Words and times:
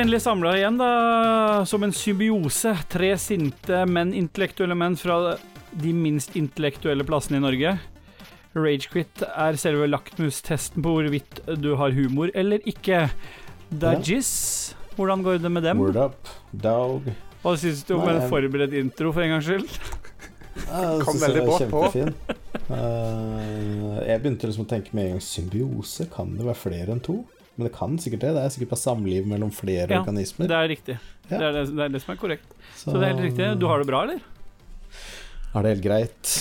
Endelig 0.00 0.22
samla 0.22 0.54
igjen, 0.56 0.78
da, 0.80 1.66
som 1.68 1.82
en 1.84 1.92
symbiose. 1.92 2.70
Tre 2.88 3.10
sinte, 3.20 3.82
men 3.84 4.14
intellektuelle 4.16 4.72
menn 4.72 4.94
fra 4.96 5.34
de 5.76 5.90
minst 5.92 6.38
intellektuelle 6.40 7.04
plassene 7.04 7.36
i 7.36 7.42
Norge. 7.44 7.74
Ragequit 8.56 9.20
er 9.28 9.58
selve 9.60 9.90
lakmustesten 9.90 10.80
på 10.80 10.94
hvorvidt 10.94 11.42
du 11.60 11.74
har 11.76 11.92
humor 11.92 12.32
eller 12.32 12.64
ikke. 12.64 13.02
Dajis, 13.68 14.30
hvordan 14.96 15.20
går 15.26 15.42
det 15.44 15.50
med 15.52 15.68
dem? 15.68 15.82
Word 15.84 16.00
up, 16.00 16.30
dog. 16.50 17.10
Hva 17.42 17.52
syns 17.60 17.82
du 17.84 17.98
om 17.98 18.06
Nei, 18.08 18.14
en 18.16 18.32
forberedt 18.32 18.78
intro, 18.80 19.12
for 19.12 19.26
en 19.26 19.34
gangs 19.34 19.50
skyld? 19.50 19.68
Ja, 20.64 20.80
jeg 20.94 21.04
Kom 21.10 21.20
veldig 21.26 21.44
brått 21.44 21.66
på. 21.74 21.84
Eh, 22.70 24.00
jeg 24.06 24.24
begynte 24.24 24.48
liksom 24.48 24.64
å 24.64 24.72
tenke 24.72 24.96
med 24.96 25.10
en 25.10 25.14
gang 25.18 25.22
symbiose. 25.28 26.08
Kan 26.16 26.32
det 26.40 26.48
være 26.48 26.60
flere 26.62 26.96
enn 26.96 27.04
to? 27.04 27.18
Men 27.60 27.68
det 27.68 27.74
kan 27.76 27.98
sikkert 28.00 28.22
det. 28.24 28.30
Det 28.38 28.42
er 28.46 28.52
sikkert 28.54 28.70
bare 28.72 28.80
samliv 28.80 29.26
mellom 29.28 29.50
flere 29.52 29.84
Ja, 29.90 30.00
organismer. 30.00 30.48
Det 30.48 30.56
er 30.56 30.68
riktig. 30.72 30.94
Ja. 31.28 31.36
Det, 31.36 31.42
er 31.44 31.52
det, 31.58 31.64
det 31.76 31.84
er 31.84 31.92
det 31.92 32.00
som 32.02 32.14
er 32.14 32.20
korrekt. 32.22 32.54
Så 32.80 32.94
det 32.96 33.02
er 33.04 33.12
helt 33.12 33.26
riktig. 33.28 33.48
Du 33.60 33.66
har 33.68 33.82
det 33.84 33.88
bra, 33.90 34.00
eller? 34.08 34.22
Har 35.52 35.62
det 35.66 35.74
helt 35.74 35.84
greit? 35.84 36.32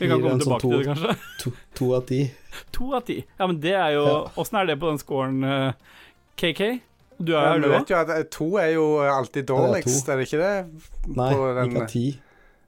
Vi 0.00 0.08
kan 0.08 0.22
komme 0.24 0.40
tilbake 0.40 0.64
sånn 0.64 0.64
tilbake 0.64 0.64
til 0.64 0.80
det, 0.80 0.88
kanskje. 0.88 1.38
To, 1.44 1.52
to 1.78 1.90
av 1.98 2.08
ti. 2.08 2.22
To 2.78 2.88
av 2.96 3.04
ti. 3.06 3.18
Ja, 3.38 3.46
men 3.50 3.60
det 3.62 3.74
er 3.76 3.92
jo 3.98 4.02
Ja. 4.08 4.48
Er 4.62 4.66
det 4.72 4.78
på 4.80 4.88
den 4.90 4.98
scoren, 5.02 5.44
eh, 5.44 5.72
KK? 6.40 6.60
Du 7.20 7.32
er 7.36 7.44
Ja, 7.44 7.58
du 7.62 7.68
vet 7.70 7.84
òg? 7.84 7.90
jo 7.92 7.96
at 8.00 8.10
eh, 8.16 8.22
to 8.30 8.48
er 8.58 8.72
jo 8.74 8.86
alltid 9.06 9.46
dårligst, 9.46 10.08
er 10.08 10.16
det 10.18 10.26
ikke 10.28 10.40
det? 10.40 10.54
Nei, 11.14 11.30
den- 11.34 11.70
ikke 11.70 11.82
av 11.84 11.88
ti. 11.92 12.06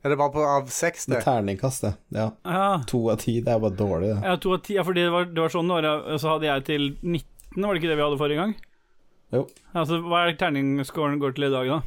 Er 0.05 0.11
det 0.13 0.19
bare 0.21 0.31
på 0.37 0.43
av 0.47 0.69
seks, 0.71 1.07
Det 1.11 1.17
er 1.17 1.23
terningkast, 1.25 1.81
det. 1.83 1.95
Ja. 2.15 2.29
Ja. 2.45 2.67
To 2.87 3.09
av 3.11 3.19
ti, 3.25 3.41
det 3.41 3.49
er 3.51 3.59
bare 3.59 3.75
dårlig, 3.75 4.13
det. 4.15 4.21
ja, 4.23 4.37
to 4.37 4.53
av 4.55 4.61
ti. 4.63 4.75
Ja, 4.77 4.85
fordi 4.87 5.03
det 5.03 5.11
var, 5.11 5.25
det 5.25 5.41
var 5.43 5.49
sånn, 5.51 5.73
det 5.83 6.21
så 6.23 6.29
hadde 6.37 6.47
jeg 6.47 6.65
til 6.69 6.85
19, 7.03 7.25
var 7.65 7.75
det 7.75 7.83
ikke 7.83 7.93
det 7.93 7.97
vi 7.97 8.05
hadde 8.05 8.19
forrige 8.21 8.41
gang? 8.43 8.57
Jo. 9.33 9.47
Altså, 9.75 10.01
Hva 10.05 10.27
er 10.27 10.37
terningscoren 10.39 11.21
går 11.23 11.37
til 11.37 11.49
i 11.49 11.53
dag, 11.53 11.71
da? 11.71 11.81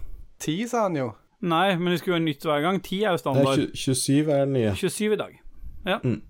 10, 0.44 0.68
sa 0.72 0.88
han 0.88 0.98
jo. 0.98 1.12
Nei, 1.40 1.76
men 1.80 1.94
det 1.94 2.02
skulle 2.02 2.18
være 2.18 2.26
nytt 2.26 2.44
hver 2.48 2.64
gang. 2.66 2.82
10 2.84 3.04
er 3.04 3.06
jo 3.06 3.12
Det 3.12 3.14
er 3.14 3.24
standard. 3.24 3.66
27 3.76 4.32
er 4.34 4.46
den 4.46 4.54
nye. 4.58 4.74
27 4.76 5.14
i 5.14 5.20
dag. 5.20 5.40
Ja. 5.86 6.00
Mm. 6.04 6.22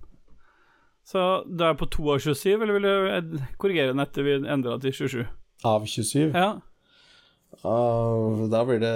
Så 1.10 1.22
du 1.50 1.64
er 1.66 1.74
på 1.74 1.88
2 1.90 2.12
av 2.14 2.20
27, 2.22 2.62
eller 2.62 2.76
vil 2.78 2.86
du 2.86 3.40
korrigere 3.58 3.94
den 3.94 4.04
etter 4.04 4.26
vi 4.28 4.36
endra 4.46 4.78
til 4.82 4.94
27? 4.94 5.24
Av 5.66 5.86
27? 5.90 6.36
Ja. 6.36 6.52
Uh, 7.66 8.46
da 8.48 8.62
blir 8.64 8.78
det 8.80 8.94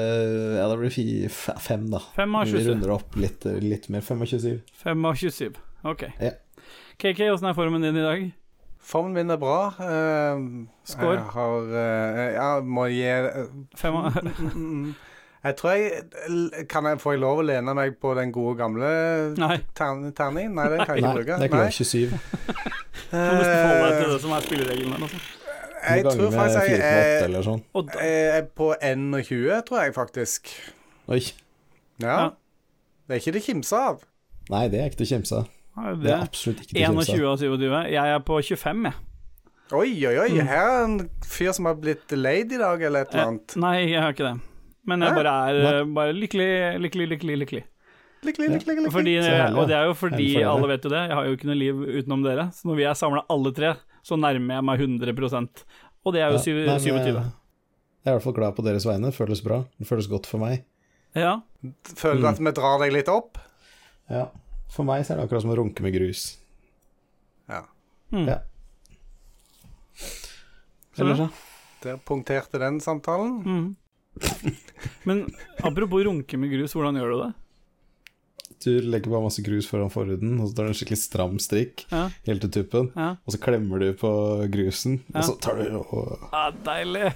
Ja, 0.60 0.68
da 0.70 0.76
blir 0.78 0.94
det 0.94 1.32
fem, 1.34 1.90
da. 1.90 2.04
5 2.16 2.36
av 2.38 2.46
27. 2.46 2.54
Vi 2.60 2.70
runder 2.70 2.94
opp 2.94 3.18
litt, 3.18 3.48
litt 3.66 3.90
mer. 3.90 4.06
5 4.06 4.22
av 4.22 4.30
27. 4.30 4.62
5 4.84 5.10
av 5.10 5.18
27. 5.18 5.58
Ok. 5.90 6.06
Ja. 6.22 6.36
KK, 7.02 7.26
åssen 7.34 7.50
er 7.50 7.58
formen 7.58 7.82
din 7.82 7.98
i 7.98 8.06
dag? 8.06 8.30
Formen 8.84 9.14
min 9.16 9.32
er 9.32 9.40
bra. 9.40 9.58
Uh, 9.80 10.66
Score? 10.84 11.14
Jeg 11.16 11.26
har 11.34 11.68
uh, 11.72 12.34
Ja, 12.36 12.48
må 12.62 12.86
gi 12.92 13.04
eh, 13.08 13.46
Fem 13.80 13.96
av 13.96 14.18
mm, 14.58 14.90
Jeg 15.46 15.56
tror 15.60 15.72
jeg 15.72 16.66
Kan 16.72 16.90
jeg 16.90 17.00
få 17.00 17.14
lov 17.20 17.40
å 17.40 17.46
lene 17.48 17.76
meg 17.78 17.96
på 18.04 18.12
den 18.20 18.34
gode 18.36 18.58
gamle 18.60 18.90
Nei. 19.40 19.58
tern- 19.78 20.12
terningen? 20.16 20.58
Nei, 20.60 20.68
den 20.74 20.84
kan 20.84 20.98
jeg 21.00 21.06
ikke 21.06 21.16
bruke. 21.22 21.38
det 21.40 21.48
er 21.48 21.52
ikke 21.52 21.64
lov. 21.64 21.72
27. 21.72 22.12
Du 23.14 23.18
må 23.20 23.34
nesten 23.38 23.58
forholde 23.62 23.88
deg 23.88 24.00
til 24.02 24.12
det 24.12 24.22
som 24.24 24.32
er 24.34 24.46
spillereglene. 24.48 24.96
Altså. 25.06 25.18
Jeg 25.84 26.04
tror 26.08 26.32
faktisk 26.34 26.70
jeg 26.72 26.80
er, 26.82 27.26
eller 27.28 27.44
sånn. 27.46 27.60
Jeg 28.00 28.22
er 28.40 28.46
på 28.58 28.70
21, 28.82 29.52
tror 29.68 29.84
jeg 29.84 29.94
faktisk. 29.94 30.50
Oi. 31.12 31.20
Ja. 32.02 32.08
Ja. 32.16 32.24
Det 33.06 33.18
er 33.18 33.22
ikke 33.22 33.36
det 33.36 33.44
kimse 33.46 33.82
av. 33.92 34.02
Nei, 34.50 34.64
det 34.72 34.80
er 34.82 34.90
ikke 34.90 35.04
det 35.04 35.08
å 35.10 35.12
kimse 35.12 35.42
av. 35.44 35.52
Det 35.74 36.12
er 36.14 36.22
absolutt 36.22 36.62
ikke 36.62 36.76
det 36.78 36.86
å 36.86 36.94
21 37.02 37.26
av. 37.26 37.32
av 37.32 37.38
27. 37.42 37.92
Jeg 37.94 38.14
er 38.16 38.24
på 38.28 38.40
25, 38.46 38.84
jeg. 38.86 38.94
Oi, 39.74 39.90
oi, 40.06 40.16
oi. 40.22 40.30
Mm. 40.38 40.48
Her 40.48 40.64
er 40.70 40.82
en 40.84 40.98
fyr 41.26 41.54
som 41.58 41.66
har 41.66 41.78
blitt 41.82 42.12
laid 42.14 42.52
i 42.54 42.60
dag, 42.62 42.82
eller 42.84 43.08
et 43.08 43.14
eller 43.16 43.32
annet. 43.32 43.56
Nei, 43.64 43.78
jeg 43.90 44.02
har 44.04 44.14
ikke 44.14 44.28
det. 44.28 44.34
Men 44.86 45.06
jeg 45.06 45.16
bare 45.16 45.34
er 45.50 45.60
eh, 45.80 45.86
bare 45.96 46.14
lykkelig, 46.14 46.50
lykkelig, 46.84 47.08
lykkelig. 47.16 47.38
lykkelig. 47.44 47.64
Lykkelig, 48.24 48.50
lykkelig, 48.54 48.76
lykkelig. 48.76 48.92
Fordi, 48.94 49.14
og 49.60 49.66
det 49.68 49.76
er 49.76 49.88
jo 49.90 49.96
fordi 50.00 50.28
alle 50.48 50.68
vet 50.72 50.86
jo 50.86 50.92
det, 50.94 51.02
jeg 51.10 51.18
har 51.18 51.26
jo 51.28 51.38
ikke 51.38 51.48
noe 51.50 51.58
liv 51.60 51.82
utenom 52.04 52.22
dere. 52.24 52.46
Så 52.56 52.70
når 52.70 52.78
vi 52.80 52.86
er 52.88 53.00
samla 53.00 53.24
alle 53.34 53.52
tre, 53.56 53.74
så 54.06 54.20
nærmer 54.20 54.60
jeg 54.60 54.68
meg 54.68 54.84
100% 54.84 55.64
Og 56.04 56.14
det 56.16 56.22
er 56.22 56.32
jo 56.32 56.38
Ja, 56.38 56.44
syv- 56.44 56.62
nei, 56.68 56.78
men, 56.78 56.84
27. 56.84 57.24
Jeg 58.04 58.12
er 58.12 58.12
i 58.12 58.18
hvert 58.18 58.24
fall 58.28 58.36
glad 58.36 58.56
på 58.56 58.64
deres 58.68 58.86
vegne. 58.88 59.10
Det 59.12 59.16
føles 59.16 59.42
bra. 59.44 59.62
Det 59.80 59.88
føles 59.88 60.08
godt 60.12 60.28
for 60.28 60.44
meg. 60.44 60.66
Ja. 61.16 61.38
Føler 61.96 62.20
du 62.22 62.28
at 62.28 62.40
vi 62.44 62.52
drar 62.52 62.80
deg 62.84 62.92
litt 62.96 63.12
opp? 63.12 63.40
Ja. 64.12 64.28
For 64.74 64.88
meg 64.88 65.04
så 65.06 65.14
er 65.14 65.20
det 65.22 65.28
akkurat 65.28 65.44
som 65.46 65.54
å 65.54 65.58
runke 65.60 65.84
med 65.86 65.94
grus. 65.94 66.24
Ja. 67.50 67.62
Mm. 68.14 68.26
Ja. 68.28 68.40
Så 70.94 71.04
Ellers, 71.04 71.18
da? 71.24 71.30
Der 71.84 71.98
punkterte 72.08 72.60
den 72.62 72.80
samtalen. 72.82 73.40
Mm. 73.46 73.76
Men 75.10 75.24
apropos 75.66 76.04
runke 76.06 76.38
med 76.40 76.52
grus, 76.54 76.74
hvordan 76.78 76.98
gjør 77.00 77.14
du 77.14 77.18
det? 77.24 77.32
Du 78.64 78.70
legger 78.88 79.12
bare 79.12 79.26
masse 79.26 79.44
grus 79.44 79.68
foran 79.68 79.90
forhuden, 79.92 80.38
og 80.40 80.48
så 80.48 80.56
tar 80.56 80.70
du 80.70 80.72
en 80.72 80.78
skikkelig 80.78 81.00
stram 81.02 81.34
strikk 81.44 81.82
Ja, 81.92 82.06
helt 82.30 82.46
til 82.46 82.52
tuppen. 82.62 82.92
ja. 82.96 83.10
Og 83.28 83.34
så 83.36 83.40
klemmer 83.44 83.82
du 83.82 83.90
på 84.00 84.12
grusen, 84.54 85.02
Ja. 85.12 85.20
og 85.20 85.24
så 85.28 85.36
tar 85.44 85.60
du 85.60 85.66
og 85.82 86.30
Ah, 86.32 86.52
deilig! 86.64 87.10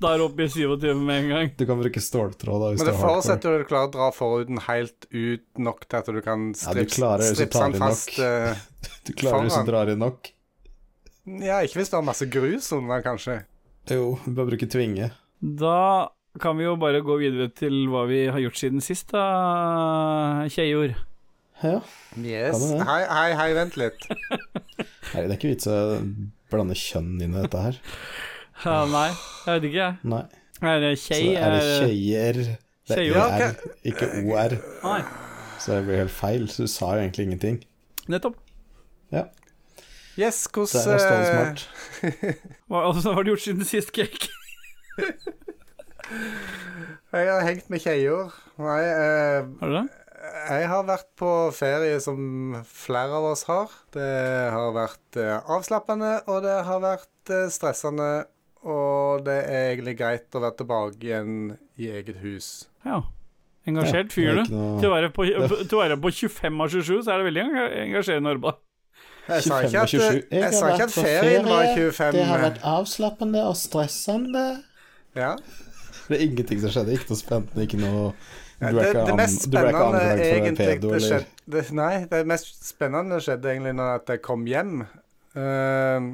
Da 0.00 0.14
er 0.14 0.20
det 0.20 0.26
oppe 0.30 0.44
i 0.46 0.48
27 0.48 0.94
med 1.04 1.16
en 1.24 1.28
gang. 1.32 1.50
Du 1.58 1.64
kan 1.68 1.80
bruke 1.80 2.00
ståltråd 2.00 2.62
da, 2.62 2.68
hvis 2.72 2.80
Men 2.82 2.88
det 2.88 2.94
er 2.94 3.00
forutsetter 3.02 3.50
jo 3.50 3.56
at 3.58 3.64
du 3.64 3.68
klarer 3.70 3.88
å 3.90 3.92
dra 3.96 4.08
forhuden 4.16 4.60
helt 4.66 5.06
ut 5.12 5.44
nok 5.60 5.82
til 5.88 5.98
at 6.00 6.06
du 6.12 6.20
kan 6.24 6.46
Ja, 6.50 6.60
stripse 6.70 7.48
tar 7.52 7.70
den 7.74 7.80
fast. 7.82 8.14
eh, 8.18 8.54
Du 9.08 9.12
klarer 9.18 9.44
hvis 9.48 9.58
du 9.60 9.68
drar 9.70 9.90
i 9.92 9.96
nok. 9.98 10.30
ja, 11.26 11.60
ikke 11.64 11.80
hvis 11.82 11.90
du 11.92 11.96
har 11.98 12.06
masse 12.06 12.26
grus 12.32 12.70
under, 12.76 13.02
kanskje. 13.04 13.42
Jo, 13.90 14.14
du 14.24 14.32
bare 14.36 14.50
bruke 14.54 14.68
tvinge. 14.70 15.10
Da 15.40 16.08
kan 16.40 16.56
vi 16.56 16.64
jo 16.64 16.76
bare 16.80 17.00
gå 17.04 17.16
videre 17.20 17.48
til 17.52 17.86
hva 17.90 18.04
vi 18.08 18.24
har 18.30 18.38
gjort 18.40 18.56
siden 18.60 18.80
sist, 18.84 19.10
da, 19.12 20.46
Kjejord. 20.52 20.94
Ja. 21.60 21.80
Yes. 22.16 22.62
Hei, 22.88 23.00
hei, 23.10 23.30
hei, 23.36 23.48
vent 23.56 23.76
litt. 23.76 24.06
Nei, 24.08 25.24
det 25.26 25.26
er 25.26 25.34
ikke 25.36 25.50
vits 25.52 25.68
å 25.68 25.76
blande 26.50 26.76
kjønn 26.78 27.18
inn 27.20 27.34
i 27.34 27.42
dette 27.42 27.60
her. 27.66 27.80
Ja, 28.64 28.84
nei, 28.90 29.08
jeg 29.46 29.54
vet 29.60 29.66
ikke. 29.70 29.88
Nei. 30.12 30.22
Er 30.60 30.80
det 30.82 30.90
Så 31.00 31.14
er 31.16 31.54
det 31.54 31.60
kjeier. 31.80 32.40
Det 32.90 32.96
Kjeier. 32.96 33.16
er 33.16 33.40
Ja, 33.40 33.50
ikke 33.84 34.08
OR. 34.26 34.56
Nei, 34.84 35.00
Så 35.58 35.72
det 35.78 35.84
blir 35.86 35.96
helt 36.02 36.10
feil. 36.12 36.48
Så 36.48 36.64
du 36.66 36.68
sa 36.68 36.94
jo 36.96 37.00
egentlig 37.04 37.26
ingenting. 37.28 37.60
nettopp. 38.08 38.36
Ja. 39.12 39.24
Yes, 40.18 40.42
hvordan 40.52 40.66
Så 40.68 40.90
er 40.90 40.98
det 40.98 41.06
stålsmart. 41.06 41.68
Hva, 42.68 42.82
altså, 42.90 43.12
har 43.14 43.22
du 43.22 43.30
gjort 43.30 43.40
siden 43.46 43.64
sist, 43.64 43.92
Cake? 43.94 44.28
Jeg 47.12 47.26
har 47.30 47.40
hengt 47.46 47.70
med 47.70 47.80
kjeier. 47.82 48.30
Nei, 48.60 48.82
eh, 48.84 49.46
Har 49.60 49.70
du 49.70 49.76
det? 49.78 49.86
jeg 50.50 50.66
har 50.68 50.84
vært 50.84 51.06
på 51.18 51.30
ferie 51.56 51.96
som 52.02 52.60
flere 52.66 53.16
av 53.18 53.30
oss 53.32 53.44
har. 53.48 53.70
Det 53.94 54.10
har 54.52 54.72
vært 54.76 55.16
eh, 55.16 55.38
avslappende, 55.50 56.20
og 56.28 56.42
det 56.44 56.58
har 56.66 56.82
vært 56.84 57.32
eh, 57.34 57.48
stressende. 57.50 58.10
Og 58.64 59.22
det 59.24 59.36
er 59.48 59.70
egentlig 59.70 59.94
greit 59.98 60.36
å 60.36 60.42
være 60.42 60.56
tilbake 60.60 61.00
igjen 61.06 61.36
i 61.80 61.86
eget 61.88 62.18
hus. 62.20 62.48
Ja. 62.84 62.98
Engasjert 63.68 64.12
fyr, 64.12 64.30
er 64.32 64.42
du. 64.44 64.52
noe- 64.52 64.80
Til 64.80 64.88
å 64.90 64.92
være 64.94 65.08
på, 65.16 65.24
til 65.68 65.78
å 65.78 65.80
være 65.80 65.96
på 66.00 66.10
25 66.12 66.60
av 66.64 66.68
27, 66.74 67.02
så 67.06 67.14
er 67.14 67.22
det 67.22 67.26
veldig 67.30 67.42
enga- 67.46 67.70
engasjerende 67.86 68.34
arbeid. 68.36 68.60
Jeg 69.30 69.42
sa 69.46 69.58
ikke 69.62 69.80
at, 69.84 69.92
jeg 69.94 70.52
sa 70.56 70.68
ikke 70.74 70.86
at 70.88 70.94
ferien 70.96 71.44
var 71.46 71.66
25 71.76 72.12
Det 72.16 72.24
har 72.26 72.40
vært 72.42 72.62
avslappende 72.66 73.42
og 73.46 73.56
stressende. 73.56 74.44
ja. 75.14 75.34
Det 76.10 76.16
er 76.18 76.24
ingenting 76.26 76.58
som 76.58 76.72
skjedde. 76.74 76.94
Ikke 76.98 77.12
noe 77.12 77.18
spennende, 77.20 77.62
ikke 77.68 77.78
noe 77.78 78.06
Du 78.58 78.64
er 78.66 78.72
det, 78.74 78.86
ikke, 78.90 79.02
det 79.06 79.14
mest 79.20 79.44
du 79.44 79.50
ble 79.52 79.60
ikke 79.60 79.70
spennende 79.70 80.00
for 80.00 80.22
egentlig 80.26 80.56
pedo, 80.58 80.88
det 80.90 81.02
skjedde, 81.04 81.28
det, 81.54 81.62
Nei, 81.78 81.92
det 82.10 82.22
mest 82.26 82.64
spennende 82.66 83.20
skjedde 83.22 83.52
egentlig 83.52 83.74
når 83.78 83.92
jeg 84.10 84.22
kom 84.26 84.42
hjem. 84.50 84.72
Uh, 85.30 86.08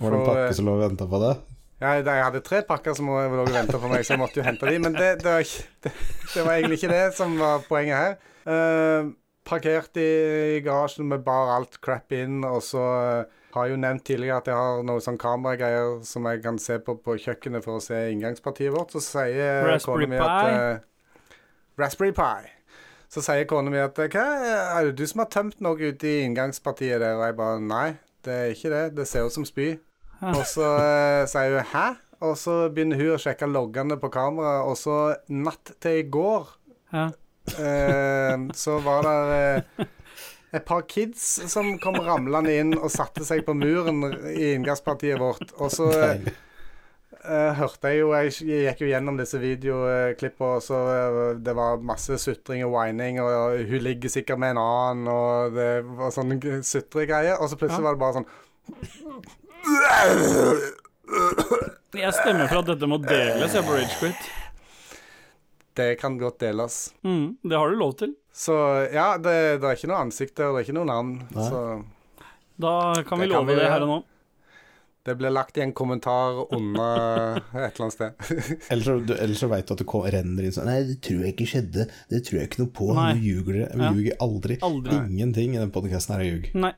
Var 0.00 0.14
det 0.14 0.18
en 0.22 0.24
pakke 0.30 0.54
som 0.56 0.64
lå 0.70 0.78
og 0.78 0.80
venta 0.86 1.06
på 1.12 1.20
deg? 1.26 1.42
Ja, 1.82 1.96
jeg 1.98 2.24
hadde 2.24 2.42
tre 2.46 2.62
pakker 2.66 2.94
som 2.96 3.10
lå 3.10 3.42
og 3.42 3.52
venta 3.52 3.80
på 3.80 3.90
meg, 3.90 4.04
så 4.06 4.14
jeg 4.14 4.22
måtte 4.22 4.40
jo 4.40 4.46
hente 4.46 4.68
de, 4.70 4.78
men 4.82 4.94
det, 4.94 5.10
det, 5.24 5.30
var 5.30 5.44
ikke, 5.44 5.68
det, 5.84 5.92
det 6.30 6.44
var 6.46 6.52
egentlig 6.54 6.78
ikke 6.80 6.92
det 6.94 7.04
som 7.18 7.34
var 7.40 7.64
poenget 7.68 7.96
her. 7.98 8.18
Uh, 8.44 9.12
parkert 9.44 9.96
i, 10.00 10.10
i 10.56 10.60
garasjen 10.64 11.08
med 11.10 11.24
bare 11.26 11.58
alt 11.58 11.80
crap 11.84 12.14
inn, 12.14 12.44
og 12.46 12.62
så 12.64 12.84
uh, 12.84 13.42
har 13.54 13.68
jeg 13.68 13.74
jo 13.74 13.80
nevnt 13.82 14.04
tidligere 14.06 14.40
at 14.40 14.50
jeg 14.50 14.58
har 14.58 14.82
noe 14.86 15.02
sånn 15.02 15.18
kameragreier 15.20 16.00
som 16.06 16.26
jeg 16.30 16.42
kan 16.42 16.58
se 16.62 16.78
på 16.82 16.96
på 17.02 17.16
kjøkkenet 17.26 17.64
for 17.66 17.78
å 17.78 17.84
se 17.84 18.00
inngangspartiet 18.10 18.74
vårt. 18.74 18.94
Så 18.94 19.02
sier 19.04 19.78
kona 19.84 20.10
mi 20.10 20.18
at 20.18 20.50
uh, 20.50 21.40
Raspberry 21.80 22.14
Pi. 22.16 22.50
Så 23.14 23.22
sier 23.22 23.46
kona 23.50 23.70
mi 23.70 23.78
at 23.78 23.98
Hva, 23.98 24.24
er 24.78 24.88
det 24.88 24.96
du 24.98 25.04
som 25.06 25.22
har 25.22 25.30
tømt 25.30 25.60
noe 25.62 25.78
ute 25.78 26.10
i 26.10 26.24
inngangspartiet 26.24 26.98
der? 26.98 27.18
Og 27.18 27.26
jeg 27.28 27.38
bare 27.38 27.60
Nei, 27.62 27.88
det 28.26 28.38
er 28.40 28.54
ikke 28.56 28.72
det. 28.72 28.84
Det 28.98 29.06
ser 29.10 29.28
ut 29.28 29.36
som 29.36 29.46
spy. 29.46 29.74
Og 30.32 30.44
så 30.48 30.68
eh, 30.80 31.24
sier 31.28 31.58
hun 31.58 31.68
Hæ? 31.74 31.86
Og 32.24 32.36
så 32.40 32.54
begynner 32.72 32.96
hun 32.96 33.16
å 33.16 33.20
sjekke 33.20 33.48
loggene 33.50 33.98
på 34.00 34.08
kameraet, 34.14 34.64
og 34.70 34.78
så 34.80 34.94
natt 35.28 35.74
til 35.82 35.98
i 36.00 36.06
går 36.08 36.46
Ja. 36.94 37.08
eh, 37.58 38.36
så 38.56 38.78
var 38.84 39.02
det 39.04 39.18
eh, 39.82 39.90
et 40.54 40.64
par 40.64 40.86
kids 40.88 41.20
som 41.50 41.74
kom 41.82 41.98
ramlende 42.06 42.54
inn 42.54 42.72
og 42.78 42.88
satte 42.94 43.26
seg 43.26 43.42
på 43.44 43.52
muren 43.58 44.00
i 44.30 44.52
inngangspartiet 44.54 45.18
vårt. 45.20 45.50
Og 45.58 45.68
så 45.74 45.90
eh, 45.90 47.52
hørte 47.58 47.90
jeg 47.90 48.00
jo 48.04 48.12
Jeg 48.14 48.32
gikk 48.70 48.84
jo 48.86 48.90
gjennom 48.94 49.18
disse 49.20 49.40
videoklippene, 49.42 50.54
og 50.56 50.64
så 50.64 50.80
eh, 50.94 51.20
det 51.44 51.56
var 51.58 51.82
masse 51.84 52.16
sutring 52.22 52.64
og 52.64 52.72
whining, 52.78 53.18
og 53.20 53.58
hun 53.68 53.84
ligger 53.84 54.08
sikkert 54.14 54.38
med 54.40 54.54
en 54.54 54.62
annen, 54.64 55.08
og 55.12 55.58
det 55.58 55.70
var 55.98 56.14
sånn 56.14 56.38
sutregreier. 56.64 57.36
Og 57.42 57.50
så 57.52 57.58
plutselig 57.60 57.82
Ja. 57.82 57.88
var 57.90 57.98
det 57.98 58.04
bare 58.06 58.20
sånn 58.22 58.30
Jeg 61.94 62.12
stemmer 62.16 62.48
for 62.50 62.60
at 62.64 62.70
dette 62.72 62.88
må 62.90 62.98
deles, 63.02 63.54
jeg, 63.54 63.64
på 63.66 63.76
Ragequit. 63.76 64.30
Det 65.78 65.88
kan 65.98 66.16
godt 66.20 66.38
deles. 66.42 66.78
Mm, 67.06 67.36
det 67.42 67.58
har 67.58 67.70
du 67.70 67.76
lov 67.80 67.94
til. 67.98 68.14
Så 68.34 68.54
ja, 68.94 69.12
det, 69.18 69.34
det 69.62 69.68
er 69.68 69.76
ikke 69.78 69.90
noe 69.90 70.00
ansikter, 70.06 70.50
det 70.50 70.60
er 70.62 70.66
ikke 70.66 70.76
noe 70.78 70.88
navn. 70.90 71.12
Nei. 71.34 71.46
Så 71.50 71.60
Da 72.62 72.74
kan 73.06 73.18
vi 73.22 73.26
Det 73.28 73.32
kan 73.34 73.40
love 73.40 73.48
vi 73.54 73.58
det 73.60 73.70
her 73.70 73.82
og 73.86 73.90
nå. 73.90 73.96
det 75.04 75.14
blir 75.20 75.30
lagt 75.34 75.58
i 75.58 75.62
en 75.64 75.72
kommentar 75.76 76.38
under 76.54 77.36
et 77.36 77.74
eller 77.74 77.86
annet 77.86 77.96
sted. 77.96 78.12
Ellers 78.72 78.86
så, 78.86 78.94
du- 79.06 79.16
ellers 79.18 79.42
så 79.42 79.48
veit 79.50 79.66
du 79.68 79.74
at 79.74 79.82
du 79.82 79.86
ko- 79.90 80.04
renner 80.06 80.46
inn 80.46 80.54
sånn 80.54 80.66
Nei, 80.70 80.78
det 80.88 81.00
tror 81.04 81.20
jeg 81.26 81.34
ikke 81.36 81.48
skjedde. 81.50 81.88
Det 82.10 82.22
tror 82.26 82.40
jeg 82.40 82.50
ikke 82.50 82.62
noe 82.64 82.72
på. 82.78 82.90
Nei. 82.96 83.10
Nå 83.14 83.26
ljuger 83.26 83.58
dere. 83.60 83.68
Vi 83.74 83.84
Ja. 83.86 83.92
ljuger 83.98 84.16
aldri. 84.28 84.58
Aldri. 84.70 85.00
Ingenting 85.10 85.54
i 85.58 85.62
den 85.62 85.74
podkasten 85.74 86.14
her 86.16 86.22
er 86.24 86.30
ljug. 86.32 86.48
Nei. 86.66 86.72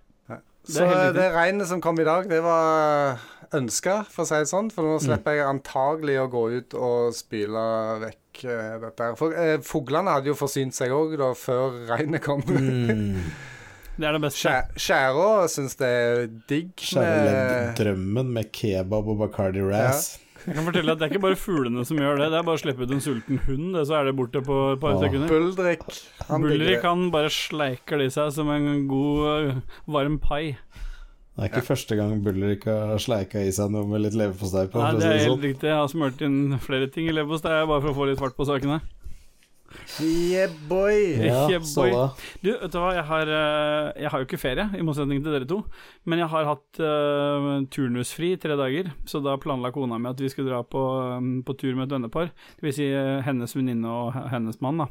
Det 0.66 0.74
Så 0.74 0.86
det 1.14 1.26
regnet 1.34 1.68
som 1.70 1.80
kom 1.80 1.98
i 2.02 2.04
dag, 2.06 2.26
det 2.28 2.40
var 2.42 3.20
ønska, 3.54 4.00
for 4.10 4.24
å 4.24 4.26
si 4.28 4.34
det 4.42 4.48
sånn. 4.50 4.70
For 4.74 4.82
nå 4.82 4.96
slipper 5.02 5.36
jeg 5.38 5.46
antagelig 5.46 6.16
å 6.24 6.28
gå 6.32 6.42
ut 6.58 6.74
og 6.74 7.12
spyle 7.14 7.62
vekk 8.02 8.42
eh, 8.50 8.72
dette 8.82 9.06
her. 9.06 9.14
For 9.20 9.32
eh, 9.38 9.56
fuglene 9.64 10.10
hadde 10.16 10.32
jo 10.32 10.38
forsynt 10.38 10.74
seg 10.74 10.90
òg 10.96 11.14
da 11.20 11.30
før 11.38 11.78
regnet 11.92 12.24
kom. 12.26 12.42
Mm. 12.50 13.20
Det 13.96 14.04
er 14.04 14.12
det 14.12 14.20
beste. 14.26 14.42
Skjæ- 14.42 14.82
Skjæra 14.84 15.28
syns 15.48 15.78
det 15.80 15.88
er 15.88 16.18
digg 16.50 16.72
Skjæra 16.84 17.20
levde 17.24 17.70
drømmen 17.78 18.28
med 18.34 18.50
kebab 18.52 19.06
og 19.08 19.22
Bacardi 19.22 19.62
Ras. 19.64 20.10
Jeg 20.46 20.54
kan 20.54 20.66
fortelle 20.68 20.94
at 20.94 21.00
Det 21.00 21.06
er 21.06 21.12
ikke 21.14 21.24
bare 21.24 21.38
fuglene 21.40 21.84
som 21.88 21.98
gjør 21.98 22.20
det, 22.20 22.28
det 22.30 22.38
er 22.38 22.46
bare 22.46 22.60
å 22.60 22.62
slippe 22.62 22.86
ut 22.86 22.92
en 22.94 23.02
sulten 23.02 23.40
hund, 23.48 23.72
det, 23.74 23.86
så 23.88 23.98
er 23.98 24.08
det 24.08 24.16
borte 24.18 24.42
på 24.46 24.58
et 24.72 24.82
par 24.82 24.94
Åh. 24.94 25.02
sekunder. 25.02 25.32
Buldrik. 25.32 25.86
Han 26.28 26.46
Buldrik, 26.46 26.84
han 26.86 27.08
bare 27.14 27.32
sleiker 27.34 27.98
det 27.98 28.10
i 28.12 28.14
seg 28.14 28.30
som 28.36 28.52
en 28.54 28.86
god, 28.90 29.26
øh, 29.32 29.80
varm 29.90 30.20
pai. 30.22 30.56
Det 31.36 31.44
er 31.44 31.50
ikke 31.50 31.66
første 31.66 31.96
gang 31.98 32.22
Buller 32.24 32.54
har 32.64 33.00
sleika 33.02 33.42
i 33.44 33.50
seg 33.52 33.68
noe 33.74 33.84
med 33.90 34.06
litt 34.06 34.14
leverpostei 34.16 34.70
på. 34.72 34.80
Nei, 34.80 34.94
det 34.96 35.04
er 35.04 35.18
helt 35.18 35.28
sånn. 35.34 35.42
riktig. 35.42 35.68
Jeg 35.68 35.76
har 35.76 35.90
smurt 35.92 36.22
inn 36.24 36.38
flere 36.64 36.86
ting 36.88 37.10
i 37.10 37.12
leverpostei 37.12 37.58
bare 37.68 37.82
for 37.84 37.92
å 37.92 37.96
få 37.98 38.06
litt 38.08 38.22
fart 38.22 38.38
på 38.38 38.46
sakene. 38.48 38.78
Yeah, 40.02 40.52
boy. 40.68 40.96
Ja, 41.24 41.46
Yeah, 41.50 41.62
boy. 41.74 41.92
Du, 42.42 42.50
vet 42.52 42.72
du 42.72 42.78
hva, 42.80 42.92
jeg 42.96 43.06
har, 43.08 43.32
øh, 43.38 43.92
jeg 44.02 44.12
har 44.12 44.22
jo 44.22 44.28
ikke 44.28 44.40
ferie, 44.40 44.66
i 44.76 44.84
motsetning 44.86 45.22
til 45.24 45.34
dere 45.34 45.48
to. 45.48 45.62
Men 46.04 46.22
jeg 46.22 46.30
har 46.32 46.50
hatt 46.50 46.82
uh, 46.82 47.48
turnusfri 47.72 48.34
i 48.34 48.40
tre 48.40 48.58
dager, 48.58 48.92
så 49.08 49.22
da 49.24 49.38
planla 49.40 49.72
kona 49.74 49.98
mi 50.00 50.10
at 50.12 50.20
vi 50.22 50.30
skulle 50.32 50.52
dra 50.52 50.60
på, 50.62 50.82
um, 51.16 51.40
på 51.46 51.56
tur 51.58 51.74
med 51.74 51.88
et 51.88 51.96
vennepar. 51.96 52.32
Det 52.58 52.68
vil 52.68 52.76
si 52.76 52.90
uh, 52.92 53.22
hennes 53.26 53.56
venninne 53.56 53.90
og 53.90 54.14
hennes 54.32 54.60
mann, 54.64 54.84
da. 54.84 54.90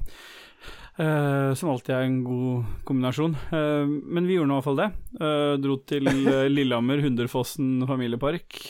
Uh, 0.96 1.52
som 1.60 1.74
alltid 1.74 1.92
er 1.92 2.06
en 2.08 2.22
god 2.24 2.68
kombinasjon. 2.88 3.36
Uh, 3.52 3.84
men 3.84 4.28
vi 4.30 4.38
gjorde 4.38 4.48
nå 4.52 4.56
i 4.56 4.62
hvert 4.62 4.70
fall 4.70 4.80
det. 4.80 4.92
Uh, 5.20 5.56
dro 5.60 5.76
til 5.84 6.08
eh, 6.08 6.48
Lillehammer, 6.48 7.04
Hunderfossen 7.04 7.84
familiepark. 7.90 8.62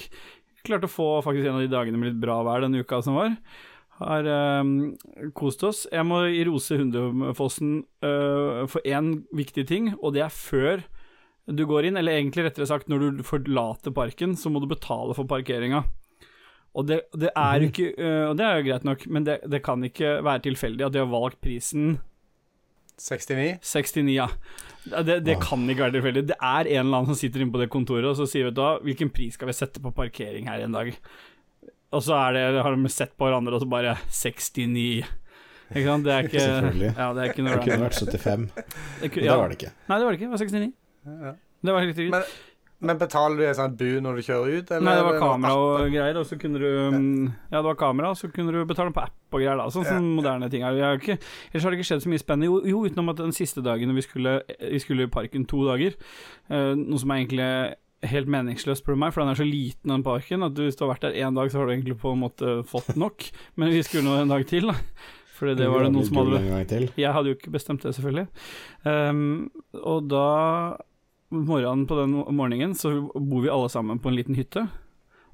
Klarte 0.66 0.90
å 0.90 0.92
få 0.92 1.10
faktisk 1.26 1.46
en 1.46 1.60
av 1.60 1.62
de 1.62 1.70
dagene 1.70 2.02
med 2.02 2.10
litt 2.10 2.22
bra 2.24 2.40
vær 2.46 2.66
denne 2.66 2.82
uka 2.82 3.04
som 3.06 3.20
var. 3.20 3.36
Har 4.02 4.28
um, 4.60 4.96
kost 5.38 5.64
oss. 5.64 5.86
Jeg 5.88 6.04
må 6.08 6.26
rose 6.50 6.76
Hundefossen 6.76 7.78
uh, 8.04 8.66
for 8.68 8.84
én 8.84 9.22
viktig 9.36 9.64
ting, 9.70 9.94
og 10.02 10.18
det 10.18 10.26
er 10.26 10.34
før 10.34 10.84
du 11.46 11.62
går 11.70 11.88
inn, 11.88 12.00
eller 12.00 12.18
egentlig 12.18 12.48
rettere 12.48 12.68
sagt 12.68 12.90
når 12.90 13.06
du 13.06 13.24
forlater 13.24 13.94
parken, 13.96 14.34
så 14.36 14.50
må 14.50 14.60
du 14.60 14.68
betale 14.68 15.16
for 15.16 15.30
parkeringa. 15.30 15.84
Og 16.76 16.90
det, 16.90 17.06
det 17.16 17.30
er 17.40 17.62
jo 17.62 17.70
ikke 17.70 17.92
uh, 17.96 18.26
Og 18.32 18.34
det 18.36 18.44
er 18.44 18.58
jo 18.58 18.66
greit 18.68 18.88
nok, 18.88 19.06
men 19.08 19.28
det, 19.28 19.38
det 19.48 19.62
kan 19.64 19.84
ikke 19.88 20.18
være 20.26 20.44
tilfeldig 20.50 20.90
at 20.90 20.96
de 20.96 21.04
har 21.06 21.12
valgt 21.12 21.40
prisen 21.46 21.96
69. 23.00 23.60
69, 23.62 24.12
ja. 24.16 24.28
Det, 25.04 25.20
det 25.26 25.38
kan 25.44 25.64
ikke 25.68 25.86
være 25.86 25.96
tilfeldig. 25.98 26.26
Det 26.30 26.38
er 26.40 26.68
en 26.68 26.86
eller 26.86 27.00
annen 27.00 27.12
som 27.12 27.20
sitter 27.20 27.44
inne 27.44 27.52
på 27.52 27.60
det 27.60 27.72
kontoret 27.74 28.08
og 28.08 28.20
så 28.20 28.28
sier 28.30 28.48
vet 28.48 28.58
du 28.58 28.62
hva, 28.64 28.76
hvilken 28.86 29.12
pris 29.14 29.36
skal 29.36 29.50
vi 29.50 29.56
sette 29.58 29.82
på 29.84 29.94
parkering 29.96 30.48
her 30.52 30.64
en 30.64 30.76
dag? 30.76 30.92
Og 31.96 32.04
så 32.04 32.16
er 32.20 32.36
det, 32.36 32.42
har 32.66 32.76
de 32.76 32.92
sett 32.92 33.14
på 33.16 33.28
hverandre 33.30 33.56
og 33.56 33.64
så 33.64 33.70
bare 33.72 33.96
69. 34.12 35.06
Ikke 35.74 35.86
sant? 35.88 36.06
Det 36.06 36.14
er 36.14 36.28
ikke 36.28 36.42
Selvfølgelig. 36.44 36.90
Ja, 36.98 37.06
det 37.16 37.22
er 37.24 37.32
ikke 37.32 37.46
noe 37.46 37.54
Det 37.56 37.62
kunne 37.66 37.86
vært 37.88 38.02
75, 38.02 38.50
Det 39.02 39.12
ku- 39.14 39.22
men 39.22 39.26
ja. 39.26 39.32
det 39.32 39.40
var 39.42 39.48
det 39.54 39.56
ikke. 39.62 39.72
Nei, 39.90 39.96
det 39.98 40.06
var 40.06 40.12
det 40.12 40.20
ikke. 40.20 40.28
Det 40.28 40.36
var 40.36 40.44
69. 40.46 40.68
Ja. 41.06 41.32
Det 41.66 41.74
var 41.74 41.80
helt 41.82 41.96
riktig. 41.96 42.12
Men, 42.14 42.28
men 42.86 43.00
betaler 43.02 43.40
du 43.40 43.44
en 43.48 43.56
sånn 43.58 43.78
bu 43.80 43.88
når 44.04 44.20
du 44.20 44.22
kjører 44.28 44.60
ut? 44.60 44.72
Eller 44.76 44.86
Nei, 44.86 44.96
det 45.00 45.06
var 45.08 45.18
kamera 45.24 45.54
og 45.58 45.86
greier, 45.96 46.20
og 46.20 46.28
så 46.30 46.38
kunne 46.38 46.60
du 46.62 46.68
mm, 46.94 47.24
Ja, 47.50 47.56
det 47.58 47.64
var 47.72 47.80
kamera, 47.80 48.12
og 48.14 48.20
så 48.20 48.30
kunne 48.36 48.54
du 48.54 48.60
betale 48.70 48.94
på 48.94 49.02
app 49.08 49.16
og 49.34 49.40
greier, 49.42 49.58
da. 49.58 49.66
Sånn 49.74 49.88
som 49.88 50.12
moderne 50.20 50.50
ting 50.54 50.66
er. 50.68 50.78
Ikke, 51.00 51.16
ellers 51.50 51.66
har 51.66 51.74
det 51.74 51.80
ikke 51.80 51.90
skjedd 51.90 52.04
så 52.06 52.12
mye 52.14 52.22
spennende. 52.22 52.52
Jo, 52.52 52.60
jo 52.76 52.84
utenom 52.86 53.10
at 53.16 53.24
den 53.24 53.34
siste 53.34 53.64
dagen 53.66 53.96
vi 53.96 54.06
skulle, 54.06 54.36
vi 54.60 54.84
skulle 54.84 55.08
i 55.08 55.14
parken 55.18 55.48
to 55.50 55.64
dager, 55.66 55.98
eh, 56.52 56.72
noe 56.78 57.02
som 57.02 57.16
er 57.16 57.24
egentlig 57.24 57.50
helt 58.12 58.30
meningsløst, 58.32 58.84
spør 58.84 58.96
du 58.96 59.02
meg, 59.04 59.14
for 59.14 59.24
den 59.24 59.34
er 59.34 59.40
så 59.40 59.48
liten, 59.48 59.92
den 59.92 60.06
parken, 60.06 60.46
at 60.46 60.58
hvis 60.60 60.78
du 60.78 60.86
har 60.86 60.94
vært 60.96 61.06
der 61.08 61.20
én 61.26 61.38
dag, 61.38 61.52
så 61.52 61.60
har 61.60 61.68
du 61.68 61.76
egentlig 61.76 62.00
på 62.02 62.14
en 62.16 62.24
måte 62.24 62.58
fått 62.70 62.96
nok. 63.00 63.28
Men 63.60 63.74
vi 63.74 63.84
skulle 63.86 64.08
nå 64.08 64.18
en 64.22 64.34
dag 64.34 64.48
til, 64.50 64.72
da. 64.72 64.80
Fordi 65.36 65.58
det 65.60 65.68
var 65.68 65.84
det 65.84 65.92
noen 65.92 66.06
som 66.08 66.18
hadde 66.22 66.78
jeg 66.96 67.12
hadde 67.12 67.32
jo 67.32 67.36
ikke 67.36 67.52
bestemt 67.52 67.84
det, 67.84 67.92
selvfølgelig. 67.98 68.28
Um, 68.88 69.50
og 69.84 70.06
da 70.08 70.28
Morgenen 71.36 71.88
på 71.90 71.98
den 71.98 72.14
morgenen 72.38 72.76
så 72.78 72.92
bor 73.16 73.42
vi 73.44 73.52
alle 73.52 73.70
sammen 73.74 74.00
på 74.00 74.12
en 74.12 74.16
liten 74.16 74.38
hytte. 74.38 74.68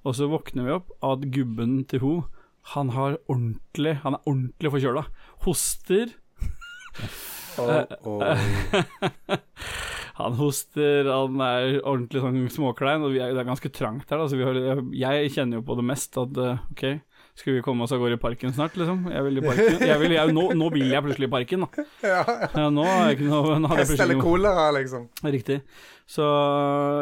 Og 0.08 0.16
så 0.18 0.30
våkner 0.32 0.66
vi 0.66 0.74
opp 0.74 0.94
at 1.06 1.28
gubben 1.34 1.84
til 1.86 2.02
ho 2.02 2.14
Han 2.74 2.90
har 2.96 3.20
ordentlig 3.28 4.00
Han 4.02 4.16
er 4.18 4.26
ordentlig 4.26 4.72
forkjøla. 4.72 5.04
Hoster. 5.46 6.16
oh, 7.62 7.84
å. 8.08 8.18
Han 10.26 10.38
hoster, 10.40 11.08
han 11.10 11.42
er 11.46 11.78
ordentlig 11.82 12.24
sånn 12.24 12.42
småklein, 12.54 13.06
og 13.06 13.16
vi 13.16 13.22
er, 13.24 13.34
det 13.36 13.44
er 13.44 13.50
ganske 13.50 13.72
trangt 13.74 14.10
her. 14.12 14.22
da, 14.22 14.28
så 14.32 14.40
vi 14.40 14.46
har, 14.48 14.60
jeg, 14.62 14.92
jeg 15.02 15.34
kjenner 15.38 15.60
jo 15.60 15.66
på 15.68 15.78
det 15.80 15.86
mest 15.88 16.18
at 16.22 16.42
eh, 16.42 16.64
ok, 16.76 16.86
skal 17.42 17.56
vi 17.56 17.64
komme 17.66 17.86
oss 17.86 17.94
av 17.96 18.02
gårde 18.04 18.18
i 18.18 18.22
parken 18.22 18.54
snart, 18.56 18.76
liksom? 18.80 19.06
Jeg 19.12 19.28
vil 19.28 19.40
i 19.40 19.46
parken. 19.46 19.86
Jeg 19.88 20.02
vil, 20.02 20.16
jeg, 20.18 20.34
nå, 20.36 20.48
nå 20.60 20.72
vil 20.74 20.90
jeg 20.92 21.06
plutselig 21.06 21.30
i 21.30 21.34
parken, 21.36 21.66
da. 21.66 21.86
Ja, 22.12 22.24
Ja, 22.58 22.66
nå 22.74 22.88
er 22.88 23.06
jeg 23.12 23.20
ikke 23.20 23.30
noe 23.30 23.76
Pest 23.78 23.96
eller 24.04 24.20
kolera, 24.22 24.68
liksom. 24.76 25.08
Riktig. 25.24 25.62
Så 26.10 26.28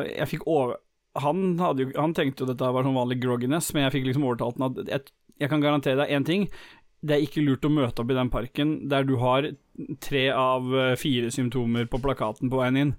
jeg 0.10 0.30
fikk 0.30 0.46
over 0.50 0.78
han, 1.20 1.56
jo, 1.58 1.90
han 1.98 2.14
tenkte 2.16 2.44
jo 2.44 2.52
dette 2.52 2.68
var 2.72 2.86
sånn 2.86 2.96
vanlig 2.96 3.18
grogginess, 3.24 3.72
men 3.74 3.88
jeg 3.88 3.96
fikk 3.98 4.06
liksom 4.12 4.28
overtalt 4.30 4.60
ham 4.60 4.70
at 4.70 4.92
jeg, 4.94 5.10
jeg 5.42 5.52
kan 5.52 5.64
garantere 5.64 5.98
deg 6.04 6.14
én 6.16 6.28
ting. 6.28 6.46
Det 7.00 7.16
er 7.16 7.24
ikke 7.24 7.46
lurt 7.46 7.64
å 7.64 7.72
møte 7.72 8.04
opp 8.04 8.12
i 8.12 8.18
den 8.18 8.32
parken 8.32 8.76
der 8.92 9.06
du 9.08 9.16
har 9.22 9.48
tre 10.04 10.26
av 10.36 10.68
eh, 10.76 10.96
fire 11.00 11.32
symptomer 11.32 11.88
på 11.88 12.02
plakaten 12.04 12.52
på 12.52 12.60
veien 12.60 12.80
inn. 12.82 12.94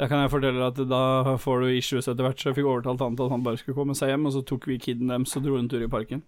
Da 0.00 0.06
kan 0.08 0.22
jeg 0.22 0.30
fortelle 0.32 0.64
at 0.70 0.78
da 0.88 1.36
får 1.36 1.60
du 1.60 1.74
issues 1.74 2.06
etter 2.08 2.24
hvert, 2.24 2.38
så 2.40 2.48
jeg 2.48 2.56
fikk 2.56 2.68
overtalt 2.70 3.02
han 3.04 3.18
til 3.18 3.26
at 3.26 3.34
han 3.34 3.42
bare 3.44 3.60
skulle 3.60 3.76
komme 3.76 3.96
seg 3.98 4.14
hjem, 4.14 4.28
og 4.30 4.32
så 4.32 4.40
tok 4.48 4.70
vi 4.70 4.78
kiden 4.80 5.12
deres 5.12 5.36
og 5.36 5.44
dro 5.44 5.58
en 5.58 5.68
tur 5.68 5.82
i 5.84 5.90
parken. 5.92 6.22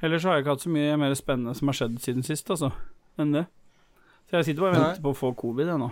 Ellers 0.00 0.24
har 0.24 0.38
jeg 0.38 0.46
ikke 0.46 0.54
hatt 0.54 0.64
så 0.64 0.72
mye 0.72 0.94
mer 1.02 1.16
spennende 1.18 1.52
som 1.58 1.68
har 1.68 1.76
skjedd 1.76 1.98
siden 2.00 2.24
sist, 2.24 2.48
altså, 2.54 2.70
enn 3.20 3.34
det. 3.36 3.44
Så 4.30 4.38
jeg 4.38 4.48
sitter 4.48 4.64
bare 4.64 4.78
og 4.78 4.80
venter 4.80 5.04
på 5.04 5.12
å 5.12 5.18
få 5.18 5.34
covid, 5.42 5.68
jeg 5.68 5.82
nå. 5.82 5.90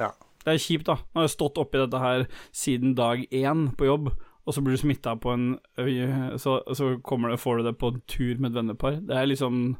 Ja. 0.00 0.14
Det 0.42 0.54
er 0.54 0.64
kjipt, 0.64 0.88
da. 0.88 0.96
Nå 1.12 1.20
har 1.20 1.28
jeg 1.28 1.34
stått 1.36 1.60
oppi 1.60 1.82
dette 1.82 2.00
her 2.00 2.24
siden 2.56 2.96
dag 2.96 3.26
én 3.28 3.68
på 3.76 3.90
jobb, 3.90 4.08
og 4.44 4.54
så 4.56 4.62
blir 4.64 4.74
du 4.74 4.80
smitta 4.82 5.14
på 5.22 5.30
en 5.36 5.58
øy, 5.78 6.36
så, 6.42 6.58
så 6.74 6.96
kommer 7.06 7.30
det, 7.30 7.40
får 7.42 7.60
du 7.60 7.66
det 7.68 7.76
på 7.78 7.92
en 7.92 8.00
tur 8.10 8.40
med 8.42 8.50
et 8.50 8.56
vennepar. 8.58 8.96
Det 9.06 9.16
er 9.16 9.28
liksom 9.30 9.76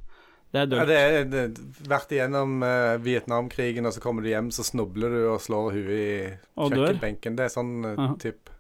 Det 0.53 0.61
er 0.61 0.77
Ja, 0.77 0.85
det 0.85 0.99
er 1.01 1.25
det, 1.33 1.45
vært 1.89 2.13
igjennom 2.13 2.61
uh, 2.63 2.99
Vietnamkrigen, 3.03 3.87
og 3.89 3.95
så 3.97 4.03
kommer 4.05 4.23
du 4.23 4.29
hjem, 4.29 4.51
så 4.53 4.63
snubler 4.63 5.11
du 5.11 5.23
og 5.33 5.41
slår 5.41 5.73
huet 5.73 5.95
i 5.97 6.11
kjøkkenbenken. 6.55 7.39
Det 7.39 7.47
er 7.49 7.55
sånn 7.55 7.73
uh, 7.87 7.95
Aha. 7.97 8.13
type 8.21 8.53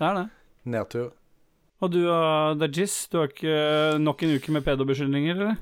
Det 0.00 0.08
er 0.10 0.18
det. 0.18 0.26
nedtur. 0.74 1.12
Og 1.80 1.92
du, 1.92 2.02
uh, 2.08 2.52
Dajis, 2.58 2.98
du 3.12 3.20
har 3.22 3.30
ikke 3.30 3.56
nok 4.02 4.26
en 4.26 4.36
uke 4.36 4.52
med 4.58 4.64
pedobeskyldninger, 4.66 5.38
eller? 5.38 5.56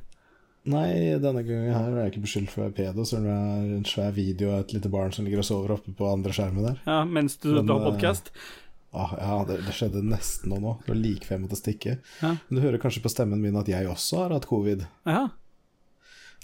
Nei, 0.65 0.89
denne 1.21 1.43
gangen 1.45 1.75
her 1.77 1.91
er 1.93 2.07
jeg 2.07 2.15
ikke 2.15 2.23
beskyldt 2.25 2.49
for 2.55 2.63
å 2.63 2.67
være 2.71 2.77
pedo, 2.79 3.05
så 3.05 3.19
det 3.21 3.29
er 3.37 3.73
en 3.77 3.85
svær 3.85 4.15
video 4.17 4.55
av 4.55 4.63
et 4.65 4.73
lite 4.73 4.89
barn 4.89 5.13
som 5.13 5.27
ligger 5.27 5.43
og 5.43 5.45
sover 5.51 5.75
oppe 5.77 5.93
på 5.93 6.09
andre 6.09 6.33
skjermen 6.33 6.65
der. 6.71 6.79
Ja, 6.89 7.03
mens 7.05 7.37
du 7.43 7.51
Men, 7.53 7.67
tar 7.69 7.83
podkast? 7.85 8.31
podkast? 8.33 8.63
Ah, 8.95 9.11
ja, 9.19 9.45
det, 9.49 9.57
det 9.67 9.73
skjedde 9.75 10.03
nesten 10.07 10.51
nå 10.53 10.57
nå. 10.63 10.73
Det 10.85 10.91
var 10.93 10.99
like 11.01 11.27
før 11.27 11.35
jeg 11.37 11.43
måtte 11.45 11.59
stikke. 11.59 11.93
Ja. 12.23 12.31
Men 12.47 12.55
du 12.59 12.61
hører 12.63 12.79
kanskje 12.83 13.03
på 13.03 13.11
stemmen 13.13 13.41
min 13.43 13.57
at 13.59 13.69
jeg 13.71 13.89
også 13.91 14.15
har 14.25 14.31
hatt 14.37 14.47
covid. 14.47 14.81
Ja, 15.09 15.25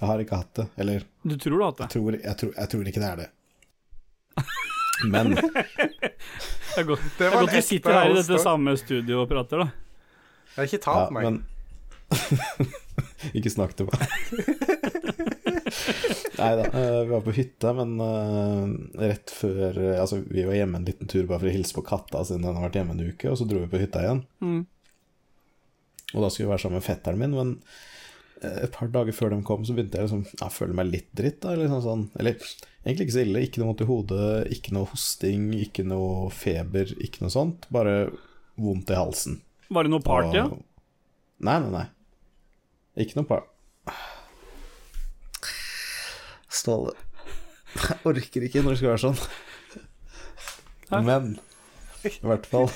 Jeg 0.00 0.07
har 0.09 0.19
ikke 0.25 0.38
hatt 0.40 0.54
det. 0.59 0.66
Eller 0.80 0.99
du 1.23 1.35
tror 1.37 1.52
du 1.54 1.59
har 1.61 1.66
hatt 1.71 1.80
det? 1.83 1.87
jeg 1.87 1.92
tror, 1.95 2.11
jeg 2.25 2.37
tror, 2.42 2.52
jeg 2.57 2.66
tror 2.75 2.85
ikke 2.90 3.02
det 3.04 3.11
er 3.11 3.19
det. 3.23 3.30
Men 5.11 5.26
Det 6.71 6.78
er 6.78 6.85
godt, 6.87 7.02
det 7.19 7.25
er 7.26 7.30
godt 7.35 7.52
vi 7.54 7.61
sitter 7.66 7.90
her 7.97 8.11
i 8.12 8.14
dette 8.21 8.38
samme 8.42 8.71
studio 8.78 9.14
og 9.25 9.28
prater, 9.30 9.57
da. 9.64 9.69
Jeg 10.54 10.61
har 10.61 10.64
ikke 10.71 10.95
ja, 10.95 10.99
meg. 11.11 11.23
men 11.26 11.35
Ikke 13.37 13.50
snakk 13.52 13.73
til 13.78 13.85
meg. 13.90 13.99
Nei 16.41 16.51
da, 16.59 16.65
eh, 16.73 16.99
vi 17.05 17.13
var 17.13 17.23
på 17.27 17.35
hytta, 17.37 17.73
men 17.77 17.95
eh, 18.05 19.07
rett 19.11 19.33
før 19.35 19.77
eh, 19.83 20.01
Altså, 20.01 20.23
vi 20.27 20.45
var 20.49 20.57
hjemme 20.57 20.81
en 20.81 20.87
liten 20.89 21.11
tur 21.11 21.27
bare 21.29 21.43
for 21.43 21.51
å 21.51 21.55
hilse 21.55 21.77
på 21.77 21.85
katta 21.87 22.23
siden 22.25 22.47
den 22.47 22.57
har 22.59 22.67
vært 22.69 22.79
hjemme 22.81 22.97
en 22.97 23.05
uke, 23.13 23.31
og 23.33 23.37
så 23.41 23.47
dro 23.51 23.61
vi 23.63 23.71
på 23.73 23.81
hytta 23.83 24.03
igjen. 24.07 24.23
Mm. 24.45 24.63
Og 26.15 26.25
da 26.25 26.31
skulle 26.33 26.49
vi 26.49 26.53
være 26.55 26.63
sammen 26.65 26.81
med 26.81 26.87
fetteren 26.89 27.21
min, 27.21 27.37
men 27.37 27.57
et 28.41 28.73
par 28.73 28.89
dager 28.89 29.13
før 29.13 29.35
de 29.35 29.43
kom, 29.45 29.67
så 29.69 29.75
begynte 29.77 29.99
jeg 30.01 30.09
liksom 30.09 30.23
ja, 30.41 30.47
føle 30.49 30.73
meg 30.79 30.89
litt 30.89 31.11
dritt. 31.17 31.43
da, 31.45 31.53
liksom 31.61 31.83
sånn, 31.85 32.05
Eller 32.17 32.39
egentlig 32.41 33.05
ikke 33.07 33.15
så 33.19 33.25
ille. 33.27 33.43
Ikke 33.45 33.61
noe 33.61 33.69
vondt 33.69 33.83
i 33.85 33.89
hodet, 33.91 34.29
ikke 34.57 34.73
noe 34.73 34.89
hosting, 34.89 35.51
ikke 35.61 35.85
noe 35.85 36.31
feber, 36.33 36.95
ikke 37.05 37.21
noe 37.27 37.35
sånt. 37.35 37.69
Bare 37.75 37.99
vondt 38.57 38.89
i 38.95 38.97
halsen. 38.97 39.37
Var 39.69 39.85
det 39.87 39.93
noe 39.93 40.05
party, 40.07 40.39
ja? 40.41 40.47
Og- 40.49 40.65
Nei, 41.45 41.59
nei, 41.67 41.71
nei. 41.73 41.85
Ikke 43.05 43.21
noe 43.21 43.29
par... 43.29 43.45
Ståle 46.50 46.92
Jeg 47.76 48.00
orker 48.11 48.47
ikke 48.47 48.62
når 48.64 48.75
det 48.75 48.80
skal 48.80 48.90
være 48.90 49.04
sånn. 49.04 49.21
Men 50.90 51.37
i 52.02 52.26
hvert 52.26 52.47
fall 52.50 52.71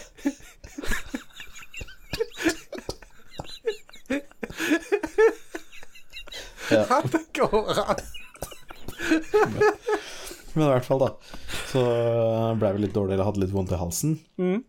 ja, 6.70 7.00
det 7.12 7.20
går 7.36 7.80
an! 7.84 7.96
Men 10.54 10.66
i 10.66 10.70
hvert 10.70 10.86
fall, 10.86 11.02
da. 11.02 11.10
Så 11.72 11.82
ble 12.60 12.70
vi 12.76 12.84
litt 12.84 12.94
dårligere, 12.94 13.26
hadde 13.26 13.42
litt 13.42 13.54
vondt 13.54 13.74
i 13.74 13.80
halsen. 13.80 14.16
Mm. 14.38 14.62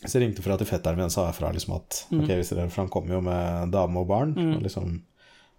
Så 0.00 0.16
jeg 0.16 0.26
ringte 0.26 0.44
fra 0.44 0.56
til 0.60 0.68
fetteren 0.68 0.96
min 1.00 1.08
og 1.08 1.12
sa 1.12 1.26
herfra 1.26 1.50
liksom 1.52 1.74
at 1.76 1.98
Ok, 2.08 2.28
hvis 2.30 2.52
dere, 2.52 2.70
For 2.72 2.84
han 2.84 2.92
kommer 2.92 3.18
jo 3.18 3.22
med 3.24 3.72
dame 3.74 4.00
og 4.00 4.08
barn. 4.08 4.32
Og 4.36 4.62
liksom 4.64 5.00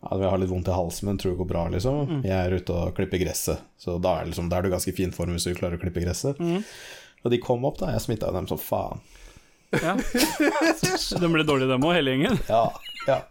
ja, 0.01 0.17
Jeg 0.17 0.29
har 0.33 0.41
litt 0.41 0.49
vondt 0.51 0.69
i 0.71 0.75
halsen, 0.75 1.07
men 1.09 1.19
tror 1.21 1.35
det 1.35 1.41
går 1.43 1.49
bra, 1.51 1.65
liksom. 1.73 2.21
Jeg 2.25 2.37
er 2.37 2.55
ute 2.57 2.73
og 2.73 2.95
klipper 2.97 3.21
gresset. 3.21 3.61
Så 3.77 3.97
da 4.01 4.17
er, 4.21 4.29
liksom, 4.31 4.49
da 4.49 4.57
er 4.57 4.65
du 4.65 4.71
i 4.71 4.73
ganske 4.75 4.93
fin 4.97 5.13
form 5.15 5.35
hvis 5.37 5.45
du 5.47 5.53
klarer 5.57 5.77
å 5.77 5.81
klippe 5.81 6.03
gresset. 6.03 6.41
Og 7.21 7.33
de 7.33 7.39
kom 7.41 7.65
opp, 7.69 7.77
da. 7.81 7.91
Jeg 7.93 8.05
smitta 8.07 8.31
dem 8.33 8.49
som 8.49 8.59
faen. 8.61 9.03
ja. 9.77 9.93
De 11.21 11.29
ble 11.31 11.45
dårlige, 11.47 11.69
dem 11.69 11.85
òg, 11.85 11.93
hele 11.95 12.15
gjengen. 12.15 12.41
Ja, 12.49 12.65
ja. 13.07 13.21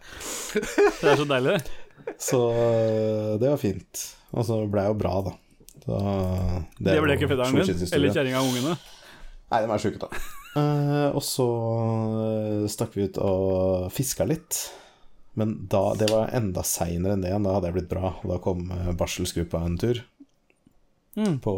Det 0.55 1.11
er 1.11 1.19
så 1.19 1.27
deilig. 1.29 1.59
Så 2.21 2.39
det 3.41 3.51
var 3.51 3.59
fint. 3.61 4.07
Og 4.31 4.47
så 4.47 4.61
ble 4.71 4.87
jeg 4.87 4.93
jo 4.93 4.99
bra, 5.03 5.13
da. 5.27 5.35
Så 5.81 5.99
Det 6.79 6.93
det 6.95 7.01
ble 7.03 7.17
ikke 7.17 7.29
fetteren 7.31 7.57
din, 7.57 7.87
eller 7.97 8.15
kjerringa 8.15 8.41
og 8.41 8.51
ungene. 8.53 8.77
Nei, 9.51 9.59
de 9.65 9.73
er 9.75 9.83
sjuke, 9.83 9.99
da. 9.99 10.21
Uh, 10.51 11.09
og 11.15 11.21
så 11.23 11.47
eh, 12.27 12.63
stakk 12.71 12.95
vi 12.97 13.05
ut 13.07 13.17
og 13.23 13.87
fiska 13.95 14.27
litt. 14.27 14.59
Men 15.39 15.53
da, 15.71 15.93
det 15.95 16.09
var 16.11 16.31
enda 16.35 16.63
seinere 16.67 17.15
enn 17.15 17.23
det 17.23 17.29
igjen. 17.31 17.45
Da 17.47 17.53
hadde 17.55 17.69
jeg 17.71 17.77
blitt 17.79 17.91
bra. 17.91 18.13
Og 18.21 18.33
da 18.33 18.39
kom 18.43 18.65
eh, 18.75 18.91
barselsgruppa 18.99 19.63
en 19.65 19.77
tur 19.81 20.03
Mm. 21.11 21.41
på 21.43 21.51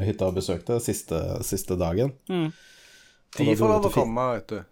hytta 0.00 0.30
og 0.30 0.38
besøkte 0.38 0.78
siste, 0.80 1.18
siste 1.44 1.76
dagen. 1.76 2.14
Mm. 2.32 2.46
De 3.36 3.56
får 3.58 3.68
lov 3.68 3.88
å 3.88 3.90
komme, 3.92 4.22
vet 4.38 4.54
du. 4.54 4.62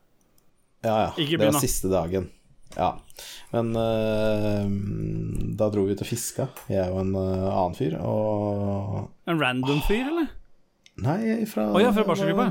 Ja, 0.85 0.95
ja. 1.03 1.11
Ikke 1.21 1.37
det 1.43 1.51
var 1.51 1.61
siste 1.61 1.91
dagen. 1.93 2.31
Ja. 2.73 2.89
Men 3.53 3.69
uh, 3.77 4.65
da 5.61 5.69
dro 5.71 5.85
vi 5.85 5.93
ut 5.93 6.01
og 6.03 6.09
fiska, 6.09 6.49
jeg 6.73 6.89
og 6.89 7.03
en 7.05 7.13
uh, 7.19 7.51
annen 7.53 7.77
fyr, 7.77 7.99
og 8.01 9.11
En 9.29 9.39
random 9.41 9.85
fyr, 9.85 10.09
eller? 10.09 10.33
Nei, 11.03 11.43
fra 11.51 11.65
Å 11.75 11.81
ja, 11.83 11.89
fra 11.91 12.05
barselgruppa? 12.07 12.45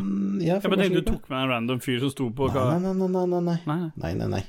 Ja, 0.43 0.57
Jeg 0.57 0.67
tenkte 0.67 1.00
du 1.00 1.05
tok 1.07 1.29
med 1.31 1.45
en 1.45 1.51
random 1.53 1.77
fyr 1.83 2.01
som 2.01 2.09
sto 2.12 2.25
på 2.35 2.50
Nei, 2.51 2.75
nei, 2.83 2.91
nei, 3.00 3.07
nei, 3.07 3.21
nei, 3.31 3.39
nei. 3.45 3.77
Nei. 3.95 4.09
Nei, 4.19 4.27
nei. 4.33 4.41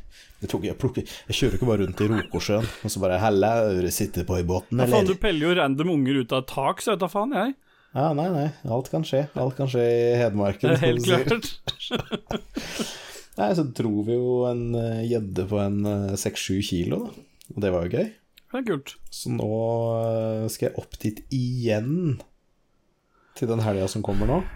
Jeg, 0.42 0.50
tok, 0.50 0.64
jeg, 0.66 0.74
plukker, 0.80 1.12
jeg 1.28 1.38
kjører 1.38 1.58
ikke 1.60 1.68
bare 1.68 1.84
rundt 1.84 2.02
i 2.02 2.08
Rokosjøen 2.10 2.66
og 2.66 2.90
så 2.90 3.02
bare 3.04 3.20
'Halla, 3.22 3.52
sitter 3.94 4.26
på 4.26 4.40
i 4.40 4.46
båten', 4.48 4.82
Ja, 4.82 4.88
faen, 4.90 5.06
du 5.06 5.14
peller 5.20 5.46
jo 5.46 5.54
random 5.60 5.94
unger 5.94 6.18
ut 6.24 6.34
av 6.34 6.42
et 6.42 6.50
tak, 6.50 6.82
så 6.82 6.94
vet 6.94 7.04
da 7.04 7.10
faen 7.12 7.36
jeg. 7.38 7.54
Ja, 7.94 8.08
nei, 8.18 8.26
nei. 8.34 8.48
Alt 8.74 8.90
kan 8.90 9.06
skje. 9.06 9.28
Alt 9.38 9.54
kan 9.60 9.70
skje 9.70 9.86
i 9.86 10.18
Hedmarken. 10.18 10.74
Det 10.74 10.82
er 10.82 10.86
helt 10.90 11.06
klart. 11.06 11.52
Nei, 13.38 13.48
så 13.54 13.64
dro 13.66 14.02
vi 14.06 14.14
jo 14.18 14.42
en 14.46 14.74
eh, 14.78 15.06
gjedde 15.10 15.46
på 15.50 15.58
en 15.62 15.78
seks-sju 16.18 16.58
kilo, 16.66 17.00
da. 17.06 17.24
Og 17.54 17.62
det 17.62 17.70
var 17.74 17.86
jo 17.86 17.98
gøy. 17.98 18.12
Det 18.54 18.60
er 18.60 18.66
kult. 18.68 18.94
Så 19.10 19.30
nå 19.34 19.48
eh, 20.02 20.44
skal 20.50 20.68
jeg 20.68 20.78
opp 20.82 20.98
dit 21.02 21.22
igjen 21.34 22.18
til 23.34 23.48
den 23.50 23.62
helga 23.64 23.88
som 23.90 24.02
kommer 24.06 24.28
nå. 24.30 24.36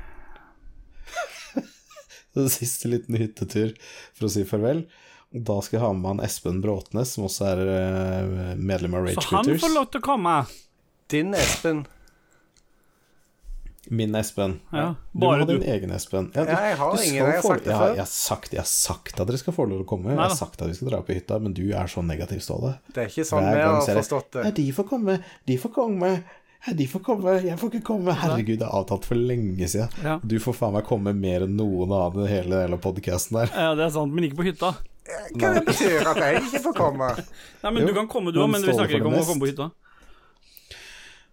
Den 2.39 2.47
siste 2.53 2.87
liten 2.93 3.17
hyttetur 3.19 3.73
for 4.15 4.29
å 4.29 4.31
si 4.31 4.45
farvel. 4.47 4.85
Da 5.33 5.57
skal 5.65 5.79
jeg 5.79 5.83
ha 5.85 5.91
med 5.93 6.03
meg 6.05 6.11
han 6.15 6.25
Espen 6.29 6.61
Bråtnes, 6.65 7.11
som 7.17 7.27
også 7.27 7.49
er 7.51 7.59
eh, 7.75 8.55
medlem 8.57 8.95
av 8.97 9.05
Rage 9.09 9.19
Så 9.21 9.35
han 9.35 9.45
Quitters. 9.45 9.65
får 9.67 9.73
lov 9.75 9.87
til 9.93 10.01
å 10.01 10.05
komme. 10.07 10.35
Din 11.13 11.35
Espen. 11.37 11.83
Min 13.91 14.13
Espen. 14.19 14.59
Ja, 14.73 14.95
Du 15.13 15.19
må 15.23 15.31
ha 15.33 15.39
ha 15.41 15.45
du. 15.49 15.55
din 15.59 15.69
egen 15.73 15.91
Espen. 15.97 16.27
Ja, 16.35 16.45
du- 16.45 16.51
jeg 16.53 16.77
har 16.77 16.97
ingen, 17.03 17.15
jeg 17.15 17.25
har 17.25 17.43
sagt 17.43 17.65
det 17.65 17.71
ja. 17.73 17.87
Jeg 17.89 17.99
har 18.03 18.07
sagt, 18.13 18.51
jeg 18.53 18.61
har 18.61 18.69
sagt 18.69 19.21
at 19.21 19.27
dere 19.31 19.39
skal 19.41 19.55
få 19.57 19.65
lov 19.69 19.79
til 19.81 19.87
å 19.87 19.89
komme. 19.89 20.11
Jeg 20.13 20.19
har 20.21 20.35
sagt 20.37 20.61
at 20.63 20.69
vi 20.69 20.75
skal 20.77 20.89
dra 20.93 21.01
på 21.03 21.15
hytta, 21.17 21.39
men 21.41 21.55
du 21.57 21.63
er 21.73 21.87
så 21.89 22.05
negativ, 22.05 22.41
Ståle. 22.45 22.75
Det 22.93 23.05
er 23.05 23.09
ikke 23.09 23.25
sånn 23.29 23.49
vi 23.49 23.63
har 23.65 23.81
forstått 23.81 24.31
det. 24.37 24.43
Nei, 24.45 24.51
de 24.53 24.67
får 24.77 24.89
komme, 24.89 25.19
de 25.47 25.57
får 25.57 25.73
komme. 25.73 26.11
De 26.77 26.85
får 26.91 27.01
komme, 27.07 27.33
jeg 27.47 27.57
får 27.61 27.71
ikke 27.73 27.85
komme. 27.87 28.13
Herregud, 28.19 28.59
det 28.61 28.67
er 28.67 28.75
avtalt 28.77 29.07
for 29.09 29.17
lenge 29.17 29.69
siden. 29.71 29.89
Ja. 30.05 30.17
Du 30.27 30.35
får 30.43 30.57
faen 30.59 30.75
meg 30.75 30.85
komme 30.89 31.15
mer 31.17 31.47
enn 31.47 31.55
noen 31.57 31.93
annen 31.95 32.27
i 32.27 32.31
hele 32.33 32.59
hele 32.65 32.79
podkasten 32.83 33.39
der. 33.39 33.53
ja, 33.55 33.75
det 33.79 33.87
er 33.87 33.93
sant, 33.95 34.13
men 34.13 34.27
ikke 34.27 34.41
på 34.43 34.49
hytta. 34.51 34.73
Hva 35.39 35.53
det 35.55 35.63
betyr 35.65 36.05
at 36.11 36.19
jeg 36.21 36.43
ikke 36.43 36.61
får 36.67 36.75
komme? 36.77 37.13
Nei, 37.63 37.71
men 37.73 37.81
Jo, 37.83 37.87
Du 37.89 37.95
kan 37.97 38.09
komme, 38.13 38.35
du 38.35 38.43
men 38.43 38.49
òg, 38.49 38.53
men 38.59 38.67
vi 38.67 38.75
snakker 38.77 38.99
ikke 38.99 39.09
om 39.09 39.17
å 39.17 39.25
komme 39.25 39.45
på 39.47 39.51
hytta. 39.53 39.71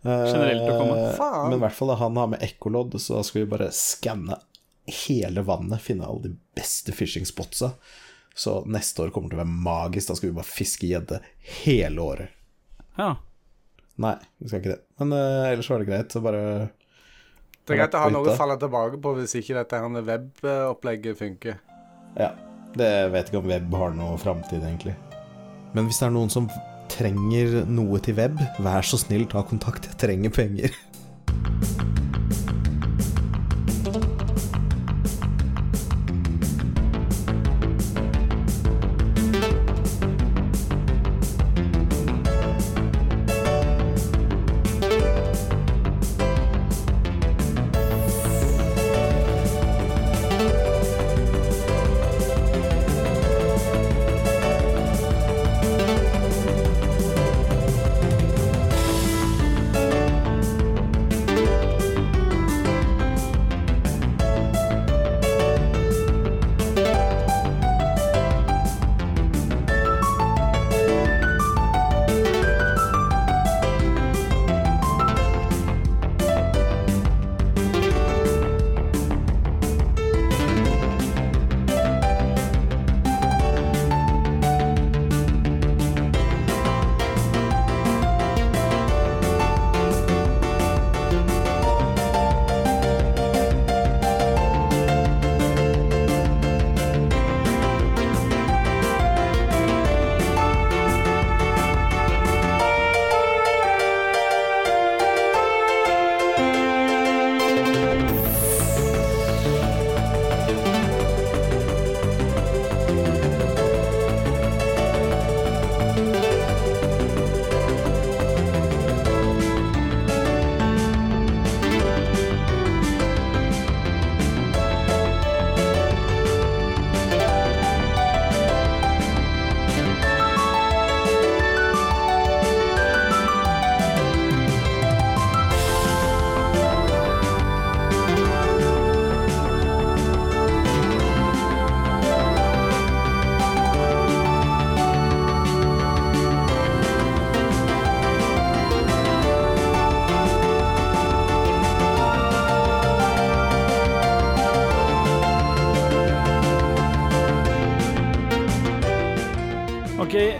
Generelt 0.05 0.61
å 0.69 0.77
komme. 0.79 0.97
Faen. 1.17 1.49
Men 1.49 1.57
i 1.57 1.61
hvert 1.65 1.75
fall 1.79 1.91
da, 1.91 1.97
han 1.99 2.17
har 2.21 2.27
med 2.35 2.43
ekkolodd, 2.45 2.95
så 3.01 3.17
da 3.17 3.23
skal 3.25 3.41
vi 3.43 3.51
bare 3.55 3.71
skanne 3.73 4.37
hele 5.05 5.41
vannet, 5.41 5.81
finne 5.81 6.05
alle 6.05 6.27
de 6.29 6.33
beste 6.55 6.93
fishing 6.93 7.25
spotsa. 7.25 7.73
Så 8.37 8.59
neste 8.69 9.01
år 9.01 9.13
kommer 9.15 9.31
til 9.31 9.39
å 9.39 9.43
være 9.43 9.57
magisk. 9.65 10.11
Da 10.11 10.17
skal 10.19 10.29
vi 10.29 10.35
bare 10.37 10.47
fiske 10.47 10.89
gjedde 10.89 11.21
hele 11.63 12.03
året. 12.03 12.35
Ja. 12.99 13.15
Nei, 14.03 14.15
vi 14.41 14.49
skal 14.49 14.61
ikke 14.61 14.73
det. 14.73 14.81
Men 14.99 15.13
uh, 15.15 15.51
ellers 15.51 15.69
var 15.71 15.81
det 15.81 15.89
greit. 15.89 16.11
Så 16.11 16.21
bare 16.23 16.41
Det 17.63 17.75
er 17.75 17.81
greit 17.83 17.95
å 17.95 18.03
ha 18.03 18.11
noe 18.13 18.33
å 18.33 18.37
falle 18.39 18.57
tilbake 18.61 18.99
på 19.01 19.15
hvis 19.19 19.37
ikke 19.39 19.57
dette 19.59 19.79
her 19.79 20.09
webopplegget 20.11 21.21
funker. 21.21 21.61
Ja. 22.19 22.33
Det 22.75 22.91
vet 23.13 23.29
ikke 23.29 23.39
om 23.39 23.45
web 23.47 23.75
har 23.79 23.93
noe 23.95 24.17
framtid, 24.19 24.59
egentlig. 24.59 24.97
Men 25.71 25.87
hvis 25.87 26.01
det 26.01 26.09
er 26.09 26.15
noen 26.17 26.31
som 26.31 26.49
trenger 26.91 27.61
noe 27.71 28.01
til 28.03 28.17
web, 28.19 28.35
vær 28.59 28.83
så 28.83 28.99
snill, 28.99 29.23
ta 29.31 29.45
kontakt. 29.47 29.87
Jeg 29.93 30.01
trenger 30.03 30.35
penger. 30.35 30.75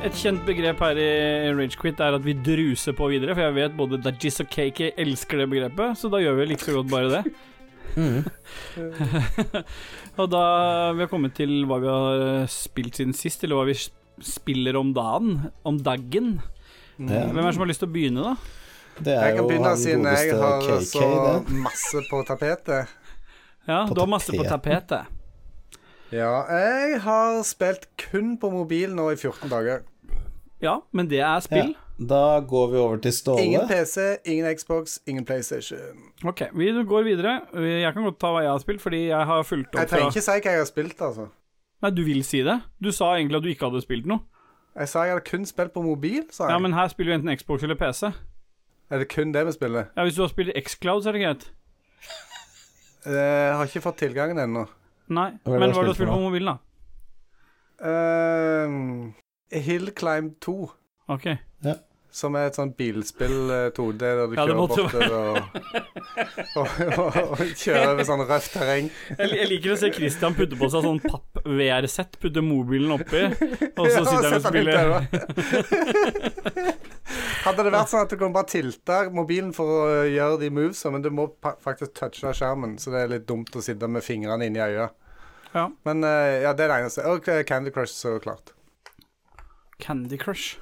Et 0.06 0.14
kjent 0.14 0.42
begrep 0.46 0.82
her 0.86 1.00
i 1.02 1.06
Ragequit 1.58 2.02
er 2.04 2.14
at 2.14 2.22
vi 2.22 2.36
druser 2.38 2.94
på 2.94 3.08
videre, 3.10 3.34
for 3.34 3.42
jeg 3.42 3.56
vet 3.56 3.78
både 3.78 3.98
Dajis 4.06 4.38
og 4.44 4.52
KK 4.54 4.92
elsker 5.02 5.40
det 5.42 5.48
begrepet, 5.50 5.98
så 5.98 6.12
da 6.14 6.20
gjør 6.22 6.36
vi 6.38 6.46
like 6.52 6.62
så 6.62 6.76
godt 6.76 6.92
bare 6.92 7.10
det. 7.10 7.22
Mm. 7.96 8.20
og 10.22 10.28
da 10.30 10.44
vi 10.94 11.02
har 11.02 11.10
kommet 11.10 11.34
til 11.38 11.64
hva 11.66 11.80
vi 11.82 11.90
har 11.90 12.46
spilt 12.54 13.00
siden 13.00 13.16
sist, 13.18 13.48
eller 13.48 13.58
hva 13.58 13.66
vi 13.72 13.76
spiller 14.22 14.78
om 14.78 14.92
dagen, 14.94 15.48
om 15.66 15.82
dagen. 15.82 16.36
Mm. 17.00 17.10
Hvem 17.10 17.42
er 17.42 17.42
det 17.42 17.56
som 17.58 17.66
har 17.66 17.72
lyst 17.74 17.82
til 17.82 17.90
å 17.90 17.96
begynne, 17.98 18.28
da? 18.30 18.36
Det 19.00 19.16
er 19.16 19.26
Jeg 19.26 19.40
kan 19.40 19.42
jo 19.42 19.48
begynne 19.50 19.74
siden 19.82 20.08
jeg 20.12 20.38
har 20.44 20.62
KK, 20.68 20.78
så 20.92 21.10
det. 21.10 21.58
masse 21.66 22.06
på 22.12 22.22
tapetet. 22.30 22.94
Ja, 23.66 23.82
På 23.90 23.98
du 23.98 24.06
har 24.06 24.14
masse 24.14 24.38
på 24.38 24.46
tapetet. 24.46 25.10
Ja, 26.14 26.46
jeg 26.46 27.02
har 27.02 27.42
spilt 27.42 27.90
kun 27.98 28.36
på 28.38 28.54
mobil 28.54 28.94
nå 28.94 29.10
i 29.16 29.18
14 29.18 29.50
dager. 29.50 29.82
Ja, 30.66 30.80
men 30.96 31.10
det 31.12 31.22
er 31.24 31.44
spill. 31.46 31.74
Da 31.96 32.42
går 32.44 32.72
vi 32.74 32.80
over 32.82 32.98
til 33.00 33.14
Ståle. 33.16 33.44
Ingen 33.46 33.68
PC, 33.70 34.18
ingen 34.28 34.50
Xbox, 34.58 34.98
ingen 35.08 35.24
PlayStation. 35.26 36.10
Ok, 36.28 36.42
vi 36.58 36.72
går 36.84 37.06
videre. 37.08 37.38
Jeg 37.56 37.94
kan 37.96 38.04
godt 38.04 38.20
ta 38.20 38.34
hva 38.36 38.42
jeg 38.44 38.52
har 38.52 38.60
spilt, 38.66 38.84
fordi 38.84 39.06
jeg 39.08 39.30
har 39.32 39.44
fulgt 39.48 39.72
opp 39.72 39.80
Jeg 39.80 39.92
trenger 39.94 40.12
ikke 40.12 40.26
si 40.26 40.32
hva 40.36 40.56
jeg 40.58 40.64
har 40.66 40.68
spilt, 40.68 41.02
altså. 41.08 41.30
Nei, 41.86 41.92
du 41.96 42.02
vil 42.08 42.24
si 42.28 42.42
det? 42.44 42.58
Du 42.84 42.92
sa 42.96 43.14
egentlig 43.16 43.40
at 43.40 43.46
du 43.46 43.52
ikke 43.54 43.70
hadde 43.70 43.84
spilt 43.86 44.10
noe. 44.12 44.26
Jeg 44.76 44.92
sa 44.92 45.06
jeg 45.08 45.16
hadde 45.16 45.28
kun 45.30 45.46
spilt 45.48 45.72
på 45.72 45.84
mobil, 45.86 46.24
sa 46.36 46.50
jeg. 46.50 46.56
Ja, 46.58 46.60
men 46.60 46.76
her 46.76 46.90
spiller 46.92 47.14
vi 47.14 47.20
enten 47.22 47.38
Xbox 47.40 47.64
eller 47.64 47.80
PC. 47.80 48.10
Er 48.92 49.02
det 49.02 49.08
kun 49.14 49.32
det 49.32 49.46
vi 49.48 49.54
spiller? 49.56 49.88
Ja, 49.96 50.04
Hvis 50.04 50.18
du 50.18 50.26
har 50.26 50.34
spilt 50.34 50.52
Xcloud, 50.68 51.04
så 51.06 51.10
er 51.10 51.16
det 51.16 51.22
greit. 51.24 51.46
Eh, 53.06 53.14
Jeg 53.14 53.56
har 53.56 53.70
ikke 53.72 53.86
fått 53.86 54.02
tilgangen 54.04 54.42
ennå. 54.42 54.66
Nei, 55.08 55.30
men 55.46 55.70
hva 55.72 55.80
har 55.80 55.88
du 55.88 55.94
spilt 55.96 56.10
på 56.12 56.20
mobilen, 56.20 56.56
da? 56.56 56.58
Uh, 57.76 59.12
Hill 59.52 59.92
Climb 59.98 60.32
2, 60.42 60.72
Ok. 61.14 61.26
som 62.16 62.32
er 62.40 62.46
et 62.48 62.56
sånt 62.56 62.78
bilspill 62.80 63.50
eh, 63.52 63.66
2D 63.76 63.98
der 64.00 64.22
du 64.32 64.36
Ja, 64.38 64.46
kjører 64.46 64.56
bortover 64.56 65.12
og, 65.20 65.36
og, 66.62 66.68
og, 66.96 67.12
og 67.36 67.42
kjører 67.60 67.90
over 67.92 68.04
sånn 68.08 68.24
røft 68.30 68.54
terreng. 68.56 68.88
Jeg, 69.20 69.28
jeg 69.36 69.48
liker 69.52 69.74
å 69.74 69.76
se 69.82 69.90
Christian 69.94 70.32
putte 70.38 70.56
på 70.58 70.70
seg 70.72 70.80
sånn 70.88 71.02
papp-VR-sett, 71.04 72.16
putte 72.24 72.40
mobilen 72.46 72.92
oppi, 72.96 73.24
og 73.28 73.86
så 73.92 74.00
Ja, 74.00 74.04
sitter 74.08 74.30
han 74.30 74.40
og 74.40 74.44
spiller. 74.48 74.88
Hadde 77.46 77.62
det 77.68 77.74
vært 77.76 77.92
sånn 77.92 78.06
at 78.08 78.10
du 78.10 78.16
kunne 78.18 78.34
bare 78.34 78.50
tilte 78.50 78.96
mobilen 79.14 79.52
for 79.54 79.66
å 79.70 79.82
gjøre 80.10 80.40
de 80.42 80.50
movesa, 80.56 80.90
men 80.96 81.04
du 81.06 81.12
må 81.14 81.28
faktisk 81.62 81.94
touche 82.00 82.32
skjermen, 82.34 82.80
så 82.82 82.90
det 82.96 83.00
er 83.04 83.12
litt 83.18 83.28
dumt 83.30 83.54
å 83.54 83.62
sitte 83.62 83.86
med 83.92 84.02
fingrene 84.08 84.46
inni 84.50 84.58
øya. 84.64 84.88
Ja. 85.54 85.68
Men 85.88 86.02
eh, 86.04 86.42
ja, 86.48 86.52
det 86.58 86.64
er 86.66 86.70
det 86.74 86.80
eneste. 86.82 87.06
Og 87.12 87.28
eh, 87.32 87.44
Candy 87.48 87.72
Crush, 87.76 87.94
så 87.96 88.18
klart. 88.24 88.55
Candy 89.80 90.18
Crush. 90.18 90.58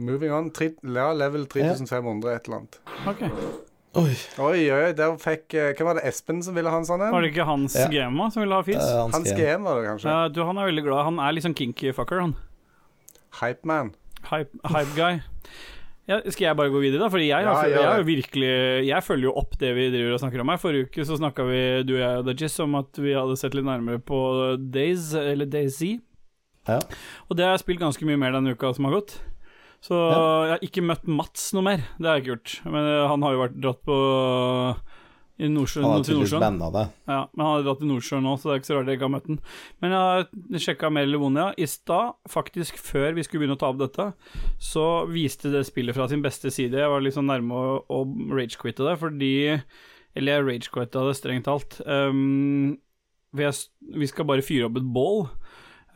Moving 0.00 0.32
on. 0.32 0.50
Tri 0.56 0.70
ja, 0.82 1.10
level 1.12 1.46
3500, 1.50 2.34
et 2.34 2.48
eller 2.48 2.62
annet. 2.62 2.80
Okay. 3.10 3.30
Oi, 4.00 4.12
Oi, 4.38 4.58
oi, 4.70 4.82
oi, 4.86 4.90
der 4.94 5.16
fikk 5.18 5.54
eh, 5.58 5.72
Hvem 5.74 5.88
var 5.88 5.96
det 5.98 6.04
Espen 6.06 6.38
som 6.46 6.54
ville 6.54 6.70
ha 6.70 6.78
en 6.78 6.84
sånn 6.86 7.00
en? 7.02 7.10
Var 7.10 7.24
det 7.24 7.32
ikke 7.32 7.46
Hans 7.48 7.74
Ja. 7.74 7.88
Gema 7.90 8.28
som 8.30 8.44
ville 8.44 8.54
ha 8.54 8.62
fis? 8.62 8.78
er 8.78 9.00
hans 9.00 9.16
Hans 9.16 9.32
game. 9.32 9.56
GM 9.58 9.66
var 9.66 9.80
det 9.80 9.88
kanskje? 9.88 10.12
Uh, 10.14 10.28
du, 10.30 10.38
han 10.46 10.60
er 10.62 10.68
veldig 10.70 10.84
glad. 10.86 11.02
Han 11.08 11.18
er 11.18 11.34
litt 11.34 11.46
sånn 11.48 11.56
kinky 11.58 11.90
fucker, 11.96 12.22
han. 12.22 12.36
Hypeman. 13.40 13.90
Hype, 14.30 14.60
hype 14.70 14.94
guy. 14.94 15.18
Ja, 16.10 16.20
skal 16.26 16.44
jeg 16.48 16.58
bare 16.58 16.70
gå 16.72 16.80
videre, 16.82 17.02
da? 17.04 17.08
Fordi 17.10 17.26
jeg, 17.28 17.46
har, 17.46 17.66
Ja, 17.66 17.70
ja, 17.70 17.82
jeg 17.82 17.90
har 17.90 18.06
virkelig 18.06 18.52
Jeg 18.88 19.06
følger 19.06 19.28
jo 19.28 19.34
opp 19.38 19.52
det 19.60 19.70
vi 19.76 19.88
driver 19.92 20.14
og 20.16 20.22
snakker 20.22 20.42
om 20.42 20.50
her. 20.54 20.62
Forrige 20.62 20.86
uke 20.88 21.06
så 21.06 21.18
snakka 21.18 21.46
vi, 21.50 21.60
du 21.86 21.92
og 21.96 22.00
jeg 22.00 22.22
og 22.22 22.30
Dajis, 22.30 22.56
om 22.62 22.78
at 22.80 23.02
vi 23.02 23.14
hadde 23.18 23.36
sett 23.42 23.58
litt 23.58 23.66
nærmere 23.66 24.02
på 24.02 24.20
Days, 24.74 25.10
eller 25.18 25.50
Daisy. 25.50 25.96
Ja. 26.70 27.02
Og 27.28 27.38
det 27.38 27.46
har 27.46 27.56
jeg 27.56 27.64
spilt 27.64 27.82
ganske 27.82 28.08
mye 28.08 28.20
mer 28.20 28.36
denne 28.36 28.54
uka 28.54 28.72
som 28.76 28.88
har 28.88 29.00
gått. 29.00 29.18
Så 29.80 29.96
jeg 29.96 30.52
har 30.52 30.64
ikke 30.64 30.84
møtt 30.84 31.06
Mats 31.08 31.50
noe 31.56 31.64
mer. 31.64 31.84
Det 31.96 32.08
har 32.08 32.18
jeg 32.18 32.26
ikke 32.26 32.34
gjort. 32.34 32.56
Men 32.68 32.88
eh, 32.88 33.04
han 33.08 33.24
har 33.24 33.36
jo 33.36 33.44
vært 33.46 33.60
dratt 33.64 33.84
på 33.88 34.00
i 35.40 35.48
Nordsjøen, 35.48 35.86
Han 35.86 35.94
har 35.94 36.04
tydeligvis 36.04 36.34
banna 36.36 36.68
det. 36.74 36.82
Ja, 37.08 37.20
men 37.32 37.44
han 37.46 37.54
har 37.54 37.62
dratt 37.64 37.78
til 37.80 37.88
Nordsjøen 37.88 38.26
nå, 38.26 38.34
så 38.36 38.50
det 38.50 38.52
er 38.52 38.58
ikke 38.60 38.68
så 38.68 38.76
rart 38.76 38.90
jeg 38.90 38.98
ikke 38.98 39.06
har 39.06 39.12
møtt 39.14 39.28
den. 39.30 39.38
Men 39.80 39.94
jeg 39.94 40.02
har 40.10 40.64
sjekka 40.66 40.90
mer 40.92 41.08
Levonia. 41.08 41.46
I 41.56 41.68
stad, 41.70 42.18
faktisk 42.28 42.80
før 42.80 43.16
vi 43.16 43.24
skulle 43.24 43.44
begynne 43.44 43.56
å 43.56 43.62
ta 43.62 43.70
opp 43.72 43.80
dette, 43.80 44.10
så 44.60 44.84
viste 45.08 45.52
det 45.54 45.64
spillet 45.68 45.96
fra 45.96 46.10
sin 46.12 46.24
beste 46.24 46.52
side. 46.52 46.76
Jeg 46.82 46.92
var 46.92 47.08
sånn 47.16 47.30
nærme 47.32 47.56
å, 47.56 47.80
å 47.88 48.02
ragequitte 48.36 48.84
det, 48.84 48.98
fordi 49.00 49.32
Eller 50.18 50.40
jeg 50.40 50.46
ragequitta 50.50 51.06
det 51.06 51.16
strengt 51.16 51.48
talt. 51.48 51.80
Um, 51.86 52.76
vi 53.32 54.10
skal 54.10 54.28
bare 54.28 54.44
fyre 54.44 54.68
opp 54.68 54.76
et 54.80 54.92
bål. 54.92 55.28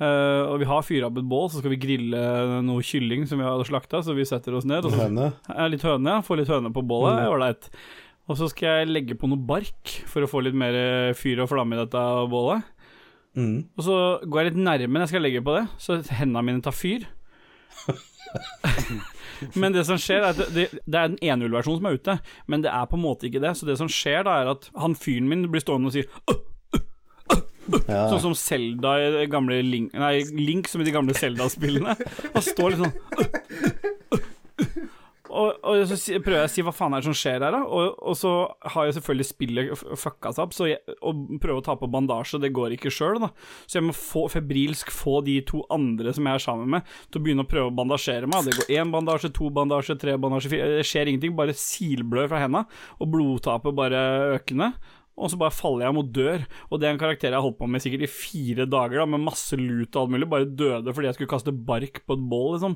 Eh, 0.00 0.42
og 0.50 0.58
vi 0.62 0.68
har 0.70 0.82
fyra 0.86 1.06
opp 1.10 1.18
et 1.20 1.28
bål, 1.30 1.48
så 1.52 1.60
skal 1.62 1.70
vi 1.74 1.80
grille 1.82 2.22
noe 2.66 2.82
kylling 2.82 3.26
som 3.30 3.38
vi 3.38 3.44
har 3.46 3.62
slakta. 3.68 4.02
Så 4.04 4.14
vi 4.16 4.24
setter 4.28 4.54
oss 4.58 4.64
ned. 4.68 4.84
Og 4.84 4.92
så 4.94 5.04
Høne. 5.04 5.32
ja, 5.48 5.66
litt 5.70 5.82
høne, 5.86 6.16
ja. 6.18 6.24
Få 6.26 6.36
litt 6.40 6.48
høne 6.50 6.72
på 6.74 6.82
bålet, 6.86 7.20
Mm. 7.22 7.32
ålreit. 7.34 7.70
Og 8.28 8.38
så 8.40 8.48
skal 8.48 8.80
jeg 8.80 8.88
legge 8.88 9.14
på 9.20 9.28
noe 9.28 9.36
bark 9.38 9.90
for 10.08 10.24
å 10.24 10.30
få 10.30 10.40
litt 10.46 10.54
mer 10.56 10.72
eh, 10.74 11.12
fyr 11.14 11.42
og 11.44 11.50
flamme 11.50 11.76
i 11.76 11.82
dette 11.84 12.04
bålet. 12.32 12.62
Mm. 13.36 13.66
Og 13.76 13.82
så 13.84 13.96
går 14.24 14.40
jeg 14.44 14.52
litt 14.54 14.62
nærme 14.64 14.94
når 14.94 15.04
jeg 15.04 15.12
skal 15.12 15.22
legge 15.26 15.42
på 15.44 15.56
det, 15.58 15.64
så 15.82 15.98
hendene 16.14 16.42
mine 16.46 16.62
tar 16.64 16.72
fyr. 16.72 17.04
men 19.60 19.74
det 19.74 19.84
som 19.88 19.98
skjer, 20.00 20.22
er 20.22 20.30
at 20.32 20.54
det, 20.54 20.68
det 20.86 20.98
er 21.00 21.10
den 21.12 21.18
enhullversjonen 21.20 21.80
som 21.82 21.88
er 21.90 21.98
ute, 21.98 22.14
men 22.50 22.62
det 22.64 22.70
er 22.72 22.86
på 22.90 22.96
en 22.98 23.02
måte 23.04 23.28
ikke 23.28 23.42
det. 23.44 23.52
Så 23.58 23.66
det 23.68 23.76
som 23.80 23.90
skjer, 23.90 24.24
da, 24.26 24.38
er 24.44 24.52
at 24.54 24.68
han 24.78 24.94
fyren 24.98 25.28
min 25.30 25.46
blir 25.52 25.60
stående 25.64 25.90
og 25.90 25.96
sier 25.96 26.08
«Åh!» 26.30 26.40
Ja. 27.88 28.06
Sånn 28.12 28.22
som 28.22 28.34
Zelda 28.38 28.96
i 29.22 29.26
gamle 29.30 29.60
Link 29.64 29.94
Nei, 29.96 30.18
Link 30.36 30.68
som 30.70 30.82
i 30.82 30.86
de 30.86 30.94
gamle 30.94 31.16
Zelda-spillene. 31.16 31.96
Han 32.34 32.44
står 32.44 32.74
litt 32.74 32.84
sånn 32.84 32.94
og, 35.34 35.56
og 35.66 35.80
så 35.90 35.96
prøver 36.22 36.44
jeg 36.44 36.46
å 36.46 36.52
si 36.52 36.62
hva 36.64 36.72
faen 36.74 36.94
er 36.94 37.02
det 37.02 37.08
som 37.08 37.16
skjer 37.18 37.42
her, 37.42 37.54
da? 37.56 37.62
Og, 37.66 37.96
og 38.06 38.16
så 38.18 38.32
har 38.74 38.86
jo 38.86 38.94
selvfølgelig 38.94 39.26
spillet 39.26 39.82
fucka 39.98 40.30
seg 40.34 40.44
opp, 40.44 40.54
så 40.54 40.68
jeg, 40.70 40.94
å 41.02 41.10
prøve 41.42 41.58
å 41.58 41.64
ta 41.66 41.74
på 41.80 41.88
bandasje, 41.90 42.38
det 42.42 42.52
går 42.54 42.76
ikke 42.76 42.92
sjøl, 42.94 43.18
da. 43.22 43.32
Så 43.66 43.80
jeg 43.80 43.86
må 43.88 43.96
få, 43.98 44.26
febrilsk 44.30 44.92
få 44.94 45.18
de 45.26 45.40
to 45.48 45.64
andre 45.74 46.14
som 46.14 46.28
jeg 46.28 46.38
er 46.38 46.44
sammen 46.44 46.70
med, 46.76 46.90
til 47.08 47.20
å 47.20 47.26
begynne 47.26 47.46
å 47.46 47.50
prøve 47.50 47.72
å 47.72 47.76
bandasjere 47.82 48.30
meg. 48.30 48.46
Det 48.46 48.58
går 48.60 48.74
én 48.78 48.94
bandasje, 48.94 49.32
to 49.34 49.50
bandasje, 49.54 49.98
tre 50.04 50.14
bandasje, 50.22 50.52
fire 50.54 50.70
Det 50.78 50.86
skjer 50.86 51.10
ingenting, 51.10 51.34
bare 51.38 51.56
silblør 51.58 52.30
fra 52.30 52.44
henda, 52.44 52.66
og 53.00 53.10
blodtapet 53.16 53.74
bare 53.74 54.04
økende. 54.36 54.70
Og 55.16 55.30
så 55.30 55.38
bare 55.38 55.54
faller 55.54 55.86
jeg 55.86 55.94
mot 55.94 56.08
dør, 56.10 56.42
og 56.70 56.80
det 56.80 56.88
er 56.88 56.92
en 56.96 56.98
karakter 56.98 57.28
jeg 57.30 57.36
har 57.38 57.44
holdt 57.44 57.58
på 57.60 57.68
med 57.70 57.82
sikkert 57.84 58.02
i 58.02 58.10
fire 58.10 58.64
dager, 58.66 58.98
da, 58.98 59.06
med 59.06 59.22
masse 59.22 59.54
lut 59.56 59.94
og 59.94 60.00
alt 60.02 60.10
mulig, 60.16 60.26
bare 60.32 60.48
døde 60.50 60.94
fordi 60.94 61.06
jeg 61.06 61.14
skulle 61.18 61.30
kaste 61.30 61.52
bark 61.54 62.00
på 62.06 62.16
et 62.18 62.24
bål, 62.32 62.48
liksom. 62.56 62.74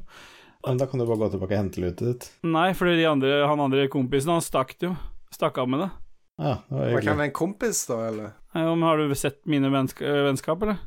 Men 0.66 0.78
da 0.78 0.86
kan 0.90 0.98
du 1.02 1.06
bare 1.06 1.18
gå 1.18 1.30
tilbake 1.32 1.54
og 1.54 1.58
hente 1.58 1.82
lutet 1.82 2.06
ditt. 2.12 2.28
Nei, 2.46 2.68
for 2.78 2.86
de 2.90 3.04
andre, 3.10 3.32
han 3.46 3.60
andre 3.62 3.88
kompisen, 3.90 4.30
han 4.36 4.42
stakk 4.44 4.76
jo. 4.82 4.92
Stakk 5.34 5.58
av 5.58 5.68
med 5.70 5.82
det. 5.84 5.90
Ja, 6.38 6.52
det 6.68 6.78
var 6.78 6.86
kan 7.02 7.02
hyggelig. 7.02 7.24
en 7.26 7.34
kompis, 7.34 7.80
da, 7.90 7.98
eller? 8.08 8.32
Ja, 8.54 8.64
men 8.74 8.82
har 8.86 8.98
du 9.02 9.14
sett 9.18 9.40
mine 9.50 9.70
vennska 9.74 10.14
vennskap, 10.28 10.62
eller? 10.62 10.78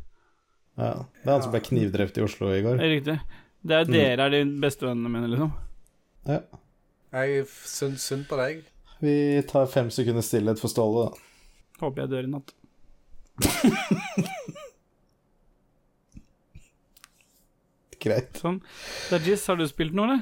Ja. 0.79 0.93
Det 1.19 1.27
er 1.27 1.33
han 1.35 1.43
som 1.43 1.51
ble 1.51 1.59
knivdrept 1.67 2.17
i 2.19 2.23
Oslo 2.23 2.47
i 2.55 2.61
går. 2.63 2.79
Det 2.79 2.87
er 2.87 2.93
riktig. 2.95 3.17
Det 3.61 3.75
er 3.75 3.83
Mm. 3.85 3.93
dere 3.93 4.25
er 4.25 4.29
de 4.37 4.43
beste 4.63 4.87
vennene 4.87 5.11
mine, 5.11 5.27
liksom. 5.29 5.51
Ja. 6.27 6.39
Jeg 7.11 7.43
syns 7.67 8.01
synd 8.07 8.27
på 8.29 8.37
deg. 8.39 8.63
Vi 9.01 9.41
tar 9.49 9.67
fem 9.67 9.89
sekunder 9.91 10.23
stillhet 10.23 10.59
for 10.59 10.71
Ståle, 10.71 11.09
da. 11.11 11.17
Håper 11.81 12.03
jeg 12.05 12.13
dør 12.13 12.27
i 12.27 12.31
natt. 12.35 12.53
Greit. 18.01 18.37
Sånn. 18.41 18.61
Dajis, 19.11 19.43
har 19.49 19.59
du 19.59 19.67
spilt 19.69 19.93
noe, 19.97 20.07
eller? 20.09 20.21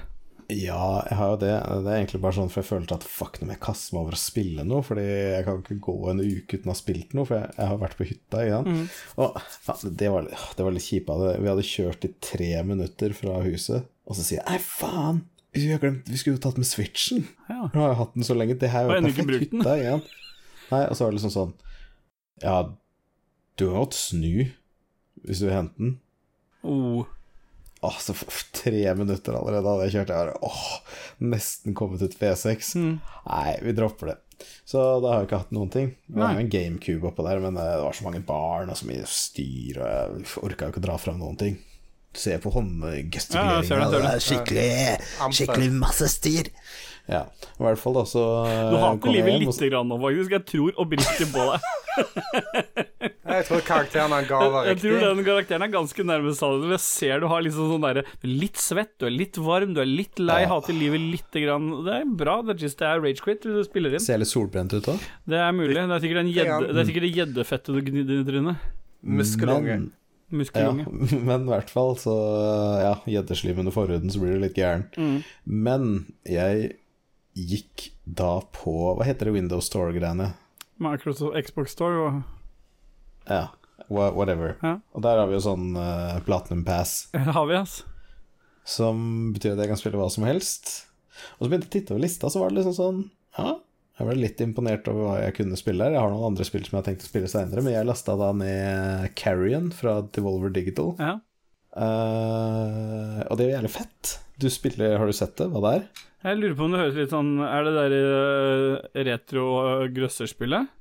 Ja, 0.50 1.06
jeg 1.06 1.16
har 1.20 1.30
jo 1.30 1.38
det. 1.44 1.52
Det 1.86 1.92
er 1.94 2.00
egentlig 2.00 2.20
bare 2.24 2.36
sånn 2.40 2.50
for 2.50 2.64
jeg 2.64 2.70
følte 2.72 2.96
at 2.98 3.04
fuck, 3.06 3.38
nå 3.38 3.46
må 3.46 3.54
jeg 3.54 3.62
kaste 3.62 3.94
meg 3.94 4.02
over 4.02 4.16
å 4.18 4.20
spille 4.20 4.64
noe. 4.66 4.82
Fordi 4.86 5.04
jeg 5.06 5.46
kan 5.46 5.60
ikke 5.62 5.78
gå 5.86 5.96
en 6.10 6.24
uke 6.24 6.58
uten 6.58 6.72
å 6.72 6.74
ha 6.74 6.80
spilt 6.80 7.14
noe, 7.16 7.28
for 7.30 7.38
jeg, 7.38 7.52
jeg 7.54 7.72
har 7.72 7.82
vært 7.84 8.00
på 8.00 8.08
hytta. 8.10 8.42
Ikke 8.44 8.56
sant? 8.58 8.72
Mhm. 8.74 8.88
Og 9.22 9.38
ja, 9.70 9.76
det, 10.02 10.10
var, 10.16 10.30
det 10.58 10.66
var 10.66 10.76
litt 10.76 10.88
kjipt. 10.88 11.12
Vi 11.30 11.52
hadde 11.52 11.68
kjørt 11.70 12.08
i 12.10 12.14
tre 12.32 12.50
minutter 12.66 13.14
fra 13.18 13.38
huset, 13.46 13.92
og 14.10 14.18
så 14.18 14.26
sier 14.26 14.42
jeg 14.42 14.48
nei, 14.50 14.64
faen! 14.66 15.22
Vi 15.56 15.66
glemt, 15.82 16.10
vi 16.10 16.18
skulle 16.20 16.38
jo 16.38 16.44
tatt 16.44 16.60
med 16.62 16.68
switchen! 16.70 17.24
Ja. 17.50 17.64
Nå 17.74 17.82
har 17.82 17.94
jeg 17.94 18.00
hatt 18.02 18.18
den 18.18 18.26
så 18.28 18.36
lenge. 18.38 18.58
Det 18.62 18.74
her 18.74 18.90
er 18.90 19.00
jo 19.00 19.06
perfekt 19.08 19.46
hytta 19.46 19.78
den. 19.80 20.04
Nei, 20.72 20.84
og 20.88 20.96
så 20.98 21.06
var 21.06 21.12
det 21.14 21.20
liksom 21.20 21.34
sånn 21.36 21.54
Ja, 22.44 22.58
du 23.60 23.66
kan 23.68 23.80
godt 23.82 23.98
snu 23.98 24.48
hvis 25.26 25.42
du 25.42 25.48
vil 25.50 25.56
hente 25.58 25.76
den. 25.82 25.96
Oh. 26.64 27.04
Åh, 27.84 27.98
så 28.00 28.14
f- 28.16 28.26
f- 28.28 28.46
tre 28.56 28.82
minutter 28.96 29.36
allerede 29.36 29.68
hadde 29.68 29.86
jeg 29.90 29.94
kjørt. 29.98 30.14
Jeg 30.14 30.30
bare, 30.30 30.38
åh, 30.48 30.62
nesten 31.24 31.76
kommet 31.76 32.02
ut 32.04 32.16
V6. 32.20 32.70
Mm. 32.80 32.94
Nei, 33.28 33.54
vi 33.64 33.74
dropper 33.76 34.14
det. 34.14 34.18
Så 34.68 34.80
da 35.04 35.12
har 35.12 35.22
jeg 35.22 35.28
ikke 35.30 35.40
hatt 35.42 35.52
noen 35.56 35.72
ting. 35.74 35.90
Det 36.08 36.16
var 36.22 36.34
jo 36.38 36.44
en 36.46 36.52
GameCube 36.54 37.10
oppå 37.12 37.26
der, 37.28 37.42
men 37.44 37.60
eh, 37.60 37.74
det 37.76 37.84
var 37.84 37.96
så 38.00 38.06
mange 38.08 38.22
barn 38.28 38.72
og 38.72 38.80
så 38.80 38.88
mye 38.88 39.04
styr, 39.12 39.80
og 39.84 39.90
jeg 39.90 40.30
orka 40.48 40.70
jo 40.70 40.74
ikke 40.76 40.84
å 40.84 40.88
dra 40.88 40.96
fram 41.04 41.20
noen 41.20 41.40
ting. 41.40 41.58
Se 42.16 42.38
på 42.42 42.50
Ja, 42.50 42.56
håndgestikuleringa, 42.58 43.90
det, 43.92 43.92
det 43.92 44.04
det. 44.06 44.14
er 44.16 44.24
skikkelig, 44.24 45.36
skikkelig 45.36 45.72
masse 45.84 46.08
styr. 46.16 46.48
Ja, 47.10 47.24
i 47.58 47.64
hvert 47.66 47.80
fall 47.82 47.96
da 47.98 48.04
så 48.06 48.22
Du 48.46 48.76
har 48.78 48.92
hater 48.94 49.10
livet 49.16 49.34
og 49.40 49.42
lite 49.48 49.70
grann 49.72 49.88
nå, 49.90 49.98
faktisk. 50.04 50.36
Jeg 50.36 50.46
tror 50.52 50.82
oppriktig 50.86 51.30
på 51.34 51.46
deg. 51.50 51.70
Jeg 53.30 53.46
tror 53.46 53.62
karakteren 53.66 54.14
han 54.14 54.26
ga, 54.28 54.40
var 54.52 54.68
Jeg 54.70 54.80
tror 54.82 55.04
den 55.04 55.20
karakteren 55.26 55.64
er 55.66 55.72
ganske 55.74 56.04
nærme 56.06 56.32
sannheten. 56.38 56.72
Jeg 56.74 56.82
ser 56.84 57.22
du 57.22 57.28
har 57.30 57.44
liksom 57.46 57.70
sånn 57.74 57.86
derre 57.86 58.04
er 58.08 58.32
litt 58.32 58.58
svett, 58.62 58.96
du 59.02 59.06
er 59.10 59.14
litt 59.14 59.38
varm, 59.42 59.76
du 59.78 59.82
er 59.84 59.90
litt 59.90 60.18
lei, 60.22 60.42
Ja. 60.44 60.50
hater 60.56 60.74
livet 60.74 61.02
lite 61.02 61.44
grann. 61.46 61.70
Det 61.86 61.94
er 62.00 62.10
bra. 62.24 62.40
Det 62.46 62.56
er 62.56 62.66
just 62.66 62.80
det 62.82 62.88
er 62.90 63.04
ragequit 63.04 63.46
du 63.46 63.62
spiller 63.68 63.94
inn. 63.98 64.04
Ser 64.04 64.18
litt 64.22 64.32
solbrent 64.32 64.74
ut 64.74 64.90
òg. 64.96 65.06
Det 65.30 65.38
er 65.38 65.52
mulig. 65.56 65.76
Det 65.78 65.86
er 65.86 66.04
sikkert 66.06 66.24
en 66.24 66.34
gjedde- 66.34 66.74
det 66.74 66.82
er 66.84 66.90
sikkert 66.90 67.08
det 67.08 67.14
gjeddefettet 67.20 67.74
du 67.78 67.82
gnidder 67.92 68.22
i 68.22 68.28
trynet. 68.32 68.68
Muskelunge. 69.04 69.78
Ja, 69.78 69.96
Muskelunge. 70.30 70.86
men 71.30 71.46
i 71.48 71.50
hvert 71.54 71.70
fall 71.74 71.96
så 71.98 72.16
Ja, 72.82 72.96
gjeddeslim 73.10 73.60
under 73.62 73.72
forhuden, 73.74 74.10
så 74.14 74.20
blir 74.22 74.38
du 74.38 74.44
litt 74.48 74.58
gæren. 74.58 74.88
Mm. 74.98 75.24
Men 75.46 76.06
jeg 76.26 76.79
gikk 77.48 77.90
da 78.06 78.40
på 78.56 78.74
Hva 78.98 79.06
heter 79.08 79.30
det 79.30 79.36
Windows 79.36 79.70
Store-greiene? 79.70 80.32
Microsoft 80.82 81.36
Xbox 81.46 81.76
Store 81.76 82.04
og 82.08 82.20
Ja, 83.30 83.50
whatever. 83.90 84.56
Ja. 84.64 84.78
Og 84.96 85.04
der 85.06 85.20
har 85.22 85.30
vi 85.30 85.36
jo 85.38 85.44
sånn 85.44 85.72
uh, 85.78 86.20
Platinum 86.26 86.64
Pass, 86.68 87.10
Har 87.36 87.46
vi, 87.50 87.58
ass. 87.60 87.82
som 88.68 89.32
betyr 89.36 89.54
at 89.56 89.64
jeg 89.64 89.72
kan 89.74 89.80
spille 89.82 90.00
hva 90.02 90.10
som 90.14 90.26
helst. 90.28 90.72
Og 91.38 91.46
så 91.46 91.50
begynte 91.52 91.68
jeg 91.68 91.72
å 91.72 91.76
titte 91.78 91.96
over 91.96 92.06
lista, 92.06 92.30
så 92.32 92.42
var 92.44 92.52
det 92.54 92.62
liksom 92.62 92.78
sånn 92.78 93.02
Ja, 93.38 93.58
jeg 94.00 94.08
ble 94.08 94.16
litt 94.22 94.40
imponert 94.46 94.88
over 94.88 95.04
hva 95.10 95.16
jeg 95.20 95.36
kunne 95.42 95.58
spille 95.60 95.84
her. 95.84 95.92
Jeg 95.98 96.00
har 96.06 96.14
noen 96.14 96.30
andre 96.32 96.46
spill 96.48 96.64
som 96.64 96.78
jeg 96.78 96.80
har 96.80 96.86
tenkt 96.88 97.04
å 97.04 97.10
spille 97.10 97.32
seinere, 97.32 97.64
men 97.66 97.76
jeg 97.76 97.88
lasta 97.90 98.16
da 98.16 98.30
ned 98.32 99.10
Carrion 99.20 99.68
fra 99.76 99.98
Devolver 100.16 100.54
Digital. 100.56 100.94
Ja. 101.02 101.18
Uh, 101.76 103.20
og 103.28 103.36
det 103.38 103.44
er 103.44 103.50
jo 103.50 103.56
jævlig 103.58 103.74
fett. 103.76 104.14
Du 104.40 104.48
spiller, 104.52 104.96
Har 104.98 105.10
du 105.10 105.16
sett 105.16 105.36
det? 105.38 105.50
Hva 105.52 105.62
det 105.66 105.74
er? 105.82 106.08
Jeg 106.20 106.40
lurer 106.40 106.56
på 106.58 106.66
om 106.66 106.74
det 106.74 106.82
høres 106.82 106.98
litt 107.00 107.14
sånn 107.14 107.30
Er 107.46 107.64
det 107.64 107.76
der 107.78 107.94
uh, 107.96 109.04
retro-grøsserspillet? 109.08 110.74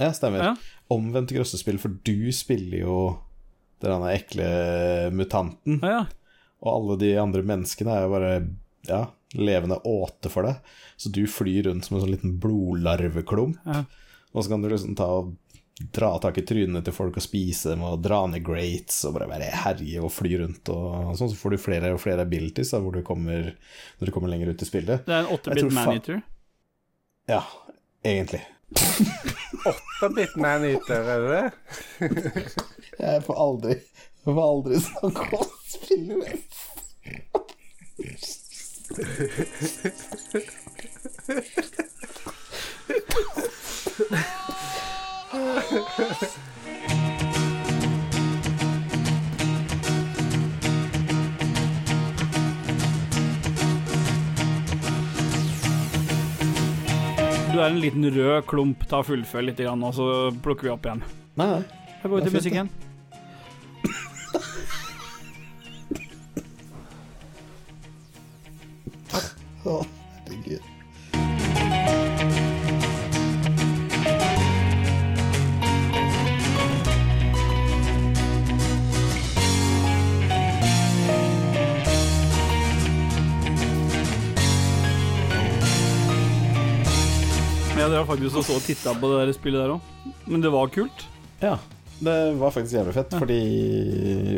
Ja, 0.00 0.08
stemmer. 0.16 0.42
Ja. 0.42 0.54
Omvendt 0.90 1.34
grøssespill, 1.36 1.78
for 1.78 1.94
du 2.02 2.32
spiller 2.34 2.82
jo 2.82 2.96
denne 3.82 4.14
ekle 4.16 4.46
mutanten. 5.14 5.78
Ja, 5.82 6.00
ja. 6.00 6.02
Og 6.62 6.70
alle 6.72 6.96
de 7.02 7.12
andre 7.18 7.42
menneskene 7.46 7.94
er 7.94 8.06
jo 8.06 8.12
bare 8.14 8.32
ja, 8.88 9.02
levende 9.38 9.78
åte 9.86 10.30
for 10.32 10.46
deg. 10.46 10.74
Så 10.96 11.10
du 11.14 11.24
flyr 11.30 11.68
rundt 11.68 11.86
som 11.86 11.98
en 11.98 12.04
sånn 12.04 12.14
liten 12.14 12.36
blodlarveklump. 12.42 13.58
Ja. 13.66 13.84
Og 14.32 14.44
så 14.44 14.54
kan 14.54 14.64
du 14.64 14.70
liksom 14.70 14.96
ta 14.98 15.08
og 15.20 15.34
dra 15.92 16.10
tak 16.22 16.38
i 16.38 16.44
trynene 16.46 16.82
til 16.86 16.94
folk 16.94 17.16
og 17.18 17.24
spise 17.24 17.72
dem, 17.72 17.82
og 17.88 18.00
dra 18.04 18.20
ned 18.30 18.42
grates 18.46 19.00
og 19.08 19.14
bare 19.16 19.28
være 19.30 19.48
herje 19.64 19.98
og 20.04 20.12
fly 20.14 20.32
rundt 20.42 20.68
og 20.74 21.16
sånn. 21.18 21.30
Så 21.32 21.36
får 21.40 21.50
du 21.56 21.58
flere 21.64 21.90
og 21.96 22.00
flere 22.02 22.22
abilities 22.26 22.70
da, 22.74 22.78
hvor 22.84 22.92
du 22.94 23.02
kommer, 23.06 23.50
når 23.98 24.04
du 24.06 24.12
kommer 24.14 24.30
lenger 24.32 24.52
ut 24.54 24.62
i 24.62 24.68
spillet. 24.68 25.04
Det 25.08 25.14
er 25.16 25.20
en 25.24 25.30
Jeg 25.32 25.38
8-bit 25.40 25.60
tror 25.64 25.70
fa- 25.72 25.86
maneater. 25.86 26.22
Ja, 27.30 27.42
egentlig. 28.04 28.42
8-bit 30.02 30.32
man-eater, 30.40 31.00
er 31.12 31.18
det 31.22 31.30
det? 31.36 31.46
Jeg 33.02 33.22
får 33.26 33.36
aldri 33.44 33.74
Jeg 33.76 34.32
får 34.32 34.44
aldri 34.46 34.80
snakke 34.86 35.22
om 35.36 35.48
spillet 35.68 36.16
mer. 36.22 36.36
Du 45.32 45.38
er 45.38 45.44
en 57.70 57.78
liten 57.80 58.04
rød 58.12 58.42
klump. 58.44 58.84
Ta 58.90 59.00
fullfør 59.00 59.46
litt, 59.48 59.56
grann, 59.56 59.80
og 59.88 59.96
så 59.96 60.06
plukker 60.44 60.68
vi 60.68 60.74
opp 60.74 60.84
igjen. 60.84 61.00
Nei, 61.40 61.48
nei. 61.48 61.62
Da 62.02 62.08
går 62.12 62.20
Det 62.20 62.28
er 62.28 62.36
fint, 62.36 62.42
musikken. 62.42 62.68
Å, 69.64 69.80
Ja, 87.82 88.04
faktisk 88.06 88.36
og 88.38 88.44
faktisk 88.46 88.54
og 88.54 88.66
titta 88.66 88.92
på 88.94 89.08
det 89.10 89.16
der 89.18 89.32
spillet 89.34 89.58
der 89.64 89.72
òg. 89.74 90.10
Men 90.30 90.42
det 90.44 90.50
var 90.54 90.68
kult. 90.70 91.06
Ja. 91.42 91.56
Det 92.02 92.14
var 92.38 92.50
faktisk 92.54 92.74
jævlig 92.76 92.94
fett, 92.94 93.14
fordi 93.14 93.38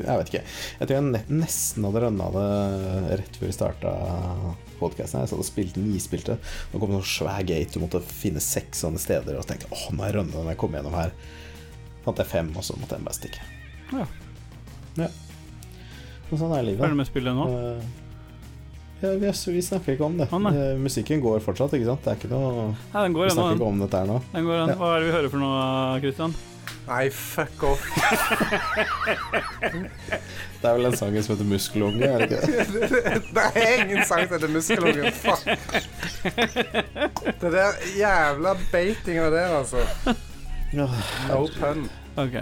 Jeg 0.01 0.17
vet 0.21 0.31
ikke. 0.31 0.43
Jeg 0.81 0.89
tror 0.89 0.95
jeg 0.97 1.25
nesten 1.33 1.87
hadde 1.87 2.03
rønna 2.05 2.29
det 2.35 2.49
rett 3.21 3.37
før 3.41 3.49
vi 3.51 3.57
starta 3.57 3.93
podkasten. 4.81 5.21
Jeg 5.21 5.33
satt 5.33 5.43
og 5.45 5.49
spilte 5.49 5.85
nispilte. 5.85 6.39
Nå 6.73 6.81
kom 6.81 6.95
det 6.95 7.03
en 7.03 7.09
svær 7.09 7.45
gate, 7.45 7.73
du 7.77 7.85
måtte 7.85 8.01
finne 8.05 8.41
seks 8.45 8.85
sånne 8.85 9.01
steder. 9.01 9.37
Og 9.37 9.45
så 9.45 9.53
tenkte 9.53 9.69
jeg 9.69 9.77
åh, 9.77 9.87
har 10.01 10.09
jeg 10.09 10.19
rønna 10.19 10.39
den 10.39 10.53
jeg 10.55 10.61
kom 10.65 10.77
gjennom 10.77 10.97
her. 10.97 11.13
Fant 12.05 12.25
jeg 12.25 12.33
fem, 12.33 12.53
og 12.57 12.65
så 12.65 12.77
måtte 12.81 12.97
jeg 12.97 13.09
bare 13.09 13.21
stikke. 13.21 13.45
Ja. 13.93 14.09
Ja. 15.05 15.11
Men 16.31 16.41
sånn 16.41 16.57
er 16.57 16.65
livet. 16.65 16.85
Følger 16.85 17.01
med 17.01 17.13
spillet 17.13 17.37
nå. 17.37 17.49
Uh, 17.53 18.04
vi, 19.21 19.31
vi 19.57 19.63
snakker 19.63 19.93
ikke 19.97 20.07
om 20.07 20.17
det. 20.19 20.27
Ah, 20.33 20.51
Musikken 20.81 21.21
går 21.25 21.41
fortsatt, 21.45 21.73
ikke 21.77 21.89
sant? 21.91 22.03
Det 22.05 22.13
er 22.13 22.19
ikke 22.21 22.33
noe 22.33 22.71
nei, 22.95 23.05
går 23.15 23.29
Vi 23.29 23.35
snakker 23.37 23.55
den. 23.55 23.61
ikke 23.61 23.69
om 23.71 23.79
dette 23.85 24.01
her 24.03 24.11
nå. 24.11 24.19
den, 24.33 24.49
går, 24.49 24.57
an. 24.65 24.69
Ja. 24.73 24.77
Hva 24.81 24.91
er 24.95 24.99
det 25.01 25.07
vi 25.09 25.15
hører 25.19 25.31
for 25.33 25.45
noe, 25.45 25.63
Christian? 26.05 26.37
Nei, 26.85 27.05
fuck 27.17 27.63
off. 27.65 27.85
Det 30.65 30.71
er 30.71 30.77
vel 30.79 30.87
en 30.89 30.97
sang 30.97 31.17
som 31.21 31.35
heter 31.35 31.49
Muskelunge, 31.49 32.09
er 32.09 32.23
det 32.23 32.39
ikke 32.39 32.39
det? 32.45 33.17
Det 33.37 33.43
er 33.61 33.83
ingen 33.83 34.05
sang 34.09 34.25
som 34.25 34.37
heter 34.39 34.53
Muskelungen. 34.53 35.13
Fuck. 35.13 35.45
Det 37.43 37.53
der 37.53 37.83
jævla 37.99 38.55
beitinga 38.73 39.29
der, 39.35 39.59
altså. 39.61 39.85
No 40.73 40.89
pun. 41.61 41.85
Ok. 42.17 42.41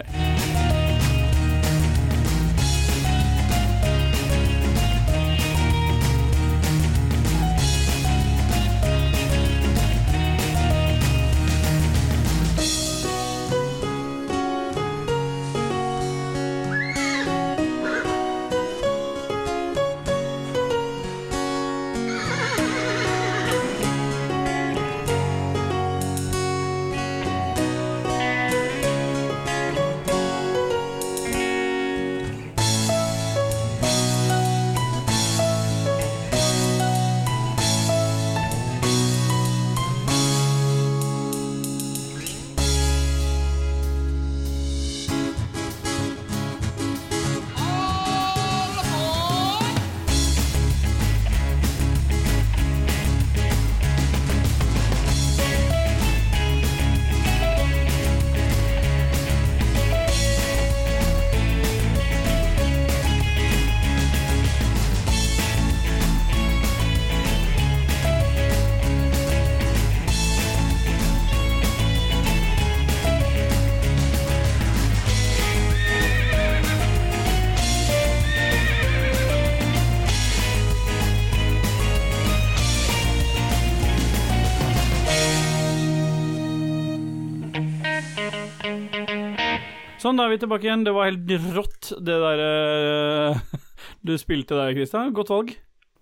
Sånn, 90.03 90.17
da 90.19 90.25
er 90.27 90.33
vi 90.33 90.41
tilbake 90.41 90.67
igjen. 90.67 90.81
Det 90.83 90.91
var 90.91 91.07
helt 91.07 91.53
rått, 91.55 91.93
det 92.03 92.17
der 92.19 92.41
uh, 92.43 93.61
du 94.07 94.17
spilte 94.19 94.57
der, 94.59 94.73
Kristian. 94.75 95.13
Godt 95.15 95.31
valg. 95.31 95.53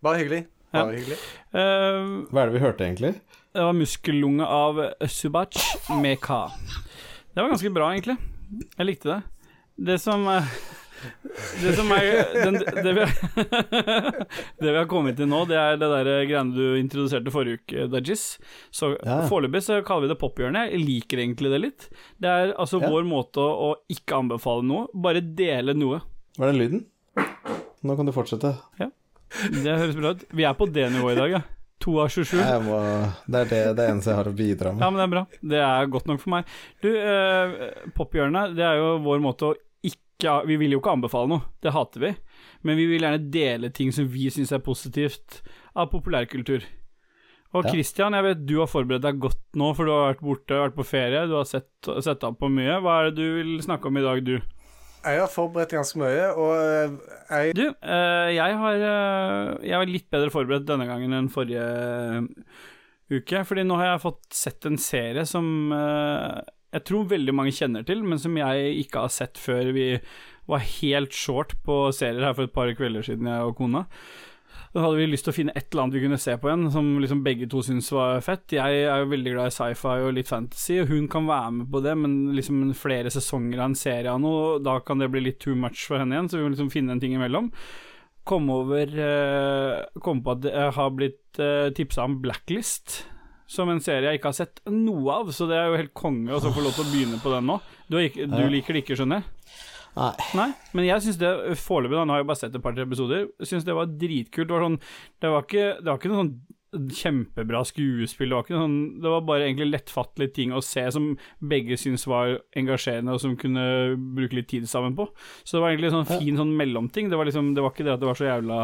Bare 0.02 0.24
hyggelig. 0.24 0.48
Ja. 0.74 0.88
Hyggelig. 0.88 1.20
Uh, 1.54 2.26
Hva 2.32 2.42
er 2.42 2.50
det 2.50 2.56
vi 2.56 2.64
hørte, 2.64 2.88
egentlig? 2.88 3.14
det 3.52 3.64
var 3.68 3.76
muskellunge 3.76 4.46
av 4.48 4.78
Subac 5.12 5.58
med 6.00 6.22
K. 6.24 6.38
Det 7.34 7.42
var 7.44 7.52
ganske 7.52 7.72
bra, 7.76 7.90
egentlig. 7.92 8.16
Jeg 8.78 8.88
likte 8.88 9.10
det. 9.10 9.18
Det 9.92 9.98
som 10.00 10.24
eh, 10.32 10.54
Det 11.62 11.74
som 11.78 11.92
er 11.96 12.08
den, 12.36 12.58
det, 12.60 12.94
vi, 12.98 13.06
det 14.62 14.70
vi 14.72 14.78
har 14.78 14.88
kommet 14.92 15.18
til 15.20 15.30
nå, 15.32 15.44
det 15.50 15.58
er 15.60 15.78
det 15.82 15.90
der 15.92 16.10
greiene 16.30 16.54
du 16.56 16.76
introduserte 16.80 17.34
forrige 17.34 17.62
uke, 17.62 17.88
Dajis. 17.94 18.26
Så 18.74 18.94
Ja. 19.02 19.22
foreløpig 19.30 19.62
så 19.66 19.80
kaller 19.88 20.08
vi 20.08 20.12
det 20.14 20.20
pophjørnet. 20.22 20.72
Jeg 20.74 20.84
liker 20.86 21.24
egentlig 21.24 21.52
det 21.54 21.62
litt. 21.66 21.88
Det 22.22 22.30
er 22.30 22.54
altså 22.60 22.82
Ja. 22.82 22.90
vår 22.92 23.08
måte 23.08 23.42
å, 23.42 23.76
ikke 23.90 24.20
anbefale 24.20 24.64
noe, 24.68 24.88
bare 24.94 25.22
dele 25.22 25.74
noe. 25.78 26.02
Var 26.38 26.52
det 26.52 26.60
lyden? 26.60 26.86
Nå 27.84 27.96
kan 27.98 28.06
du 28.06 28.12
fortsette. 28.14 28.56
Ja. 28.80 28.90
Det 29.50 29.78
høres 29.80 29.96
bra 29.96 30.12
ut. 30.14 30.24
Vi 30.36 30.44
er 30.46 30.54
på 30.54 30.68
det 30.72 30.92
nivået 30.92 31.18
i 31.18 31.20
dag, 31.22 31.32
ja. 31.32 31.42
To 31.82 31.96
av 32.04 32.10
27. 32.14 32.38
Jeg 32.38 32.62
må, 32.62 32.76
det 33.26 33.40
er 33.40 33.46
det, 33.50 33.62
det 33.80 33.86
eneste 33.90 34.12
jeg 34.12 34.18
har 34.20 34.28
å 34.30 34.36
bidra 34.38 34.72
med. 34.76 34.84
Ja, 34.84 34.90
men 34.92 35.00
det 35.00 35.06
er 35.08 35.14
bra. 35.16 35.24
Det 35.54 35.62
er 35.66 35.88
godt 35.90 36.06
nok 36.12 36.20
for 36.22 36.30
meg. 36.36 36.46
Du, 36.84 36.90
eh, 36.94 37.56
Pophjørnet, 37.98 38.54
det 38.56 38.62
er 38.68 38.78
jo 38.78 38.92
vår 39.02 39.24
måte 39.24 39.48
å 39.50 39.56
ikke 40.21 40.36
Vi 40.47 40.57
vil 40.62 40.75
jo 40.75 40.79
ikke 40.81 40.93
anbefale 40.93 41.31
noe, 41.34 41.47
det 41.65 41.73
hater 41.73 42.05
vi. 42.05 42.12
Men 42.63 42.77
vi 42.77 42.86
vil 42.91 43.01
gjerne 43.01 43.31
dele 43.34 43.71
ting 43.73 43.91
som 43.95 44.05
vi 44.13 44.29
syns 44.34 44.53
er 44.53 44.62
positivt 44.63 45.41
av 45.75 45.89
populærkultur. 45.91 46.63
Og 47.51 47.65
Ja. 47.65 47.71
Christian, 47.73 48.13
jeg 48.15 48.23
vet 48.23 48.45
du 48.47 48.60
har 48.62 48.69
forberedt 48.71 49.03
deg 49.03 49.19
godt 49.19 49.41
nå, 49.60 49.73
for 49.75 49.84
du 49.84 49.91
har 49.91 50.13
vært 50.13 50.23
borte, 50.23 50.55
vært 50.55 50.77
på 50.77 50.86
ferie, 50.88 51.25
du 51.27 51.36
har 51.36 51.43
sett, 51.49 51.67
sett 51.99 52.23
av 52.23 52.38
på 52.39 52.47
mye. 52.47 52.77
Hva 52.79 53.01
er 53.01 53.10
det 53.10 53.15
du 53.19 53.25
vil 53.41 53.57
snakke 53.65 53.89
om 53.89 53.97
i 53.99 54.05
dag, 54.05 54.21
du? 54.23 54.38
Jeg 55.01 55.17
har 55.17 55.27
forberedt 55.34 55.73
ganske 55.73 55.97
mye, 55.97 56.29
og 56.38 56.51
eh, 56.62 56.95
jeg 57.27 57.55
Du, 57.57 57.65
eh, 57.67 58.29
jeg 58.38 58.57
har 58.62 58.84
eh, 58.86 59.57
Jeg 59.65 59.81
var 59.81 59.89
litt 59.89 60.10
bedre 60.13 60.29
forberedt 60.29 60.67
denne 60.69 60.86
gangen 60.86 61.17
enn 61.17 61.29
forrige 61.34 61.65
uke. 63.12 63.41
Fordi 63.49 63.65
nå 63.65 63.79
har 63.81 63.89
jeg 63.95 64.03
fått 64.05 64.21
sett 64.31 64.69
en 64.69 64.77
serie 64.77 65.25
som 65.27 65.49
jeg 66.71 66.88
tror 66.88 67.10
veldig 67.12 67.36
mange 67.36 67.53
kjenner 67.55 67.86
til, 67.88 68.03
men 68.07 68.19
som 68.21 68.36
jeg 68.39 68.75
ikke 68.86 69.05
har 69.05 69.13
sett 69.13 69.39
før 69.41 69.73
vi 69.75 69.88
var 70.49 70.63
helt 70.81 71.15
short 71.15 71.55
på 71.65 71.84
serier 71.95 72.25
her 72.25 72.36
for 72.36 72.47
et 72.47 72.55
par 72.55 72.71
kvelder 72.75 73.05
siden, 73.05 73.29
jeg 73.29 73.47
og 73.47 73.57
kona. 73.60 73.86
Da 74.71 74.86
hadde 74.86 75.01
vi 75.01 75.10
lyst 75.10 75.25
til 75.27 75.34
å 75.34 75.36
finne 75.36 75.53
et 75.57 75.65
eller 75.67 75.84
annet 75.84 75.97
vi 75.97 76.01
kunne 76.05 76.19
se 76.21 76.34
på 76.39 76.47
igjen, 76.47 76.69
som 76.71 76.88
liksom 77.03 77.25
begge 77.25 77.47
to 77.51 77.60
syntes 77.65 77.89
var 77.91 78.21
fett. 78.23 78.53
Jeg 78.55 78.86
er 78.88 79.01
jo 79.03 79.10
veldig 79.12 79.34
glad 79.34 79.51
i 79.51 79.55
sci-fi 79.55 79.95
og 80.05 80.13
litt 80.15 80.31
fantasy, 80.31 80.77
og 80.79 80.93
hun 80.93 81.10
kan 81.12 81.27
være 81.27 81.51
med 81.57 81.67
på 81.73 81.81
det, 81.84 81.95
men 81.99 82.13
liksom 82.38 82.62
flere 82.79 83.12
sesonger 83.12 83.60
av 83.60 83.67
en 83.67 83.79
serie 83.79 84.13
av 84.13 84.21
noe, 84.23 84.62
da 84.63 84.77
kan 84.88 85.03
det 85.03 85.12
bli 85.12 85.25
litt 85.27 85.41
too 85.43 85.57
much 85.60 85.84
for 85.89 85.99
henne 85.99 86.15
igjen, 86.15 86.31
så 86.31 86.39
vi 86.39 86.45
må 86.45 86.53
liksom 86.53 86.71
finne 86.71 86.95
en 86.95 87.03
ting 87.03 87.17
imellom. 87.17 87.51
Kom 88.23 88.51
over 88.53 88.91
eh, 89.01 89.99
Kom 90.05 90.19
på 90.21 90.36
at 90.36 90.43
jeg 90.45 90.73
har 90.77 90.91
blitt 90.93 91.39
eh, 91.41 91.71
tipsa 91.75 92.05
om 92.07 92.19
Blacklist, 92.23 93.01
som 93.52 93.72
en 93.72 93.82
serie 93.84 94.14
jeg 94.14 94.22
ikke 94.22 94.32
har 94.32 94.38
sett 94.38 94.62
noe 94.72 95.18
av, 95.20 95.34
så 95.36 95.48
det 95.50 95.58
er 95.60 95.68
jo 95.68 95.82
helt 95.82 95.94
konge 95.98 96.38
å 96.38 96.40
få 96.44 96.64
lov 96.64 96.78
til 96.78 96.86
å 96.86 96.92
begynne 96.92 97.20
på 97.24 97.34
den 97.34 97.50
nå. 97.50 97.58
Du, 97.92 98.00
ikke, 98.00 98.30
du 98.32 98.42
liker 98.52 98.78
det 98.78 98.86
ikke, 98.86 98.98
skjønner 99.00 99.22
jeg? 99.22 99.60
Nei. 99.92 100.14
Nei, 100.40 100.48
men 100.78 100.88
jeg 100.88 101.04
syns 101.04 101.20
det 101.20 101.34
foreløpig, 101.60 101.98
da, 101.98 102.06
nå 102.08 102.16
har 102.16 102.22
jeg 102.22 102.30
bare 102.30 102.40
sett 102.40 102.56
et 102.56 102.64
par-tre 102.64 102.86
episoder, 102.88 103.28
syns 103.44 103.68
det 103.68 103.76
var 103.76 103.92
dritkult. 103.92 104.48
Det 104.48 104.56
var 104.56 104.64
sånn 104.70 104.80
Det 105.20 105.32
var 105.34 105.44
ikke, 105.48 105.68
det 105.82 105.90
var 105.90 106.00
ikke 106.00 106.12
noe 106.14 106.22
sånn 106.22 106.34
kjempebra 106.72 107.66
skuespill, 107.68 108.32
det 108.32 108.38
var 108.38 108.46
ikke 108.46 108.56
sånn 108.62 108.78
Det 109.04 109.12
var 109.12 109.26
bare 109.28 109.44
egentlig 109.50 109.74
lettfattelige 109.74 110.36
ting 110.38 110.54
å 110.56 110.62
se 110.64 110.86
som 110.96 111.10
begge 111.44 111.76
syntes 111.76 112.08
var 112.08 112.38
engasjerende, 112.56 113.18
og 113.18 113.20
som 113.20 113.36
kunne 113.40 113.66
bruke 114.16 114.40
litt 114.40 114.48
tid 114.54 114.70
sammen 114.72 114.96
på. 114.96 115.10
Så 115.44 115.58
det 115.58 115.66
var 115.66 115.74
egentlig 115.74 115.92
sånn 115.92 116.08
fin 116.08 116.40
sånn 116.40 116.56
mellomting. 116.56 117.12
Det 117.12 117.20
var 117.20 117.28
liksom 117.28 117.52
Det 117.58 117.66
var 117.66 117.76
ikke 117.76 117.90
det 117.90 117.96
at 117.98 118.04
det 118.04 118.12
var 118.14 118.22
så 118.22 118.30
jævla 118.30 118.64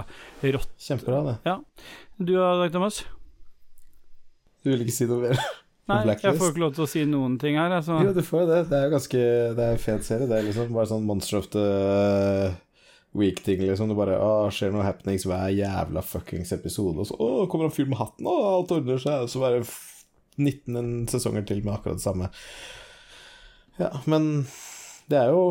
rått. 0.55 0.73
Kjempebra, 0.87 1.23
det. 1.27 1.37
Ja. 1.51 1.59
Du 2.17 2.35
da, 2.39 2.71
Thomas? 2.71 3.03
Du 4.63 4.71
vil 4.71 4.83
ikke 4.85 4.95
si 4.95 5.05
noe 5.09 5.21
mer? 5.29 5.41
Nei, 5.87 6.01
jeg 6.19 6.35
får 6.35 6.49
ikke 6.51 6.59
lov 6.65 6.73
til 6.75 6.83
å 6.83 6.87
si 6.91 7.01
noen 7.07 7.37
ting 7.39 7.55
her, 7.55 7.71
altså. 7.71 7.95
Jo, 8.03 8.11
du 8.11 8.19
får 8.25 8.41
jo 8.43 8.47
det. 8.49 8.57
Det 8.67 8.75
er 8.75 8.87
jo 8.89 8.93
ganske 8.97 9.19
Det 9.55 9.63
er 9.67 9.75
en 9.77 9.83
fet 9.83 10.03
serie. 10.03 10.27
Det 10.27 10.35
er 10.41 10.47
liksom 10.49 10.73
bare 10.75 10.89
sånn 10.89 11.05
Monster 11.07 11.37
of 11.39 11.47
the 11.53 11.67
Week-ting, 13.17 13.61
liksom. 13.63 13.87
Det 13.93 13.95
bare 13.97 14.17
Å, 14.19 14.31
skjer 14.51 14.73
noe 14.75 14.83
happenings 14.83 15.23
hver 15.29 15.47
jævla 15.55 16.03
fuckings 16.03 16.51
episode, 16.57 16.99
og 16.99 17.07
så 17.07 17.15
Å, 17.23 17.29
kommer 17.47 17.69
han 17.69 17.75
fyren 17.77 17.93
med 17.93 18.01
hatten, 18.01 18.27
og 18.27 18.49
alt 18.51 18.75
ordner 18.75 18.99
seg. 18.99 19.23
Og 19.23 19.31
så 19.31 19.39
bare 19.45 19.61
f- 19.63 20.03
19 20.37 21.07
sesonger 21.09 21.47
til 21.49 21.63
med 21.65 21.73
akkurat 21.77 21.97
det 21.97 22.03
samme. 22.05 22.27
Ja, 23.79 23.89
men 24.09 24.43
det 25.09 25.17
er 25.23 25.31
jo 25.33 25.47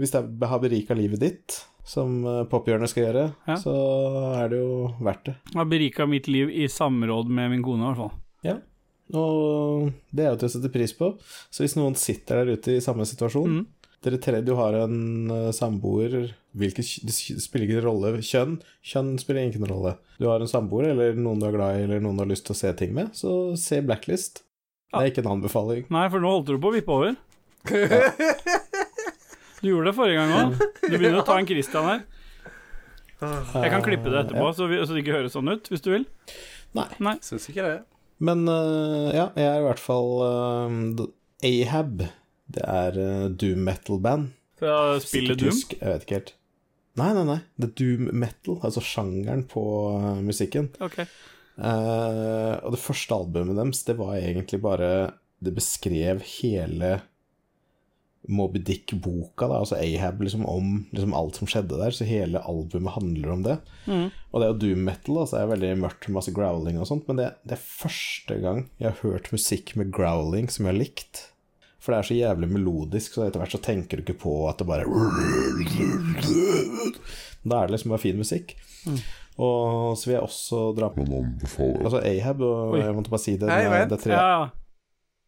Hvis 0.00 0.10
det 0.14 0.24
har 0.48 0.58
berika 0.64 0.94
livet 0.98 1.20
ditt, 1.22 1.60
som 1.86 2.16
eh, 2.26 2.40
Pophjørnet 2.50 2.90
skal 2.90 3.04
gjøre, 3.04 3.22
Ja. 3.46 3.54
så 3.60 3.74
er 4.40 4.48
det 4.50 4.58
jo 4.64 4.88
verdt 5.04 5.28
det. 5.28 5.34
Har 5.54 5.68
berika 5.70 6.06
mitt 6.08 6.26
liv 6.26 6.48
i 6.50 6.64
samråd 6.72 7.28
med 7.30 7.52
min 7.52 7.62
kone, 7.62 7.84
i 7.84 7.92
hvert 7.92 8.00
fall. 8.00 8.16
Ja. 8.44 8.58
Og 9.14 9.90
det 10.14 10.24
er 10.24 10.32
jo 10.32 10.40
til 10.40 10.48
å 10.48 10.52
sette 10.54 10.72
pris 10.72 10.94
på. 10.96 11.10
Så 11.52 11.64
hvis 11.64 11.76
noen 11.76 11.96
sitter 12.00 12.42
der 12.42 12.56
ute 12.58 12.76
i 12.78 12.84
samme 12.84 13.06
situasjon 13.08 13.50
Mm. 13.58 13.64
Dere 14.04 14.18
tre, 14.20 14.42
du 14.44 14.50
har 14.58 14.74
en 14.76 15.30
eh, 15.32 15.50
samboer 15.56 16.34
hvilket, 16.52 16.90
Det 17.08 17.14
spiller 17.40 17.70
ikke 17.70 17.84
rolle. 17.86 18.10
Kjønn 18.20 18.58
Kjønn 18.84 19.14
spiller 19.16 19.46
ingen 19.46 19.64
rolle. 19.70 19.94
Du 20.20 20.26
har 20.28 20.44
en 20.44 20.50
samboer 20.50 20.90
eller 20.90 21.16
noen 21.16 21.40
du 21.40 21.46
er 21.48 21.54
glad 21.56 21.78
i, 21.78 21.86
eller 21.86 22.02
noen 22.04 22.18
du 22.18 22.20
har 22.20 22.28
lyst 22.28 22.44
til 22.44 22.52
å 22.52 22.58
se 22.58 22.72
ting 22.76 22.92
med, 22.92 23.14
så 23.16 23.56
se 23.56 23.80
Blacklist. 23.80 24.42
Det 24.92 25.00
er 25.00 25.08
ikke 25.08 25.24
en 25.24 25.32
anbefaling. 25.38 25.86
Nei, 25.88 26.04
for 26.12 26.20
nå 26.20 26.34
holdt 26.34 26.52
du 26.52 26.58
på 26.60 26.68
å 26.68 26.76
vippe 26.76 26.92
over. 26.92 27.16
Du 29.64 29.70
gjorde 29.70 29.88
det 29.88 29.96
forrige 29.96 30.20
gang 30.20 30.32
òg. 30.36 30.58
Du 30.82 30.92
begynner 30.98 31.22
å 31.22 31.24
ta 31.24 31.38
en 31.40 31.46
Christian 31.48 31.86
her. 31.88 32.02
Jeg 33.24 33.70
kan 33.72 33.84
klippe 33.86 34.10
det 34.12 34.26
etterpå, 34.26 34.50
så, 34.52 34.66
vi, 34.68 34.76
så 34.84 34.92
det 34.92 35.00
ikke 35.00 35.14
høres 35.16 35.32
sånn 35.32 35.48
ut, 35.48 35.70
hvis 35.72 35.80
du 35.80 35.88
vil. 35.94 36.04
Nei. 36.76 37.14
syns 37.24 37.46
ikke 37.48 37.64
det. 37.64 37.78
Men 38.22 38.46
eh, 38.48 39.10
ja, 39.16 39.28
jeg 39.34 39.48
er 39.48 39.62
i 39.62 39.66
hvert 39.66 39.82
fall 39.82 40.12
eh, 40.28 41.04
Ahab. 41.44 42.04
Det 42.54 42.64
er 42.68 42.96
uh, 42.98 43.28
doom 43.32 43.62
metal-band. 43.66 44.32
Fra 44.60 44.98
spillet 45.02 45.40
Doom. 45.40 45.50
tysk, 45.50 45.76
Jeg 45.80 45.90
vet 45.90 46.04
ikke 46.06 46.18
helt. 46.18 46.34
Nei, 47.00 47.10
nei, 47.16 47.24
nei. 47.26 47.38
Det 47.58 47.70
er 47.70 47.76
doom 47.80 48.10
metal, 48.14 48.58
altså 48.62 48.82
sjangeren 48.84 49.42
på 49.50 49.64
eh, 49.96 50.20
musikken. 50.22 50.70
Okay. 50.84 51.08
Uh, 51.56 52.58
og 52.66 52.74
det 52.74 52.82
første 52.82 53.16
albumet 53.16 53.58
deres, 53.58 53.82
det 53.86 53.94
var 53.94 54.16
egentlig 54.18 54.58
bare 54.58 54.88
Det 55.38 55.52
beskrev 55.54 56.22
hele 56.26 56.96
Moby 58.28 58.60
Dick-boka, 58.64 59.46
altså 59.52 59.76
Ahab, 59.76 60.22
liksom 60.24 60.46
om 60.48 60.86
liksom 60.94 61.14
alt 61.16 61.36
som 61.36 61.48
skjedde 61.50 61.76
der. 61.80 61.92
Så 61.92 62.06
hele 62.08 62.40
albumet 62.40 62.94
handler 62.96 63.34
om 63.34 63.42
det. 63.44 63.58
Mm. 63.86 64.08
Og 64.30 64.40
det 64.40 64.46
er 64.46 64.52
jo 64.52 64.60
doom 64.62 64.84
metal, 64.88 65.18
altså 65.20 65.36
det 65.36 65.42
er 65.42 65.52
veldig 65.52 65.72
mørkt, 65.82 66.08
masse 66.16 66.32
growling 66.34 66.80
og 66.80 66.88
sånt, 66.88 67.06
men 67.08 67.20
det, 67.20 67.28
det 67.44 67.58
er 67.58 67.62
første 67.68 68.38
gang 68.40 68.64
jeg 68.80 68.90
har 68.90 69.02
hørt 69.04 69.32
musikk 69.34 69.74
med 69.80 69.92
growling 69.94 70.48
som 70.52 70.64
jeg 70.64 70.72
har 70.72 70.80
likt. 70.80 71.26
For 71.84 71.92
det 71.92 71.98
er 71.98 72.08
så 72.08 72.16
jævlig 72.16 72.48
melodisk, 72.48 73.12
så 73.12 73.26
etter 73.26 73.42
hvert 73.42 73.52
så 73.52 73.60
tenker 73.60 74.00
du 74.00 74.06
ikke 74.06 74.16
på 74.22 74.32
at 74.48 74.56
det 74.62 74.66
bare 74.70 74.86
Da 77.44 77.58
er 77.58 77.68
det 77.68 77.74
liksom 77.74 77.92
bare 77.92 78.00
fin 78.00 78.16
musikk. 78.16 78.54
Og 79.36 79.98
så 79.98 80.08
vil 80.08 80.14
jeg 80.14 80.24
også 80.24 80.62
dra 80.78 80.88
på 80.94 81.04
Altså 81.04 82.00
Ahab, 82.00 82.40
og 82.40 82.76
Oi. 82.78 82.80
jeg 82.80 82.94
måtte 82.96 83.12
bare 83.12 83.20
si 83.20 83.36
det. 83.36 83.50
Nei, 83.50 83.64
det, 83.66 83.72
vent. 83.74 83.90
det 83.92 84.00
tre, 84.00 84.16
Ja, 84.16 84.26
ja. 84.32 84.48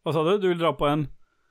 Hva 0.01 0.13
sa 0.15 0.23
du? 0.23 0.33
Du 0.39 0.47
vil 0.47 0.59
dra 0.61 0.71
på 0.73 0.87
en 0.87 1.05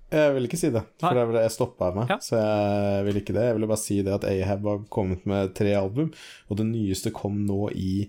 Jeg 0.07 0.35
vil 0.37 0.45
ikke 0.47 0.59
si 0.61 0.69
det, 0.71 0.85
for 1.03 1.19
Nei. 1.19 1.25
det 1.35 1.41
jeg 1.49 1.55
stoppa 1.57 1.89
meg. 1.97 2.07
Ja. 2.13 2.19
Så 2.23 2.39
jeg 2.39 3.07
vil 3.09 3.17
ikke 3.23 3.35
det. 3.35 3.49
Jeg 3.49 3.57
ville 3.57 3.71
bare 3.71 3.83
si 3.83 3.97
det 4.07 4.13
at 4.15 4.27
Ahab 4.29 4.61
har 4.71 4.79
kommet 4.93 5.27
med 5.27 5.55
tre 5.59 5.73
album, 5.75 6.13
og 6.47 6.55
det 6.61 6.67
nyeste 6.69 7.11
kom 7.15 7.35
nå 7.49 7.67
i 7.75 8.07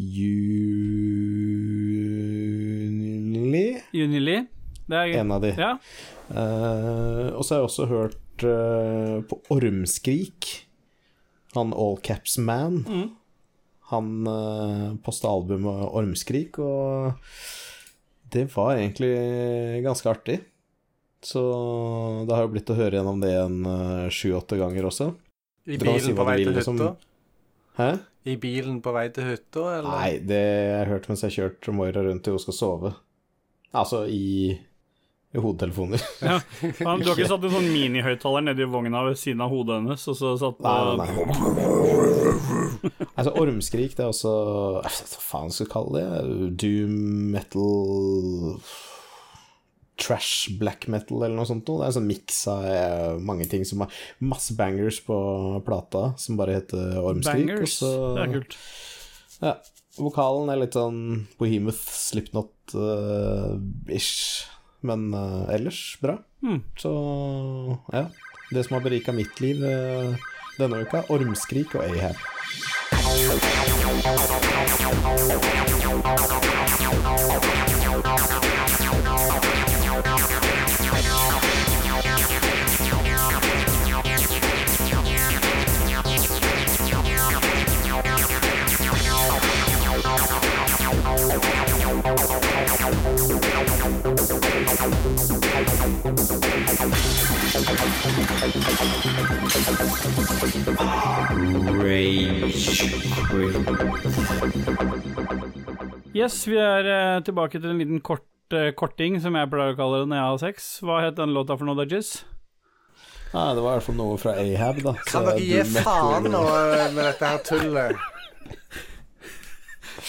juni 0.00 1.10
Junili? 3.92 4.46
Er 4.90 5.06
En 5.20 5.30
av 5.34 5.42
de. 5.42 5.54
Ja. 5.58 5.78
Uh, 6.30 7.30
og 7.36 7.44
så 7.44 7.54
har 7.54 7.60
jeg 7.60 7.68
også 7.68 7.86
hørt 7.90 8.42
uh, 8.46 9.22
på 9.26 9.38
Ormskrik. 9.54 10.66
Han 11.54 11.74
All 11.74 11.98
Caps 12.02 12.38
Man. 12.38 12.82
Mm. 12.86 13.08
Han 13.90 14.26
uh, 14.26 14.94
posta 15.02 15.30
albumet 15.30 15.90
Ormskrik, 15.94 16.58
og 16.62 17.12
det 18.34 18.46
var 18.54 18.78
egentlig 18.78 19.14
ganske 19.86 20.10
artig. 20.10 20.40
Så 21.22 21.40
det 22.28 22.32
har 22.32 22.46
jo 22.46 22.52
blitt 22.54 22.70
å 22.72 22.76
høre 22.78 22.96
gjennom 22.96 23.20
det 23.20 23.34
en 23.36 23.58
eh, 23.68 24.06
sju-åtte 24.12 24.56
ganger 24.60 24.88
også. 24.88 25.10
I 25.68 25.76
bilen 25.76 26.00
si 26.00 26.14
på 26.16 26.24
vei 26.24 26.38
vil, 26.40 26.48
til 26.48 26.56
liksom. 26.56 26.80
hytta? 26.80 26.94
Hæ? 27.80 27.90
I 28.30 28.36
bilen 28.40 28.80
på 28.84 28.92
vei 28.92 29.06
til 29.12 29.28
hytta, 29.28 29.66
eller? 29.78 29.92
Nei, 29.92 30.10
det 30.24 30.40
har 30.40 30.82
jeg 30.82 30.90
hørt 30.94 31.06
mens 31.10 31.22
jeg 31.26 31.36
kjørte 31.36 31.60
kjørt 31.60 31.76
Moira 31.76 32.04
rundt 32.04 32.24
til 32.24 32.36
hun 32.36 32.42
skal 32.42 32.56
sove. 32.56 32.92
Altså 33.76 34.02
i, 34.10 34.56
i 34.56 35.38
hodetelefoner. 35.44 36.02
ja. 36.30 36.40
Han, 36.80 37.04
du 37.04 37.12
har 37.12 37.16
ikke 37.16 37.30
satt 37.30 37.46
en 37.46 37.54
sånn 37.54 37.70
minihøyttaler 37.70 38.48
nedi 38.48 38.68
vogna 38.68 39.04
ved 39.10 39.20
siden 39.20 39.44
av 39.44 39.52
hodet 39.52 39.78
hennes, 39.82 40.08
og 40.10 40.18
så 40.18 40.34
satt 40.40 40.60
på 40.60 40.64
Nei, 40.68 40.96
nei. 41.04 41.10
Altså, 43.12 43.34
ormskrik, 43.36 43.92
det 43.96 44.06
er 44.06 44.12
også 44.12 44.30
Hva 44.80 44.90
faen 45.20 45.50
skal 45.52 45.66
jeg 45.66 45.72
kalle 45.74 46.00
det? 46.00 46.06
Doom 46.62 46.94
metal 47.34 47.68
Trash 50.00 50.56
black 50.60 50.82
metal 50.92 51.18
eller 51.22 51.36
noe 51.36 51.46
sånt 51.48 51.68
noe. 51.68 51.78
Det 51.80 51.84
er 51.84 51.88
en 51.92 51.98
sånn 51.98 52.08
miks 52.08 52.38
av 52.50 52.60
eh, 52.66 53.12
mange 53.30 53.46
ting 53.50 53.62
som 53.68 53.78
har 53.84 53.90
masse 54.24 54.52
bangers 54.58 54.98
på 55.04 55.16
plata, 55.66 56.02
som 56.20 56.38
bare 56.40 56.56
heter 56.60 56.84
Ormskrik. 57.02 57.46
Bangers. 57.50 57.72
Så, 57.82 57.90
Det 58.16 58.22
er 58.24 58.30
kult. 58.38 58.52
Ja. 59.40 59.54
Vokalen 60.00 60.48
er 60.52 60.58
litt 60.62 60.74
sånn 60.78 60.98
Bohemoth, 61.40 61.82
Slipknot-ish. 61.82 64.14
Men 64.80 65.12
uh, 65.12 65.44
ellers 65.52 65.98
bra. 66.00 66.16
Mm. 66.42 66.62
Så 66.80 66.90
ja. 67.92 68.06
Det 68.50 68.64
som 68.64 68.74
har 68.78 68.84
berika 68.86 69.12
mitt 69.12 69.40
liv 69.40 69.60
uh, 69.60 70.16
denne 70.58 70.80
uka, 70.80 71.04
Ormskrik 71.12 71.74
og 71.76 71.84
Ahab. 71.84 72.16
Yes, 106.16 106.40
vi 106.50 106.58
er 106.58 106.86
eh, 106.90 107.20
tilbake 107.26 107.60
til 107.60 107.70
en 107.70 107.78
liten 107.78 108.00
kort, 108.02 108.26
eh, 108.56 108.72
korting, 108.76 109.20
som 109.22 109.36
jeg 109.38 109.50
pleier 109.52 109.74
å 109.76 109.78
kalle 109.78 110.00
det 110.02 110.10
når 110.10 110.18
jeg 110.18 110.26
har 110.32 110.40
sex. 110.42 110.68
Hva 110.82 111.00
het 111.04 111.18
den 111.20 111.34
låta 111.36 111.56
for 111.58 111.68
noe, 111.68 111.78
Dudges? 111.78 112.24
Nei, 113.30 113.44
det 113.54 113.62
var 113.62 113.76
i 113.76 113.78
hvert 113.78 113.86
fall 113.86 113.98
noe 114.00 114.16
fra 114.18 114.32
Ahab, 114.42 114.80
da. 114.82 114.94
Kan 115.06 115.12
Så 115.12 115.20
dere 115.28 115.44
gi 115.46 115.82
faen 115.84 116.26
nå 116.32 116.40
eh, 116.50 116.88
med 116.96 117.04
dette 117.12 117.34
her 117.34 117.44
tullet? 117.46 118.00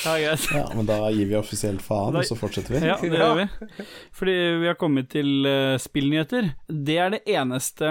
Ja, 0.02 0.14
greit. 0.18 0.44
Ja, 0.56 0.62
men 0.74 0.86
da 0.88 0.96
gir 1.14 1.28
vi 1.30 1.36
offisielt 1.38 1.82
faen, 1.84 2.14
Da- 2.16 2.22
og 2.24 2.26
så 2.26 2.34
fortsetter 2.40 2.74
vi. 2.74 2.80
Ja, 2.88 2.96
det 3.02 3.10
gjør 3.20 3.36
vi. 3.38 3.86
Fordi 4.18 4.34
vi 4.62 4.70
har 4.70 4.78
kommet 4.80 5.10
til 5.12 5.44
uh, 5.46 5.76
spillnyheter. 5.82 6.48
Det 6.72 6.96
er 7.04 7.12
det 7.14 7.20
eneste 7.30 7.90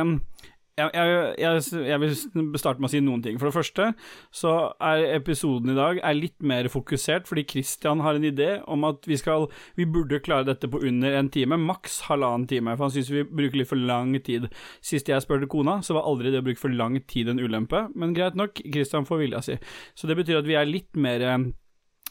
jeg, 0.81 1.35
jeg, 1.41 1.87
jeg, 1.91 2.01
vil 2.03 2.61
starte 2.61 2.81
med 2.81 2.89
å 2.89 2.93
si 2.93 3.03
noen 3.05 3.23
ting. 3.25 3.39
For 3.41 3.51
det 3.51 3.57
første 3.57 3.91
så 4.35 4.55
er 4.91 5.05
episoden 5.17 5.73
i 5.73 5.79
dag 5.79 6.01
er 6.03 6.19
litt 6.19 6.39
mer 6.43 6.69
fokusert, 6.73 7.29
fordi 7.29 7.47
Christian 7.55 8.03
har 8.05 8.19
en 8.19 8.27
idé 8.27 8.51
om 8.71 8.87
at 8.89 9.07
vi 9.09 9.19
skal 9.21 9.49
Vi 9.77 9.87
burde 9.89 10.21
klare 10.25 10.49
dette 10.49 10.69
på 10.71 10.81
under 10.87 11.17
en 11.19 11.31
time, 11.33 11.59
maks 11.61 12.01
halvannen 12.09 12.49
time. 12.51 12.77
For 12.77 12.89
han 12.89 12.95
syns 12.95 13.13
vi 13.13 13.25
bruker 13.25 13.61
litt 13.61 13.71
for 13.71 13.81
lang 13.81 14.15
tid. 14.25 14.51
Sist 14.85 15.09
jeg 15.11 15.25
spurte 15.25 15.51
kona, 15.51 15.81
så 15.87 15.97
var 15.97 16.09
aldri 16.09 16.33
det 16.33 16.43
å 16.43 16.47
bruke 16.47 16.63
for 16.63 16.73
lang 16.75 16.99
tid 17.11 17.31
en 17.31 17.43
ulempe. 17.43 17.87
Men 17.95 18.15
greit 18.17 18.39
nok, 18.39 18.63
Christian 18.73 19.09
får 19.09 19.25
vilja 19.25 19.43
si. 19.45 19.59
Så 19.95 20.11
det 20.11 20.19
betyr 20.21 20.41
at 20.41 20.49
vi 20.49 20.59
er 20.59 20.69
litt 20.69 20.95
mer 20.97 21.27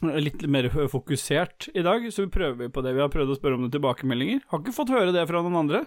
litt 0.00 0.42
mer 0.48 0.70
fokusert 0.88 1.68
i 1.76 1.82
dag, 1.84 2.06
så 2.12 2.24
vi 2.24 2.32
prøver 2.32 2.70
på 2.72 2.84
det. 2.84 2.94
Vi 2.96 3.02
har 3.02 3.12
prøvd 3.12 3.34
å 3.34 3.38
spørre 3.38 3.58
om 3.58 3.66
det 3.66 3.74
tilbakemeldinger. 3.74 4.44
Har 4.48 4.62
ikke 4.62 4.76
fått 4.76 4.92
høre 4.94 5.12
det 5.12 5.26
fra 5.28 5.42
noen 5.44 5.58
andre. 5.60 5.82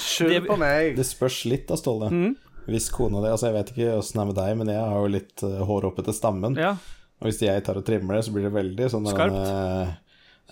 Skyld 0.00 0.48
på 0.48 0.56
meg. 0.60 0.94
Det 0.98 1.06
spørs 1.06 1.44
litt 1.50 1.68
da, 1.70 1.78
Ståle. 1.78 2.10
Mm. 2.12 2.34
Hvis 2.64 2.88
kona 2.92 3.20
di 3.20 3.28
Altså, 3.28 3.50
jeg 3.50 3.56
vet 3.58 3.72
ikke 3.74 3.96
åssen 3.98 4.18
det 4.18 4.22
er 4.22 4.30
med 4.30 4.38
deg, 4.38 4.54
men 4.60 4.72
jeg 4.72 4.80
har 4.80 5.02
jo 5.02 5.10
litt 5.12 5.44
uh, 5.44 5.58
hår 5.68 5.90
oppe 5.90 6.04
til 6.06 6.16
stammen. 6.16 6.56
Ja, 6.60 6.74
Og 7.20 7.28
hvis 7.28 7.42
jeg 7.44 7.64
tar 7.66 7.78
og 7.80 7.84
trimmer 7.86 8.18
det, 8.18 8.24
så 8.26 8.34
blir 8.34 8.48
det 8.48 8.54
veldig 8.56 8.88
sånn 8.92 9.10
Skarpt. 9.10 9.36
Uh, 9.36 9.92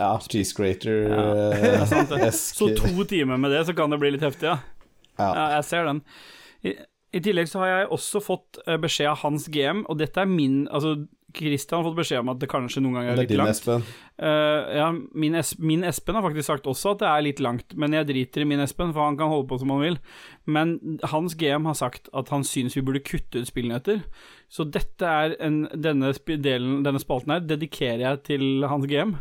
ja, 0.01 0.13
cheese 0.25 0.57
grater 0.57 1.11
Ja, 1.13 1.83
esk 2.29 2.57
Så 2.57 2.71
to 2.79 3.05
timer 3.09 3.41
med 3.41 3.53
det, 3.53 3.65
så 3.69 3.75
kan 3.77 3.93
det 3.93 4.01
bli 4.01 4.15
litt 4.15 4.25
heftig, 4.25 4.49
ja. 4.49 4.59
Ja. 5.19 5.29
Ja, 5.29 5.47
jeg 5.59 5.65
ser 5.69 5.85
den. 5.85 6.01
I, 6.65 6.73
I 7.13 7.21
tillegg 7.25 7.51
så 7.51 7.61
har 7.61 7.73
jeg 7.73 7.91
også 7.93 8.23
fått 8.25 8.61
eh, 8.65 8.79
beskjed 8.81 9.11
av 9.11 9.19
hans 9.21 9.45
GM, 9.53 9.83
og 9.93 9.99
dette 10.01 10.23
er 10.23 10.31
min 10.31 10.63
Altså, 10.73 10.95
Christian 11.35 11.81
har 11.81 11.87
fått 11.91 11.97
beskjed 11.99 12.21
om 12.23 12.29
at 12.33 12.39
det 12.43 12.49
kanskje 12.53 12.83
noen 12.85 12.95
ganger 12.99 13.13
er 13.13 13.17
litt 13.23 13.29
din, 13.33 13.39
langt. 13.41 13.51
Espen. 13.57 13.85
Uh, 14.23 14.77
ja, 14.77 14.87
min, 15.15 15.35
es 15.41 15.55
min 15.59 15.83
Espen 15.89 16.15
har 16.19 16.23
faktisk 16.27 16.47
sagt 16.51 16.69
også 16.71 16.93
at 16.95 17.03
det 17.03 17.09
er 17.11 17.25
litt 17.27 17.41
langt, 17.43 17.75
men 17.81 17.93
jeg 17.97 18.07
driter 18.11 18.45
i 18.45 18.49
min 18.53 18.61
Espen, 18.65 18.93
for 18.95 19.07
han 19.07 19.17
kan 19.21 19.33
holde 19.33 19.49
på 19.51 19.59
som 19.63 19.73
han 19.75 19.81
vil. 19.83 19.99
Men 20.47 20.77
hans 21.13 21.35
GM 21.41 21.67
har 21.71 21.75
sagt 21.79 22.09
at 22.13 22.29
han 22.35 22.45
syns 22.45 22.77
vi 22.79 22.85
burde 22.87 23.03
kutte 23.07 23.43
ut 23.43 23.49
spillnyheter. 23.51 24.05
Så 24.53 24.69
dette 24.69 25.03
er 25.09 25.37
en, 25.41 25.63
denne, 25.73 26.13
sp- 26.17 26.37
delen, 26.45 26.83
denne 26.87 27.01
spalten 27.03 27.33
her 27.33 27.41
dedikerer 27.45 28.05
jeg 28.07 28.23
til 28.31 28.67
hans 28.69 28.87
GM. 28.91 29.17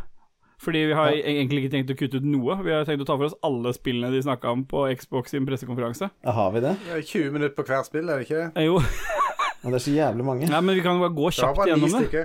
Fordi 0.62 0.78
vi 0.86 0.94
har 0.94 1.08
Ja. 1.10 1.22
egentlig 1.26 1.64
ikke 1.64 1.72
tenkt 1.72 1.90
å 1.90 1.96
kutte 1.98 2.20
ut 2.20 2.26
noe. 2.28 2.54
Vi 2.62 2.70
har 2.70 2.84
tenkt 2.86 3.02
å 3.02 3.06
ta 3.08 3.16
for 3.18 3.26
oss 3.26 3.34
alle 3.42 3.72
spillene 3.74 4.12
de 4.14 4.20
snakka 4.22 4.52
om 4.52 4.60
på 4.70 4.84
Xbox 4.94 5.32
sin 5.34 5.42
pressekonferanse. 5.48 6.06
Ja, 6.22 6.30
har 6.36 6.52
vi 6.54 6.60
det? 6.62 6.76
Det 6.86 6.92
er 7.00 7.02
20 7.02 7.32
minutter 7.34 7.56
på 7.56 7.64
hver 7.66 7.82
spill, 7.88 8.06
er 8.08 8.20
det 8.22 8.28
ikke? 8.28 8.44
Eh, 8.54 8.68
jo, 8.68 8.76
Men 9.62 9.72
det 9.72 9.78
er 9.80 9.84
så 9.86 9.94
jævlig 9.96 10.24
mange. 10.26 10.48
ja, 10.50 10.60
men 10.60 10.74
vi 10.74 10.82
kan 10.82 10.98
bare 11.00 11.14
gå 11.14 11.30
kjapt 11.32 11.56
bare 11.56 11.68
gjennom 11.70 12.00
det. 12.10 12.24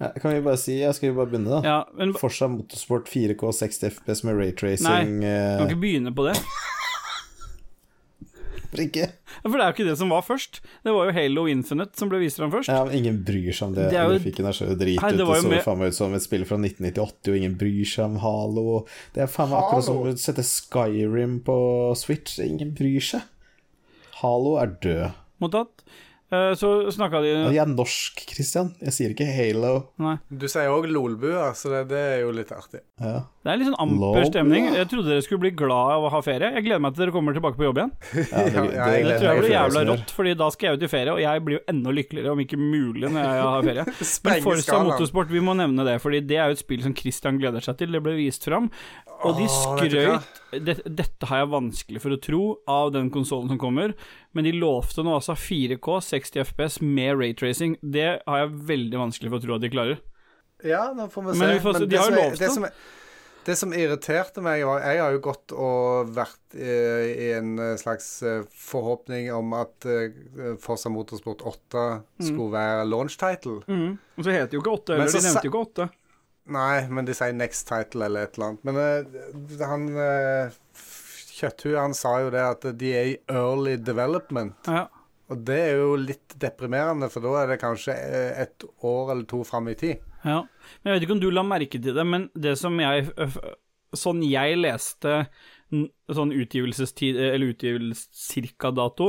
Ja, 0.00 0.08
kan 0.20 0.32
vi 0.34 0.40
bare 0.44 0.58
si 0.60 0.74
Ja, 0.82 0.92
skal 0.92 1.10
vi 1.10 1.16
bare 1.16 1.26
begynne, 1.32 1.48
da? 1.56 1.60
Ja, 1.64 1.76
men 1.96 2.12
Forsa 2.14 2.48
Motorsport 2.52 3.06
4K 3.08 3.52
60 3.52 3.90
FPS 3.96 4.24
med 4.24 4.34
Nei, 4.36 4.42
raytracing 4.44 5.20
vi 5.20 5.26
eh, 5.30 5.58
kan 5.58 5.68
ikke 5.70 5.80
begynne 5.80 6.12
på 6.16 6.26
det. 6.28 6.34
Hvorfor 8.66 8.82
ikke? 8.82 9.06
Ja, 9.06 9.46
For 9.48 9.56
det 9.56 9.62
er 9.64 9.70
jo 9.70 9.74
ikke 9.76 9.86
det 9.88 9.94
som 10.00 10.10
var 10.12 10.24
først. 10.26 10.58
Det 10.84 10.92
var 10.92 11.08
jo 11.08 11.12
Halo 11.16 11.44
Infinite 11.48 11.96
som 11.96 12.10
ble 12.10 12.18
vist 12.20 12.36
fram 12.40 12.50
først. 12.52 12.68
Ja, 12.68 12.82
men 12.84 12.96
ingen 12.98 13.20
bryr 13.24 13.52
seg 13.54 13.68
om 13.70 13.74
det. 13.76 13.86
Det 13.92 13.96
er 14.00 14.04
jo- 14.10 14.18
Grafikken 14.18 14.48
er 14.50 14.56
så 14.58 14.66
drit 14.76 15.00
Nei, 15.00 15.10
det 15.12 15.20
ut. 15.22 15.26
var 15.28 15.34
Det 15.36 15.42
jo 15.42 15.48
så 15.48 15.52
mer- 15.54 15.62
faen 15.64 15.78
meg 15.78 15.88
ut 15.88 15.94
som 15.94 16.14
et 16.14 16.22
spill 16.22 16.44
fra 16.44 16.56
1998, 16.58 17.28
og 17.30 17.36
ingen 17.36 17.54
bryr 17.56 17.84
seg 17.86 18.04
om 18.04 18.16
Halo. 18.16 18.86
Det 19.14 19.22
er 19.22 19.26
faen 19.32 19.48
meg 19.50 19.62
akkurat 19.62 19.84
som 19.84 19.96
å 19.96 20.12
sette 20.18 20.42
Skyrim 20.44 21.40
på 21.44 21.96
Switch. 21.96 22.38
Ingen 22.38 22.74
bryr 22.74 23.00
seg. 23.00 23.22
Halo 24.20 24.56
er 24.58 24.66
død. 24.82 25.12
Mottatt. 25.40 25.85
Eh, 26.32 26.54
Så 26.58 26.90
snakka 26.90 27.20
de 27.22 27.28
Jeg 27.54 27.60
er 27.62 27.68
norsk, 27.70 28.22
Christian. 28.32 28.72
Jeg 28.82 28.92
sier 28.96 29.12
ikke 29.14 29.26
Halo. 29.30 29.74
Nei. 30.02 30.16
Du 30.30 30.48
sier 30.50 30.66
òg 30.72 30.88
lolbua, 30.90 31.52
så 31.54 31.70
det, 31.70 31.82
det 31.92 32.00
er 32.16 32.20
jo 32.24 32.32
litt 32.34 32.50
artig. 32.50 32.80
Ja. 32.98 33.20
Det 33.46 33.52
er 33.52 33.60
litt 33.60 33.68
sånn 33.68 33.78
amper 33.78 34.18
Lol. 34.18 34.26
stemning. 34.26 34.64
Jeg 34.74 34.88
trodde 34.90 35.06
dere 35.12 35.22
skulle 35.22 35.44
bli 35.44 35.52
glad 35.54 35.92
av 35.94 36.06
å 36.08 36.10
ha 36.10 36.20
ferie. 36.26 36.48
Jeg 36.56 36.64
gleder 36.66 36.82
meg 36.82 36.96
til 36.96 37.04
dere 37.04 37.14
kommer 37.14 37.36
tilbake 37.36 37.54
på 37.60 37.68
jobb 37.68 37.78
igjen. 37.78 37.92
Ja, 38.16 38.42
det, 38.42 38.54
Ja, 38.56 38.64
det, 38.66 38.96
jeg 38.96 39.04
Det 39.06 39.18
tror 39.20 39.28
jeg 39.30 39.42
blir 39.44 39.54
jævla 39.54 39.84
rått, 39.92 40.10
Fordi 40.16 40.32
da 40.42 40.48
skal 40.50 40.66
jeg 40.72 40.80
ut 40.80 40.82
i 40.88 40.90
ferie, 40.90 41.12
og 41.14 41.20
jeg 41.22 41.44
blir 41.46 41.58
jo 41.60 41.62
enda 41.70 41.94
lykkeligere, 41.94 42.32
om 42.34 42.42
ikke 42.42 42.58
mulig, 42.58 43.06
når 43.06 43.22
jeg 43.22 43.46
har 43.46 43.68
ferie. 43.70 43.84
Men 44.26 44.42
Forsa. 44.48 44.80
Motorsport, 44.90 45.30
vi 45.30 45.44
må 45.46 45.54
nevne 45.54 45.86
det, 45.86 45.96
Fordi 46.02 46.20
det 46.26 46.40
er 46.42 46.50
jo 46.50 46.58
et 46.58 46.64
spill 46.64 46.82
som 46.82 46.96
Christian 46.98 47.38
gleder 47.38 47.62
seg 47.62 47.78
til. 47.78 47.94
Det 47.94 48.02
ble 48.02 48.16
vist 48.18 48.42
fram, 48.50 48.66
og 49.24 49.38
de 49.38 49.46
skrøyt 49.48 49.86
vet 49.86 49.94
du 49.94 50.00
hva? 50.10 50.18
skrøt 50.20 50.64
det, 50.66 50.76
Dette 50.98 51.28
har 51.28 51.42
jeg 51.42 51.52
vanskelig 51.52 52.02
for 52.02 52.14
å 52.14 52.20
tro 52.22 52.42
av 52.70 52.92
den 52.94 53.08
konsollen 53.14 53.50
som 53.52 53.60
kommer, 53.60 53.94
men 54.36 54.46
de 54.46 54.54
lovte 54.56 55.04
nå 55.04 55.16
altså 55.16 55.36
4K 55.38 55.96
60 56.08 56.44
FPS 56.50 56.78
med 56.84 57.16
raytracing. 57.20 57.78
Det 57.82 58.08
har 58.22 58.44
jeg 58.44 58.60
veldig 58.70 59.02
vanskelig 59.06 59.32
for 59.32 59.40
å 59.40 59.46
tro 59.46 59.56
at 59.56 59.64
de 59.64 59.72
klarer. 59.72 60.04
Ja, 60.64 60.86
nå 60.96 61.10
får 61.12 61.26
vi 61.26 61.34
se. 61.34 61.42
Men 61.42 61.52
vi 61.56 61.64
får 61.64 61.76
men 61.80 61.90
de 61.90 62.00
har 62.00 62.12
jo 62.12 62.22
lovt 62.22 62.40
det, 62.40 62.52
som 62.54 62.68
det 63.46 63.54
som 63.54 63.70
irriterte 63.76 64.42
meg, 64.42 64.64
var 64.66 64.80
Jeg 64.82 64.98
har 64.98 65.12
jo 65.14 65.20
gått 65.22 65.52
og 65.54 66.08
vært 66.16 66.56
i, 66.58 66.66
i 66.66 67.28
en 67.36 67.52
eh, 67.62 67.76
slags 67.78 68.08
eh, 68.26 68.40
forhåpning 68.50 69.28
om 69.34 69.54
at 69.54 69.86
eh, 69.86 70.56
Forsa 70.62 70.90
Motorsport 70.90 71.44
8 71.46 71.84
skulle 72.26 72.50
være 72.56 72.88
launch 72.90 73.14
title. 73.20 73.60
Og 74.16 74.26
så 74.26 74.34
heter 74.34 74.50
det 74.50 74.58
jo 74.58 74.64
ikke 74.64 74.74
8 74.80 74.96
Men 74.96 75.04
heller, 75.04 75.14
de 75.14 75.28
nevnte 75.28 75.46
jo 75.46 75.52
ikke 75.52 75.62
8. 75.62 75.88
Nei, 76.52 76.86
men 76.88 77.08
de 77.08 77.14
sier 77.16 77.34
next 77.34 77.66
title 77.68 78.06
eller 78.06 78.26
et 78.26 78.36
eller 78.36 78.52
annet. 78.52 78.66
Men 78.68 78.76
uh, 78.78 79.64
han 79.66 79.88
uh, 79.96 80.58
Kjøtthue 81.36 81.76
han 81.76 81.96
sa 81.96 82.14
jo 82.22 82.30
det 82.32 82.44
at 82.44 82.68
de 82.80 82.92
er 82.96 83.10
i 83.10 83.16
early 83.32 83.76
development. 83.76 84.56
Ja. 84.70 84.86
Og 85.32 85.42
det 85.48 85.58
er 85.58 85.80
jo 85.80 85.96
litt 85.98 86.36
deprimerende, 86.40 87.10
for 87.12 87.24
da 87.24 87.34
er 87.40 87.50
det 87.50 87.58
kanskje 87.60 87.96
eh, 87.98 88.44
et 88.44 88.62
år 88.86 89.10
eller 89.10 89.26
to 89.28 89.40
fram 89.44 89.66
i 89.68 89.74
tid. 89.78 90.04
Ja, 90.22 90.44
men 90.46 90.90
jeg 90.90 90.96
vet 90.96 91.06
ikke 91.06 91.16
om 91.16 91.22
du 91.24 91.28
la 91.34 91.42
merke 91.46 91.80
til 91.82 91.96
det, 91.96 92.06
men 92.06 92.28
det 92.34 92.56
som 92.60 92.78
jeg 92.82 93.10
Sånn 93.96 94.18
jeg 94.26 94.58
leste 94.58 95.12
sånn 95.70 96.32
utgivelsestid, 96.36 97.16
eller 97.16 97.54
utgivelsescirka-dato, 97.54 99.06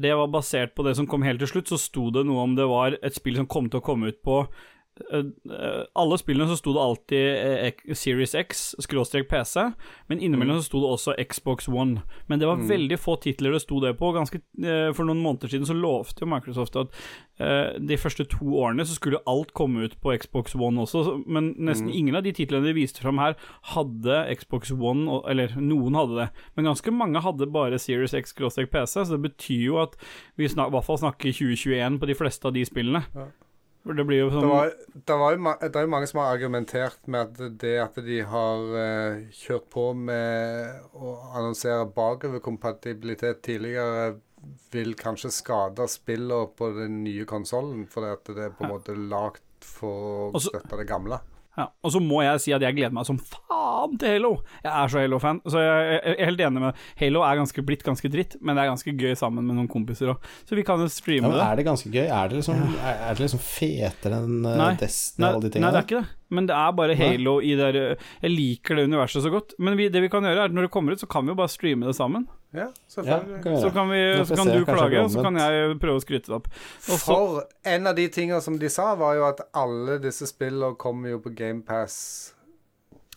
det 0.00 0.14
var 0.16 0.32
basert 0.32 0.74
på 0.74 0.84
det 0.84 0.96
som 0.98 1.06
kom 1.08 1.22
helt 1.24 1.40
til 1.44 1.50
slutt, 1.52 1.70
så 1.70 1.78
sto 1.80 2.08
det 2.12 2.24
noe 2.26 2.42
om 2.44 2.56
det 2.58 2.66
var 2.68 2.96
et 3.00 3.16
spill 3.16 3.38
som 3.38 3.48
kom 3.48 3.70
til 3.70 3.80
å 3.80 3.84
komme 3.84 4.10
ut 4.12 4.20
på 4.24 4.40
eh, 4.42 4.48
eh, 4.48 4.73
alle 5.98 6.16
spillene 6.20 6.46
så 6.50 6.56
sto 6.58 6.72
det 6.74 6.82
alltid 6.82 7.24
eh, 7.34 7.94
Series 7.98 8.34
X, 8.38 8.62
skråstrek 8.84 9.26
PC, 9.30 9.72
men 10.10 10.20
innimellom 10.22 10.60
så 10.60 10.68
sto 10.68 10.82
det 10.84 10.90
også 10.94 11.16
Xbox 11.18 11.68
One. 11.68 12.04
Men 12.30 12.40
det 12.40 12.46
var 12.46 12.62
veldig 12.62 12.98
få 13.00 13.16
titler 13.22 13.56
det 13.56 13.64
sto 13.64 13.80
det 13.82 13.96
på. 13.98 14.12
Ganske, 14.14 14.40
eh, 14.62 14.92
for 14.94 15.08
noen 15.08 15.22
måneder 15.24 15.50
siden 15.50 15.66
så 15.66 15.74
lovte 15.74 16.22
jo 16.22 16.30
Microsoft 16.30 16.78
at 16.78 16.94
eh, 17.42 17.74
de 17.82 17.98
første 17.98 18.26
to 18.30 18.54
årene 18.62 18.86
så 18.86 18.94
skulle 18.94 19.22
alt 19.30 19.50
komme 19.56 19.88
ut 19.88 19.98
på 20.02 20.14
Xbox 20.22 20.54
One 20.54 20.86
også, 20.86 21.18
men 21.26 21.52
nesten 21.58 21.90
ingen 21.90 22.14
av 22.14 22.26
de 22.26 22.34
titlene 22.36 22.70
de 22.70 22.76
viste 22.78 23.02
fram 23.02 23.18
her, 23.22 23.34
hadde 23.74 24.20
Xbox 24.38 24.70
One, 24.74 25.20
eller 25.30 25.56
noen 25.58 25.98
hadde 25.98 26.20
det, 26.22 26.28
men 26.54 26.70
ganske 26.70 26.94
mange 26.94 27.22
hadde 27.24 27.50
bare 27.50 27.82
Series 27.82 28.14
X 28.14 28.34
skråstrek 28.34 28.70
PC, 28.70 29.00
så 29.02 29.16
det 29.16 29.24
betyr 29.26 29.66
jo 29.72 29.80
at 29.82 29.98
vi 30.38 30.48
snak, 30.50 30.70
i 30.70 30.76
hvert 30.76 30.86
fall 30.86 31.02
snakker 31.02 31.34
2021 31.34 31.98
på 31.98 32.10
de 32.10 32.18
fleste 32.18 32.46
av 32.46 32.54
de 32.54 32.62
spillene. 32.66 33.02
Ja. 33.14 33.32
Det 33.84 34.04
blir 34.08 34.22
jo 34.22 34.28
Det, 34.30 34.38
sånn 34.38 34.48
var, 34.48 34.70
det, 34.94 35.16
var 35.20 35.34
jo 35.34 35.50
det 35.60 35.76
er 35.76 35.84
jo 35.84 35.92
mange 35.92 36.08
som 36.08 36.22
har 36.22 36.30
argumentert 36.32 37.10
med 37.10 37.34
at 37.34 37.58
det 37.60 37.74
at 37.82 37.98
de 38.06 38.20
har 38.24 38.62
uh, 38.72 39.18
kjørt 39.36 39.66
på 39.74 39.90
med 39.98 40.96
å 40.96 41.16
annonsere 41.34 41.90
bakoverkompatibilitet 41.92 43.42
tidligere, 43.44 44.14
vil 44.72 44.96
kanskje 44.96 45.32
skade 45.32 45.84
spillene 45.88 46.48
på 46.56 46.70
den 46.76 47.02
nye 47.04 47.28
konsollen, 47.28 47.84
fordi 47.90 48.10
at 48.16 48.32
det 48.36 48.48
er 48.48 48.56
på 48.56 48.64
en 48.64 48.74
måte 48.74 48.96
lagd 48.96 49.44
for 49.64 50.32
å 50.32 50.42
støtte 50.42 50.80
det 50.80 50.88
gamle. 50.88 51.20
Ja, 51.54 51.68
og 51.86 51.92
så 51.94 52.00
må 52.02 52.18
jeg 52.24 52.40
si 52.42 52.54
at 52.56 52.62
jeg 52.64 52.74
gleder 52.74 52.94
meg 52.96 53.06
som 53.06 53.18
faen 53.20 53.94
til 54.00 54.16
Halo. 54.16 54.32
Jeg 54.64 54.72
er 54.72 54.90
så 54.90 55.02
Halo-fan. 55.04 55.38
Så 55.46 55.62
jeg 55.62 56.00
er 56.00 56.18
helt 56.26 56.42
enig 56.42 56.62
med 56.64 56.80
Halo 56.98 57.22
er 57.22 57.38
ganske, 57.38 57.64
blitt 57.66 57.84
ganske 57.86 58.10
dritt, 58.10 58.34
men 58.42 58.58
det 58.58 58.64
er 58.64 58.72
ganske 58.72 58.94
gøy 58.98 59.14
sammen 59.18 59.46
med 59.46 59.58
noen 59.60 59.70
kompiser 59.70 60.10
òg. 60.14 60.28
Så 60.48 60.58
vi 60.58 60.66
kan 60.66 60.82
jo 60.82 60.90
streame 60.90 61.28
men 61.28 61.38
det. 61.38 61.46
er 61.46 61.60
det 61.60 61.66
ganske 61.68 61.92
gøy? 61.94 62.06
Er 62.08 62.32
det 62.32 62.40
liksom, 62.40 62.62
er, 62.82 63.06
det 63.14 63.26
liksom 63.26 63.44
fetere 63.44 64.20
enn 64.24 64.48
uh, 64.48 64.66
Destiny 64.80 65.28
og 65.28 65.38
alle 65.38 65.52
de 65.54 65.62
nei, 65.62 65.70
det 65.70 65.82
er 65.82 65.88
ikke 65.88 66.00
det. 66.02 66.20
Men 66.34 66.48
det 66.50 66.56
er 66.58 66.78
bare 66.80 66.96
Halo 66.98 67.36
i 67.44 67.52
det 67.58 67.70
Jeg 67.76 68.32
liker 68.32 68.80
det 68.80 68.88
universet 68.90 69.22
så 69.22 69.30
godt. 69.30 69.54
Men 69.62 69.78
vi, 69.78 69.90
det 69.92 70.02
vi 70.02 70.10
kan 70.10 70.26
gjøre, 70.26 70.48
er 70.48 70.50
at 70.50 70.56
når 70.56 70.66
det 70.66 70.74
kommer 70.74 70.96
ut, 70.96 71.02
så 71.02 71.10
kan 71.10 71.26
vi 71.26 71.34
jo 71.34 71.38
bare 71.38 71.52
streame 71.52 71.86
det 71.86 71.94
sammen. 71.94 72.26
Ja, 72.54 72.60
Ja, 72.60 72.68
selvfølgelig. 72.94 73.42
kan 73.42 73.56
Så 73.60 73.70
kan, 73.74 73.88
vi, 73.90 74.00
så 74.24 74.36
kan 74.38 74.46
se, 74.46 74.58
du 74.58 74.64
klage, 74.68 75.00
og 75.02 75.10
så 75.10 75.22
kan 75.26 75.36
jeg 75.40 75.78
prøve 75.82 75.98
å 75.98 76.04
skryte 76.04 76.30
det 76.30 76.36
opp. 76.36 76.46
Også, 76.86 76.98
For 77.02 77.42
en 77.74 77.86
av 77.90 77.96
de 77.98 78.06
tingene 78.14 78.40
som 78.44 78.58
de 78.58 78.70
sa, 78.70 78.92
var 79.00 79.16
jo 79.18 79.24
at 79.26 79.42
alle 79.58 79.98
disse 79.98 80.28
spillene 80.30 80.76
kommer 80.78 81.10
jo 81.16 81.18
på 81.24 81.34
GamePass. 81.34 81.96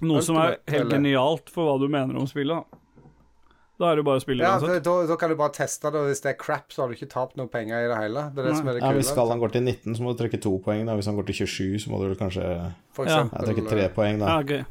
noe 0.01 0.21
som 0.25 0.37
er 0.41 0.57
helt 0.69 0.91
genialt 0.93 1.49
for 1.53 1.65
hva 1.69 1.77
du 1.81 1.87
mener 1.89 2.17
om 2.17 2.25
spillet. 2.29 2.65
Da, 3.77 3.91
er 3.91 3.99
det 3.99 4.05
bare 4.07 4.17
å 4.17 4.21
spille 4.23 4.41
Ja, 4.41 4.57
da, 4.57 4.93
da 5.05 5.15
kan 5.21 5.29
du 5.29 5.35
bare 5.37 5.53
teste 5.53 5.91
det, 5.93 5.99
og 6.01 6.07
hvis 6.09 6.23
det 6.23 6.31
er 6.31 6.37
crap, 6.41 6.71
så 6.73 6.81
har 6.81 6.89
du 6.89 6.95
ikke 6.97 7.09
tapt 7.11 7.37
noe 7.37 7.45
penger 7.45 7.85
i 7.85 7.89
det 7.91 7.97
hele. 7.99 8.23
Det 8.33 8.41
er 8.41 8.47
det 8.47 8.53
Nei. 8.55 8.57
som 8.57 8.69
er 8.71 8.73
det 8.73 8.81
Ja. 8.81 8.89
Hvis 8.97 9.11
skal 9.13 9.29
han 9.29 9.39
går 9.43 9.51
til 9.53 9.61
19, 9.61 9.93
så 9.93 10.01
må 10.01 10.15
du 10.15 10.23
trekke 10.23 10.39
to 10.41 10.55
poeng. 10.65 10.85
Da. 10.89 10.95
Hvis 10.97 11.05
han 11.05 11.15
går 11.15 11.27
til 11.29 11.45
27, 11.45 11.77
så 11.85 11.91
må 11.93 11.99
du 12.01 12.07
vel 12.09 12.17
kanskje 12.17 12.73
For 12.97 13.05
Ja. 13.05 13.19
ja, 13.29 13.43
trekke 13.45 13.67
tre 13.69 13.85
poeng. 13.93 14.17
Da. 14.17 14.25
Ja, 14.33 14.39
ok. 14.41 14.65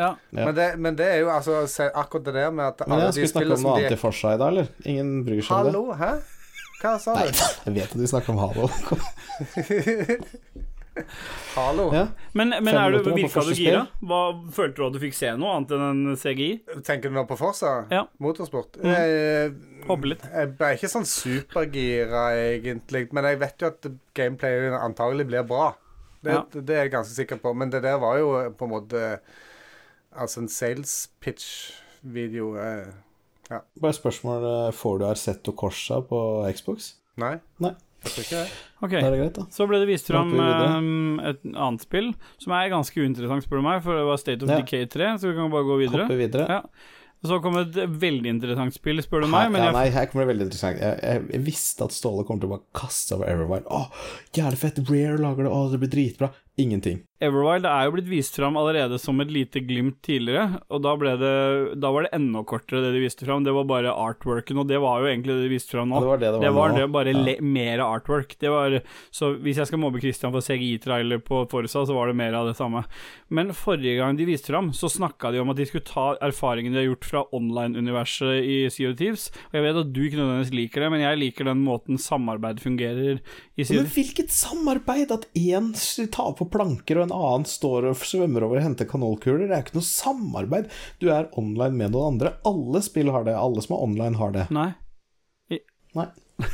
Ja. 0.00 0.10
Ja. 0.32 0.44
Men, 0.48 0.52
det, 0.56 0.66
men 0.80 0.96
det 0.98 1.06
er 1.12 1.18
jo 1.22 1.30
altså 1.34 1.62
se, 1.70 1.86
akkurat 1.92 2.28
det 2.30 2.36
der 2.40 2.50
med 2.56 2.70
at 2.72 2.84
Men 2.86 2.96
alle 2.96 3.08
jeg 3.10 3.12
de 3.12 3.28
skulle 3.28 3.32
snakke 3.36 3.52
om 3.52 3.62
som 3.62 3.70
noe 3.70 3.78
de 3.78 3.80
annet 3.84 3.96
i 3.96 4.00
dag, 4.00 4.40
da, 4.40 4.52
eller? 4.54 4.70
Ingen 4.88 5.10
bryr 5.28 5.42
seg 5.44 5.52
om 5.52 5.68
det? 5.68 5.74
Hallo, 5.74 5.82
hæ? 6.00 6.12
Hva 6.80 6.94
sa 6.96 7.14
du? 7.18 7.26
Nei, 7.28 7.48
jeg 7.68 7.76
vet 7.76 7.92
at 7.92 8.00
du 8.00 8.06
snakker 8.08 8.32
om 8.32 8.40
Halo. 8.40 8.70
Hallo? 11.54 11.90
ja. 11.94 12.06
Men, 12.32 12.48
men 12.48 12.68
er 12.76 12.92
du, 12.92 13.10
virka 13.14 13.42
du 13.46 13.52
gira? 13.56 13.82
Hva, 14.04 14.20
følte 14.54 14.80
du 14.80 14.86
at 14.88 14.96
du 14.96 15.00
fikk 15.02 15.16
se 15.16 15.30
noe 15.38 15.52
annet 15.56 15.74
enn 15.76 15.84
en 15.86 16.18
CGI? 16.18 16.48
Tenker 16.86 17.12
du 17.12 17.16
nå 17.16 17.24
på 17.28 17.36
Forsa? 17.40 17.74
Ja. 17.92 18.04
Motorsport? 18.22 18.80
Mm. 18.82 18.90
Jeg, 18.90 19.52
litt. 20.10 20.24
jeg 20.34 20.50
ble 20.58 20.72
ikke 20.76 20.90
sånn 20.92 21.06
supergira, 21.08 22.24
egentlig. 22.56 23.06
Men 23.16 23.28
jeg 23.30 23.40
vet 23.44 23.64
jo 23.64 23.70
at 23.70 23.90
gameplayen 24.18 24.76
antagelig 24.80 25.28
blir 25.30 25.46
bra. 25.48 25.70
Det, 26.20 26.34
Ja. 26.34 26.42
det 26.52 26.74
er 26.76 26.82
jeg 26.84 26.94
ganske 26.96 27.16
sikker 27.16 27.40
på. 27.40 27.54
Men 27.56 27.72
det 27.72 27.82
der 27.86 28.00
var 28.02 28.18
jo 28.20 28.34
på 28.56 28.68
en 28.68 28.74
måte 28.74 29.04
Altså 30.16 30.42
en 30.42 30.48
sales 30.50 30.94
pitch-video. 31.22 32.54
eh, 32.58 33.60
Bare 33.80 33.94
spørsmål 33.94 34.44
eh, 34.46 34.72
Får 34.74 34.98
du 35.00 35.06
Arsetto 35.08 35.52
Corsa 35.58 36.00
på 36.06 36.18
Xbox? 36.54 36.94
Nei? 37.20 37.36
Nei. 37.62 37.74
Ok. 38.80 38.94
Greit. 38.94 39.38
Så 39.52 39.66
ble 39.68 39.82
det 39.82 39.90
vist 39.90 40.08
fram 40.08 40.30
um, 40.32 41.18
et 41.20 41.42
annet 41.52 41.82
spill 41.84 42.14
som 42.40 42.54
er 42.56 42.70
ganske 42.72 42.96
uinteressant, 42.96 43.44
spør 43.44 43.60
du 43.60 43.66
meg, 43.66 43.82
for 43.84 43.98
det 43.98 44.06
var 44.08 44.16
State 44.22 44.46
of 44.46 44.48
Ja. 44.48 44.56
Decay 44.62 44.86
3, 44.88 45.10
så 45.20 45.28
vi 45.28 45.36
kan 45.36 45.52
bare 45.52 45.68
gå 45.68 45.76
videre. 45.82 46.06
Videre. 46.16 46.46
Ja. 46.48 46.62
Så 47.20 47.36
kom 47.44 47.58
et 47.60 47.76
veldig 47.76 48.30
interessant 48.32 48.72
spill, 48.72 49.02
spør 49.04 49.26
du 49.26 49.28
Her, 49.28 49.34
meg, 49.34 49.50
men 49.52 49.60
ja, 49.60 49.66
jeg, 49.68 49.76
nei, 49.76 49.90
her 49.92 50.06
kommer 50.08 50.24
det 50.24 50.30
veldig 50.32 50.46
interessant. 50.48 50.80
Jeg, 50.80 50.96
jeg, 51.04 51.26
jeg 51.34 51.44
visste 51.50 51.84
at 51.84 51.92
Ståle 51.92 52.24
kom 52.24 52.40
til 52.40 52.48
å 52.48 52.54
bare 52.54 52.64
kaste 52.80 53.18
over 53.18 53.28
Everwild. 53.28 53.68
Å, 53.68 53.82
jævlig 54.38 54.60
fett! 54.62 54.80
Rare 54.88 55.20
lager 55.20 55.44
det, 55.44 55.52
å, 55.52 55.60
det 55.68 55.82
blir 55.82 55.92
dritbra. 55.92 56.30
Ingenting. 56.56 57.04
Everwild 57.20 57.66
er 57.68 57.84
jo 57.84 57.92
blitt 57.92 58.08
vist 58.08 58.36
fram 58.38 58.56
allerede 58.56 58.96
som 59.00 59.18
et 59.20 59.28
lite 59.32 59.60
glimt 59.60 59.98
tidligere, 60.06 60.62
og 60.72 60.80
da, 60.86 60.94
det, 61.20 61.32
da 61.76 61.90
var 61.92 62.06
det 62.06 62.12
enda 62.16 62.40
kortere 62.48 62.80
det 62.86 62.94
de 62.94 63.02
viste 63.02 63.26
fram. 63.28 63.44
Det 63.44 63.52
var 63.52 63.66
bare 63.68 63.92
artworken, 63.92 64.62
og 64.62 64.70
det 64.70 64.78
var 64.80 65.02
jo 65.02 65.10
egentlig 65.10 65.36
det 65.36 65.44
de 65.44 65.50
viste 65.52 65.74
fram 65.76 65.92
nå. 65.92 66.00
Ja, 66.00 66.00
det 66.00 66.08
var 66.08 66.22
det 66.22 66.30
det 66.30 66.38
var 66.38 66.46
det 66.48 66.54
var 66.56 66.72
nå. 66.72 66.78
det, 66.78 66.86
bare 66.96 67.12
Ja. 67.12 67.36
mer 67.44 67.82
artwork. 67.84 68.32
Det 68.40 68.48
var, 68.48 68.78
så 69.12 69.34
hvis 69.36 69.60
jeg 69.60 69.68
skal 69.68 69.82
mobbe 69.82 70.00
Christian 70.00 70.32
for 70.32 70.40
CGI-trailer 70.40 71.20
på 71.20 71.42
Forza, 71.50 71.84
så 71.84 71.96
var 71.96 72.08
det 72.08 72.16
mer 72.16 72.32
av 72.40 72.48
det 72.48 72.56
samme. 72.56 72.86
Men 73.28 73.52
forrige 73.52 73.98
gang 74.00 74.16
de 74.16 74.24
viste 74.24 74.48
fram, 74.48 74.72
så 74.72 74.88
snakka 74.88 75.34
de 75.34 75.44
om 75.44 75.52
at 75.52 75.60
de 75.60 75.68
skulle 75.68 75.84
ta 75.84 76.16
erfaringene 76.24 76.72
de 76.72 76.80
har 76.86 76.88
gjort 76.88 77.04
fra 77.10 77.24
online-universet 77.36 78.40
i 78.40 78.56
of 78.64 78.96
Thieves. 78.96 79.28
Og 79.52 79.60
jeg 79.60 79.66
vet 79.68 79.82
at 79.84 79.92
du 79.92 80.00
ikke 80.06 80.16
nødvendigvis 80.22 80.56
liker 80.56 80.86
det, 80.86 80.90
men 80.96 81.04
jeg 81.04 81.20
liker 81.20 81.52
den 81.52 81.60
måten 81.68 82.00
samarbeid 82.00 82.64
fungerer 82.64 83.20
i 83.60 83.64
Sea 83.68 83.82
Men 83.82 83.92
hvilket 83.92 84.32
samarbeid! 84.32 85.12
At 85.12 85.26
én 85.36 85.72
tar 86.10 86.32
på 86.38 86.49
planker, 86.52 87.00
og 87.00 87.08
en 87.08 87.16
annen 87.16 87.46
står 87.48 87.90
og 87.90 88.00
svømmer 88.04 88.46
over 88.46 88.60
og 88.60 88.66
henter 88.66 88.88
kanolkuler. 88.90 89.46
Det 89.46 89.56
er 89.56 89.64
ikke 89.64 89.78
noe 89.78 89.88
samarbeid. 89.88 90.70
Du 91.02 91.10
er 91.12 91.30
online 91.40 91.76
med 91.78 91.94
noen 91.94 92.16
andre. 92.16 92.36
Alle 92.48 92.82
spill 92.84 93.12
har 93.14 93.26
det. 93.28 93.36
Alle 93.38 93.64
som 93.64 93.76
er 93.76 93.84
online, 93.88 94.18
har 94.20 94.34
det. 94.36 94.48
Nei. 94.54 94.70
Nei. 95.96 96.08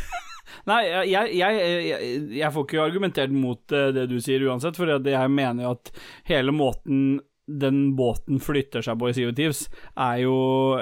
Nei, 0.67 0.81
jeg, 1.07 1.31
jeg, 1.37 1.59
jeg, 1.87 2.11
jeg 2.41 2.51
får 2.55 2.65
ikke 2.67 2.83
argumentert 2.83 3.35
mot 3.35 3.75
eh, 3.75 3.93
det 3.95 4.09
du 4.11 4.17
sier 4.23 4.43
uansett, 4.49 4.79
for 4.79 4.91
jeg 4.91 5.31
mener 5.31 5.67
jo 5.67 5.75
at 5.77 5.93
hele 6.27 6.55
måten 6.55 7.21
den 7.47 7.95
båten 7.95 8.41
flytter 8.43 8.83
seg 8.83 8.99
på 8.99 9.11
i 9.11 9.15
Sea 9.15 9.31
of 9.31 9.37
Thieves, 9.39 9.67
er 9.95 10.25
jo 10.25 10.37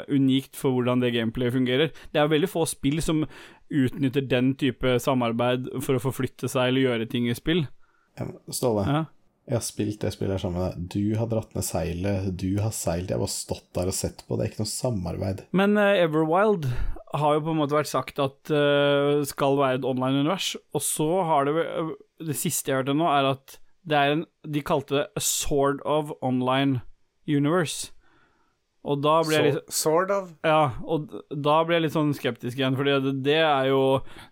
unikt 0.09 0.57
for 0.57 0.73
hvordan 0.73 1.03
det 1.05 1.12
gameplayet 1.12 1.53
fungerer. 1.59 1.93
Det 2.12 2.23
er 2.23 2.31
veldig 2.33 2.49
få 2.49 2.65
spill 2.69 3.03
som 3.05 3.27
utnytter 3.69 4.25
den 4.29 4.55
type 4.61 4.97
samarbeid 5.03 5.69
for 5.85 5.99
å 5.99 6.05
forflytte 6.07 6.49
seg 6.49 6.71
eller 6.71 6.87
gjøre 6.87 7.11
ting 7.12 7.29
i 7.29 7.37
spill. 7.37 7.67
Ståle, 8.51 8.85
Ja. 8.87 9.05
jeg 9.49 9.57
har 9.59 9.65
spilt 9.67 10.01
det 10.01 10.12
spillet 10.15 10.37
her 10.37 10.43
sammen 10.45 10.61
med 10.61 10.73
deg. 10.75 10.89
Du 10.95 11.19
har 11.19 11.27
dratt 11.31 11.55
ned 11.55 11.65
seilet, 11.67 12.37
du 12.37 12.61
har 12.62 12.71
seilt. 12.71 13.09
Jeg 13.11 13.17
har 13.19 13.25
bare 13.25 13.35
stått 13.35 13.67
der 13.75 13.91
og 13.91 13.97
sett 13.97 14.23
på. 14.29 14.37
Det 14.39 14.45
er 14.47 14.53
ikke 14.53 14.62
noe 14.65 14.73
samarbeid. 14.73 15.45
Men 15.53 15.77
uh, 15.77 15.91
Everwild 15.99 16.69
har 17.15 17.35
jo 17.37 17.45
på 17.47 17.51
en 17.55 17.61
måte 17.61 17.77
vært 17.77 17.91
sagt 17.91 18.19
at 18.19 18.51
uh, 18.51 19.23
skal 19.29 19.59
være 19.61 19.79
et 19.81 19.85
online-univers, 19.87 20.57
og 20.75 20.83
så 20.83 21.09
har 21.29 21.45
det 21.47 21.55
vel- 21.55 21.95
Det 22.27 22.37
siste 22.39 22.71
jeg 22.73 22.83
hørte 22.83 22.95
nå, 22.97 23.07
er 23.11 23.33
at 23.35 23.59
det 23.87 23.97
er 23.99 24.12
en 24.15 24.25
De 24.49 24.62
kalte 24.65 24.95
det 24.97 25.07
a 25.17 25.21
Sword 25.21 25.81
of 25.85 26.11
online 26.23 26.81
universe. 27.29 27.91
Og 28.85 29.01
da 29.01 29.14
ble 29.24 29.37
jeg 29.37 29.47
litt 29.47 29.72
sort 29.72 30.11
of. 30.12 30.30
Ja, 30.45 30.76
og 30.85 31.12
da 31.30 31.57
ble 31.64 31.78
jeg 31.78 31.87
litt 31.87 31.95
sånn 31.97 32.12
skeptisk 32.16 32.61
igjen, 32.61 32.76
fordi 32.76 32.97
det, 33.07 33.14
det 33.24 33.39
er 33.41 33.70
jo 33.70 33.82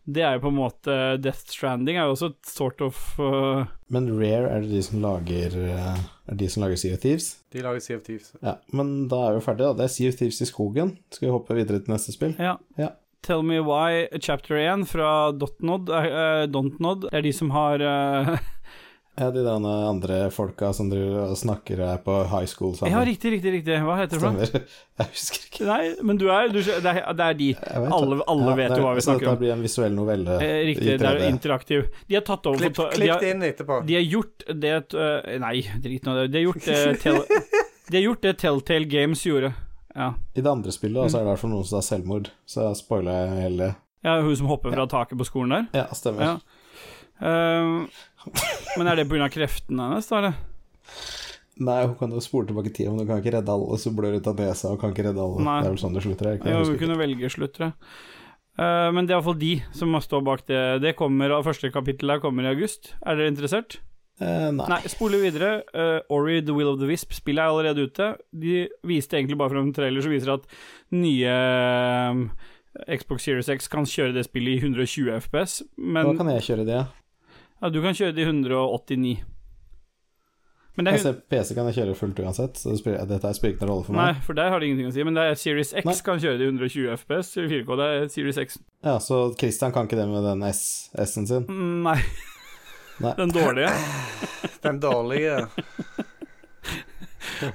Det 0.05 0.25
er 0.27 0.37
jo 0.37 0.43
på 0.45 0.53
en 0.53 0.59
måte 0.59 0.97
Death 1.25 1.55
Stranding 1.55 1.97
er 1.97 2.09
jo 2.09 2.17
også 2.17 2.33
et 2.35 2.53
sort 2.53 2.85
of 2.85 3.01
uh, 3.17 3.65
Men 3.93 4.11
Rare 4.19 4.51
er 4.51 4.67
det 4.67 4.75
de 4.75 4.83
som 4.85 5.01
lager 5.05 5.57
eh, 5.57 6.03
Er 6.29 6.41
de 6.43 6.51
som 6.53 6.67
lager 6.67 6.81
Sea 6.81 6.99
of 6.99 7.05
Thieves? 7.05 7.31
De 7.53 7.65
lager 7.65 7.85
Sea 7.85 7.97
of 7.97 8.05
Thieves. 8.05 8.35
Ja, 8.45 8.59
men 8.77 9.09
da 9.13 9.27
er 9.29 9.39
vi 9.39 9.45
ferdige, 9.45 9.73
da. 9.73 9.81
Det 9.81 9.89
er 9.89 9.95
Sea 9.97 10.13
of 10.13 10.21
Thieves 10.21 10.41
i 10.41 10.49
skogen. 10.49 10.97
Skal 11.13 11.29
vi 11.29 11.35
hoppe 11.35 11.57
videre 11.57 11.81
til 11.83 11.93
neste 11.93 12.15
spill? 12.15 12.37
Ja. 12.41 12.57
Ja. 12.81 12.95
Tell 13.23 13.43
Me 13.43 13.61
Why 13.61 14.09
Chapter 14.21 14.57
1 14.57 14.89
fra 14.91 15.33
Dotnod, 15.33 15.91
uh, 15.91 16.45
Dontnod. 16.51 17.07
Det 17.07 17.21
er 17.21 17.23
de 17.23 17.33
som 17.37 17.53
har 17.55 17.85
eh, 17.87 18.33
Ja, 19.21 19.27
de 19.29 19.43
der 19.45 19.65
andre 19.69 20.19
folka 20.33 20.71
som 20.73 20.89
driver 20.89 21.27
og 21.29 21.37
snakker 21.37 21.77
her 21.85 21.99
på 22.01 22.15
high 22.31 22.47
school 22.49 22.71
sammen. 22.79 22.95
Ja, 22.95 23.03
riktig, 23.05 23.35
riktig, 23.35 23.51
riktig. 23.59 23.75
Hva 23.85 23.97
heter 23.99 24.17
det? 24.23 24.47
Stemmer. 24.49 24.63
Jeg 25.03 25.09
husker 25.11 25.43
ikke. 25.51 25.67
Nei, 25.69 25.81
men 26.09 26.21
du 26.21 26.25
er, 26.33 26.49
du, 26.49 26.61
det, 26.65 26.81
er 26.81 27.19
det 27.19 27.27
er 27.27 27.37
de. 27.37 27.49
Vet 27.59 27.93
Alle, 27.99 28.17
alle 28.33 28.47
Ja, 28.49 28.55
vet 28.63 28.73
jo 28.79 28.87
hva 28.87 28.95
vi 28.97 29.03
så 29.05 29.11
snakker 29.11 29.27
Dette 29.27 29.35
Det 29.37 29.43
blir 29.43 29.53
en 29.53 29.65
visuell 29.67 29.99
novelle. 29.99 30.39
Eh, 30.41 30.55
riktig, 30.71 30.95
det 31.03 31.11
er 31.11 31.27
interaktiv. 31.29 31.85
De 32.09 32.17
har 32.17 32.25
tatt 32.31 32.49
over 32.49 32.63
Klipp, 32.65 32.79
for- 32.81 32.89
de 32.95 33.03
klipp 33.03 33.13
har, 33.13 33.21
det 33.27 33.35
inn 33.35 33.45
etterpå. 33.51 33.79
de 33.91 33.99
har 33.99 34.07
gjort 34.15 34.47
det 34.65 34.73
øh, 34.97 35.29
Nei, 35.45 35.53
drit 35.85 36.09
nå 36.09 36.15
i 36.17 36.23
det. 36.23 36.27
De 36.33 36.41
har 36.41 36.47
gjort 36.49 36.71
det 36.71 36.81
tel, 37.05 37.21
De 37.93 37.99
har 38.01 38.07
gjort 38.07 38.25
det 38.25 38.35
Telltale 38.41 38.89
Games 38.97 39.27
gjorde. 39.29 39.53
Ja. 39.93 40.09
I 40.33 40.41
det 40.41 40.49
andre 40.57 40.73
spillet 40.73 41.13
så 41.13 41.19
er 41.21 41.27
det 41.27 41.29
i 41.29 41.33
hvert 41.35 41.45
fall 41.45 41.53
noen 41.53 41.69
som 41.69 41.83
har 41.83 41.85
selvmord, 41.85 42.33
så 42.49 42.65
jeg 42.71 42.81
spoila 42.81 43.19
hele 43.37 43.67
det. 43.67 43.71
ja, 44.09 44.17
hun 44.25 44.33
som 44.41 44.49
hopper 44.49 44.73
fra 44.73 44.89
taket 44.89 45.21
på 45.21 45.29
skolen 45.29 45.53
der. 45.59 45.83
Ja, 45.83 45.87
stemmer. 45.93 46.25
Ja. 46.25 46.39
Ehm, 47.23 47.85
men 48.79 48.89
er 48.89 49.01
det 49.01 49.09
pga. 49.11 49.29
kreftene 49.33 49.91
hennes, 49.91 50.09
da, 50.09 50.23
eller? 50.23 50.39
Nei, 51.63 51.83
hun 51.85 51.95
kan 52.01 52.15
jo 52.15 52.23
spole 52.25 52.49
tilbake 52.49 52.71
i 52.71 52.75
tida, 52.75 52.91
men 52.91 53.03
hun 53.03 53.11
kan 53.11 53.21
ikke 53.21 53.35
redde 53.37 53.53
alle, 53.53 53.77
så 53.79 53.93
blør 53.95 54.17
ut 54.17 54.29
av 54.31 54.41
nesa 54.41 54.73
Hun 54.73 54.81
kan 54.81 54.95
ikke 54.95 55.05
redde 55.11 55.21
alle. 55.21 55.45
Nei. 55.45 55.59
Det 55.61 55.69
er 55.69 55.75
vel 55.75 55.83
sånn 55.83 55.97
det 55.97 56.03
slutter, 56.07 56.29
er 56.31 56.41
ikke? 56.41 56.51
Ja, 56.55 56.65
hun 56.65 56.81
kunne 56.81 56.99
velge 57.01 57.31
slutt, 57.33 57.55
tror 57.57 57.71
jeg. 57.71 57.77
Uh, 58.61 58.89
men 58.93 59.07
det 59.09 59.15
er 59.15 59.19
iallfall 59.19 59.39
de 59.41 59.55
som 59.77 59.93
må 59.93 60.01
stå 60.05 60.21
bak 60.25 60.45
det. 60.49 60.61
Det 60.85 60.95
kommer, 60.99 61.33
og 61.37 61.47
Første 61.47 61.71
kapittel 61.73 62.13
her 62.13 62.23
kommer 62.25 62.49
i 62.49 62.53
august. 62.53 62.95
Er 63.01 63.21
dere 63.21 63.33
interessert? 63.33 63.79
Uh, 64.21 64.49
nei. 64.55 64.69
Nei, 64.75 64.81
spole 64.93 65.21
videre. 65.23 65.55
Uh, 65.73 66.01
Ori 66.13 66.41
The 66.45 66.57
Will 66.57 66.73
of 66.73 66.81
the 66.81 66.89
Wisp 66.89 67.15
spillet 67.17 67.43
er 67.43 67.53
allerede 67.53 67.89
ute. 67.89 68.11
De 68.33 68.67
viste 68.89 69.19
egentlig 69.19 69.39
bare 69.41 69.55
fra 69.55 69.63
en 69.65 69.73
trailer 69.77 70.05
som 70.05 70.13
viser 70.13 70.35
at 70.35 70.49
nye 70.95 71.37
um, 72.13 72.27
Xbox 72.89 73.27
Series 73.27 73.51
X 73.53 73.69
kan 73.73 73.89
kjøre 73.89 74.17
det 74.17 74.27
spillet 74.29 74.57
i 74.57 74.65
120 74.65 75.13
FPS, 75.21 75.61
men 75.77 76.09
Da 76.09 76.17
kan 76.21 76.31
jeg 76.33 76.47
kjøre 76.49 76.69
det? 76.69 76.81
ja, 76.81 76.87
du 77.71 77.79
kan 77.85 77.95
kjøre 77.95 78.15
de 78.17 78.25
189. 78.27 79.21
Men 80.75 80.87
det 80.89 80.93
er, 80.95 81.03
ser, 81.03 81.17
PC 81.29 81.53
kan 81.55 81.67
jeg 81.69 81.77
kjøre 81.77 81.95
fullt 81.99 82.21
uansett, 82.25 82.57
så 82.57 82.73
dette 82.73 83.33
spiller 83.37 83.53
ikke 83.55 83.67
noen 83.67 83.73
rolle 83.75 83.85
for 83.85 83.93
meg. 83.93 84.15
nei, 84.15 84.23
for 84.25 84.33
der 84.39 84.49
har 84.49 84.59
det 84.63 84.71
ingenting 84.71 84.89
å 84.89 84.95
si, 84.95 85.05
men 85.05 85.19
det 85.19 85.27
er 85.29 85.35
Series 85.37 85.75
X 85.77 85.85
Nei. 85.85 85.95
kan 86.07 86.23
kjøre 86.23 86.39
de 86.41 86.47
120 86.49 86.87
FPS, 86.97 87.35
4K, 87.37 87.77
det 87.77 87.89
er 87.99 88.07
Series 88.15 88.39
X. 88.41 88.57
Ja, 88.83 88.95
Så 89.05 89.19
Christian 89.37 89.75
kan 89.77 89.85
ikke 89.85 89.99
det 90.01 90.07
med 90.09 90.25
den 90.25 90.43
S- 90.49 90.89
S-en 90.97 91.29
sin? 91.29 91.45
Mm, 91.45 91.83
Nei, 91.91 91.99
Nei. 93.05 93.13
den 93.21 93.35
dårlige. 93.37 93.69
Den 94.65 94.79
dårlige. 94.81 95.37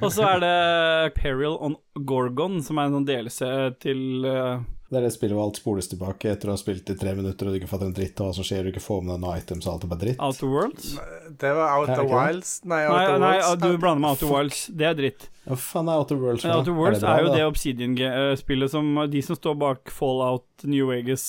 Og 0.03 0.10
så 0.12 0.26
er 0.28 0.41
det 0.43 1.14
Peril 1.16 1.53
on 1.64 1.76
Gorgon, 2.05 2.60
som 2.66 2.78
er 2.82 2.89
en 2.89 2.97
sånn 2.99 3.08
delelse 3.08 3.49
til 3.82 4.26
uh, 4.28 4.60
Det 4.88 4.96
er 4.96 5.04
det 5.04 5.10
spillet 5.12 5.36
hvor 5.36 5.50
alt 5.50 5.58
spoles 5.60 5.90
tilbake 5.92 6.30
etter 6.32 6.48
å 6.48 6.54
ha 6.56 6.60
spilt 6.62 6.88
i 6.90 6.96
tre 6.96 7.12
minutter 7.18 7.48
og 7.50 7.52
du 7.52 7.58
ikke 7.60 7.68
fatter 7.68 7.90
en 7.90 7.96
dritt 7.98 8.22
av 8.24 8.30
hva 8.30 8.36
som 8.38 8.46
skjer, 8.48 8.64
du 8.64 8.70
ikke 8.72 8.80
får 8.86 9.02
med 9.04 9.12
deg 9.18 9.24
noen 9.26 9.42
items 9.42 9.66
og 9.68 9.74
alt 9.74 9.84
er 9.84 9.90
bare 9.92 10.00
dritt. 10.06 10.22
Outer 10.24 10.48
Worlds? 10.54 10.86
Det 11.42 11.52
var 11.58 11.74
Out 11.76 11.90
Er 11.90 11.92
det 11.92 11.98
of 11.98 12.06
ikke 12.06 12.14
det? 12.14 12.22
Wilds. 12.30 12.52
Nei, 12.64 12.78
Nei, 12.78 12.94
Outer 12.94 13.20
nei, 13.20 13.32
Worlds. 13.42 13.62
du 13.66 13.82
blander 13.84 14.02
med 14.06 14.10
Outer 14.14 14.32
Wilds. 14.32 14.62
Det 14.80 14.88
er 14.88 14.96
dritt. 15.02 15.26
Hva 15.50 15.58
faen 15.66 15.92
er 15.92 16.00
Outer 16.06 16.22
Worlds? 16.22 16.46
Outer 16.48 16.78
Worlds 16.80 17.04
bra, 17.04 17.18
er 17.18 17.26
jo 17.26 17.34
da? 17.34 17.36
det 17.36 17.50
Obsidian-spillet 17.50 18.72
som 18.72 18.94
De 19.12 19.22
som 19.28 19.36
står 19.36 19.60
bak 19.60 19.92
Fallout 19.92 20.48
New 20.64 20.88
Vegas. 20.94 21.28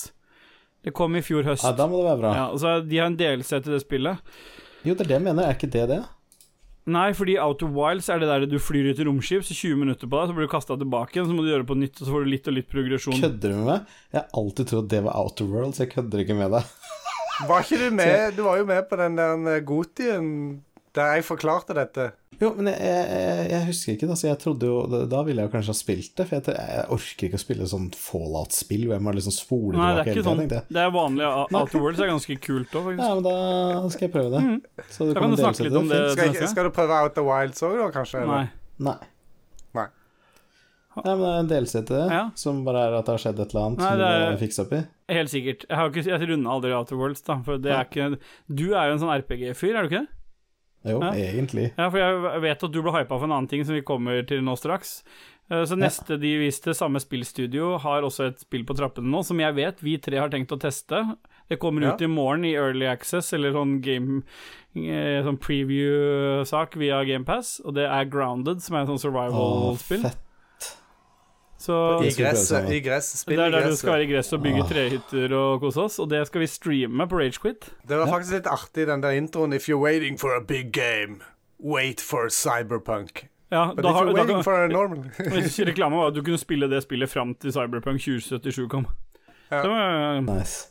Det 0.87 0.93
kom 0.95 1.19
i 1.19 1.21
fjor 1.21 1.43
høst. 1.43 1.65
Ja, 1.67 1.73
da 1.75 1.89
må 1.91 1.99
det 1.99 2.07
være 2.13 2.21
bra. 2.23 2.31
Ja, 2.39 2.45
altså, 2.53 2.77
de 2.87 2.97
har 3.01 3.11
en 3.11 3.19
delelse 3.19 3.59
til 3.65 3.75
det 3.75 3.81
spillet. 3.83 4.23
Jo, 4.87 4.93
det 4.95 5.03
er 5.03 5.09
det 5.11 5.17
jeg 5.17 5.25
mener. 5.27 5.43
Er 5.49 5.57
ikke 5.59 5.67
det 5.75 5.83
det? 5.91 5.99
Nei, 6.89 7.09
fordi 7.17 7.35
Outer 7.41 7.69
Wilds 7.75 8.07
er 8.09 8.21
det 8.21 8.29
der 8.31 8.45
du 8.49 8.57
flyr 8.61 8.87
ut 8.91 8.99
i 9.01 9.05
romskip, 9.05 9.43
så 9.45 9.53
20 9.57 9.77
minutter 9.83 10.09
på 10.09 10.17
deg, 10.17 10.31
så 10.31 10.37
blir 10.37 10.47
du 10.47 10.51
kasta 10.53 10.77
tilbake 10.79 11.13
igjen, 11.17 11.27
så 11.29 11.35
må 11.37 11.43
du 11.45 11.51
gjøre 11.51 11.65
det 11.65 11.69
på 11.69 11.77
nytt, 11.77 11.99
og 11.99 12.07
så 12.07 12.13
får 12.15 12.25
du 12.25 12.31
litt 12.33 12.49
og 12.49 12.55
litt 12.57 12.69
progresjon. 12.71 13.19
Kødder 13.21 13.53
du 13.53 13.57
med 13.59 13.67
meg? 13.69 13.91
Jeg 14.15 14.21
har 14.23 14.39
alltid 14.41 14.71
trodd 14.71 14.89
det 14.93 15.03
var 15.05 15.19
Outer 15.21 15.51
Worlds. 15.51 15.81
Jeg 15.83 15.91
kødder 15.93 16.23
ikke 16.25 16.37
med 16.39 16.55
deg. 16.57 16.73
Var 17.49 17.67
ikke 17.67 17.77
du 17.83 17.89
med? 18.01 18.33
Du 18.39 18.41
var 18.47 18.57
jo 18.59 18.65
med 18.71 18.89
på 18.89 18.99
den 18.99 19.19
der 19.19 19.61
Gotien 19.67 20.31
der 20.95 21.15
jeg 21.15 21.23
forklarte 21.27 21.75
dette. 21.77 22.11
Jo, 22.39 22.53
men 22.55 22.69
jeg, 22.71 22.79
jeg, 22.79 23.49
jeg 23.51 23.65
husker 23.67 23.93
ikke. 23.93 24.07
Altså, 24.09 24.27
jeg 24.29 24.37
trodde 24.39 24.63
jo, 24.69 24.75
da- 24.87 25.05
Da 25.11 25.23
ville 25.27 25.41
jeg 25.43 25.49
jo 25.49 25.53
kanskje 25.57 25.73
ha 25.73 25.77
spilt 25.77 26.13
det. 26.15 26.25
For 26.29 26.35
jeg, 26.39 26.55
jeg 26.55 26.85
orker 26.95 27.27
ikke 27.27 27.35
å 27.39 27.43
spille 27.43 27.67
sånn 27.67 27.89
Fallout-spill 27.99 28.85
hvor 28.87 28.95
jeg 28.95 29.03
må 29.03 29.13
liksom 29.17 29.35
spole 29.35 29.75
Nei, 29.75 29.89
tilbake 29.91 29.99
er 29.99 30.13
hele 30.13 30.23
tiden. 30.23 30.29
Sånn, 30.29 30.49
jeg. 30.55 30.63
Det 30.69 30.81
er 30.85 30.91
vanlig. 30.95 31.27
Outer 31.59 31.79
Worlds 31.83 31.99
er 31.99 32.07
ganske 32.13 32.37
kult 32.39 32.71
òg, 32.79 32.83
faktisk. 32.87 33.03
Ja, 33.03 33.13
men 33.19 33.23
da 33.27 33.89
skal 33.89 34.07
jeg 34.07 34.13
prøve 34.15 34.31
det. 34.31 34.41
Så 34.89 35.03
Mm. 35.03 35.07
du 35.09 35.13
kan, 35.13 35.21
kan 35.21 35.29
du 35.35 35.41
snakke 35.43 35.67
litt 35.67 35.79
om 35.81 35.87
det. 35.91 36.01
Skal, 36.15 36.33
jeg, 36.33 36.49
skal 36.55 36.63
du 36.63 36.69
prøve 36.79 37.01
Out 37.03 37.17
of 37.17 37.25
Wilds 37.27 37.61
òg, 37.61 37.75
da, 37.83 37.89
kanskje? 37.99 38.21
eller? 38.23 38.33
Nei. 38.33 38.49
Nei. 38.79 38.97
Nei. 39.75 39.87
Nei, 40.99 41.13
men 41.15 41.21
det 41.21 41.29
er 41.35 41.39
en 41.43 41.47
delse 41.51 41.81
til 41.85 41.95
det, 41.95 42.07
Ja. 42.11 42.23
som 42.35 42.63
bare 42.65 42.87
er 42.87 42.93
at 42.97 43.05
det 43.05 43.13
har 43.13 43.21
skjedd 43.23 43.39
et 43.39 43.53
eller 43.53 43.65
annet 43.67 43.77
Nei, 43.79 43.89
som 43.89 43.99
det 43.99 44.07
er- 44.09 44.31
må 44.31 44.39
fikse 44.39 44.59
opp 44.65 44.73
i. 44.73 44.81
Helt 45.13 45.29
sikkert. 45.29 45.65
Jeg 45.69 45.77
har 45.77 45.89
ikke 45.89 46.03
Jeg 46.05 46.29
runda 46.29 46.49
aldri 46.49 46.71
Outer 46.73 46.95
Worlds, 46.97 47.21
da, 47.21 47.37
for 47.43 47.57
det 47.57 47.71
er 47.71 47.83
ikke 47.85 48.17
Du 48.53 48.73
er 48.73 48.87
jo 48.89 48.93
en 48.93 48.99
sånn 48.99 49.13
RPG-fyr, 49.21 49.75
er 49.75 49.83
du 49.83 49.89
ikke 49.89 50.01
det? 50.01 50.07
Jo, 50.85 50.99
Ja. 51.01 51.11
egentlig. 51.11 51.73
Ja, 51.77 51.89
for 51.89 51.97
jeg 51.99 52.41
vet 52.41 52.63
at 52.63 52.71
du 52.71 52.81
ble 52.81 52.91
hypa 52.91 53.17
for 53.19 53.25
en 53.25 53.31
annen 53.31 53.49
ting 53.49 53.63
som 53.65 53.75
vi 53.75 53.81
kommer 53.81 54.25
til 54.25 54.41
nå 54.41 54.55
straks. 54.57 55.03
Eh, 55.51 55.63
Så 55.65 55.75
neste 55.75 56.19
de 56.19 56.37
viste, 56.37 56.71
samme 56.77 56.99
spillstudio, 57.01 57.79
har 57.79 58.01
også 58.03 58.27
et 58.27 58.39
spill 58.39 58.63
på 58.63 58.75
trappene 58.77 59.09
nå, 59.09 59.23
som 59.25 59.37
jeg 59.39 59.55
vet 59.55 59.79
vi 59.81 59.97
tre 59.97 60.17
har 60.17 60.29
tenkt 60.29 60.51
å 60.51 60.59
teste. 60.59 61.17
Det 61.49 61.59
kommer 61.59 61.81
Ja. 61.81 61.93
ut 61.95 62.01
i 62.01 62.05
morgen 62.07 62.45
i 62.45 62.53
Early 62.53 62.85
Access, 62.85 63.33
eller 63.33 63.51
sånn 63.51 63.81
game 63.81 64.23
eh, 64.75 65.23
Sånn 65.25 65.37
preview-sak 65.39 66.75
via 66.77 67.03
GamePass, 67.03 67.59
og 67.65 67.73
det 67.73 67.87
er 67.89 68.05
Grounded, 68.05 68.61
som 68.61 68.75
er 68.75 68.79
en 68.81 68.87
sånn 68.87 69.01
survival-spill. 69.11 70.03
fett. 70.03 70.17
Så 71.59 71.75
I 72.07 72.11
gresset. 72.15 72.69
I 72.71 72.79
gress, 72.79 73.25
det 73.27 73.35
er 73.39 73.49
der 73.51 73.65
du 73.67 73.75
skal 73.75 73.91
være 73.97 74.03
i 74.05 74.11
gress 74.13 74.29
og 74.33 74.39
bygge 74.43 74.61
Ah. 74.63 74.69
trehytter 74.69 75.33
og 75.35 75.59
kose 75.59 75.81
oss, 75.81 75.97
og 75.99 76.07
det 76.09 76.21
skal 76.27 76.41
vi 76.41 76.47
streame 76.47 77.07
på 77.11 77.17
Ragequit. 77.19 77.67
Det 77.87 77.97
var 77.99 78.07
faktisk 78.07 78.33
litt 78.37 78.47
artig, 78.47 78.85
den 78.87 79.03
der 79.03 79.11
introen. 79.17 79.53
If 79.53 79.67
you're 79.69 79.81
waiting 79.81 80.17
for 80.19 80.31
a 80.37 80.39
big 80.39 80.71
game, 80.71 81.19
wait 81.59 81.99
for 82.01 82.29
cyberpunk. 82.29 83.25
Ja, 83.51 83.73
But 83.75 83.83
da 83.83 83.89
if 83.89 83.95
har 83.95 84.05
you're 84.05 84.15
da 84.15 84.21
waiting 84.21 84.35
kan, 84.37 84.43
for 84.43 84.63
a 84.63 84.67
normal 84.67 85.11
Reklame 85.67 85.95
var 85.95 86.07
at 86.07 86.15
du 86.15 86.21
kunne 86.23 86.37
spille 86.37 86.69
det 86.69 86.83
spillet 86.83 87.09
fram 87.09 87.35
til 87.35 87.51
Cyberpunk 87.51 87.99
2077 87.99 88.69
kom. 88.69 88.85
Ja. 89.51 89.61
Så, 89.63 89.67
var, 89.69 90.19
Nice. 90.21 90.67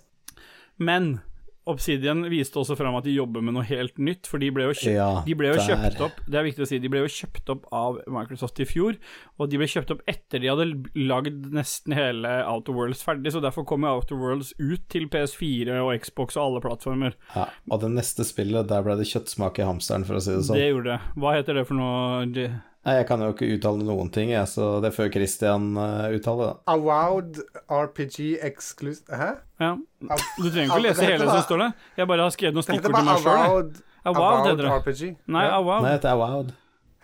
men 0.78 1.20
Obsidian 1.68 2.24
viste 2.32 2.58
også 2.60 2.76
fram 2.78 2.96
at 2.98 3.06
de 3.06 3.14
jobber 3.14 3.44
med 3.44 3.54
noe 3.56 3.66
helt 3.68 3.98
nytt, 4.00 4.28
for 4.30 4.40
de 4.42 4.50
ble 4.54 4.68
jo, 4.68 4.74
kjøpt, 4.76 4.94
Ja, 4.96 5.08
de 5.26 5.36
ble 5.38 5.50
jo 5.52 5.58
kjøpt 5.60 6.02
opp 6.06 6.22
Det 6.26 6.40
er 6.40 6.46
viktig 6.46 6.64
å 6.64 6.68
si, 6.70 6.80
de 6.82 6.90
ble 6.92 7.02
jo 7.04 7.10
kjøpt 7.12 7.52
opp 7.54 7.68
av 7.74 8.00
Microsoft 8.10 8.62
i 8.64 8.66
fjor, 8.68 8.98
og 9.38 9.52
de 9.52 9.60
ble 9.60 9.68
kjøpt 9.70 9.92
opp 9.94 10.02
etter 10.10 10.42
de 10.42 10.50
hadde 10.52 10.68
lagd 10.98 11.50
nesten 11.54 11.96
hele 11.96 12.32
Outer 12.48 12.76
Worlds 12.76 13.04
ferdig, 13.06 13.34
så 13.34 13.42
derfor 13.44 13.66
kom 13.68 13.86
Outer 13.88 14.18
Worlds 14.20 14.54
ut 14.58 14.88
til 14.92 15.08
PS4 15.12 15.78
og 15.82 15.92
Xbox 16.02 16.38
og 16.38 16.46
alle 16.46 16.64
plattformer. 16.64 17.18
Ja, 17.34 17.48
og 17.70 17.84
det 17.84 17.92
neste 17.94 18.26
spillet, 18.28 18.68
der 18.70 18.84
ble 18.86 18.96
det 19.00 19.08
kjøttsmak 19.10 19.60
i 19.60 19.68
hamsteren, 19.68 20.06
for 20.08 20.18
å 20.18 20.24
si 20.24 20.34
det 20.34 20.46
sånn. 20.48 20.58
Det 20.58 20.70
gjorde 20.70 20.96
det. 20.96 21.14
Hva 21.20 21.36
heter 21.36 21.60
det 21.60 21.68
for 21.68 21.78
noe? 21.78 22.48
Det- 22.88 22.88
Nei, 22.88 22.94
jeg 22.98 23.06
kan 23.08 23.20
jo 23.20 23.28
ikke 23.34 23.48
uttale 23.54 23.84
noen 23.84 24.10
ting, 24.14 24.30
jeg, 24.32 24.48
så 24.48 24.68
det 24.82 24.90
får 24.96 25.10
Christian 25.12 25.76
uh, 25.76 26.08
uttale, 26.16 26.46
da. 26.48 26.54
Avowed 26.72 27.40
RPG 27.68 28.38
exclusive 28.48 29.12
Hæ? 29.12 29.28
Ja. 29.60 29.74
Du 29.76 30.48
trenger 30.48 30.64
ikke 30.68 30.78
å 30.78 30.84
lese 30.86 31.04
hele 31.04 31.28
som 31.28 31.42
står 31.44 31.62
der. 31.66 31.72
Jeg 32.00 32.08
bare 32.08 32.24
har 32.26 32.34
skrevet 32.34 32.56
noen 32.56 32.64
Det 32.64 32.70
stikkord 32.70 32.96
til 32.96 33.08
meg 33.10 33.20
sjøl. 33.26 33.70
Avowed 34.08 34.48
heter 34.48 34.62
det. 34.62 34.72
RPG. 34.78 35.16
Nei, 35.28 35.44
Ja. 35.44 35.60
Nei, 35.82 35.96
det 35.98 36.10
er. 36.14 36.54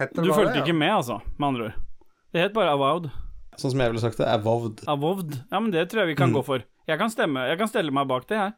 Heter 0.01 0.15
det 0.15 0.25
Du 0.25 0.33
fulgte 0.33 0.55
det, 0.55 0.63
ikke 0.65 0.75
med, 0.79 0.91
altså, 0.91 1.21
med 1.39 1.47
andre 1.49 1.65
ord. 1.65 1.75
Det 2.33 2.41
het 2.43 2.55
bare 2.55 2.73
Avowed. 2.75 3.11
Sånn 3.57 3.71
som 3.71 3.81
jeg 3.81 3.93
ville 3.93 4.01
sagt 4.03 4.19
det, 4.19 4.27
Avowed. 4.27 4.81
Avowed. 4.91 5.37
Ja, 5.53 5.61
men 5.61 5.71
det 5.71 5.89
tror 5.91 6.03
jeg 6.03 6.15
vi 6.15 6.15
kan 6.19 6.33
gå 6.35 6.43
for. 6.45 6.65
Jeg 6.89 6.99
kan 6.99 7.11
stemme, 7.11 7.45
jeg 7.49 7.59
kan 7.59 7.69
stelle 7.71 7.93
meg 7.95 8.09
bak 8.09 8.27
det, 8.29 8.37
her 8.39 8.53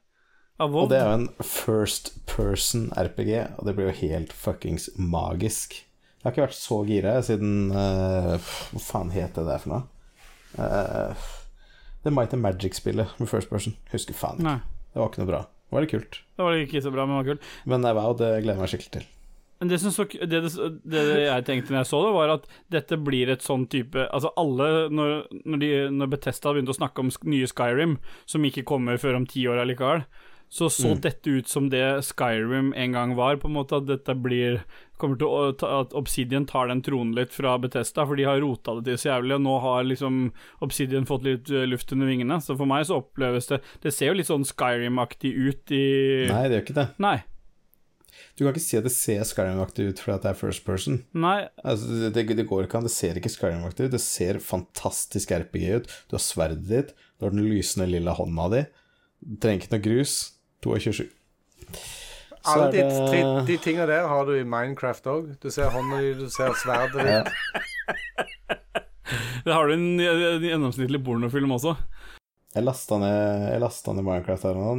Avowed 0.59 0.85
Og 0.85 0.89
det 0.89 0.99
er 1.03 1.11
jo 1.11 1.17
en 1.19 1.29
first 1.45 2.15
person 2.27 2.89
RPG, 2.97 3.59
og 3.59 3.67
det 3.67 3.75
blir 3.77 3.91
jo 3.91 3.97
helt 4.09 4.33
fuckings 4.33 4.89
magisk. 4.97 5.83
Jeg 6.27 6.33
har 6.33 6.35
ikke 6.35 6.47
vært 6.49 6.59
så 6.59 6.77
gira 6.83 7.11
siden 7.23 7.51
uh, 7.71 8.33
Hva 8.75 8.81
faen 8.83 9.13
het 9.15 9.37
det 9.39 9.45
der 9.47 9.61
for 9.63 9.77
noe? 9.77 9.85
Uh, 10.59 11.27
det 12.03 12.11
Might 12.11 12.35
and 12.35 12.43
Magic-spillet 12.43 13.13
med 13.21 13.31
first 13.31 13.47
person. 13.47 13.77
Husker 13.93 14.17
faen 14.19 14.41
ikke. 14.41 14.47
Nei, 14.49 14.87
Det 14.91 14.99
var 14.99 15.13
ikke 15.13 15.23
noe 15.23 15.31
bra. 15.31 15.41
Det 15.47 15.77
var 15.77 15.85
litt 15.85 15.93
kult. 15.93 16.19
det 16.35 16.49
var 16.49 16.59
ikke 16.65 16.83
så 16.83 16.91
bra, 16.95 17.05
men 17.07 17.15
det 17.15 17.21
var 17.21 17.29
kult. 17.31 17.47
Men 17.71 17.87
eh, 17.87 17.95
wow, 17.95 18.17
det 18.19 18.33
gleder 18.43 18.57
jeg 18.57 18.63
meg 18.65 18.73
skikkelig 18.73 18.93
til. 18.97 19.07
Men 19.63 19.71
det, 19.71 19.79
som 19.85 19.95
så, 19.95 20.09
det, 20.11 20.43
det, 20.43 20.53
det 20.91 21.05
jeg 21.23 21.47
tenkte 21.47 21.73
når 21.73 21.85
jeg 21.85 21.91
så 21.93 22.03
det, 22.05 22.13
var 22.19 22.35
at 22.35 22.51
dette 22.75 22.99
blir 23.01 23.31
et 23.33 23.47
sånn 23.47 23.65
type 23.73 24.03
Altså 24.05 24.35
alle, 24.37 24.67
når, 24.93 25.15
når, 25.47 25.63
de, 25.63 25.71
når 25.95 26.11
Betesta 26.13 26.53
begynte 26.53 26.75
å 26.75 26.81
snakke 26.83 27.07
om 27.07 27.15
nye 27.31 27.49
Skyrim, 27.49 27.97
som 28.27 28.51
ikke 28.51 28.67
kommer 28.69 28.99
før 29.01 29.23
om 29.23 29.31
ti 29.31 29.47
år 29.47 29.63
allikevel, 29.63 30.03
så 30.49 30.69
så 30.71 30.95
Mm. 30.95 31.01
dette 31.03 31.27
ut 31.31 31.49
som 31.49 31.69
det 31.71 32.05
Skyrim 32.07 32.73
en 32.77 32.93
gang 32.93 33.15
var, 33.17 33.37
på 33.37 33.49
en 33.49 33.55
måte 33.57 33.77
at 33.77 33.87
dette 33.87 34.15
blir 34.15 34.63
kommer 34.97 35.19
til 35.19 35.27
å 35.29 35.81
At 35.81 35.93
Obsidian 35.93 36.47
tar 36.47 36.69
den 36.69 36.81
tronen 36.83 37.15
litt 37.15 37.31
fra 37.33 37.59
Bethesda, 37.59 38.07
for 38.07 38.17
de 38.17 38.25
har 38.25 38.41
rota 38.41 38.77
det 38.81 38.85
til 38.85 38.97
så 38.97 39.11
jævlig, 39.21 39.35
og 39.35 39.43
nå 39.43 39.61
har 39.61 39.85
liksom 39.85 40.33
Obsidian 40.63 41.05
fått 41.05 41.25
litt 41.25 41.51
eh, 41.51 41.67
luft 41.67 41.93
under 41.93 42.07
vingene. 42.07 42.39
Så 42.41 42.57
for 42.57 42.65
meg 42.67 42.87
så 42.87 43.03
oppleves 43.03 43.47
det 43.49 43.61
Det 43.83 43.93
ser 43.93 44.07
jo 44.09 44.15
litt 44.15 44.27
sånn 44.31 44.45
Skyrim-aktig 44.47 45.35
ut 45.37 45.71
i 45.73 46.27
Nei, 46.31 46.49
det 46.49 46.57
gjør 46.61 46.65
ikke 46.65 46.79
det. 46.81 46.89
Nei. 46.99 47.19
Du 48.37 48.45
kan 48.45 48.53
ikke 48.55 48.61
si 48.65 48.77
at 48.79 48.85
det 48.85 48.93
ser 48.93 49.21
Skyrim-aktig 49.29 49.89
ut 49.91 50.01
fordi 50.01 50.23
det 50.23 50.31
er 50.31 50.39
first 50.39 50.65
person. 50.65 51.03
Nei, 51.13 51.49
Altså, 51.65 51.89
det, 51.89 52.15
det, 52.15 52.37
det 52.37 52.47
går 52.49 52.65
ikke 52.65 52.79
an. 52.79 52.85
Det 52.89 52.93
ser 52.95 53.17
ikke 53.21 53.33
Skyrim-aktig 53.33 53.89
ut. 53.89 53.93
Det 53.93 54.01
ser 54.01 54.39
fantastisk 54.41 55.33
RPG 55.33 55.65
ut. 55.83 55.93
Du 56.09 56.17
har 56.17 56.25
sverdet 56.25 56.65
ditt, 56.69 56.95
du 57.19 57.27
har 57.27 57.31
den 57.37 57.45
lysende 57.49 57.89
lilla 57.91 58.15
hånda 58.17 58.49
di. 58.55 58.65
Du 59.21 59.37
trenger 59.41 59.65
ikke 59.65 59.77
noe 59.77 59.85
grus. 59.85 60.17
22. 60.65 61.09
Så 62.47 62.53
Alle 62.53 62.67
er 62.69 62.75
de, 62.77 62.83
tre, 63.11 63.23
de 63.49 63.57
tinga 63.59 63.87
der 63.91 64.07
har 64.07 64.27
du 64.29 64.37
i 64.37 64.45
Minecraft 64.47 65.09
òg. 65.11 65.33
Du 65.43 65.49
ser 65.51 65.73
hånda 65.75 65.99
di, 66.03 66.13
du 66.15 66.29
ser 66.31 66.55
sverdet 66.61 67.03
ditt. 67.03 67.33
det 69.47 69.55
har 69.55 69.67
du 69.67 69.75
en, 69.75 69.89
en 69.99 70.47
gjennomsnittlig 70.47 71.01
pornofilm 71.07 71.57
også. 71.57 71.75
Jeg 72.55 72.65
lasta 72.65 73.01
ned, 73.03 73.49
jeg 73.51 73.61
ned 73.97 74.07
Minecraft 74.07 74.47
her 74.49 74.61
nå. 74.61 74.77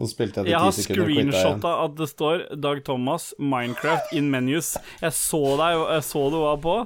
Nå 0.00 0.08
spilte 0.08 0.40
jeg 0.40 0.48
det 0.48 0.52
Jeg 0.52 0.60
har 0.62 0.72
ti 0.72 0.84
sekunder 0.84 1.08
screenshotta 1.10 1.70
at 1.84 1.96
det 1.98 2.06
står 2.08 2.44
Dag 2.56 2.78
Thomas, 2.86 3.30
Minecraft 3.40 4.12
in 4.16 4.30
menus. 4.32 4.74
Jeg 5.02 5.16
så 5.16 5.40
deg, 5.60 5.80
jeg 5.96 6.04
så 6.06 6.22
du 6.32 6.38
var 6.40 6.60
på. 6.64 6.76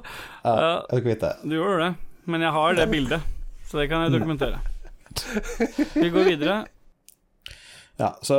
Ja, 0.43 0.55
Eh, 0.55 0.95
jeg 0.95 1.05
kvittet. 1.09 1.43
Du 1.43 1.55
gjorde 1.55 1.77
det, 1.83 1.91
men 2.31 2.43
jeg 2.43 2.55
har 2.55 2.79
det 2.79 2.87
bildet, 2.91 3.29
så 3.69 3.79
det 3.79 3.89
kan 3.91 4.03
jeg 4.07 4.15
dokumentere. 4.15 4.59
Vi 6.01 6.09
går 6.11 6.27
videre. 6.31 6.57
Ja, 7.97 8.11
så 8.21 8.37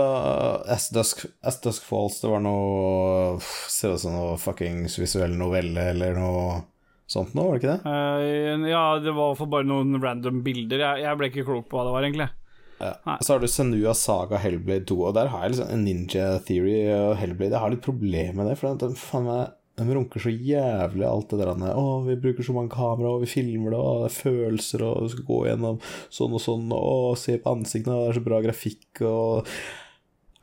As 0.68 0.90
Dusk, 0.92 1.24
As 1.40 1.60
Dusk 1.64 1.84
Falls, 1.88 2.18
det 2.20 2.28
var 2.28 2.42
noe 2.44 3.38
Ser 3.72 3.94
ut 3.94 4.02
som 4.02 4.12
noe 4.12 4.34
fuckings 4.40 4.98
visuell 5.00 5.32
novelle 5.38 5.90
eller 5.94 6.18
noe 6.18 6.58
sånt 7.08 7.36
noe, 7.38 7.46
var 7.46 7.56
det 7.56 7.62
ikke 7.62 7.76
det? 7.76 7.92
Uh, 7.92 8.66
ja, 8.68 8.82
det 9.00 9.14
var 9.14 9.30
iallfall 9.30 9.52
bare 9.52 9.68
noen 9.68 9.96
random 10.02 10.42
bilder. 10.44 10.82
Jeg, 10.82 11.04
jeg 11.06 11.18
ble 11.20 11.30
ikke 11.30 11.46
klok 11.46 11.68
på 11.70 11.78
hva 11.78 11.86
det 11.86 11.94
var, 11.94 12.06
egentlig. 12.08 12.28
Ja. 12.80 13.16
Så 13.24 13.32
har 13.32 13.40
du 13.40 13.48
Senua 13.48 13.94
Saga 13.96 14.40
Hellblade 14.42 14.84
2, 14.90 14.96
og 15.08 15.14
der 15.16 15.30
har 15.32 15.44
jeg 15.44 15.54
liksom 15.54 15.70
en 15.72 15.84
Ninja 15.86 16.26
Theory 16.44 16.74
og 16.92 17.14
Hellblade. 17.20 17.54
Jeg 17.54 17.62
har 17.62 17.72
litt 17.72 17.86
problemer 17.86 18.36
med 18.36 18.50
det, 18.50 18.58
for 18.60 18.82
den, 18.82 18.98
faen 19.00 19.28
meg, 19.30 19.54
de 19.76 19.86
runker 19.92 20.22
så 20.22 20.32
jævlig 20.32 21.04
alt 21.04 21.32
det 21.32 21.40
der 21.42 21.50
Å, 21.76 21.86
vi 22.06 22.16
bruker 22.20 22.46
så 22.46 22.54
mange 22.56 22.72
kamera, 22.72 23.12
og 23.12 23.24
vi 23.26 23.28
filmer 23.28 23.74
det, 23.74 23.80
og 23.80 24.04
det 24.04 24.10
er 24.10 24.14
følelser, 24.16 24.84
og 24.88 25.02
vi 25.04 25.10
skal 25.12 25.26
gå 25.28 25.40
gjennom 25.50 25.80
sånn 26.18 26.36
og 26.38 26.42
sånn, 26.42 26.70
og 26.72 27.18
se 27.20 27.36
på 27.36 27.52
ansiktene, 27.52 27.96
og 27.96 28.06
det 28.06 28.14
er 28.14 28.18
så 28.20 28.24
bra 28.24 28.40
grafikk, 28.46 29.02
og 29.04 29.52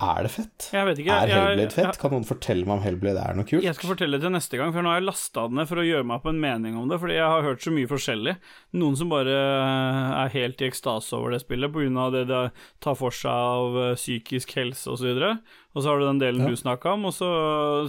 Er 0.04 0.24
det 0.28 0.32
fett? 0.34 0.66
Jeg 0.74 0.86
vet 0.88 1.00
ikke. 1.04 1.14
Er 1.16 1.28
jeg- 1.32 1.38
Hellblade 1.38 1.72
fett? 1.76 1.86
jeg- 1.86 2.00
Kan 2.02 2.12
noen 2.12 2.26
fortelle 2.28 2.66
meg 2.68 2.74
om 2.78 2.84
Hellblade 2.84 3.22
er 3.30 3.34
noe 3.38 3.46
kult? 3.50 3.64
Jeg 3.64 3.76
skal 3.78 3.90
fortelle 3.94 4.18
det 4.20 4.22
til 4.26 4.34
neste 4.36 4.58
gang, 4.60 4.74
for 4.76 4.82
nå 4.86 4.92
har 4.92 5.00
jeg 5.00 5.08
lasta 5.08 5.48
den 5.48 5.56
ned 5.60 5.68
for 5.70 5.76
å 5.82 5.86
gjøre 5.88 6.06
meg 6.06 6.16
opp 6.20 6.26
en 6.32 6.40
mening 6.44 6.76
om 6.78 6.88
det, 6.90 7.00
fordi 7.00 7.16
jeg 7.18 7.30
har 7.34 7.42
hørt 7.48 7.62
så 7.66 7.72
mye 7.76 7.88
forskjellig. 7.92 8.36
Noen 8.74 8.98
som 8.98 9.10
bare 9.10 9.36
er 10.26 10.30
helt 10.36 10.62
i 10.62 10.70
ekstase 10.70 11.14
over 11.18 11.32
det 11.32 11.42
spillet 11.46 11.72
pga. 11.72 12.12
det 12.12 12.28
det 12.28 12.52
tar 12.82 12.96
for 12.96 13.10
seg 13.12 13.32
av 13.32 13.78
eh, 13.92 13.96
psykisk 13.96 14.52
helse 14.60 14.88
osv. 14.92 15.06
Og, 15.14 15.22
så 15.22 15.40
og 15.76 15.84
så 15.84 15.88
har 15.90 16.00
du 16.00 16.06
den 16.06 16.20
delen 16.20 16.42
Ja. 16.42 16.48
du 16.50 16.56
snakka 16.56 16.94
om, 16.94 17.06
og 17.06 17.14
så, 17.14 17.30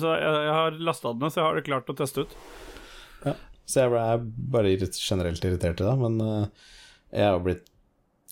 så 0.01 0.15
jeg, 0.19 0.23
jeg 0.49 0.55
har 0.55 0.71
lasta 0.79 1.13
den 1.13 1.19
ned, 1.21 1.33
så 1.33 1.41
jeg 1.43 1.45
har 1.45 1.55
det 1.55 1.65
klart 1.65 1.87
å 1.93 1.97
teste 1.97 2.21
ut. 2.25 2.37
Så 3.67 3.81
jeg 3.81 3.91
ble- 3.95 4.13
er 4.13 4.19
bare 4.21 4.77
generelt 4.77 5.41
irritert 5.41 5.81
i 5.81 5.85
det, 5.89 5.95
men 5.99 6.21
eh, 6.21 6.47
jeg 7.17 7.25
har 7.33 7.39
blitt 7.41 7.71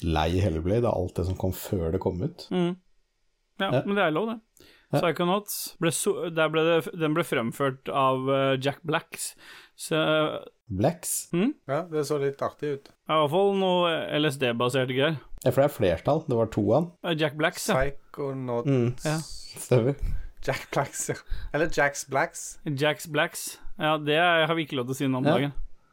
lei 0.05 0.29
Hellblade 0.43 0.85
av 0.85 0.93
alt 0.99 1.15
det 1.15 1.25
som 1.29 1.37
kom 1.39 1.53
før 1.57 1.93
det 1.95 2.01
kom 2.01 2.21
ut. 2.21 2.47
Mm. 2.51 2.77
Ja, 3.63 3.71
Ja. 3.79 3.83
men 3.87 3.97
det 3.99 4.05
er 4.07 4.15
lov, 4.15 4.27
det. 4.33 4.67
Ja. 4.93 5.01
Psychonauts 5.01 5.77
ble 5.81 5.91
so 5.97 6.29
der 6.29 6.51
ble 6.53 6.63
det, 6.67 6.91
Den 7.01 7.15
ble 7.17 7.23
fremført 7.25 7.89
av 7.89 8.27
eh, 8.29 8.57
Jack 8.61 8.83
Blacks. 8.85 9.31
Så 9.77 9.97
Blacks? 10.69 11.29
Blacks? 11.33 11.55
Ja, 11.69 11.83
det 11.91 12.05
så 12.09 12.19
litt 12.21 12.43
artig 12.45 12.75
ut. 12.77 12.89
i 12.93 13.13
hvert 13.13 13.31
fall 13.33 13.55
noe 13.57 13.95
LSD-baserte 14.21 14.93
greier. 14.97 15.17
Ja, 15.45 15.51
for 15.51 15.63
det 15.63 15.69
er 15.71 15.75
flertall. 15.79 16.21
Det 16.29 16.37
var 16.39 16.51
to 16.53 16.63
av 16.71 16.75
han. 16.77 16.91
Eh, 17.09 17.17
Jack 17.19 17.35
Blacks, 17.41 17.69
ja. 17.69 17.79
Psychonauts. 17.81 18.69
Mm. 18.69 18.93
Ja. 19.05 19.17
Stemmer. 19.65 19.97
Jack 20.45 20.69
Blacks, 20.75 21.09
ja. 21.09 21.15
Eller 21.55 21.69
Jacks 21.73 22.05
Blacks. 22.11 22.45
Jacks 22.67 23.07
Blacks. 23.07 23.59
Ja, 23.79 23.97
det 23.99 24.17
har 24.21 24.55
vi 24.55 24.67
ikke 24.67 24.77
lov 24.77 24.87
til 24.91 24.95
å 24.95 25.01
si 25.01 25.09
noe 25.09 25.19
om 25.23 25.25
Ja. 25.25 25.35
dagen. 25.39 25.53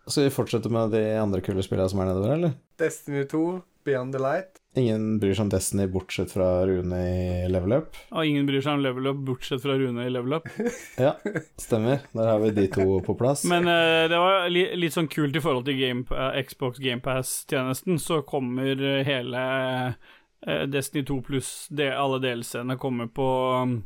Skal 0.10 0.24
vi 0.28 0.30
fortsette 0.34 0.70
med 0.74 0.92
de 0.92 1.04
andre 1.22 1.40
kule 1.42 1.62
spillene 1.64 1.90
som 1.90 2.00
er 2.02 2.06
nedover, 2.12 2.34
eller? 2.34 2.54
Destiny 2.78 3.26
2, 3.30 3.62
Beyond 3.86 4.14
the 4.14 4.20
Light. 4.20 4.59
Ingen 4.80 5.20
bryr 5.20 5.36
seg 5.36 5.48
om 5.48 5.52
Destiny 5.52 5.88
bortsett 5.92 6.32
fra 6.32 6.48
Rune 6.68 7.00
i 7.00 7.50
Level 7.52 7.74
Up. 7.80 7.98
Og 8.14 8.28
ingen 8.28 8.48
bryr 8.48 8.64
seg 8.64 8.78
om 8.78 8.84
level 8.84 9.10
up, 9.12 9.20
bortsett 9.28 9.62
fra 9.64 9.76
Rune 9.80 10.06
i 10.06 10.12
level 10.14 10.38
up. 10.40 10.48
Ja, 11.06 11.16
stemmer. 11.60 12.06
Der 12.16 12.32
har 12.32 12.40
vi 12.44 12.52
de 12.56 12.68
to 12.72 12.86
på 13.06 13.16
plass. 13.20 13.44
Men 13.50 13.68
uh, 13.68 14.08
det 14.12 14.20
var 14.20 14.48
li 14.52 14.64
litt 14.80 14.96
sånn 14.96 15.10
kult 15.12 15.36
i 15.36 15.44
forhold 15.44 15.68
til 15.68 15.80
Game, 15.80 16.06
uh, 16.14 16.38
Xbox 16.46 16.80
GamePass-tjenesten, 16.84 18.00
så 18.00 18.22
kommer 18.28 18.80
eh, 18.80 19.04
hele 19.08 19.44
uh, 19.92 20.66
Destiny 20.72 21.04
2 21.08 21.20
pluss 21.28 21.52
de, 21.76 21.90
alle 21.92 22.22
delscenene 22.24 22.80
kommer 22.80 23.10
på, 23.12 23.30
um, 23.60 23.80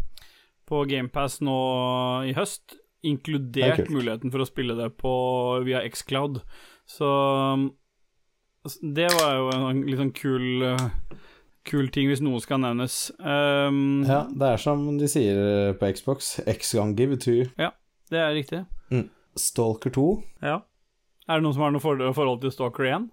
på 0.70 0.86
GamePass 0.90 1.40
nå 1.46 1.60
i 2.30 2.36
høst, 2.38 2.78
er 2.78 3.14
inkludert 3.14 3.90
muligheten 3.92 4.32
for 4.32 4.44
å 4.44 4.48
spille 4.48 4.78
det 4.78 4.94
på 5.02 5.14
via 5.66 5.84
Xcloud. 5.90 6.40
Så 6.88 7.10
um, 7.58 7.72
det 8.82 9.10
var 9.20 9.36
jo 9.38 9.50
en 9.54 9.82
litt 9.88 10.00
sånn 10.00 10.14
kul 10.16 10.64
eh, 10.74 10.90
Kul 11.64 11.88
ting, 11.96 12.10
hvis 12.12 12.20
noe 12.20 12.42
skal 12.44 12.60
nevnes. 12.60 13.08
Um, 13.24 14.02
Ja, 14.04 14.26
det 14.28 14.50
er 14.50 14.58
som 14.60 14.82
de 15.00 15.08
sier 15.08 15.72
på 15.80 15.88
Xbox. 15.96 16.34
X 16.44 16.74
gang 16.76 16.92
give 17.00 17.16
it 17.16 17.22
to 17.24 17.38
Ja, 17.56 17.70
Det 18.12 18.20
er 18.20 18.34
riktig. 18.36 18.66
Stalker 19.40 19.90
2. 19.96 20.04
Ja. 20.44 20.58
Er 21.24 21.40
det 21.40 21.46
noen 21.46 21.56
som 21.56 21.64
har 21.64 21.72
noe 21.72 21.80
forhold 22.14 22.42
til 22.44 22.52
Stalker 22.52 22.84
1? 22.90 23.08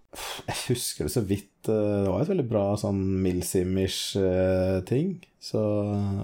Jeg 0.50 0.58
husker 0.66 1.06
det 1.06 1.12
så 1.14 1.22
vidt. 1.22 1.68
eh, 1.70 2.02
Det 2.02 2.10
var 2.10 2.24
et 2.24 2.32
veldig 2.32 2.48
bra 2.50 2.64
sånn 2.82 2.98
Milsim-ish 3.22 4.16
eh, 4.18 4.80
ting. 4.90 5.20
Så 5.38 5.62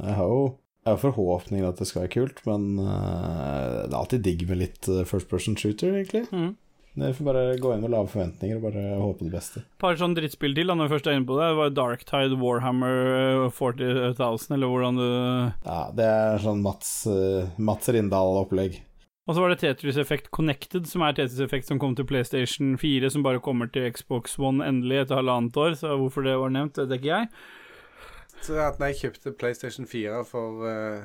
jeg 0.02 0.18
har 0.18 0.26
jo 0.26 0.56
jeg 0.86 0.94
har 0.94 1.00
forhåpninger 1.02 1.66
at 1.66 1.78
det 1.78 1.86
skal 1.88 2.04
være 2.04 2.12
kult, 2.14 2.42
men 2.46 2.66
eh, 2.78 3.86
det 3.86 3.94
er 3.94 3.98
alltid 3.98 4.22
digg 4.26 4.44
med 4.50 4.58
litt 4.60 4.86
eh, 4.90 5.04
first 5.06 5.30
person 5.30 5.56
shooter, 5.58 5.94
egentlig. 5.94 6.26
Mm. 6.34 6.52
Vi 6.96 7.12
får 7.12 7.26
bare 7.26 7.56
gå 7.60 7.74
inn 7.74 7.82
med 7.84 7.92
lave 7.92 8.08
forventninger 8.08 8.56
og 8.56 8.62
bare 8.70 8.82
håpe 8.96 9.26
det 9.26 9.34
beste. 9.34 9.60
par 9.82 9.98
sånne 10.00 10.16
drittspill 10.16 10.54
til, 10.56 10.70
da, 10.70 10.76
når 10.78 10.88
vi 10.88 10.94
først 10.94 11.08
er 11.10 11.18
inne 11.18 11.28
på 11.28 11.36
det. 11.36 11.50
Det 11.50 11.58
var 11.58 11.74
Darktide 11.76 12.38
Warhammer 12.40 13.50
40,000, 13.52 14.54
eller 14.56 14.72
hvordan 14.72 15.00
du 15.00 15.08
Ja, 15.66 15.80
det 15.92 16.06
er 16.08 16.40
sånn 16.40 16.62
Mats, 16.64 16.92
eh, 17.06 17.52
Mats 17.60 17.92
Rindal-opplegg. 17.92 18.80
Og 19.26 19.34
så 19.34 19.42
var 19.42 19.52
det 19.52 19.58
Tetris 19.60 19.98
Effect 20.00 20.30
Connected, 20.30 20.86
som 20.88 21.02
er 21.02 21.12
Tetris 21.12 21.42
Effect 21.42 21.68
som 21.68 21.80
kom 21.82 21.96
til 21.98 22.06
PlayStation 22.06 22.76
4, 22.78 23.10
som 23.10 23.26
bare 23.26 23.42
kommer 23.44 23.68
til 23.68 23.90
Xbox 23.92 24.38
One 24.38 24.64
endelig 24.64 25.02
etter 25.02 25.18
halvannet 25.18 25.56
år, 25.58 25.74
så 25.76 25.98
hvorfor 25.98 26.24
det 26.24 26.38
var 26.38 26.54
nevnt, 26.54 26.78
vet 26.78 26.96
ikke 26.96 27.12
jeg. 27.12 27.28
Så 28.46 28.56
at 28.62 28.78
når 28.78 28.92
jeg 28.92 29.00
kjøpte 29.02 29.34
PlayStation 29.36 29.88
4 29.90 30.22
for 30.28 30.64
uh, 30.64 31.04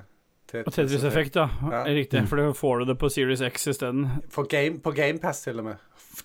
Tetris-effekt, 0.52 1.36
ja. 1.40 1.48
Ja. 1.72 1.84
Riktig, 1.88 2.20
Mm. 2.22 2.28
for 2.28 2.36
da 2.38 2.52
får 2.54 2.80
du 2.80 2.86
det 2.92 2.98
på 3.00 3.10
Series 3.10 3.42
X 3.42 3.68
isteden. 3.68 4.22
For 4.30 4.44
game, 4.44 4.80
på 4.80 4.92
GamePass, 4.96 5.42
til 5.44 5.60
og 5.60 5.66
med. 5.66 5.76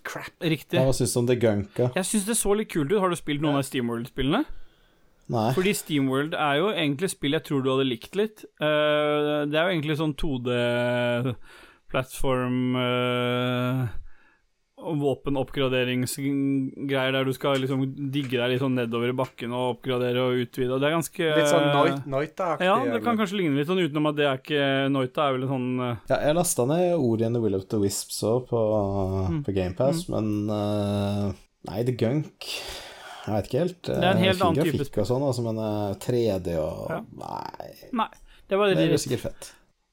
Crap. 0.03 0.31
Riktig. 0.43 0.79
Hva 0.83 0.93
syns 0.93 1.13
du 1.15 1.19
om 1.21 1.27
det 1.27 1.39
Gunka? 1.41 1.91
Jeg 1.95 2.05
syns 2.05 2.25
det 2.27 2.37
så 2.37 2.55
litt 2.59 2.69
kult 2.73 2.93
ut. 2.93 3.01
Har 3.01 3.09
du 3.09 3.15
spilt 3.17 3.41
noen 3.41 3.57
av 3.57 3.63
Steamworld-spillene? 3.63 4.45
Nei. 5.29 5.53
Fordi 5.55 5.73
Steamworld 5.75 6.35
er 6.35 6.55
jo 6.61 6.69
egentlig 6.71 7.09
spill 7.11 7.33
jeg 7.35 7.43
tror 7.49 7.63
du 7.65 7.71
hadde 7.73 7.87
likt 7.89 8.15
litt. 8.19 8.45
Uh, 8.63 9.43
det 9.51 9.59
er 9.59 9.65
jo 9.67 9.73
egentlig 9.75 9.97
sånn 9.99 10.15
2D-plattform 10.15 12.77
uh, 12.77 13.87
Våpenoppgraderingsgreier 14.77 17.13
der 17.17 17.25
du 17.27 17.33
skal 17.35 17.59
liksom 17.63 17.81
digge 18.13 18.37
deg 18.39 18.51
litt 18.53 18.63
sånn 18.63 18.77
nedover 18.79 19.09
i 19.13 19.17
bakken 19.17 19.51
og 19.57 19.63
oppgradere 19.77 20.21
og 20.29 20.33
utvide. 20.45 20.73
Og 20.77 20.81
det 20.83 20.89
er 20.91 20.95
ganske 20.97 21.25
Litt 21.39 21.51
sånn 21.51 21.69
Noita-aktig. 22.13 22.67
Ja, 22.69 22.77
det 22.93 23.01
kan 23.05 23.19
kanskje 23.21 23.39
ligne 23.41 23.59
litt 23.61 23.71
sånn 23.71 23.83
utenom 23.83 24.09
at 24.11 24.17
det 24.19 24.27
er 24.29 24.37
ikke 24.41 24.63
Noita 24.93 25.21
er 25.29 25.33
vel 25.37 25.45
en 25.47 25.53
sånn 25.55 25.69
eh, 25.87 25.97
Ja, 26.13 26.19
jeg 26.29 26.35
lasta 26.39 26.63
ned 26.71 26.87
Ori 26.97 27.23
and 27.29 27.35
the 27.39 27.43
Will 27.45 27.57
of 27.59 27.65
the 27.73 27.79
Wisps 27.83 28.19
òg 28.27 28.41
på, 28.53 28.59
Mm. 29.27 29.41
på 29.47 29.51
GamePass, 29.57 29.99
men 30.13 30.27
uh, 30.53 31.25
Nei, 31.67 31.81
The 31.89 31.95
Gunk 31.99 32.37
Jeg 32.47 33.33
vet 33.33 33.47
ikke 33.49 33.63
helt. 33.65 33.81
Det 33.89 33.97
er 33.97 34.13
en 34.13 34.21
helt 34.23 34.39
Eh, 34.41 34.45
annen 34.47 34.61
type 34.63 34.77
grafikk 34.77 34.99
og 35.03 35.07
sånn, 35.09 35.25
altså, 35.27 35.43
men 35.47 35.57
uh, 35.59 35.95
3D 35.99 36.49
og 36.63 36.91
Ja. 36.93 36.99
Nei, 37.23 37.71
Nei, 38.05 38.11
det 38.51 38.57
var 38.61 38.65
det 38.71 38.77
det 38.79 38.85
er 38.95 38.99
sikkert 39.03 39.25
fett. 39.31 39.43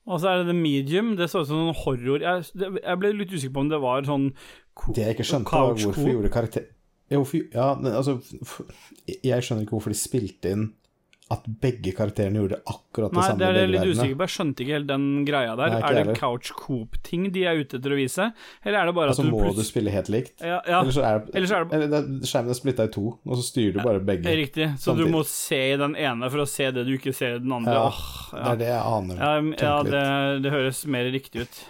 Og 0.05 0.19
så 0.19 0.25
er 0.34 0.38
det 0.43 0.49
The 0.51 0.57
Medium. 0.59 1.13
Det 1.15 1.29
så 1.31 1.39
ut 1.41 1.47
som 1.47 1.61
sånn 1.63 1.79
horror 1.86 2.19
jeg, 2.21 2.43
det, 2.59 2.67
jeg 2.84 2.95
ble 2.99 3.13
litt 3.15 3.31
usikker 3.31 3.53
på 3.55 3.61
om 3.63 3.69
det 3.71 3.79
var 3.79 4.03
sånn 4.03 4.34
Det 4.93 5.03
jeg 5.05 5.15
ikke 5.17 5.28
skjønte, 5.32 5.51
var 5.51 5.74
hvorfor 5.78 6.11
gjorde 6.13 6.30
karakter... 6.34 6.69
Ja, 7.11 7.17
hvorfor, 7.19 7.41
ja, 7.53 7.76
men 7.76 7.93
altså 7.93 8.15
Jeg 9.24 9.43
skjønner 9.45 9.65
ikke 9.67 9.76
hvorfor 9.78 9.93
de 9.93 9.99
spilte 9.99 10.53
inn 10.55 10.71
at 11.32 11.45
begge 11.63 11.93
karakterene 11.95 12.36
gjorde 12.41 12.57
akkurat 12.69 13.09
det 13.13 13.17
Nei, 13.17 13.24
samme 13.26 13.39
det 13.39 13.61
er 13.63 13.69
litt 13.71 13.86
usikker 13.88 14.17
på. 14.19 14.26
Jeg 14.28 14.34
skjønte 14.34 14.63
ikke 14.65 14.74
helt 14.76 14.88
den 14.89 15.05
greia 15.26 15.53
der. 15.57 15.71
Nei, 15.71 15.78
er 15.80 15.95
det 15.95 16.01
heller. 16.03 16.17
couch 16.19 16.51
coop-ting 16.59 17.24
de 17.34 17.45
er 17.49 17.61
ute 17.63 17.78
etter 17.80 17.95
å 17.95 17.97
vise, 17.97 18.28
eller 18.61 18.78
er 18.82 18.89
det 18.89 18.93
bare 18.97 19.13
Altså 19.13 19.24
at 19.24 19.30
du 19.32 19.34
må 19.34 19.53
du 19.55 19.61
spille 19.65 19.93
helt 19.95 20.09
likt. 20.13 20.34
ja, 20.43 20.59
ja, 20.67 20.82
Eller 20.84 20.91
så 20.93 21.05
er, 21.07 21.24
Eller 21.34 21.47
så 21.49 21.55
er 21.57 21.65
det- 21.65 21.80
eller 21.80 21.97
er- 21.97 22.28
skjermen 22.30 22.49
er 22.53 22.59
splitta 22.59 22.84
i 22.84 22.91
to, 22.93 23.05
og 23.26 23.38
så 23.39 23.43
styrer 23.47 23.74
du 23.74 23.80
bare 23.88 23.99
begge. 24.03 24.36
riktig. 24.36 24.67
Så 24.78 24.95
du 24.99 25.05
må 25.09 25.24
se 25.26 25.61
i 25.74 25.78
den 25.78 25.95
ene 25.95 26.30
for 26.30 26.43
å 26.43 26.47
se 26.47 26.69
det 26.71 26.86
du 26.86 26.93
ikke 26.97 27.13
ser 27.15 27.36
i 27.36 27.39
den 27.39 27.51
andre. 27.51 27.74
Ja, 27.74 27.88
Åh, 27.88 28.30
Det 28.34 28.51
er 28.51 28.55
det 28.57 28.67
jeg 28.67 28.84
aner. 28.84 29.15
Ja, 29.17 29.34
ja, 29.63 29.84
det, 29.84 30.43
det 30.43 30.51
høres 30.51 30.86
mer 30.86 31.09
riktig 31.09 31.41
ut. 31.47 31.63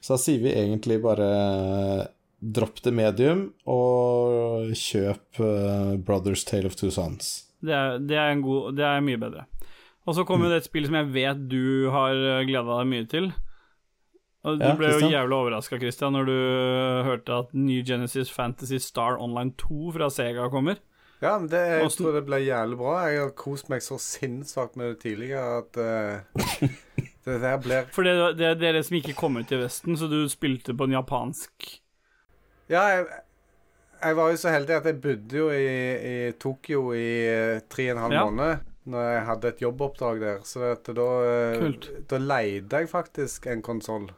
Så 0.00 0.14
da 0.16 0.16
sier 0.16 0.40
vi 0.40 0.50
egentlig 0.50 1.00
bare 1.04 2.08
dropp 2.44 2.82
det 2.84 2.92
medium 2.92 3.46
og 3.70 4.74
kjøp 4.76 5.40
uh, 5.40 5.94
Brothers 5.96 6.44
Tale 6.44 6.68
of 6.68 6.76
Two 6.76 6.92
Sons. 6.92 7.48
Det 7.64 7.72
er, 7.72 7.98
det 8.02 8.18
er, 8.20 8.34
en 8.34 8.44
god, 8.44 8.74
det 8.76 8.84
er 8.84 9.04
mye 9.04 9.20
bedre. 9.20 9.46
Og 10.04 10.18
så 10.18 10.26
kommer 10.28 10.50
jo 10.50 10.52
det 10.52 10.62
et 10.62 10.68
spill 10.68 10.84
som 10.84 10.98
jeg 10.98 11.12
vet 11.14 11.46
du 11.48 11.88
har 11.94 12.12
gleda 12.44 12.80
deg 12.82 12.90
mye 12.90 13.06
til. 13.08 13.30
Og 14.44 14.58
Du 14.60 14.64
Ja, 14.66 14.74
ble 14.76 14.90
jo 14.92 15.08
jævlig 15.08 15.36
overraska, 15.38 15.78
Christian, 15.80 16.12
når 16.12 16.26
du 16.28 16.34
hørte 17.06 17.38
at 17.44 17.54
New 17.56 17.80
Genesis 17.86 18.28
Fantasy 18.30 18.76
Star 18.76 19.16
Online 19.16 19.54
2 19.56 19.94
fra 19.96 20.10
Sega 20.12 20.50
kommer. 20.52 20.76
Ja, 21.22 21.38
men 21.38 21.48
det, 21.48 21.56
jeg 21.56 21.86
Også, 21.86 22.02
tror 22.02 22.18
det 22.18 22.24
ble 22.26 22.42
jævlig 22.44 22.76
bra. 22.76 22.96
Jeg 23.08 23.22
har 23.22 23.30
kost 23.38 23.70
meg 23.72 23.80
så 23.84 23.96
sinnssvakt 24.02 24.76
med 24.76 24.92
det 24.92 24.98
tidligere 25.06 25.62
at 25.62 25.78
uh, 25.80 26.68
det 27.24 27.38
der 27.40 27.62
blir 27.64 27.88
For 27.94 28.04
det, 28.04 28.14
det, 28.36 28.50
det 28.60 28.68
er 28.68 28.76
det 28.76 28.84
som 28.84 28.98
ikke 28.98 29.16
kom 29.16 29.40
ut 29.40 29.54
i 29.54 29.62
Vesten, 29.62 29.96
så 29.96 30.10
du 30.12 30.20
spilte 30.28 30.76
på 30.76 30.90
en 30.90 30.98
japansk 30.98 31.70
Ja, 32.72 32.82
jeg, 32.94 33.06
jeg 34.04 34.16
var 34.16 34.30
jo 34.32 34.38
så 34.40 34.52
heldig 34.54 34.76
at 34.78 34.86
jeg 34.88 35.00
bodde 35.04 35.36
jo 35.42 35.48
i, 35.52 35.64
i 36.10 36.14
Tokyo 36.40 36.86
i 36.96 37.08
eh, 37.28 37.58
tre 37.68 37.90
og 37.90 37.96
en 37.96 38.02
halv 38.06 38.16
Ja. 38.18 38.24
måned 38.30 38.70
når 38.84 39.04
jeg 39.08 39.20
hadde 39.30 39.48
et 39.48 39.60
jobboppdrag 39.64 40.18
der. 40.20 40.40
Så 40.44 40.60
at 40.74 40.84
da, 40.96 41.04
eh, 41.24 41.58
Kult. 41.60 41.86
da 42.10 42.18
leide 42.20 42.80
jeg 42.82 42.90
faktisk 42.90 43.46
en 43.48 43.62
konsoll 43.64 44.10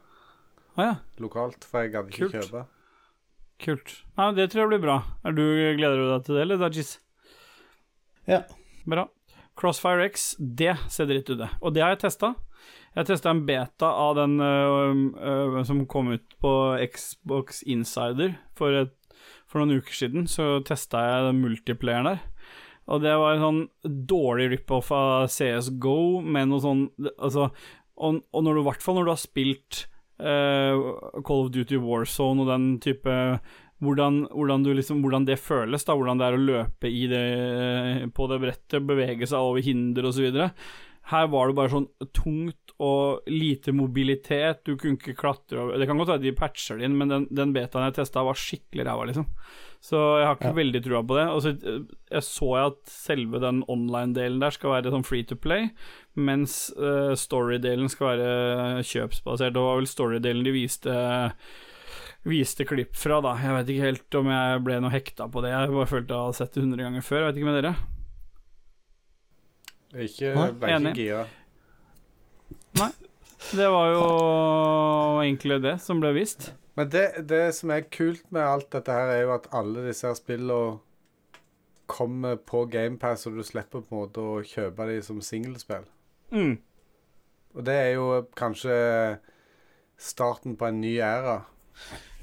ah, 0.76 0.82
ja, 0.82 0.94
lokalt, 1.22 1.62
for 1.64 1.84
jeg 1.86 1.92
gadd 1.94 2.10
ikke 2.10 2.26
Kult. 2.26 2.34
kjøpe. 2.40 2.64
kult. 3.62 3.92
Nei, 4.18 4.30
det 4.36 4.48
tror 4.52 4.64
jeg 4.66 4.72
blir 4.74 4.82
bra. 4.86 4.96
Er 5.24 5.36
du, 5.38 5.44
gleder 5.78 5.96
du 6.02 6.08
deg 6.10 6.24
til 6.26 6.34
det, 6.38 6.42
eller, 6.48 6.58
Dajis? 6.64 6.90
Ja. 8.26 8.42
Bra. 8.86 9.06
Crossfire 9.56 10.04
X, 10.10 10.34
det 10.38 10.74
ser 10.92 11.06
dritt 11.08 11.30
ut, 11.30 11.38
det. 11.40 11.48
Og 11.62 11.72
det 11.72 11.80
har 11.86 11.94
jeg 11.94 12.02
testa. 12.02 12.34
Jeg 12.96 13.08
testa 13.10 13.32
en 13.32 13.44
beta 13.48 13.90
av 13.92 14.14
den 14.16 14.38
uh, 14.40 14.92
uh, 15.20 15.58
som 15.68 15.84
kom 15.90 16.14
ut 16.14 16.36
på 16.40 16.52
Xbox 16.92 17.60
Insider 17.68 18.38
for, 18.56 18.72
et, 18.72 18.94
for 19.44 19.60
noen 19.60 19.82
uker 19.82 19.98
siden. 19.98 20.28
Så 20.30 20.62
testa 20.66 21.02
jeg 21.04 21.26
den 21.28 21.42
multiplayeren 21.44 22.14
der. 22.14 22.22
Og 22.86 23.02
det 23.02 23.16
var 23.18 23.34
en 23.34 23.44
sånn 23.44 23.60
dårlig 24.08 24.48
rip-off 24.54 24.92
av 24.94 25.26
CSGO 25.32 26.22
med 26.22 26.52
noe 26.52 26.62
sånn 26.62 26.84
Altså, 27.18 27.50
og, 27.98 28.20
og 28.30 28.44
når 28.46 28.54
du 28.54 28.62
i 28.62 28.66
hvert 28.68 28.84
fall 28.84 28.98
når 29.00 29.08
du 29.08 29.10
har 29.10 29.22
spilt 29.22 29.80
uh, 30.22 31.20
Call 31.26 31.46
of 31.46 31.52
Duty 31.54 31.80
Warzone 31.82 32.44
og 32.44 32.52
den 32.52 32.68
type 32.84 33.16
hvordan, 33.84 34.22
hvordan, 34.32 34.62
liksom, 34.78 35.02
hvordan 35.04 35.26
det 35.28 35.36
føles, 35.42 35.84
da, 35.84 35.96
hvordan 35.96 36.20
det 36.20 36.26
er 36.26 36.36
å 36.36 36.44
løpe 36.44 36.92
det, 37.10 37.24
på 38.16 38.28
det 38.30 38.38
brettet, 38.40 38.86
bevege 38.88 39.28
seg 39.28 39.50
over 39.50 39.64
hinder 39.64 40.08
osv. 40.08 40.30
Her 41.06 41.28
var 41.30 41.46
det 41.50 41.54
bare 41.58 41.70
sånn 41.70 41.86
tungt 42.16 42.72
og 42.82 43.28
lite 43.30 43.72
mobilitet, 43.72 44.64
du 44.66 44.74
kunne 44.76 44.98
ikke 44.98 45.14
klatre 45.16 45.60
over 45.62 45.78
Det 45.80 45.86
kan 45.88 45.96
godt 46.00 46.10
være 46.10 46.24
de 46.26 46.32
patcher 46.36 46.76
det 46.80 46.88
inn, 46.88 46.96
men 46.98 47.08
den, 47.12 47.26
den 47.30 47.54
betaen 47.54 47.86
jeg 47.86 47.94
testa, 48.00 48.24
var 48.26 48.36
skikkelig 48.36 48.84
ræva, 48.88 49.06
liksom. 49.08 49.28
Så 49.86 50.00
jeg 50.18 50.26
har 50.26 50.34
ikke 50.36 50.50
Ja. 50.50 50.56
veldig 50.58 50.82
trua 50.84 51.02
på 51.06 51.16
det. 51.16 51.26
Og 51.30 51.40
så 51.44 51.52
eh, 51.54 51.78
jeg 52.10 52.26
så 52.26 52.48
jeg 52.56 52.72
at 52.72 52.80
selve 52.90 53.40
den 53.40 53.62
online-delen 53.70 54.40
der 54.42 54.50
skal 54.50 54.74
være 54.74 54.90
sånn 54.92 55.06
free 55.06 55.22
to 55.24 55.36
play, 55.38 55.70
mens 56.16 56.72
uh, 56.76 57.14
story-delen 57.14 57.88
skal 57.92 58.16
være 58.16 58.82
kjøpsbasert. 58.82 59.54
Det 59.54 59.62
var 59.62 59.78
vel 59.78 59.86
story-delen 59.90 60.44
de 60.44 60.56
viste 60.58 60.98
viste 62.26 62.66
klipp 62.66 62.96
fra, 62.98 63.20
da. 63.22 63.36
Jeg 63.38 63.54
vet 63.54 63.68
ikke 63.70 63.86
helt 63.86 64.16
om 64.18 64.30
jeg 64.32 64.62
ble 64.66 64.80
noe 64.82 64.90
hekta 64.90 65.28
på 65.30 65.44
det. 65.44 65.52
Jeg 65.54 65.70
bare 65.70 65.86
følte 65.92 66.10
jeg 66.16 66.24
hadde 66.26 66.38
sett 66.40 66.56
det 66.56 66.64
100 66.66 66.82
ganger 66.88 67.04
før. 67.06 67.20
Jeg 67.22 67.28
vet 67.30 67.38
ikke 67.40 67.52
med 67.52 67.62
dere. 67.62 67.76
Ikke, 69.96 70.32
Nei. 70.36 70.50
ble 70.60 71.24
Nei. 72.76 72.92
Det 73.46 73.66
var 73.70 73.90
jo 73.92 74.06
egentlig 75.22 75.60
det 75.64 75.76
som 75.84 76.00
ble 76.02 76.12
vist. 76.16 76.50
Men 76.76 76.90
det, 76.92 77.06
det 77.30 77.54
som 77.56 77.72
er 77.72 77.86
kult 77.88 78.24
med 78.34 78.44
alt 78.44 78.68
dette 78.74 78.92
her, 78.92 79.12
er 79.14 79.22
jo 79.24 79.34
at 79.36 79.48
alle 79.56 79.86
disse 79.86 80.08
her 80.08 80.16
spillene 80.18 80.78
kommer 81.86 82.36
på 82.36 82.64
GamePass, 82.68 83.28
og 83.28 83.38
du 83.38 83.44
slipper 83.46 83.84
på 83.84 83.94
en 83.94 84.00
måte 84.02 84.20
å 84.22 84.40
kjøpe 84.44 84.88
de 84.90 84.98
som 85.06 85.22
singelspill. 85.22 85.86
Mm. 86.34 86.56
Og 87.56 87.64
det 87.64 87.76
er 87.84 87.92
jo 87.94 88.08
kanskje 88.36 88.74
starten 89.96 90.58
på 90.58 90.68
en 90.68 90.82
ny 90.82 90.96
æra. 91.00 91.38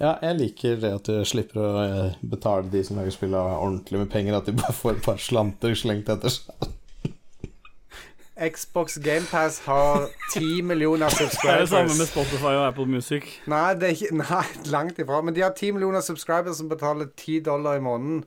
Ja, 0.02 0.18
jeg 0.26 0.38
liker 0.38 0.80
det 0.82 0.92
at 1.00 1.10
du 1.10 1.24
slipper 1.26 1.62
å 1.62 1.72
eh, 1.82 2.16
betale 2.28 2.68
de 2.74 2.82
som 2.86 3.00
lager 3.00 3.16
spill 3.16 3.34
ordentlig 3.38 4.04
med 4.04 4.12
penger, 4.12 4.38
at 4.38 4.50
de 4.50 4.58
bare 4.58 4.76
får 4.76 4.98
et 4.98 5.06
par 5.06 5.22
slanter 5.22 5.78
slengt 5.80 6.12
etter 6.12 6.34
seg. 6.34 6.70
Xbox 8.34 8.98
GamePass 8.98 9.60
har 9.60 10.08
10 10.34 10.62
millioner 10.62 11.10
subscribers. 11.10 11.42
Det 11.44 11.54
er 11.54 11.60
det 11.60 11.70
samme 11.70 11.98
med. 12.00 12.08
Spotify 12.10 12.54
og 12.58 12.68
Apple 12.68 12.86
Music. 12.90 13.28
Nei, 13.48 13.74
det 13.78 13.92
ikke, 13.94 14.16
nei, 14.18 14.46
langt 14.74 15.00
ifra. 15.00 15.20
Men 15.22 15.36
de 15.36 15.44
har 15.46 15.54
10 15.54 15.76
millioner 15.78 16.02
subscribers 16.02 16.58
som 16.58 16.70
betaler 16.72 17.12
10 17.18 17.44
dollar 17.46 17.78
i 17.78 17.84
måneden. 17.86 18.24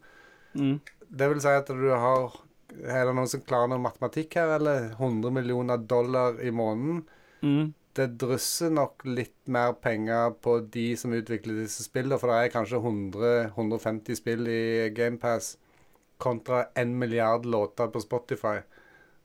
Mm. 0.54 0.76
Det 1.18 1.30
vil 1.30 1.40
si 1.42 1.54
at 1.54 1.68
du 1.68 1.88
har 1.92 2.42
Er 2.76 3.06
det 3.06 3.12
noen 3.16 3.28
som 3.30 3.40
klarer 3.40 3.70
noe 3.70 3.80
matematikk 3.80 4.34
her, 4.36 4.50
eller? 4.58 4.90
100 4.98 5.32
millioner 5.32 5.78
dollar 5.80 6.36
i 6.44 6.50
måneden. 6.50 7.04
Mm. 7.40 7.72
Det 7.96 8.10
drysser 8.20 8.70
nok 8.74 9.06
litt 9.08 9.38
mer 9.48 9.72
penger 9.80 10.34
på 10.44 10.58
de 10.74 10.90
som 11.00 11.14
utvikler 11.16 11.62
disse 11.62 11.86
spillene, 11.86 12.18
for 12.20 12.28
det 12.28 12.36
er 12.36 12.52
kanskje 12.52 12.82
100-150 12.82 14.18
spill 14.18 14.50
i 14.52 14.90
GamePass 14.92 15.54
kontra 16.20 16.66
1 16.74 16.92
milliard 17.00 17.46
låter 17.46 17.88
på 17.88 18.02
Spotify. 18.04 18.58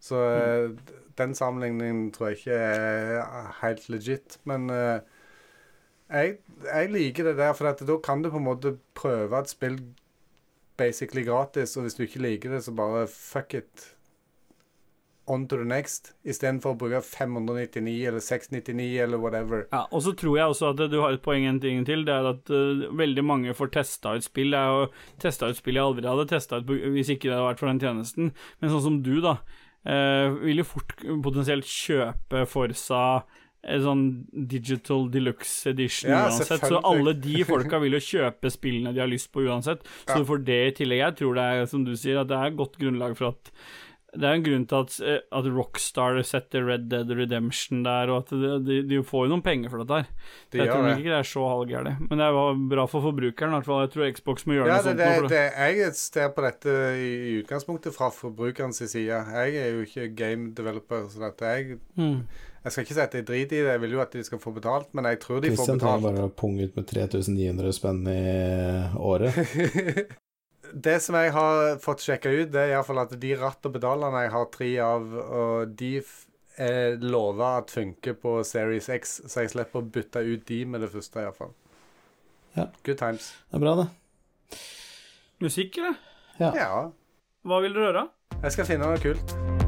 Så 0.02 0.18
mm. 0.18 0.78
den 1.20 1.36
sammenligningen 1.38 2.12
tror 2.16 2.32
jeg 2.32 2.41
ikke 2.41 2.60
er 2.60 3.49
helt 3.62 3.89
legit. 3.93 4.39
Men 4.49 4.70
uh, 4.74 4.99
jeg, 6.12 6.38
jeg 6.66 6.91
liker 6.91 7.30
det 7.30 7.38
der, 7.39 7.54
for 7.54 7.72
da 7.72 7.97
kan 8.04 8.24
du 8.24 8.32
på 8.34 8.41
en 8.41 8.49
måte 8.49 8.76
prøve 8.97 9.39
et 9.39 9.52
spill 9.54 9.80
basically 10.82 11.24
gratis, 11.28 11.78
og 11.78 11.86
hvis 11.86 11.97
du 11.97 12.06
ikke 12.06 12.22
liker 12.26 12.56
det, 12.56 12.64
så 12.66 12.74
bare 12.76 13.08
fuck 13.08 13.54
it. 13.54 13.95
On 15.30 15.45
to 15.47 15.56
the 15.56 15.66
next, 15.68 16.16
istedenfor 16.28 16.74
å 16.74 16.78
bruke 16.82 16.99
599 17.06 17.93
eller 18.10 18.24
699 18.26 18.88
eller 19.04 19.22
whatever. 19.22 19.68
Ja, 19.70 19.86
og 19.93 20.02
så 20.04 20.16
tror 20.18 20.39
jeg 20.39 20.52
også 20.52 20.72
at 20.74 20.82
du 20.91 20.97
har 20.99 21.14
et 21.14 21.24
poeng 21.24 21.45
en 21.47 21.62
ting 21.62 21.86
til. 21.88 22.04
Det 22.08 22.16
er 22.16 22.32
at 22.34 22.52
uh, 22.52 22.88
veldig 22.99 23.24
mange 23.24 23.54
får 23.56 23.72
testa 23.78 24.16
ut 24.18 24.26
spill. 24.26 24.58
Jeg 24.58 24.74
har 24.74 24.89
testa 25.22 25.47
ut 25.47 25.60
spill 25.62 25.78
jeg 25.78 25.86
aldri 25.86 26.10
hadde 26.10 26.28
testa 26.34 26.60
ut 26.60 26.74
hvis 26.74 27.14
ikke 27.14 27.30
det 27.30 27.38
hadde 27.38 27.52
vært 27.52 27.62
for 27.62 27.72
den 27.72 27.84
tjenesten. 27.86 28.34
Men 28.60 28.74
sånn 28.74 28.86
som 28.89 28.97
du, 29.06 29.14
da, 29.24 29.38
eh, 29.38 29.70
vil 29.86 30.62
jo 30.62 30.64
fort 30.68 30.94
potensielt 31.24 31.66
kjøpe 31.66 32.46
Forsa 32.50 33.24
en 33.62 33.82
sånn 33.86 34.04
digital 34.50 35.04
deluxe 35.14 35.70
edition 35.70 36.10
Ja, 36.10 36.24
uansett. 36.32 36.64
Så 36.66 36.80
alle 36.86 37.14
de 37.14 37.44
folka 37.46 37.78
vil 37.82 37.94
jo 37.94 38.00
kjøpe 38.14 38.50
spillene 38.50 38.94
de 38.94 39.02
har 39.04 39.10
lyst 39.12 39.30
på 39.34 39.44
uansett. 39.46 39.84
Så 40.08 40.16
Ja. 40.16 40.18
du 40.18 40.26
får 40.26 40.44
det 40.48 40.60
i 40.68 40.72
tillegg. 40.82 41.04
Jeg 41.04 41.16
tror 41.22 41.36
det 41.38 41.44
er, 41.46 41.66
som 41.70 41.84
du 41.86 41.94
sier, 41.96 42.22
at 42.24 42.28
det 42.32 42.38
er 42.40 42.56
godt 42.58 42.78
grunnlag 42.82 43.14
for 43.18 43.36
at 43.36 43.52
det 44.12 44.28
er 44.28 44.34
en 44.36 44.43
grunn 44.43 44.66
til 44.68 44.76
at, 44.84 44.95
eh, 45.07 45.20
at 45.39 45.45
Rockstar 45.55 46.18
setter 46.28 46.66
Red 46.68 46.89
Dead 46.91 47.07
Redemption 47.16 47.84
der, 47.86 48.09
og 48.12 48.26
at 48.26 48.34
de, 48.68 48.82
de, 48.84 48.97
får 49.07 49.26
jo 49.28 49.32
noen 49.32 49.43
penger 49.45 49.72
for 49.72 49.80
dette 49.86 50.01
her. 50.01 50.09
De 50.51 50.59
jeg 50.59 50.68
tror 50.68 50.84
det. 50.89 50.97
ikke 50.99 51.14
det 51.14 51.20
er 51.22 51.30
så 51.32 51.45
halvgærent. 51.47 52.03
Men 52.09 52.20
det 52.20 52.28
var 52.36 52.59
bra 52.76 52.86
for 52.91 53.05
forbrukeren, 53.07 53.53
i 53.53 53.57
hvert 53.59 53.70
fall. 53.70 53.82
Jeg 53.86 53.93
tror 53.95 54.12
Xbox 54.20 54.45
må 54.49 54.57
gjøre 54.57 54.68
Ja, 54.68 54.82
noe 54.84 54.93
det, 54.99 55.07
sånt. 55.16 55.30
det, 55.32 55.41
det. 55.55 55.80
jeg 55.80 55.95
ser 56.01 56.30
på 56.36 56.43
dette 56.49 56.78
i, 56.99 57.09
i 57.32 57.34
utgangspunktet 57.41 57.95
fra 57.95 58.12
forbrukerens 58.12 58.84
side. 58.84 59.07
Jeg 59.07 59.55
er 59.64 59.76
jo 59.78 59.86
ikke 59.88 60.09
game 60.20 60.51
developer, 60.59 61.07
så 61.07 61.28
dette 61.30 61.53
jeg, 61.55 61.80
Mm. 61.95 62.26
jeg 62.64 62.72
skal 62.72 62.84
ikke 62.86 62.93
si 62.97 63.01
at 63.01 63.14
jeg 63.16 63.26
driter 63.28 63.55
i 63.55 63.64
det. 63.64 63.72
Jeg 63.78 63.82
vil 63.82 63.91
jo 63.95 64.01
at 64.03 64.12
de 64.12 64.24
skal 64.28 64.39
få 64.43 64.51
betalt, 64.53 64.91
men 64.93 65.05
jeg 65.07 65.20
tror 65.24 65.39
de 65.41 65.49
får 65.53 65.55
Christian 65.55 65.80
trenger 65.80 66.03
betalt. 66.03 66.20
bare 66.20 66.28
å 66.28 66.36
punge 66.36 66.68
ut 66.68 66.76
med 66.76 66.88
3900 66.91 67.74
spenn 67.80 68.03
i 68.12 68.20
året. 68.99 69.39
Det 70.74 70.97
som 71.03 71.15
jeg 71.19 71.32
har 71.36 71.78
fått 71.84 72.03
sjekka 72.05 72.32
ut, 72.32 72.51
det 72.53 72.61
er 72.65 72.76
iallfall 72.76 73.03
at 73.03 73.15
de 73.19 73.32
ratt 73.39 73.65
og 73.67 73.74
pedalene 73.76 74.26
jeg 74.26 74.34
har 74.36 74.51
tre 74.53 74.69
av, 74.86 75.15
og 75.22 75.74
de 75.80 75.93
er 76.61 77.01
lova 77.01 77.57
at 77.61 77.74
funker 77.74 78.15
på 78.19 78.38
Series 78.47 78.89
X, 78.91 79.19
så 79.28 79.45
jeg 79.45 79.53
slipper 79.55 79.82
å 79.82 79.89
bytte 79.97 80.24
ut 80.26 80.45
de 80.47 80.61
med 80.65 80.86
det 80.86 80.91
første, 80.93 81.24
iallfall. 81.24 81.53
Ja. 82.57 82.67
Good 82.84 82.99
times. 82.99 83.32
Det 83.49 83.59
er 83.59 83.65
bra, 83.65 83.76
det. 83.84 84.59
Musikk, 85.41 85.82
eller? 85.82 85.97
Ja. 86.39 86.53
Ja. 86.57 86.86
Hva 87.47 87.63
vil 87.63 87.74
du 87.74 87.82
høre? 87.82 88.07
Jeg 88.41 88.57
skal 88.57 88.69
finne 88.74 88.91
noe 88.91 89.01
kult. 89.01 89.61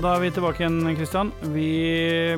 Da 0.00 0.14
er 0.16 0.22
vi 0.22 0.30
tilbake 0.32 0.62
igjen, 0.62 0.94
Kristian. 0.96 1.30
Vi 1.52 1.68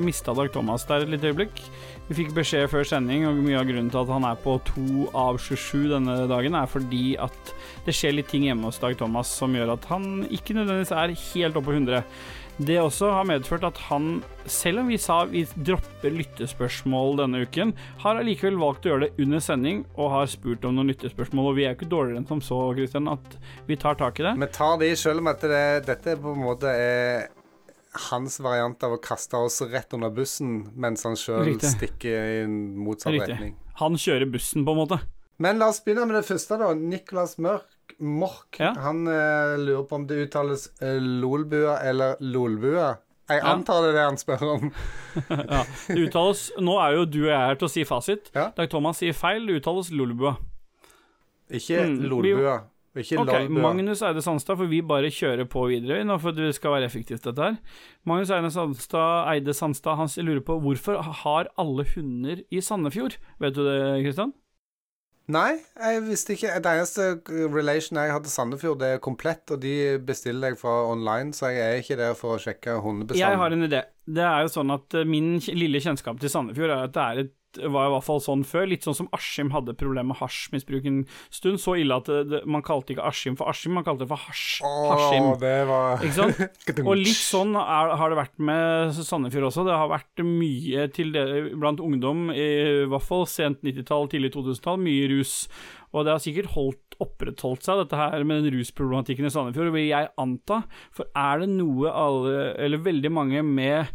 mista 0.03 0.33
Dag 0.35 0.51
Thomas 0.55 0.83
der 0.89 1.05
et 1.05 1.11
lite 1.13 1.31
øyeblikk. 1.31 1.61
Vi 2.09 2.17
fikk 2.19 2.33
beskjed 2.35 2.67
før 2.73 2.87
sending, 2.87 3.23
og 3.29 3.39
mye 3.39 3.61
av 3.61 3.69
grunnen 3.69 3.91
til 3.93 4.01
at 4.01 4.11
han 4.11 4.25
er 4.27 4.39
på 4.43 4.57
2 4.67 5.05
av 5.15 5.39
27 5.39 5.93
denne 5.93 6.17
dagen, 6.31 6.57
er 6.59 6.71
fordi 6.71 7.15
at 7.23 7.53
det 7.87 7.95
skjer 7.95 8.17
litt 8.17 8.31
ting 8.33 8.49
hjemme 8.49 8.67
hos 8.67 8.81
Dag 8.83 8.97
Thomas 8.99 9.31
som 9.31 9.55
gjør 9.55 9.77
at 9.77 9.87
han 9.93 10.25
ikke 10.27 10.57
nødvendigvis 10.59 10.95
er 10.97 11.15
helt 11.23 11.59
oppe 11.61 11.71
på 11.71 11.77
100. 11.79 12.03
Det 12.63 12.79
også 12.83 13.13
har 13.15 13.29
medført 13.31 13.65
at 13.65 13.79
han, 13.89 14.09
selv 14.45 14.83
om 14.83 14.91
vi 14.91 14.99
sa 15.01 15.21
vi 15.31 15.45
dropper 15.55 16.13
lyttespørsmål 16.13 17.21
denne 17.23 17.45
uken, 17.47 17.75
har 18.03 18.19
allikevel 18.21 18.59
valgt 18.61 18.89
å 18.89 18.93
gjøre 18.93 19.07
det 19.07 19.25
under 19.25 19.45
sending 19.45 19.85
og 19.95 20.11
har 20.17 20.33
spurt 20.33 20.67
om 20.69 20.75
noen 20.77 20.91
lyttespørsmål. 20.93 21.53
Og 21.53 21.61
vi 21.61 21.69
er 21.69 21.73
jo 21.73 21.81
ikke 21.81 21.93
dårligere 21.95 22.23
enn 22.23 22.29
som 22.29 22.43
så, 22.45 22.59
Kristian, 22.77 23.13
at 23.15 23.39
vi 23.71 23.79
tar 23.79 24.01
tak 24.03 24.19
i 24.21 24.27
det. 24.27 24.35
Vi 24.43 24.51
tar 24.59 24.83
de 24.83 24.91
selv 24.99 25.23
om 25.23 25.31
at 25.33 25.47
det, 25.55 25.65
dette 25.89 26.19
på 26.21 26.35
en 26.35 26.45
måte 26.45 26.75
er 26.75 27.31
hans 28.11 28.39
variant 28.41 28.83
av 28.85 28.93
å 28.97 29.01
kaste 29.03 29.37
oss 29.37 29.61
rett 29.69 29.93
under 29.93 30.11
bussen, 30.11 30.71
mens 30.75 31.03
han 31.05 31.17
sjøl 31.19 31.51
stikker 31.61 32.09
i 32.39 32.39
en 32.45 32.55
motsatt 32.81 33.13
Riktig. 33.13 33.35
retning. 33.35 33.57
Han 33.83 33.95
kjører 34.01 34.31
bussen, 34.33 34.65
på 34.65 34.73
en 34.73 34.81
måte. 34.83 35.01
Men 35.43 35.59
la 35.59 35.69
oss 35.73 35.81
begynne 35.85 36.07
med 36.07 36.17
det 36.21 36.27
første, 36.29 36.57
da. 36.61 36.73
Nicolas 36.75 37.37
Mørk. 37.39 37.69
Mork. 37.99 38.57
Ja. 38.59 38.73
Han 38.81 39.07
eh, 39.11 39.57
lurer 39.61 39.85
på 39.89 39.97
om 39.99 40.07
det 40.09 40.21
uttales 40.29 40.69
eh, 40.81 40.97
lolbua 41.01 41.79
eller 41.85 42.17
lolbua. 42.21 42.95
Jeg 43.29 43.41
Ja. 43.43 43.53
antar 43.53 43.83
det 43.83 43.91
er 43.91 43.97
det 43.99 44.05
han 44.07 44.17
spør 44.21 44.43
om. 44.57 44.73
Ja, 45.29 45.63
det 45.89 45.99
uttales 46.09 46.51
Nå 46.61 46.75
er 46.83 46.97
jo 46.97 47.05
du 47.05 47.19
og 47.25 47.31
jeg 47.31 47.39
her 47.47 47.55
til 47.61 47.69
å 47.69 47.73
si 47.73 47.85
fasit. 47.85 48.31
Ja. 48.35 48.49
Dag 48.57 48.71
Thomas 48.73 48.99
sier 49.03 49.13
feil, 49.17 49.47
det 49.47 49.61
uttales 49.61 49.91
Lolbua. 49.93 50.37
Ikke 51.53 51.83
Mm, 51.85 51.99
lolbua. 52.09 52.55
Ikke 52.93 53.23
Ok, 53.23 53.31
lolbua. 53.31 53.63
Magnus 53.65 54.03
Eide 54.05 54.21
Sandstad, 54.21 54.59
for 54.61 54.69
vi 54.69 54.83
bare 54.85 55.09
kjører 55.09 55.47
på 55.49 55.65
videre 55.71 56.03
nå, 56.05 56.19
for 56.21 56.37
det 56.37 56.51
skal 56.59 56.75
være 56.75 56.91
effektivt, 56.91 57.25
dette 57.25 57.47
her. 57.47 57.57
Magnus 58.09 58.33
Eide 58.35 58.51
Sandstad, 58.53 59.31
Eide 59.33 59.55
Sandstad 59.57 59.97
han 59.97 60.13
lurer 60.27 60.45
på 60.45 60.59
hvorfor 60.61 61.01
har 61.23 61.49
alle 61.57 61.87
hunder 61.95 62.45
i 62.53 62.61
Sandefjord? 62.61 63.17
Vet 63.41 63.57
du 63.57 63.65
det, 63.65 63.81
Kristian? 64.05 64.35
Nei, 65.33 65.55
jeg 65.79 66.03
visste 66.05 66.35
ikke. 66.35 66.51
Det 66.61 66.71
eneste 66.77 67.05
relation 67.55 68.01
jeg 68.01 68.11
har 68.13 68.23
til 68.25 68.33
Sandefjord, 68.33 68.81
det 68.83 68.89
er 68.97 69.03
komplett, 69.03 69.45
og 69.55 69.63
de 69.63 69.99
bestiller 70.03 70.53
jeg 70.53 70.59
fra 70.61 70.75
online, 70.91 71.33
så 71.37 71.53
jeg 71.55 71.63
er 71.63 71.81
ikke 71.81 71.99
der 72.01 72.17
for 72.19 72.37
å 72.37 72.43
sjekke 72.43 72.81
hundebestanden. 72.83 73.23
Jeg 73.23 73.41
har 73.41 73.55
en 73.57 73.69
idé. 73.69 73.85
Det 74.19 74.27
er 74.27 74.43
jo 74.45 74.51
sånn 74.51 74.75
at 74.75 74.99
eh, 74.99 75.07
min 75.09 75.37
lille 75.55 75.81
kjennskap 75.81 76.19
til 76.21 76.33
Sandefjord 76.33 76.75
er 76.75 76.89
at 76.89 76.97
det 76.97 77.05
er 77.07 77.23
et 77.23 77.33
var 77.61 77.89
i 77.89 77.93
hvert 77.95 78.07
fall 78.07 78.23
sånn 78.25 78.45
før, 78.49 78.69
litt 78.71 78.87
sånn 78.87 78.97
som 78.97 79.09
Askim 79.17 79.53
hadde 79.55 79.75
problemer 79.79 80.13
med 80.13 80.19
hasjmisbruk 80.21 80.87
en 80.89 81.03
stund. 81.33 81.61
Så 81.63 81.77
ille 81.81 81.99
at 81.99 82.09
det, 82.11 82.23
det, 82.31 82.43
man 82.49 82.65
kalte 82.67 82.95
ikke 82.95 83.07
Askim 83.09 83.37
for 83.39 83.51
Askim, 83.53 83.77
man 83.77 83.87
kalte 83.87 84.05
det 84.05 84.13
for 84.13 84.23
hasj. 84.29 84.63
Hashim. 84.63 85.29
Var 85.43 86.03
Ikke 86.07 86.17
sant? 86.17 86.43
Og 86.89 86.95
litt 86.99 87.19
sånn 87.19 87.57
er, 87.59 87.95
har 87.99 88.13
det 88.13 88.21
vært 88.21 88.41
med 88.43 88.97
Sandefjord 88.97 89.51
også. 89.51 89.67
Det 89.69 89.77
har 89.77 89.93
vært 89.93 90.25
mye 90.27 90.89
til 90.95 91.13
det 91.15 91.27
blant 91.61 91.83
ungdom, 91.83 92.29
i 92.33 92.49
hvert 92.91 93.07
fall 93.07 93.27
sent 93.31 93.63
90-tall, 93.67 94.11
tidlig 94.13 94.33
2000-tall. 94.37 94.81
Mye 94.83 95.11
rus. 95.13 95.37
Og 95.93 96.07
det 96.07 96.15
har 96.15 96.23
sikkert 96.25 96.55
holdt, 96.55 96.97
opprettholdt 97.03 97.67
seg, 97.67 97.83
dette 97.83 97.99
her 97.99 98.25
med 98.25 98.47
den 98.47 98.57
rusproblematikken 98.57 99.29
i 99.29 99.33
Sandefjord, 99.33 99.73
vil 99.75 99.91
jeg 99.91 100.09
anta. 100.21 100.63
For 100.97 101.11
er 101.19 101.43
det 101.43 101.51
noe 101.53 101.93
alle, 101.93 102.47
eller 102.57 102.85
veldig 102.87 103.13
mange 103.13 103.45
med 103.45 103.93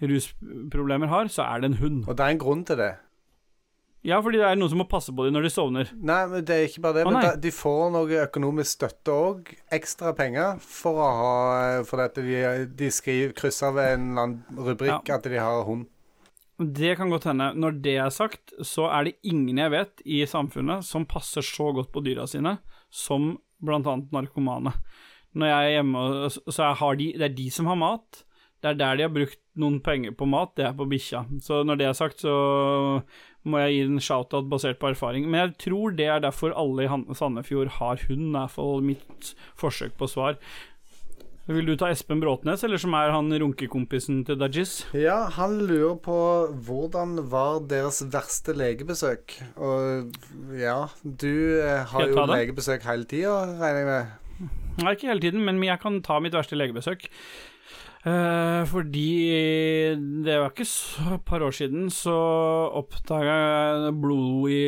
rusproblemer 0.00 1.10
har, 1.12 1.28
så 1.32 1.44
er 1.44 1.60
det 1.62 1.70
en 1.72 1.80
hund. 1.82 2.02
Og 2.08 2.16
det 2.16 2.24
er 2.26 2.34
en 2.34 2.40
grunn 2.42 2.64
til 2.68 2.78
det. 2.80 2.92
Ja, 4.00 4.16
fordi 4.24 4.38
det 4.40 4.46
er 4.48 4.56
noen 4.56 4.70
som 4.72 4.80
må 4.80 4.86
passe 4.88 5.12
på 5.12 5.26
dem 5.26 5.34
når 5.36 5.44
de 5.44 5.50
sovner. 5.52 5.90
Nei, 5.92 6.20
men 6.30 6.44
det 6.48 6.54
er 6.56 6.62
ikke 6.70 6.80
bare 6.86 6.96
det. 6.96 7.02
Å, 7.04 7.10
men 7.12 7.20
da, 7.26 7.32
de 7.36 7.50
får 7.52 7.90
noe 7.92 8.20
økonomisk 8.24 8.78
støtte 8.78 9.12
òg. 9.12 9.50
Ekstra 9.76 10.14
penger 10.16 10.56
for 10.64 10.96
å 11.04 11.08
ha 11.18 11.34
For 11.84 12.00
at 12.06 12.16
de, 12.16 12.38
de 12.80 12.88
skriver 12.96 13.34
krysser 13.36 13.74
ved 13.76 13.90
en 13.98 14.06
eller 14.14 14.22
annen 14.24 14.62
rubrikk 14.70 15.10
Ja. 15.12 15.18
at 15.18 15.28
de 15.28 15.36
har 15.36 15.66
hund. 15.68 15.84
Det 16.60 16.94
kan 16.96 17.12
godt 17.12 17.28
hende. 17.28 17.50
Når 17.56 17.76
det 17.84 17.94
er 18.00 18.10
sagt, 18.12 18.54
så 18.64 18.88
er 18.88 19.04
det 19.10 19.14
ingen 19.24 19.60
jeg 19.60 19.72
vet 19.72 20.02
i 20.04 20.24
samfunnet 20.28 20.84
som 20.84 21.04
passer 21.08 21.44
så 21.44 21.68
godt 21.76 21.92
på 21.92 22.02
dyra 22.04 22.24
sine 22.28 22.56
som 22.88 23.34
blant 23.60 23.84
annet 23.88 24.12
narkomane. 24.16 24.72
Når 25.36 25.46
jeg 25.52 25.68
er 25.68 25.76
hjemme, 25.76 26.02
så 26.48 26.72
har 26.80 26.96
de, 27.00 27.12
det 27.20 27.28
er 27.28 27.36
de 27.36 27.50
som 27.52 27.68
har 27.70 27.76
mat. 27.80 28.24
Det 28.60 28.72
er 28.72 28.80
der 28.80 28.98
de 28.98 29.06
har 29.06 29.12
brukt 29.12 29.40
noen 29.60 29.78
penger 29.84 30.12
på 30.16 30.28
mat, 30.28 30.52
det 30.56 30.66
er 30.68 30.74
på 30.76 30.86
bikkja. 30.88 31.24
Så 31.44 31.62
når 31.64 31.80
det 31.80 31.86
er 31.88 31.96
sagt, 31.96 32.24
så 32.24 32.34
må 33.48 33.60
jeg 33.62 33.76
gi 33.76 33.84
en 33.86 34.02
shout-out 34.04 34.50
basert 34.52 34.80
på 34.80 34.90
erfaring. 34.92 35.28
Men 35.28 35.46
jeg 35.46 35.54
tror 35.66 35.94
det 35.96 36.08
er 36.12 36.24
derfor 36.24 36.52
alle 36.52 36.84
i 36.84 37.16
Sandefjord 37.16 37.72
har 37.80 38.02
hund, 38.08 38.26
er 38.26 38.28
i 38.28 38.40
hvert 38.42 38.56
fall 38.56 38.84
mitt 38.84 39.32
forsøk 39.60 39.96
på 40.00 40.10
svar. 40.12 40.36
Vil 41.50 41.66
du 41.66 41.72
ta 41.74 41.88
Espen 41.90 42.20
Bråtnes, 42.22 42.62
eller 42.62 42.78
som 42.78 42.92
er 42.94 43.10
han 43.10 43.32
runkekompisen 43.42 44.20
til 44.28 44.36
Dajis? 44.38 44.84
Ja, 44.94 45.24
han 45.34 45.56
lurer 45.66 45.96
på 46.04 46.18
hvordan 46.68 47.16
var 47.32 47.64
deres 47.70 48.04
verste 48.12 48.54
legebesøk. 48.54 49.34
Og 49.58 50.12
ja, 50.60 50.84
du 51.02 51.58
eh, 51.58 51.82
har 51.90 52.06
jo 52.06 52.26
legebesøk 52.30 52.86
hele 52.86 53.08
tida, 53.10 53.34
regner 53.58 53.80
jeg 53.80 53.88
med. 53.90 54.50
Nei, 54.80 54.94
ikke 54.94 55.10
hele 55.10 55.24
tiden, 55.24 55.42
men 55.44 55.58
jeg 55.64 55.80
kan 55.82 55.98
ta 56.06 56.20
mitt 56.22 56.36
verste 56.36 56.58
legebesøk. 56.60 57.08
Eh, 58.00 58.62
fordi 58.64 59.08
det 60.24 60.36
var 60.40 60.54
ikke 60.54 60.64
så 60.64 61.18
et 61.18 61.24
par 61.28 61.42
år 61.44 61.52
siden 61.52 61.90
så 61.92 62.14
oppdaga 62.80 63.34
jeg 63.34 63.96
blod 64.00 64.54
i 64.54 64.62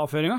avføringa. 0.00 0.38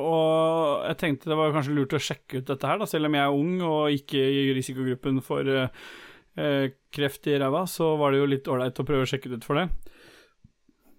Og 0.00 0.86
jeg 0.86 0.98
tenkte 0.98 1.30
det 1.30 1.38
var 1.38 1.54
kanskje 1.54 1.74
lurt 1.74 1.94
å 1.94 2.02
sjekke 2.02 2.40
ut 2.42 2.50
dette 2.50 2.66
her, 2.66 2.78
da, 2.78 2.86
selv 2.86 3.08
om 3.08 3.16
jeg 3.18 3.26
er 3.26 3.38
ung 3.42 3.54
og 3.66 3.94
ikke 3.94 4.18
i 4.22 4.42
risikogruppen 4.54 5.18
for 5.26 5.46
eh, 5.50 6.66
kreft 6.94 7.26
i 7.30 7.38
ræva, 7.42 7.64
så 7.66 7.96
var 7.98 8.12
det 8.14 8.20
jo 8.20 8.28
litt 8.30 8.50
ålreit 8.50 8.78
å 8.82 8.86
prøve 8.86 9.06
å 9.06 9.10
sjekke 9.10 9.30
det 9.32 9.40
ut 9.40 9.48
for 9.48 9.58
det. 9.58 9.66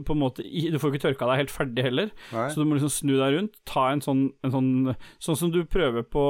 på 0.04 0.12
en 0.16 0.20
måte 0.22 0.40
i- 0.46 0.70
Du 0.72 0.78
får 0.80 0.94
ikke 0.94 1.04
tørka 1.12 1.28
deg 1.28 1.38
helt 1.42 1.52
ferdig 1.52 1.84
heller, 1.84 2.12
Nei. 2.32 2.48
så 2.50 2.56
du 2.56 2.66
må 2.66 2.78
liksom 2.80 2.90
snu 2.94 3.18
deg 3.18 3.34
rundt, 3.36 3.54
ta 3.66 3.90
en 3.92 4.00
sånn, 4.00 4.32
en 4.44 4.52
sånn 4.52 4.96
Sånn 5.20 5.36
som 5.38 5.52
du 5.52 5.64
prøver 5.66 6.04
på 6.04 6.24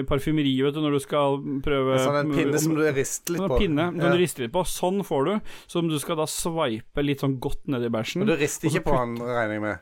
i 0.00 0.02
parfymeriet, 0.02 0.74
du, 0.74 0.80
når 0.80 0.92
du 0.92 0.98
skal 1.00 1.38
prøve 1.62 1.94
En 1.94 2.06
sånn 2.08 2.20
en 2.20 2.32
pinne 2.34 2.52
om- 2.52 2.58
som 2.58 2.74
du 2.74 2.82
rister 2.92 3.32
litt 3.34 3.42
Sånn 3.42 3.48
på. 3.48 3.58
pinne 3.60 3.86
som 3.92 4.00
Ja. 4.00 4.10
du 4.12 4.18
rister 4.18 4.42
litt 4.42 4.52
på. 4.52 4.64
Sånn 4.66 5.04
får 5.06 5.24
du, 5.24 5.40
som 5.68 5.88
du 5.88 5.98
skal 5.98 6.16
da 6.16 6.24
sveipe 6.26 7.04
litt 7.04 7.20
sånn 7.20 7.38
godt 7.38 7.66
ned 7.68 7.82
i 7.84 7.88
bæsjen. 7.88 8.18
Men 8.24 8.28
du 8.28 8.36
rister 8.36 8.68
ikke 8.68 8.82
på 8.84 8.96
han, 8.96 9.16
regner 9.16 9.52
jeg 9.52 9.60
med. 9.62 9.78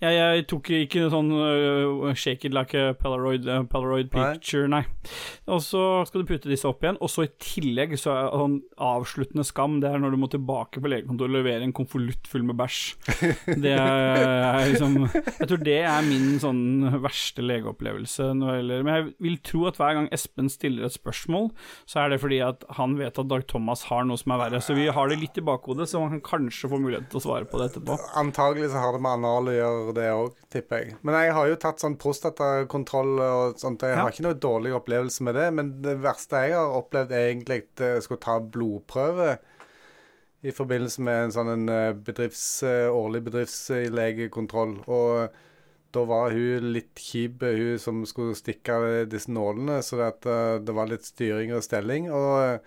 Jeg, 0.00 0.16
jeg 0.16 0.46
tok 0.50 0.70
ikke 0.74 1.06
sånn 1.12 1.30
uh, 1.32 2.10
shake 2.18 2.48
it 2.48 2.54
like 2.56 2.76
a 2.76 2.94
Polaroid, 2.98 3.46
uh, 3.48 3.62
Polaroid 3.70 4.10
picture, 4.12 4.68
nei. 4.70 4.82
Og 5.50 5.62
så 5.64 5.82
skal 6.08 6.22
du 6.22 6.28
putte 6.28 6.50
disse 6.50 6.68
opp 6.68 6.82
igjen, 6.84 6.98
og 7.00 7.12
så 7.12 7.26
i 7.26 7.32
tillegg 7.42 7.94
så 8.00 8.14
er 8.14 8.30
sånn 8.34 8.58
avsluttende 8.90 9.44
skam, 9.46 9.78
det 9.82 9.90
er 9.90 10.02
når 10.02 10.14
du 10.14 10.20
må 10.22 10.30
tilbake 10.32 10.82
på 10.82 10.90
legekontoret 10.90 11.30
og 11.30 11.38
levere 11.38 11.66
en 11.66 11.74
konvolutt 11.76 12.30
full 12.30 12.46
med 12.48 12.58
bæsj. 12.60 12.80
Det 13.60 13.72
er 13.74 14.70
liksom 14.70 14.94
Jeg 15.04 15.48
tror 15.48 15.60
det 15.64 15.76
er 15.84 16.04
min 16.06 16.38
sånn 16.40 16.62
verste 17.02 17.42
legeopplevelse 17.44 18.30
Men 18.36 18.88
jeg 18.90 19.06
vil 19.22 19.36
tro 19.44 19.64
at 19.68 19.78
hver 19.80 19.96
gang 19.96 20.08
Espen 20.14 20.48
stiller 20.52 20.86
et 20.86 20.94
spørsmål, 20.94 21.50
så 21.88 22.04
er 22.04 22.12
det 22.12 22.20
fordi 22.22 22.40
at 22.44 22.64
han 22.78 22.96
vet 22.98 23.18
at 23.20 23.28
Dag 23.30 23.44
Thomas 23.50 23.84
har 23.90 24.06
noe 24.08 24.18
som 24.20 24.34
er 24.34 24.40
verre. 24.44 24.62
Så 24.64 24.76
vi 24.76 24.88
har 24.90 25.10
det 25.10 25.20
litt 25.20 25.38
i 25.38 25.44
bakhodet, 25.44 25.88
så 25.90 26.02
han 26.02 26.18
kan 26.18 26.40
kanskje 26.40 26.70
få 26.72 26.80
mulighet 26.82 27.10
til 27.10 27.20
å 27.20 27.24
svare 27.24 27.48
på 27.48 27.60
det 27.60 27.70
etterpå. 27.70 27.98
Antagelig 28.20 28.70
så 28.72 28.82
har 28.82 28.96
det 28.96 29.02
med 29.04 29.18
anal 29.18 29.50
å 29.50 29.54
gjøre, 29.54 29.59
det 29.94 30.06
òg, 30.12 30.34
tipper 30.50 30.82
jeg. 30.84 30.94
Men 31.02 31.14
jeg 31.20 31.32
har 31.36 31.48
jo 31.50 31.56
tatt 31.56 31.82
sånn 31.82 31.96
prostatakontroll 32.00 33.20
og 33.24 33.58
sånt. 33.60 33.82
Jeg 33.82 33.96
Ja. 33.96 34.02
har 34.02 34.10
ikke 34.10 34.26
noe 34.26 34.34
dårlig 34.40 34.72
opplevelse 34.76 35.20
med 35.22 35.34
det. 35.34 35.52
Men 35.52 35.82
det 35.82 35.98
verste 36.02 36.40
jeg 36.46 36.52
har 36.54 36.74
opplevd, 36.82 37.12
er 37.12 37.28
egentlig 37.34 37.62
at 37.64 37.76
jeg 37.86 38.02
skulle 38.02 38.20
ta 38.20 38.38
blodprøve 38.40 39.38
i 40.42 40.50
forbindelse 40.56 41.00
med 41.04 41.24
en 41.24 41.30
sånn 41.34 41.52
en 41.52 41.68
eh, 41.68 41.92
bedrifts, 41.92 42.62
eh, 42.62 42.88
årlig 42.88 43.24
bedriftslegekontroll. 43.24 44.78
Og 44.88 45.30
da 45.92 46.04
var 46.06 46.30
hun 46.30 46.72
litt 46.72 46.94
kjip, 46.94 47.40
hun 47.42 47.78
som 47.78 48.04
skulle 48.06 48.36
stikke 48.38 49.06
disse 49.10 49.28
nålene, 49.28 49.80
så 49.82 49.96
det, 49.98 50.06
at, 50.14 50.26
eh, 50.26 50.58
det 50.64 50.74
var 50.74 50.86
litt 50.86 51.02
styring 51.04 51.52
og 51.52 51.62
stelling. 51.66 52.10
Og 52.10 52.60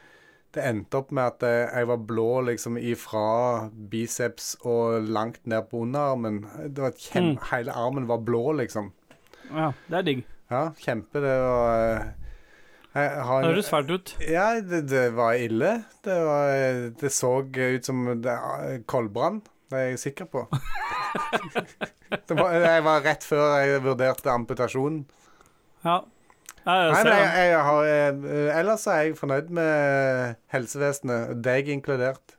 det 0.53 0.63
endte 0.69 0.99
opp 0.99 1.11
med 1.15 1.31
at 1.31 1.43
eh, 1.47 1.71
jeg 1.79 1.87
var 1.89 2.01
blå 2.09 2.27
liksom 2.49 2.77
ifra 2.77 3.69
biceps 3.91 4.51
og 4.61 5.07
langt 5.09 5.41
ned 5.49 5.65
på 5.71 5.81
underarmen. 5.87 6.43
Det 6.69 6.83
var 6.83 6.97
kjem 6.97 7.31
Mm. 7.33 7.37
Hele 7.51 7.73
armen 7.73 8.07
var 8.07 8.21
blå, 8.21 8.51
liksom. 8.59 8.91
Ja, 9.49 9.71
det 9.89 9.97
er 9.97 10.05
digg. 10.09 10.21
Ja, 10.51 10.67
kjempe. 10.77 11.21
Det 11.23 11.33
var 11.41 11.87
eh, 11.87 12.11
jeg 12.93 13.23
har 13.25 13.41
Det 13.41 13.49
høres 13.55 13.69
fælt 13.73 13.89
ut. 13.89 14.15
ja, 14.29 14.47
det, 14.61 14.83
det 14.89 15.07
var 15.17 15.33
ille. 15.33 15.83
Det, 16.05 16.19
var, 16.27 16.53
det 17.01 17.11
så 17.11 17.39
ut 17.41 17.85
som 17.85 18.05
det, 18.21 18.37
koldbrann. 18.85 19.41
Det 19.71 19.79
er 19.79 19.87
jeg 19.89 19.99
sikker 19.99 20.25
på. 20.29 20.45
det 22.29 22.37
var, 22.37 22.53
jeg 22.53 22.83
var 22.85 23.01
rett 23.01 23.23
før 23.25 23.55
jeg 23.63 23.81
vurderte 23.83 24.29
amputasjonen. 24.29 25.07
Ja. 25.83 26.03
Nei, 26.63 26.77
ser 26.95 27.09
men 27.09 27.17
jeg, 27.19 27.49
jeg 27.51 27.65
har, 27.67 27.89
eh, 27.89 28.59
ellers 28.59 28.85
er 28.87 29.01
jeg 29.01 29.17
fornøyd 29.19 29.51
med 29.53 30.39
helsevesenet, 30.53 31.35
deg 31.43 31.71
inkludert. 31.73 32.37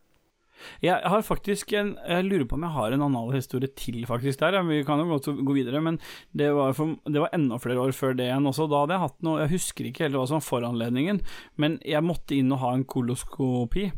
Jeg 0.80 0.96
har 1.04 1.24
faktisk 1.24 1.72
en 1.76 1.94
Jeg 2.08 2.24
lurer 2.24 2.46
på 2.48 2.56
om 2.56 2.64
jeg 2.64 2.72
har 2.76 2.94
en 2.94 3.04
analhistorie 3.04 3.68
til 3.76 4.04
faktisk 4.08 4.40
der. 4.40 4.56
Vi 4.64 4.82
kan 4.86 5.02
jo 5.02 5.10
godt 5.12 5.28
gå 5.44 5.56
videre, 5.56 5.80
men 5.84 5.98
det 6.32 6.50
var, 6.56 6.72
for, 6.72 6.96
det 7.04 7.20
var 7.20 7.34
enda 7.36 7.58
flere 7.60 7.84
år 7.84 7.92
før 7.92 8.16
det 8.16 8.28
igjen 8.28 8.48
også. 8.48 8.68
Da 8.70 8.84
hadde 8.84 8.96
jeg 8.96 9.04
hatt 9.04 9.24
noe 9.26 9.40
Jeg 9.42 9.54
husker 9.54 9.88
ikke 9.88 10.06
helt 10.06 10.18
hva 10.18 10.26
som 10.30 10.40
var 10.40 10.48
foranledningen, 10.48 11.20
men 11.60 11.78
jeg 11.84 12.04
måtte 12.04 12.36
inn 12.36 12.52
og 12.54 12.62
ha 12.64 12.74
en 12.74 12.86
koloskopi. 12.88 13.90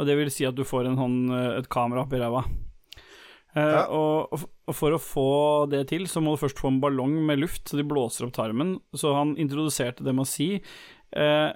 Og 0.00 0.08
det 0.08 0.16
vil 0.18 0.32
si 0.32 0.46
at 0.48 0.56
du 0.56 0.64
får 0.66 0.88
en 0.90 0.98
hånd, 0.98 1.18
eh, 1.34 1.58
et 1.60 1.68
kamera 1.68 2.06
oppi 2.06 2.20
ræva. 2.22 2.44
Eh, 3.54 3.62
Ja. 3.62 3.84
og, 3.86 4.32
og 4.34 4.50
og 4.66 4.74
for 4.74 4.94
å 4.96 4.98
få 4.98 5.68
det 5.68 5.82
til, 5.90 6.06
så 6.08 6.22
må 6.24 6.32
du 6.32 6.40
først 6.40 6.56
få 6.58 6.70
en 6.72 6.80
ballong 6.80 7.18
med 7.26 7.38
luft, 7.38 7.66
så 7.68 7.76
de 7.76 7.84
blåser 7.84 8.24
opp 8.24 8.32
tarmen. 8.32 8.78
Så 8.96 9.10
han 9.14 9.34
introduserte 9.36 10.02
det 10.02 10.14
med 10.16 10.24
å 10.24 10.30
si 10.30 10.54
eh, 11.12 11.50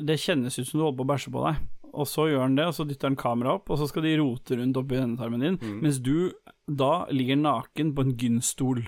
Det 0.00 0.16
kjennes 0.18 0.56
ut 0.58 0.66
som 0.66 0.80
du 0.80 0.84
holder 0.86 0.96
på 0.96 1.04
å 1.04 1.10
bæsje 1.12 1.32
på 1.34 1.42
deg. 1.44 1.60
Og 1.96 2.06
så 2.08 2.26
gjør 2.28 2.42
han 2.46 2.56
det, 2.56 2.64
og 2.66 2.74
så 2.76 2.84
dytter 2.88 3.08
han 3.08 3.16
kameraet 3.16 3.60
opp, 3.60 3.70
og 3.70 3.78
så 3.78 3.86
skal 3.88 4.02
de 4.04 4.16
rote 4.20 4.56
rundt 4.58 4.76
oppi 4.76 4.96
endetarmen 5.00 5.40
din, 5.40 5.58
mens 5.80 5.98
du 6.04 6.32
da 6.68 7.06
ligger 7.12 7.36
naken 7.40 7.94
på 7.96 8.02
en 8.04 8.16
gynstol. 8.20 8.82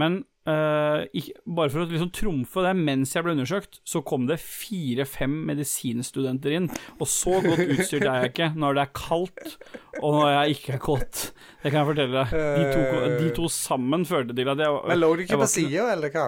Men 0.00 0.16
uh, 0.48 1.04
ikke, 1.14 1.36
bare 1.56 1.70
for 1.72 1.84
å 1.84 1.86
liksom 1.88 2.10
trumfe 2.14 2.64
det, 2.66 2.72
mens 2.76 3.14
jeg 3.14 3.24
ble 3.26 3.34
undersøkt, 3.36 3.78
så 3.86 4.02
kom 4.06 4.26
det 4.26 4.40
fire-fem 4.42 5.36
medisinstudenter 5.48 6.56
inn, 6.58 6.66
og 6.98 7.06
så 7.10 7.38
godt 7.44 7.62
utstyrt 7.64 8.02
er 8.02 8.24
jeg 8.24 8.32
ikke 8.32 8.48
når 8.58 8.78
det 8.78 8.84
er 8.86 8.92
kaldt, 8.98 9.54
og 10.00 10.18
når 10.18 10.32
jeg 10.34 10.58
ikke 10.58 10.74
er 10.76 10.82
kåt. 10.82 11.22
Det 11.62 11.70
kan 11.70 11.80
jeg 11.80 11.90
fortelle 11.92 12.24
deg. 12.24 12.34
De 12.34 12.64
to, 12.74 13.06
de 13.22 13.30
to 13.38 13.50
sammen 13.54 14.06
førte 14.08 14.34
til 14.36 14.50
at 14.54 14.64
jeg, 14.66 14.80
Men 14.90 15.02
lå 15.02 15.12
du 15.14 15.24
ikke 15.26 15.40
på 15.44 15.50
sida, 15.54 15.88
eller 15.94 16.14
hva? 16.14 16.26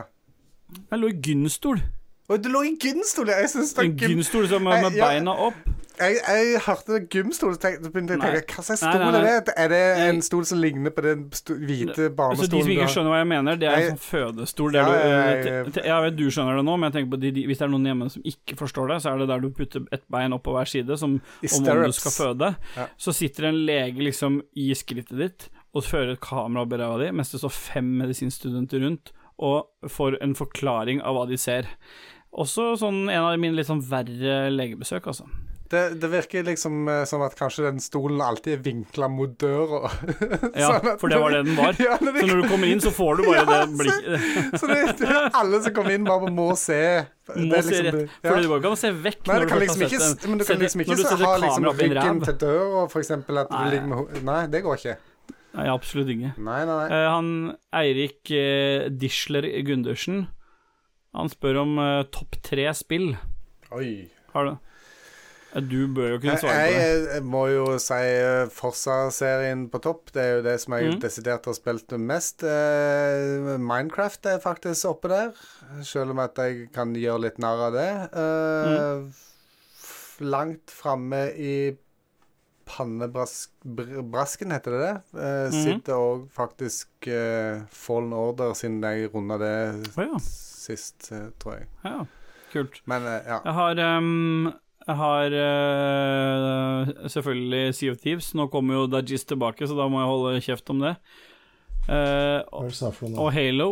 Jeg 0.76 0.98
lå 1.02 1.10
i 1.12 1.18
gynstol. 1.22 1.82
Og 2.26 2.42
du 2.42 2.48
lå 2.50 2.64
i 2.66 2.72
gynstol! 2.82 3.28
Jeg 3.30 3.50
synes 3.52 3.74
det 3.76 3.84
En 3.86 3.92
gynstol 4.00 4.48
som 4.50 4.64
med, 4.66 4.80
med 4.82 4.96
Ja. 4.98 5.10
beina 5.12 5.34
opp. 5.46 5.58
Jeg, 5.96 6.16
jeg 6.20 6.60
hørte 6.66 6.98
gymstol, 7.12 7.54
så 7.56 7.60
tenkte, 7.62 7.90
begynte 7.92 8.16
jeg 8.16 8.20
å 8.20 8.24
tenke 8.26 8.56
Hva 8.58 8.64
slags 8.66 8.82
Nei, 8.84 8.90
stol 8.92 9.14
nei, 9.14 9.20
er 9.20 9.44
det? 9.46 9.54
Er 9.56 9.72
det 9.72 9.80
en 10.04 10.20
stol 10.24 10.44
som 10.48 10.60
ligner 10.60 10.92
på 10.92 11.04
den 11.06 11.22
hvite 11.30 12.08
barnestolen? 12.10 12.32
Altså, 12.36 12.48
de 12.52 12.60
som 12.60 12.72
ikke 12.74 12.88
skjønner 12.92 13.14
hva 13.14 13.20
jeg 13.20 13.28
mener, 13.32 13.60
det 13.60 13.70
er 13.70 13.78
en 13.80 13.94
sånn 13.94 14.02
fødestol. 14.04 14.76
Der 14.76 14.90
Ja, 14.92 15.62
du, 15.64 15.80
jeg 15.80 16.06
vet 16.06 16.18
du 16.18 16.24
skjønner 16.28 16.60
det 16.60 16.66
nå, 16.68 16.76
men 16.76 16.90
jeg 16.90 16.96
tenker 16.98 17.12
på 17.14 17.20
de, 17.24 17.32
de, 17.38 17.44
hvis 17.48 17.62
det 17.62 17.66
er 17.68 17.72
noen 17.72 17.90
hjemme 17.90 18.08
som 18.12 18.26
ikke 18.32 18.58
forstår 18.60 18.92
det, 18.92 18.98
så 19.04 19.12
er 19.12 19.22
det 19.22 19.28
der 19.32 19.44
du 19.44 19.48
putter 19.56 19.86
et 19.96 20.04
bein 20.12 20.36
opp 20.36 20.44
på 20.46 20.56
hver 20.56 20.72
side, 20.72 20.98
som 21.00 21.16
om 21.16 21.20
om 21.20 21.84
du 21.86 21.96
skal 21.96 22.16
føde. 22.16 22.50
Ja. 22.76 22.88
Så 23.00 23.14
sitter 23.16 23.48
en 23.50 23.62
lege 23.68 24.04
liksom 24.04 24.42
i 24.58 24.68
skrittet 24.76 25.16
ditt 25.20 25.48
og 25.76 25.84
fører 25.84 26.14
et 26.14 26.24
kamera 26.24 26.64
opp 26.64 26.72
i 26.72 26.80
ræva 26.80 27.00
di, 27.02 27.08
mens 27.12 27.32
det 27.32 27.40
står 27.42 27.52
fem 27.52 27.88
medisinstudenter 28.00 28.84
rundt 28.84 29.12
og 29.36 29.90
får 29.92 30.16
en 30.24 30.36
forklaring 30.36 31.02
av 31.04 31.16
hva 31.16 31.26
de 31.28 31.36
ser. 31.40 31.68
Også 32.36 32.74
sånn 32.80 33.06
en 33.08 33.24
av 33.24 33.36
mine 33.40 33.56
litt 33.56 33.68
sånn 33.68 33.84
verre 33.84 34.46
legebesøk, 34.52 35.08
altså. 35.12 35.28
Det, 35.70 35.80
det 36.00 36.08
virker 36.12 36.44
liksom 36.46 36.86
eh, 36.88 37.00
som 37.10 37.22
at 37.26 37.34
kanskje 37.38 37.64
den 37.66 37.80
stolen 37.82 38.20
alltid 38.22 38.52
er 38.54 38.60
vinkla 38.62 39.08
mot 39.10 39.32
døra. 39.40 39.88
Ja, 40.56 40.68
Sånn 40.76 40.86
at- 40.92 41.00
for 41.00 41.10
det 41.10 41.18
var 41.22 41.34
det 41.34 41.40
den 41.48 41.56
var. 41.58 41.74
Ja, 41.82 41.96
det, 41.98 42.12
Så 42.20 42.26
når 42.30 42.42
du 42.42 42.48
kommer 42.52 42.70
inn, 42.70 42.82
så 42.84 42.92
får 42.94 43.18
du 43.18 43.24
bare 43.26 43.42
Ja, 43.50 43.64
det 43.64 43.78
blikket. 43.80 44.60
så 44.62 44.70
det, 44.70 44.78
det 45.00 45.08
er 45.10 45.28
alle 45.40 45.60
som 45.64 45.74
kommer 45.76 45.96
inn, 45.96 46.06
bare 46.06 46.30
må 46.30 46.46
se. 46.60 46.78
Det 47.26 47.36
Må 47.50 47.58
se 47.58 47.74
liksom- 47.74 47.98
rett, 47.98 48.14
for 48.22 48.40
du 48.46 48.60
kan 48.68 48.78
se 48.78 48.92
vekk 48.94 49.26
Nei, 49.26 49.34
når 49.40 49.46
du 49.50 49.54
du 49.56 49.60
liksom 49.64 49.82
har 49.82 49.94
sett 49.96 50.24
en- 50.24 50.30
men 50.30 50.38
du 50.38 50.44
kan 50.46 50.62
liksom 50.62 50.84
ikke 50.86 50.96
du 51.00 51.02
så 51.02 51.18
ha 51.24 51.34
liksom 51.42 51.68
ryggen 51.82 52.22
til 52.28 52.38
døra, 52.46 52.86
for 52.92 53.02
eksempel, 53.02 53.42
at 53.42 53.50
du 53.50 53.56
Nei. 53.58 53.66
ligger 53.74 53.90
med 53.94 54.24
Nei, 54.30 54.40
det 54.54 54.62
går 54.66 54.78
ikke. 54.82 54.96
Nei, 55.56 55.66
absolutt 55.72 56.10
ikke. 56.12 56.30
Nei, 56.36 56.60
nei, 56.68 56.76
nei. 56.76 56.88
Uh, 56.92 57.08
han 57.16 57.28
Eirik 57.72 58.28
uh, 58.36 58.90
Disler 58.92 59.46
Gundersen 59.64 60.26
Han 61.16 61.30
spør 61.32 61.62
om 61.62 61.78
uh, 61.80 62.02
topp 62.12 62.36
tre 62.44 62.66
spill. 62.76 63.14
Oi. 63.72 64.10
Har 64.34 64.44
du 64.44 64.50
Eh, 64.52 64.65
Du 65.60 65.86
bør 65.88 66.10
jo 66.10 66.18
kunne 66.20 66.32
Jeg, 66.34 66.40
svare 66.42 66.56
på 66.66 66.72
det. 66.72 66.80
jeg, 66.82 67.04
jeg 67.14 67.22
må 67.24 67.42
jo 67.48 67.64
si 67.80 67.94
eh, 67.94 68.48
Forsa-serien 68.52 69.62
på 69.72 69.80
topp. 69.84 70.10
Det 70.12 70.22
er 70.22 70.34
jo 70.36 70.42
det 70.44 70.56
som 70.60 70.74
jeg 70.76 70.90
Mm. 70.94 71.00
desidert 71.00 71.44
har 71.48 71.56
spilt 71.56 71.92
mest. 71.98 72.42
Eh, 72.44 73.56
Minecraft 73.58 74.26
er 74.26 74.38
faktisk 74.44 74.90
oppe 74.92 75.08
der, 75.08 75.32
selv 75.82 76.10
om 76.12 76.18
at 76.20 76.36
jeg 76.36 76.68
kan 76.74 76.92
gjøre 76.94 77.20
litt 77.28 77.38
narr 77.38 77.66
av 77.70 77.72
det. 77.72 77.88
Eh, 78.12 79.06
f- 79.80 80.20
Langt 80.20 80.70
framme 80.72 81.24
i 81.36 81.76
pannebrasken, 82.66 84.50
heter 84.52 84.70
det 84.74 84.80
det? 84.82 84.94
Uh. 85.14 85.50
Sitter 85.54 85.94
òg 85.96 86.24
faktisk 86.34 87.08
uh, 87.08 87.62
Fallen 87.70 88.12
Order, 88.16 88.54
siden 88.58 88.82
jeg 88.84 89.10
runda 89.14 89.38
det 89.40 89.52
oh, 89.96 90.02
ja. 90.04 90.18
sist, 90.22 91.10
uh, 91.12 91.28
tror 91.40 91.60
jeg. 91.60 91.68
ja. 91.86 92.04
Kult. 92.52 92.80
Men 92.88 93.02
uh, 93.06 93.18
ja. 93.26 93.40
Jeg 93.44 93.54
har 93.58 93.80
ehm, 93.82 94.48
Jeg 94.86 94.96
har 95.00 95.34
uh, 95.34 96.90
selvfølgelig 97.10 97.74
Sea 97.74 97.90
of 97.90 97.98
Thieves. 98.02 98.30
Nå 98.38 98.46
kommer 98.52 98.80
jo 98.80 98.90
Dajis 98.90 99.26
tilbake, 99.26 99.66
så 99.66 99.74
da 99.74 99.88
må 99.90 99.98
jeg 100.02 100.10
holde 100.12 100.42
kjeft 100.46 100.70
om 100.70 100.84
det. 100.84 100.94
Uh, 101.86 102.42
for 102.94 103.08
noe? 103.08 103.18
og 103.24 103.32
Halo. 103.34 103.70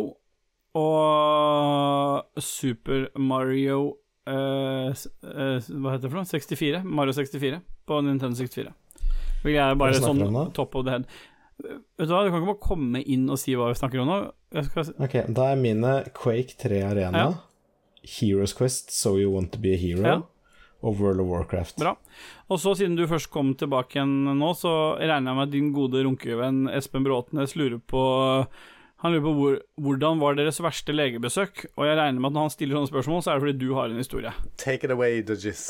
Og 0.75 2.43
Super 2.43 3.05
Mario 3.15 3.95
uh, 4.27 4.91
eh, 4.91 5.69
Hva 5.71 5.93
heter 5.93 6.03
det 6.03 6.11
for 6.11 6.19
noe? 6.19 6.27
64? 6.27 6.83
Mario 6.83 7.15
64 7.15 7.61
på 7.87 8.01
Nintendo 8.03 8.35
64. 8.35 8.75
Vil 9.45 9.55
jeg 9.55 9.79
bare 9.79 10.03
sånn 10.03 10.51
top 10.57 10.75
of 10.75 10.83
the 10.83 10.97
head. 10.97 11.07
Vet 11.63 12.09
du 12.09 12.11
hva, 12.11 12.25
du 12.25 12.31
kan 12.33 12.41
ikke 12.41 12.51
bare 12.51 12.63
komme 12.65 12.99
inn 13.07 13.29
og 13.31 13.39
si 13.39 13.55
hva 13.55 13.69
vi 13.71 13.79
snakker 13.79 14.03
om 14.03 14.11
nå. 14.11 14.21
Skal, 14.67 14.91
Ok, 15.05 15.19
da 15.31 15.51
er 15.53 15.61
mine 15.61 15.97
Quake 16.17 16.59
3 16.59 16.83
Arena, 16.91 17.23
Ja. 17.23 17.33
Heroes 18.05 18.51
Quest, 18.53 18.91
So 18.91 19.15
You 19.17 19.31
Want 19.31 19.55
To 19.55 19.61
Be 19.63 19.73
a 19.73 19.79
Hero 19.79 20.03
Ja. 20.03 20.17
Og 20.85 21.01
World 21.01 21.23
of 21.23 21.31
Warcraft. 21.31 21.79
Bra. 21.81 21.95
Og 22.51 22.61
så, 22.61 22.75
siden 22.77 22.97
du 22.97 23.07
først 23.09 23.31
kom 23.33 23.55
tilbake 23.57 23.97
igjen 23.97 24.37
nå, 24.37 24.53
så 24.57 24.71
regner 25.01 25.31
jeg 25.31 25.39
med 25.39 25.47
at 25.47 25.55
din 25.55 25.73
gode 25.75 26.05
runkevenn 26.05 26.69
Espen 26.75 27.05
Bråtnes 27.07 27.57
lurer 27.57 27.81
på 27.81 28.05
Han 29.03 29.13
lurer 29.13 29.25
på 29.25 29.33
hvor, 29.39 29.57
hvordan 29.81 30.21
var 30.21 30.37
deres 30.37 30.61
verste 30.63 30.93
legebesøk, 30.95 31.65
og 31.75 31.83
jeg 31.85 31.97
regner 31.99 32.21
med 32.21 32.31
at 32.31 32.37
når 32.37 32.47
han 32.47 32.53
stiller 32.53 32.79
sånne 32.79 32.93
spørsmål, 32.93 33.21
så 33.21 33.33
er 33.33 33.37
det 33.37 33.45
fordi 33.45 33.65
du 33.65 33.75
har 33.77 33.91
en 33.91 34.01
historie. 34.01 34.31
Take 34.61 34.87
it 34.87 34.93
away, 34.93 35.19
Dudgies. 35.25 35.65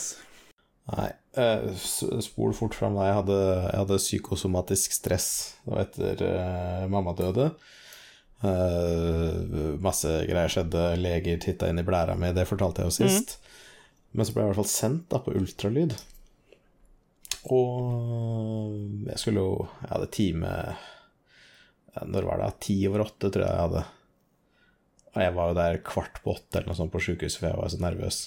Nei, 0.86 1.08
eh, 1.42 1.72
spol 2.22 2.54
fort 2.54 2.78
fram 2.78 2.96
da 2.96 3.08
jeg 3.08 3.18
hadde, 3.18 3.40
jeg 3.66 3.80
hadde 3.82 4.04
psykosomatisk 4.04 4.94
stress. 4.94 5.30
Etter 5.82 6.22
uh, 6.22 6.86
mamma 6.92 7.16
døde. 7.18 7.50
Uh, 8.46 9.74
masse 9.82 10.12
greier 10.30 10.52
skjedde, 10.54 10.86
leger 11.02 11.42
titta 11.42 11.72
inn 11.72 11.82
i 11.82 11.88
blæra 11.88 12.14
mi, 12.20 12.30
det 12.36 12.46
fortalte 12.46 12.84
jeg 12.84 12.92
jo 12.92 12.98
sist. 13.00 13.40
Men 14.16 14.28
så 14.28 14.34
ble 14.34 14.44
jeg 14.44 14.48
i 14.48 14.54
hvert 14.54 14.62
fall 14.62 14.72
sendt 14.72 15.08
da 15.12 15.20
på 15.24 15.34
ultralyd. 15.36 15.96
Og 17.54 19.06
jeg 19.06 19.22
skulle 19.22 19.44
jo 19.44 19.68
Jeg 19.84 19.90
hadde 19.92 20.14
time 20.16 20.54
Når 22.10 22.26
var 22.26 22.42
det? 22.42 22.48
Ti 22.66 22.78
over 22.90 23.06
åtte, 23.06 23.30
tror 23.30 23.46
jeg 23.46 23.52
jeg 23.52 23.66
hadde. 23.68 23.84
Og 25.16 25.22
jeg 25.24 25.36
var 25.36 25.52
jo 25.52 25.58
der 25.60 25.78
kvart 25.88 26.18
på 26.24 26.34
åtte 26.34 26.60
eller 26.60 26.74
noe 26.74 26.80
sånt 26.80 26.92
på 26.92 27.00
sjukehuset, 27.06 27.40
for 27.40 27.48
jeg 27.48 27.60
var 27.62 27.70
så 27.72 27.78
nervøs. 27.80 28.18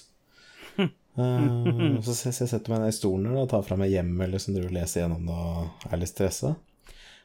uh, 0.80 1.98
så 2.00 2.14
jeg, 2.14 2.32
jeg 2.32 2.48
setter 2.48 2.72
meg 2.72 2.80
ned 2.80 2.94
i 2.94 2.96
stolen 2.96 3.36
og 3.36 3.50
tar 3.52 3.66
fra 3.66 3.76
meg 3.76 3.92
hjemmet 3.92 4.32
liksom, 4.32 4.56
driver 4.56 4.70
og 4.70 4.78
leser 4.78 5.02
gjennom 5.02 5.28
det 5.28 5.36
og 5.36 5.84
er 5.90 6.00
litt 6.00 6.12
stressa. 6.14 6.54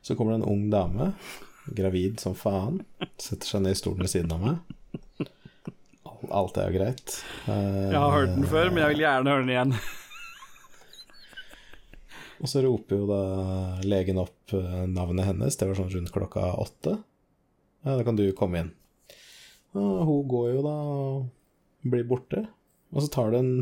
Så 0.03 0.17
kommer 0.19 0.35
det 0.35 0.41
en 0.41 0.51
ung 0.51 0.65
dame, 0.73 1.13
gravid 1.79 2.19
som 2.19 2.35
faen, 2.35 2.81
setter 3.15 3.47
seg 3.47 3.63
ned 3.63 3.77
i 3.77 3.79
stolen 3.79 4.03
ved 4.03 4.11
siden 4.11 4.35
av 4.35 4.43
meg. 4.43 4.75
Alt 6.31 6.57
er 6.57 6.69
jo 6.69 6.79
greit. 6.79 7.17
Uh, 7.47 7.89
Jeg 7.91 7.99
har 7.99 8.13
hørt 8.15 8.35
den 8.37 8.47
før, 8.47 8.69
men 8.71 8.83
jeg 8.83 8.93
vil 8.93 9.03
gjerne 9.03 9.33
høre 9.33 9.43
den 9.43 9.53
igjen. 9.55 9.75
Og 12.43 12.49
så 12.51 12.63
roper 12.65 12.97
jo 12.99 13.05
da 13.07 13.19
legen 13.87 14.17
opp 14.19 14.51
eh, 14.57 14.79
navnet 14.91 15.29
hennes, 15.29 15.55
det 15.55 15.67
var 15.69 15.77
sånn 15.79 15.91
rundt 15.93 16.11
klokka 16.11 16.49
åtte. 16.59 16.97
Ja, 17.85 17.93
da 17.95 18.03
kan 18.03 18.17
du 18.19 18.25
komme 18.35 18.59
inn. 18.59 18.71
Og 19.79 20.01
hun 20.09 20.25
går 20.31 20.49
jo 20.57 20.63
da 20.65 20.73
og 20.91 21.87
blir 21.87 22.03
borte. 22.09 22.43
Og 22.91 23.05
så 23.05 23.09
tar 23.13 23.31
det 23.31 23.39
en 23.39 23.53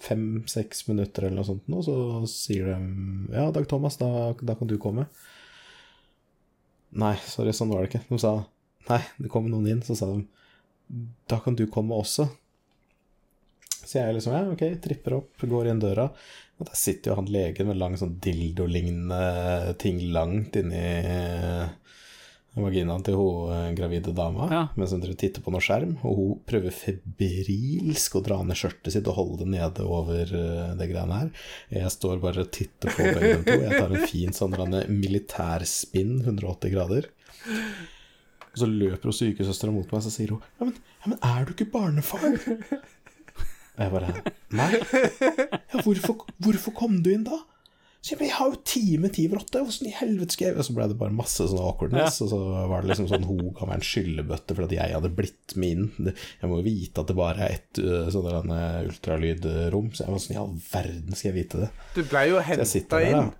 fem-seks 0.00 0.84
minutter 0.88 1.26
eller 1.26 1.40
noe 1.40 1.48
sånt, 1.48 1.64
og 1.72 1.82
så 1.84 1.96
sier 2.28 2.68
de 2.70 3.34
Ja, 3.34 3.48
Dag 3.52 3.66
Thomas, 3.68 3.96
da, 4.00 4.32
da 4.40 4.56
kan 4.56 4.68
du 4.68 4.76
komme. 4.80 5.06
Nei, 7.00 7.14
sorry, 7.24 7.52
sånn 7.56 7.72
var 7.72 7.84
det 7.84 7.92
ikke. 7.92 8.04
De 8.10 8.20
sa 8.20 8.34
Nei, 8.88 9.00
det 9.20 9.28
kom 9.32 9.48
noen 9.48 9.68
inn, 9.70 9.82
så 9.86 9.94
sa 9.96 10.08
de 10.12 10.24
Da 11.30 11.38
kan 11.44 11.54
du 11.58 11.66
komme 11.70 11.94
også. 11.98 12.28
Så 13.80 13.98
jeg 13.98 14.14
liksom, 14.16 14.34
ja, 14.36 14.44
ok, 14.52 14.64
tripper 14.84 15.16
opp, 15.20 15.44
går 15.50 15.70
inn 15.72 15.80
døra. 15.82 16.08
Og 16.60 16.66
der 16.68 16.76
sitter 16.76 17.12
jo 17.12 17.18
han 17.20 17.30
legen 17.32 17.70
med 17.70 17.78
lang 17.80 17.94
sånn 17.96 18.18
dildo-lignende 18.22 19.76
ting 19.80 20.02
langt 20.12 20.58
inni 20.60 20.82
vaginaen 22.60 23.04
til 23.06 23.14
hun 23.16 23.52
eh, 23.54 23.68
gravide 23.78 24.12
dama, 24.12 24.48
Ja. 24.50 24.62
mens 24.76 24.90
hun 24.92 25.00
titter 25.16 25.40
på 25.40 25.52
noe 25.54 25.62
skjerm. 25.64 25.94
Og 26.04 26.16
hun 26.18 26.40
prøver 26.50 26.74
febrilsk 26.74 28.18
å 28.18 28.22
dra 28.26 28.40
ned 28.44 28.58
skjørtet 28.58 28.92
sitt 28.96 29.08
og 29.08 29.16
holde 29.20 29.38
det 29.44 29.52
nede 29.54 29.86
over 29.86 30.26
eh, 30.26 30.72
det 30.76 30.90
greiene 30.90 31.20
her. 31.22 31.30
Jeg 31.72 31.94
står 31.94 32.18
bare 32.22 32.44
og 32.44 32.50
titter 32.52 32.90
på 32.92 33.06
begge 33.06 33.32
dem 33.38 33.46
to. 33.46 33.56
Jeg 33.62 33.78
tar 33.78 33.94
en 33.96 34.08
fin 34.10 34.36
sånn 34.36 34.58
militærspinn 34.90 36.18
180 36.26 36.74
grader. 36.74 37.08
Og 38.60 38.66
så 38.66 38.68
løper 38.68 39.08
hun 39.08 39.16
sykesøstera 39.16 39.72
mot 39.72 39.86
meg, 39.88 40.00
og 40.02 40.04
så 40.04 40.12
sier 40.12 40.34
hun 40.34 40.42
ja 40.60 40.66
men, 40.68 40.74
ja, 41.00 41.12
men 41.14 41.22
er 41.24 41.46
du 41.46 41.54
ikke 41.54 41.70
barnefar? 41.72 42.26
Og 43.70 43.86
jeg 43.86 43.92
bare 43.94 44.10
Nei. 44.52 44.72
Ja, 44.76 45.80
hvorfor, 45.86 46.26
hvorfor 46.42 46.74
kom 46.76 46.98
du 47.04 47.14
inn 47.14 47.24
da? 47.24 47.38
Så 48.00 48.14
jeg, 48.14 48.30
jeg 48.30 48.32
har 48.32 48.48
jo 48.48 48.58
time 48.64 49.10
ti 49.12 49.26
over 49.28 49.42
åtte, 49.42 49.60
åssen 49.60 49.88
i 49.90 49.92
helvete 49.92 50.32
skal 50.32 50.48
jeg 50.48 50.56
Og 50.56 50.66
så 50.66 50.74
ble 50.76 50.86
det 50.88 50.96
bare 51.00 51.12
masse 51.12 51.44
sånn 51.44 51.60
awkwardness, 51.60 52.20
og 52.24 52.30
så 52.32 52.38
var 52.70 52.80
det 52.80 52.92
liksom 52.92 53.08
sånn 53.10 53.26
hun 53.28 53.50
kan 53.56 53.68
være 53.68 53.80
en 53.82 53.88
skyllebøtte 53.90 54.56
for 54.56 54.66
at 54.66 54.74
jeg 54.76 54.94
hadde 54.96 55.12
blitt 55.16 55.56
med 55.60 55.74
inn. 55.76 56.12
Jeg 56.40 56.48
må 56.50 56.60
jo 56.60 56.66
vite 56.68 57.04
at 57.04 57.12
det 57.12 57.18
bare 57.18 57.44
er 57.46 57.58
ett 57.58 57.82
uh, 57.84 58.08
sånn 58.12 58.52
uh, 58.52 58.80
ultralydrom, 58.88 59.92
så 59.92 60.06
jeg 60.06 60.14
var 60.14 60.24
sånn 60.24 60.36
i 60.36 60.40
all 60.40 60.56
verden 60.70 61.16
skal 61.16 61.30
jeg 61.30 61.38
vite 61.42 61.64
det? 61.66 61.70
Du 61.96 62.02
ble 62.08 62.24
jo 62.30 62.40
henta 62.44 63.04
inn. 63.04 63.32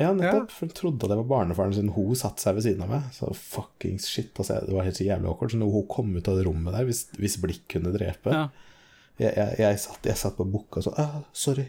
Ja, 0.00 0.10
nettopp. 0.16 0.52
For 0.54 0.64
hun 0.66 0.72
trodde 0.78 1.04
at 1.04 1.12
jeg 1.12 1.20
var 1.20 1.28
barnefaren 1.34 1.74
sin. 1.76 1.90
Hun 1.92 2.16
satte 2.16 2.40
seg 2.40 2.56
ved 2.56 2.64
siden 2.64 2.84
av 2.86 2.92
meg. 2.94 3.08
Så 3.12 3.28
fuckings 3.36 4.08
shit. 4.08 4.32
Altså, 4.40 4.56
det 4.64 4.72
var 4.76 4.86
helt 4.88 4.96
så 4.96 5.04
jævlig 5.04 5.28
awkward. 5.28 5.52
Så 5.52 5.60
når 5.60 5.74
hun 5.74 5.88
kom 5.92 6.14
ut 6.16 6.30
av 6.32 6.38
det 6.40 6.46
rommet 6.48 6.72
der, 6.76 6.86
hvis, 6.88 7.02
hvis 7.20 7.36
blikk 7.42 7.66
kunne 7.76 7.92
drepe 7.94 8.32
Ja. 8.32 8.46
jeg, 9.20 9.34
jeg, 9.36 9.58
jeg, 9.60 9.80
satt, 9.84 10.08
jeg 10.08 10.16
satt 10.22 10.38
på 10.40 10.46
bukka 10.48 10.80
og 10.80 10.86
så 10.88 10.94
ah, 11.02 11.18
Sorry. 11.36 11.66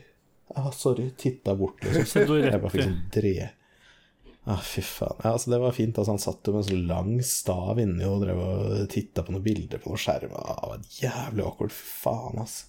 Ah, 0.55 0.71
sorry. 0.75 1.09
Titta 1.19 1.55
bort, 1.59 1.83
liksom. 1.83 2.07
Så 2.11 2.23
du 2.27 2.37
Jeg 2.39 2.55
bare 2.55 2.71
fikk 2.73 2.87
sånn 2.87 3.03
dre. 3.13 3.49
Ah, 4.49 4.57
fy 4.65 4.81
faen. 4.81 5.19
Ja, 5.21 5.35
altså, 5.35 5.51
det 5.53 5.59
var 5.61 5.75
fint. 5.75 5.99
Altså, 5.99 6.15
han 6.15 6.23
satt 6.23 6.47
jo 6.47 6.55
med 6.55 6.63
en 6.63 6.69
sånn 6.71 6.87
lang 6.89 7.11
stav 7.27 7.79
inni 7.83 8.07
og 8.07 8.23
drev 8.25 8.39
og 8.41 8.87
titta 8.91 9.23
på 9.27 9.35
noen 9.35 9.45
bilder 9.45 9.83
på 9.83 9.91
noen 9.91 10.01
skjerm. 10.01 10.33
Ah, 10.39 10.55
det 10.63 10.71
var 10.71 10.79
jævlig 11.03 11.45
awkward. 11.45 11.75
Fy 11.75 11.85
faen, 12.07 12.41
altså. 12.47 12.61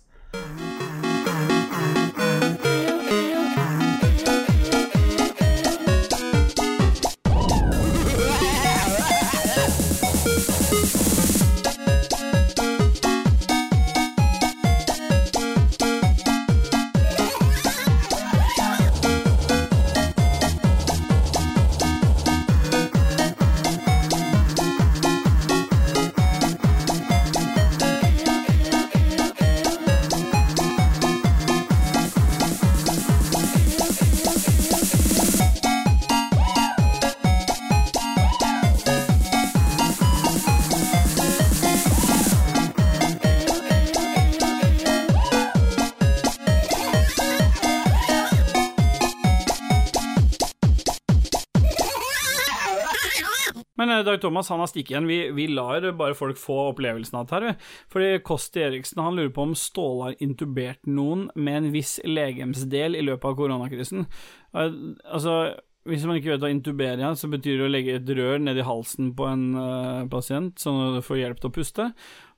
Dag 54.07 54.21
Thomas 54.23 54.51
han 54.53 54.61
har 54.63 54.71
stikket 54.71 54.95
igjen. 54.95 55.09
Vi, 55.11 55.19
vi 55.37 55.49
lar 55.51 55.85
bare 55.99 56.17
folk 56.19 56.39
få 56.41 56.59
opplevelsen 56.71 57.19
av 57.19 57.27
dette 57.27 57.41
her. 57.41 57.75
Fordi 57.93 58.13
Kosti 58.27 58.65
Eriksen 58.67 59.03
han 59.03 59.19
lurer 59.19 59.33
på 59.35 59.47
om 59.47 59.57
Ståle 59.59 60.11
har 60.11 60.23
intubert 60.25 60.83
noen 60.89 61.29
med 61.35 61.59
en 61.59 61.69
viss 61.75 61.99
legemsdel 62.05 62.99
i 62.99 63.05
løpet 63.05 63.29
av 63.31 63.37
koronakrisen. 63.41 64.07
Eh, 64.55 64.81
Altså, 65.13 65.55
hvis 65.89 66.05
man 66.07 66.19
ikke 66.19 66.35
vet 66.35 66.45
hva 66.45 66.51
intubere 66.53 67.01
er, 67.01 67.17
så 67.19 67.31
betyr 67.31 67.59
det 67.59 67.67
å 67.67 67.71
legge 67.73 67.97
et 67.99 68.13
rør 68.17 68.39
ned 68.43 68.61
i 68.61 68.67
halsen 68.67 69.13
på 69.19 69.27
en 69.27 69.49
uh, 69.57 70.05
pasient, 70.11 70.55
sånn 70.63 70.79
at 70.85 70.99
du 70.99 71.07
får 71.07 71.19
hjelp 71.19 71.43
til 71.43 71.51
å 71.51 71.55
puste. 71.57 71.89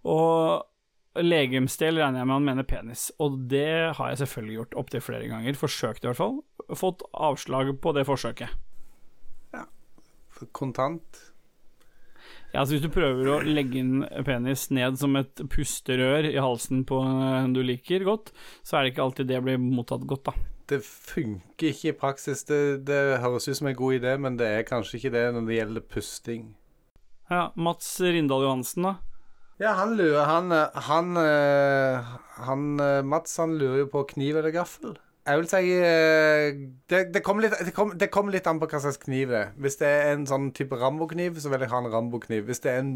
Og 0.08 1.20
legemsdel 1.20 2.00
regner 2.00 2.22
jeg 2.22 2.30
med 2.30 2.38
han 2.38 2.48
mener 2.48 2.68
penis, 2.68 3.08
og 3.22 3.36
det 3.52 3.94
har 3.98 4.12
jeg 4.12 4.22
selvfølgelig 4.24 4.56
gjort 4.58 4.78
opptil 4.80 5.04
flere 5.04 5.28
ganger. 5.30 5.60
Forsøkt 5.60 6.06
i 6.06 6.10
hvert 6.10 6.20
fall. 6.20 6.40
Fått 6.72 7.04
avslag 7.12 7.74
på 7.84 7.94
det 7.96 8.06
forsøket. 8.08 8.56
Kontant. 10.52 11.33
Ja, 12.54 12.60
altså 12.62 12.76
Hvis 12.76 12.84
du 12.84 12.92
prøver 12.94 13.28
å 13.32 13.40
legge 13.42 13.80
inn 13.80 14.04
penis 14.22 14.68
ned 14.70 14.94
som 15.00 15.16
et 15.18 15.40
pusterør 15.50 16.28
i 16.28 16.36
halsen 16.38 16.84
på 16.86 17.00
en 17.02 17.50
du 17.50 17.64
liker 17.66 18.04
godt, 18.06 18.30
så 18.62 18.78
er 18.78 18.84
det 18.84 18.92
ikke 18.92 19.06
alltid 19.08 19.26
det 19.32 19.40
blir 19.42 19.58
mottatt 19.58 20.04
godt, 20.06 20.28
da. 20.30 20.34
Det 20.70 20.78
funker 20.86 21.72
ikke 21.72 21.90
i 21.90 21.96
praksis. 21.98 22.44
Det, 22.46 22.60
det 22.86 23.18
høres 23.24 23.48
ut 23.50 23.58
som 23.58 23.72
en 23.72 23.74
god 23.74 23.98
idé, 23.98 24.14
men 24.22 24.38
det 24.38 24.46
er 24.46 24.68
kanskje 24.68 25.00
ikke 25.00 25.12
det 25.16 25.24
når 25.34 25.48
det 25.48 25.58
gjelder 25.58 25.88
pusting. 25.96 26.46
Ja, 27.26 27.48
Mats 27.58 27.90
Rindal 27.98 28.46
Johansen, 28.46 28.86
da. 28.86 28.94
Ja, 29.58 29.74
han 29.80 29.96
lurer 29.98 30.30
Han, 30.30 30.54
eh, 30.54 30.78
han, 30.86 31.10
eh, 31.18 32.14
han 32.46 32.80
eh, 32.80 33.02
Mats 33.02 33.34
han 33.38 33.58
lurer 33.58 33.82
jo 33.82 33.90
på 33.90 34.06
kniv 34.14 34.38
eller 34.38 34.54
gaffel. 34.54 34.94
Jeg 35.24 35.40
vil 35.40 35.46
si 35.48 35.68
eh, 35.80 36.56
det, 36.92 36.98
det, 37.14 37.22
kommer 37.24 37.46
litt, 37.46 37.54
kom 37.72 37.94
kommer 38.12 38.34
litt 38.34 38.48
an 38.50 38.58
på 38.60 38.68
hva 38.68 38.80
slags 38.84 39.00
kniv 39.00 39.30
det 39.32 39.38
er. 39.38 39.54
Hvis 39.56 39.78
det 39.80 39.88
er 39.88 40.10
en 40.12 40.26
sånn 40.28 40.50
type 40.56 40.76
Rambo-kniv, 40.76 41.38
så 41.40 41.52
vil 41.52 41.64
jeg 41.64 41.72
ha 41.72 41.80
en 41.80 41.88
Rambo-kniv. 41.92 42.44
Hvis 42.50 42.60
det 42.66 42.74
er 42.74 42.82
en, 42.82 42.92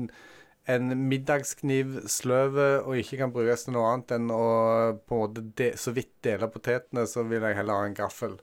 en 0.69 0.93
middagskniv, 1.09 2.03
sløve, 2.13 2.69
og 2.83 3.01
ikke 3.01 3.23
kan 3.23 3.33
brukes 3.33 3.65
til 3.65 3.79
noe 3.79 3.95
annet 3.95 4.13
enn 4.19 4.29
å 4.35 4.45
på 5.09 5.17
en 5.17 5.25
måte 5.25 5.47
de, 5.57 5.71
så 5.81 5.95
vidt 5.97 6.13
dele 6.27 6.51
potetene, 6.53 7.07
så 7.09 7.25
vil 7.25 7.49
jeg 7.49 7.57
heller 7.63 7.81
ha 7.81 7.89
en 7.89 7.97
gaffel. 7.97 8.37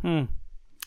Hmm. 0.00 0.24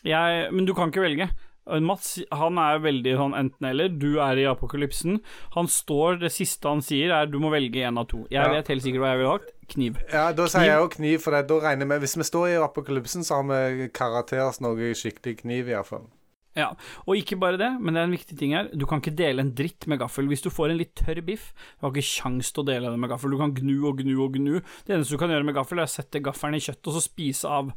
Jeg, 0.02 0.50
men 0.50 0.66
du 0.66 0.74
kan 0.74 0.90
ikke 0.90 1.06
velge. 1.06 1.30
Mats 1.66 2.18
han 2.32 2.58
er 2.58 2.80
veldig 2.82 3.12
sånn 3.16 3.34
enten-eller. 3.38 3.88
Du 3.98 4.18
er 4.20 4.40
i 4.42 4.46
apokalypsen. 4.50 5.20
Han 5.54 5.66
står 5.70 6.18
Det 6.20 6.32
siste 6.34 6.68
han 6.68 6.82
sier, 6.82 7.12
er 7.14 7.26
du 7.30 7.38
må 7.38 7.50
velge 7.52 7.84
én 7.86 7.98
av 7.98 8.08
to. 8.08 8.26
Jeg 8.30 8.42
Ja. 8.42 8.50
vet 8.50 8.66
helt 8.68 8.82
sikkert 8.82 9.00
hva 9.00 9.12
jeg 9.12 9.18
ville 9.18 9.30
valgt. 9.38 9.52
Kniv. 9.68 9.96
Ja, 10.12 10.32
da 10.32 10.44
sier 10.46 10.66
jeg 10.66 10.76
jo 10.80 10.88
kniv, 10.88 11.20
for 11.22 11.30
det, 11.30 11.46
da 11.48 11.54
regner 11.60 11.86
vi 11.86 12.00
Hvis 12.04 12.16
vi 12.16 12.22
står 12.24 12.48
i 12.50 12.58
apokalypsen, 12.66 13.22
så 13.24 13.36
har 13.40 13.44
vi 13.76 13.88
karakteres 13.88 14.60
noe 14.60 14.76
skikkelig 14.92 15.38
kniv, 15.42 15.66
iallfall. 15.68 16.08
Ja, 16.54 16.74
og 17.08 17.16
ikke 17.16 17.38
bare 17.40 17.56
det, 17.56 17.80
men 17.80 17.94
det 17.94 18.00
er 18.02 18.04
en 18.04 18.12
viktig 18.18 18.36
ting 18.36 18.52
her. 18.52 18.68
Du 18.76 18.84
kan 18.84 19.00
ikke 19.00 19.16
dele 19.16 19.40
en 19.40 19.54
dritt 19.56 19.86
med 19.88 19.98
gaffel. 20.02 20.26
Hvis 20.28 20.42
du 20.42 20.50
får 20.50 20.70
en 20.70 20.76
litt 20.76 20.94
tørr 20.94 21.22
biff, 21.24 21.54
du 21.80 21.86
har 21.86 21.92
ikke 21.94 22.04
kjangs 22.04 22.52
til 22.52 22.62
å 22.62 22.66
dele 22.66 22.90
den 22.90 23.00
med 23.00 23.08
gaffel. 23.08 23.30
Du 23.32 23.38
kan 23.38 23.54
gnu 23.54 23.86
og 23.88 23.96
gnu 24.02 24.20
og 24.22 24.34
gnu. 24.36 24.60
Det 24.84 24.92
eneste 24.98 25.12
du 25.16 25.16
kan 25.16 25.30
gjøre 25.30 25.46
med 25.48 25.54
gaffel, 25.56 25.78
er 25.80 25.88
å 25.88 25.88
sette 25.88 26.20
gaffelen 26.20 26.54
i 26.54 26.60
kjøttet 26.60 26.86
og 26.92 26.92
så 26.98 27.00
spise 27.08 27.48
av. 27.48 27.72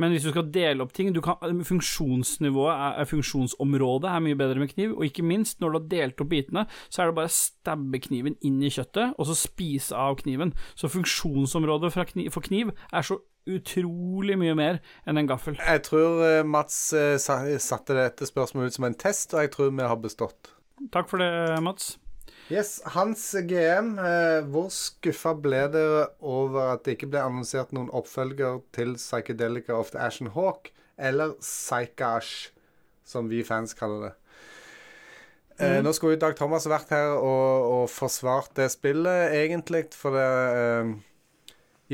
Men 0.00 0.14
hvis 0.14 0.24
du 0.24 0.30
skal 0.32 0.48
dele 0.52 0.84
opp 0.84 0.94
ting 0.96 1.10
du 1.12 1.20
kan, 1.24 1.36
Funksjonsnivået, 1.68 2.72
er, 2.72 3.08
funksjonsområdet, 3.10 4.08
er 4.08 4.22
mye 4.24 4.38
bedre 4.38 4.62
med 4.62 4.72
kniv. 4.72 4.94
Og 4.96 5.04
ikke 5.08 5.24
minst, 5.26 5.60
når 5.60 5.72
du 5.74 5.78
har 5.78 5.90
delt 5.90 6.22
opp 6.24 6.30
bitene, 6.32 6.64
så 6.88 7.02
er 7.02 7.10
det 7.10 7.18
bare 7.18 7.30
å 7.30 7.34
stabbe 7.36 8.00
kniven 8.06 8.38
inn 8.40 8.62
i 8.64 8.72
kjøttet, 8.72 9.12
og 9.18 9.28
så 9.28 9.36
spise 9.36 9.98
av 9.98 10.16
kniven. 10.22 10.54
Så 10.78 10.90
funksjonsområdet 10.92 11.92
kniv, 12.14 12.32
for 12.32 12.44
kniv 12.44 12.72
er 12.92 13.06
så 13.06 13.20
utrolig 13.50 14.36
mye 14.38 14.54
mer 14.54 14.78
enn 15.08 15.18
en 15.18 15.28
gaffel. 15.28 15.58
Jeg 15.58 15.82
tror 15.88 16.22
eh, 16.26 16.44
Mats 16.46 16.78
eh, 16.94 17.18
satte 17.18 17.96
dette 17.98 18.28
spørsmålet 18.28 18.70
ut 18.70 18.78
som 18.78 18.86
en 18.88 18.98
test, 18.98 19.34
og 19.34 19.44
jeg 19.44 19.52
tror 19.54 19.74
vi 19.74 19.88
har 19.92 19.98
bestått. 20.00 20.54
Takk 20.94 21.10
for 21.10 21.22
det, 21.22 21.32
Mats. 21.62 21.96
Yes, 22.52 22.82
Hans 22.84 23.22
GM, 23.48 23.94
eh, 23.96 24.42
hvor 24.52 24.66
skuffa 24.74 25.30
ble 25.40 25.62
dere 25.72 26.02
over 26.20 26.74
at 26.74 26.82
det 26.84 26.98
ikke 26.98 27.08
ble 27.14 27.22
annonsert 27.24 27.70
noen 27.72 27.88
oppfølger 27.96 28.58
til 28.76 28.92
Psychedelica 28.98 29.72
of 29.72 29.94
the 29.94 30.02
Ashen 30.04 30.28
Hawk, 30.34 30.68
eller 31.00 31.32
Psychash, 31.40 32.50
som 33.08 33.30
vi 33.30 33.40
fans 33.46 33.72
kaller 33.78 34.04
det? 34.04 34.12
Eh, 35.62 35.78
nå 35.80 35.94
skulle 35.96 36.18
jo 36.18 36.22
Dag 36.26 36.36
Thomas 36.36 36.68
vært 36.68 36.92
her 36.92 37.14
og, 37.14 37.70
og 37.70 37.86
forsvart 37.88 38.52
det 38.60 38.68
spillet, 38.74 39.32
egentlig, 39.38 39.86
for 39.96 40.18
det 40.18 40.28
eh, 40.60 40.92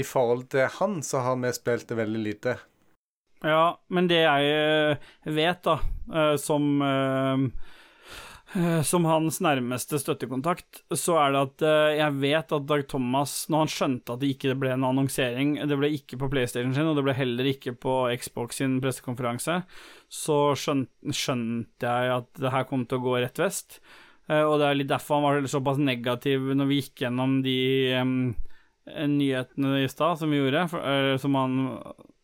I 0.02 0.10
forhold 0.10 0.48
til 0.56 0.66
han 0.80 1.02
så 1.06 1.22
har 1.22 1.38
vi 1.38 1.54
spilt 1.54 1.86
det 1.86 2.02
veldig 2.02 2.24
lite. 2.24 2.58
Ja, 3.46 3.78
men 3.94 4.10
det 4.10 4.24
jeg 4.24 4.50
eh, 4.58 5.10
vet, 5.38 5.62
da, 5.62 6.34
som 6.42 6.82
eh, 6.82 7.50
som 8.90 9.04
hans 9.04 9.40
nærmeste 9.44 9.98
støttekontakt, 10.00 10.82
så 10.96 11.18
er 11.20 11.34
det 11.34 11.42
at 11.42 11.64
eh, 11.68 11.98
jeg 11.98 12.16
vet 12.22 12.54
at 12.56 12.66
Dag 12.68 12.86
Thomas, 12.88 13.34
når 13.52 13.64
han 13.64 13.72
skjønte 13.74 14.14
at 14.14 14.22
det 14.22 14.32
ikke 14.32 14.56
ble 14.56 14.72
en 14.72 14.86
annonsering 14.88 15.54
Det 15.68 15.76
ble 15.76 15.90
ikke 15.98 16.16
på 16.22 16.30
PlayStation 16.32 16.72
sin, 16.76 16.88
og 16.88 16.96
det 16.96 17.04
ble 17.04 17.16
heller 17.18 17.50
ikke 17.52 17.76
på 17.76 18.00
Xbox 18.16 18.62
sin 18.62 18.78
pressekonferanse, 18.84 19.60
så 20.08 20.38
skjønte, 20.56 21.12
skjønte 21.12 21.92
jeg 21.92 22.16
at 22.16 22.30
det 22.40 22.54
her 22.54 22.68
kom 22.70 22.88
til 22.88 23.02
å 23.02 23.06
gå 23.10 23.16
rett 23.20 23.42
vest. 23.42 23.82
Eh, 24.28 24.44
og 24.44 24.58
det 24.62 24.68
er 24.70 24.80
litt 24.80 24.92
derfor 24.94 25.20
han 25.20 25.28
var 25.28 25.52
såpass 25.52 25.80
negativ 25.82 26.48
når 26.56 26.72
vi 26.72 26.82
gikk 26.82 27.04
gjennom 27.04 27.40
de 27.44 27.58
um, 28.00 28.18
nyhetene 28.88 29.82
i 29.84 29.90
stad, 29.92 30.16
som 30.22 30.32
vi 30.32 30.40
gjorde, 30.40 30.64
for, 30.72 30.80
uh, 30.80 31.16
som 31.20 31.36
han 31.36 31.58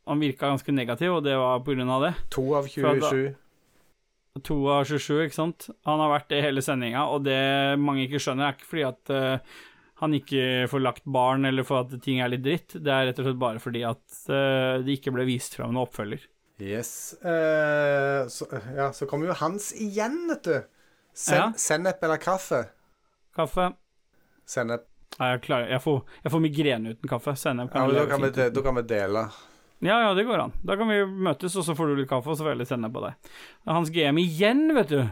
han 0.05 0.21
virka 0.21 0.49
ganske 0.49 0.73
negativ, 0.73 1.15
og 1.17 1.25
det 1.25 1.37
var 1.39 1.63
på 1.65 1.73
grunn 1.73 1.91
av 1.91 2.05
det. 2.05 2.13
To 2.35 2.45
av 2.59 2.69
For 2.69 2.91
at 2.91 3.07
27. 3.09 3.44
To 4.43 4.57
av 4.67 4.83
27, 4.89 5.29
ikke 5.29 5.37
sant? 5.37 5.69
Han 5.87 6.01
har 6.03 6.11
vært 6.11 6.33
det 6.33 6.41
hele 6.43 6.63
sendinga, 6.65 7.05
og 7.07 7.23
det 7.23 7.39
mange 7.79 8.09
ikke 8.09 8.19
skjønner, 8.19 8.49
er 8.49 8.57
ikke 8.57 8.67
fordi 8.67 8.85
at 8.89 9.13
uh, 9.15 9.59
han 10.03 10.17
ikke 10.19 10.47
får 10.73 10.83
lagt 10.83 11.05
barn, 11.07 11.47
eller 11.47 11.67
for 11.67 11.85
at 11.85 11.95
ting 12.03 12.19
er 12.19 12.33
litt 12.33 12.43
dritt. 12.43 12.75
Det 12.75 12.91
er 12.91 13.07
rett 13.09 13.21
og 13.23 13.29
slett 13.29 13.39
bare 13.39 13.63
fordi 13.63 13.85
at 13.87 14.03
uh, 14.27 14.83
det 14.83 14.99
ikke 14.99 15.15
ble 15.15 15.29
vist 15.29 15.55
fram 15.55 15.71
noen 15.71 15.87
oppfølger. 15.87 16.27
Yes. 16.59 17.15
Uh, 17.23 18.27
så, 18.31 18.51
ja, 18.75 18.91
så 18.95 19.07
kommer 19.11 19.31
jo 19.31 19.39
Hans 19.39 19.71
igjen, 19.79 20.25
vet 20.33 20.51
du. 20.51 20.59
Sen, 21.15 21.39
Ja. 21.39 21.47
Sennep 21.55 22.03
eller 22.03 22.19
kaffe? 22.19 22.65
Kaffe 23.35 23.71
Sennep. 24.51 24.89
Nei, 25.15 25.29
Jeg, 25.31 25.47
jeg, 25.71 25.79
får, 25.83 26.01
jeg 26.25 26.33
får 26.35 26.41
migrene 26.43 26.95
uten 26.97 27.09
kaffe. 27.11 27.37
Sennep 27.39 27.71
Ja, 27.71 27.85
kan 27.87 27.95
jeg 27.95 28.03
da, 28.03 28.07
kan 28.11 28.25
vi, 28.27 28.49
da 28.51 28.63
kan 28.67 28.79
vi 28.81 28.83
dele. 28.91 29.29
Ja, 29.85 29.99
ja, 30.01 30.15
det 30.17 30.25
går 30.25 30.47
an. 30.47 30.55
Da 30.65 30.79
kan 30.81 30.89
vi 30.89 31.03
møtes, 31.05 31.57
og 31.61 31.67
så 31.67 31.75
får 31.77 31.91
du 31.91 31.99
litt 31.99 32.09
kaffe, 32.09 32.33
og 32.33 32.39
så 32.39 32.47
får 32.47 32.55
jeg 32.55 32.63
litt 32.63 32.73
sende 32.73 32.89
på 32.93 33.03
deg. 33.05 33.35
Hans 33.69 33.93
GM 33.93 34.21
igjen, 34.23 34.71
vet 34.77 34.95
du. 34.95 35.03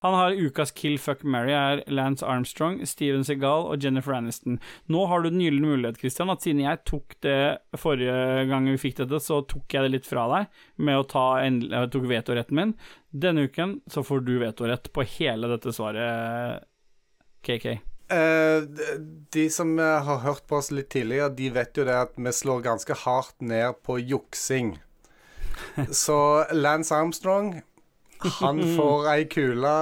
Han 0.00 0.14
har 0.14 0.32
ukas 0.32 0.70
Kill 0.72 0.96
Fuck 0.98 1.26
Mary 1.28 1.52
er 1.52 1.82
Lance 1.92 2.24
Armstrong, 2.24 2.78
Steven 2.88 3.24
Segal 3.26 3.66
og 3.68 3.82
Jennifer 3.84 4.14
Aniston. 4.16 4.56
Nå 4.88 5.02
har 5.10 5.20
du 5.20 5.28
den 5.28 5.42
gylne 5.44 5.74
mulighet, 5.74 5.98
Christian, 6.00 6.32
at 6.32 6.46
siden 6.46 6.62
jeg 6.62 6.80
tok 6.88 7.18
det 7.26 7.36
forrige 7.76 8.46
gang 8.48 8.70
vi 8.70 8.78
fikk 8.80 9.02
dette, 9.02 9.20
så 9.20 9.42
tok 9.50 9.76
jeg 9.76 9.84
det 9.84 9.92
litt 9.98 10.08
fra 10.08 10.24
deg 10.32 10.64
med 10.80 11.02
å 11.02 11.04
ta 11.10 11.26
endelig, 11.42 11.74
jeg 11.74 11.92
tok 11.92 12.08
vetoretten 12.14 12.60
min. 12.62 12.74
Denne 13.26 13.44
uken 13.50 13.76
så 13.92 14.06
får 14.06 14.24
du 14.24 14.34
vetorett 14.40 14.88
på 14.94 15.04
hele 15.18 15.52
dette 15.52 15.74
svaret, 15.76 16.64
KK. 17.44 17.80
Eh, 18.10 18.62
de, 19.30 19.50
som 19.50 19.78
eh, 19.78 20.02
har 20.02 20.16
hørt 20.24 20.46
på 20.50 20.56
oss 20.58 20.72
litt 20.74 20.90
tidligere, 20.90 21.30
de 21.38 21.50
vet 21.54 21.76
jo 21.78 21.84
det 21.86 21.94
at 21.94 22.16
vi 22.18 22.32
slår 22.34 22.64
ganske 22.64 22.96
hardt 23.04 23.36
ned 23.38 23.78
på 23.86 24.00
juksing. 24.02 24.74
Så 26.04 26.18
Lance 26.50 26.94
Armstrong, 26.96 27.60
han 28.40 28.64
får 28.78 29.06
ei 29.14 29.28
kule 29.30 29.76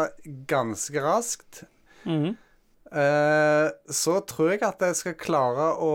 ganske 0.50 1.04
raskt. 1.04 1.64
Mm 2.04 2.22
-hmm. 2.24 2.36
så 3.92 4.20
tror 4.20 4.50
jeg 4.50 4.62
at 4.62 4.80
jeg 4.80 4.96
skal 4.96 5.14
klare 5.14 5.74
å 5.76 5.92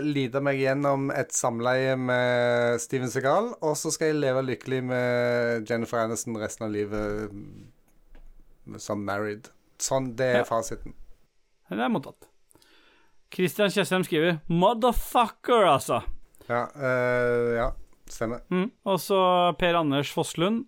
lide 0.00 0.40
meg 0.40 0.56
gjennom 0.56 1.10
et 1.10 1.34
samleie 1.34 1.96
med 1.96 2.80
Steven 2.80 3.10
Segal, 3.10 3.52
og 3.60 3.76
så 3.76 3.90
skal 3.90 4.06
jeg 4.06 4.20
leve 4.20 4.42
lykkelig 4.42 4.84
med 4.84 5.70
Jennifer 5.70 5.98
Aniston 5.98 6.38
resten 6.38 6.64
av 6.64 6.72
livet 6.72 7.28
mm, 7.32 8.78
som 8.78 9.04
married. 9.04 9.50
Sånn, 9.78 10.16
det 10.16 10.32
er 10.38 10.44
fasiten. 10.48 10.94
Det 11.68 11.80
er 11.84 11.92
mottatt. 11.92 12.28
Kristian 13.30 13.70
Tjessem 13.70 14.04
skriver 14.06 14.38
'motherfucker', 14.48 15.68
altså. 15.68 16.00
Ja, 16.48 16.64
Øh, 16.76 17.54
ja 17.56 17.68
stemmer. 18.08 18.40
Mm. 18.48 18.70
Og 18.84 19.00
så 19.00 19.52
Per 19.58 19.76
Anders 19.76 20.12
Fosslund. 20.12 20.64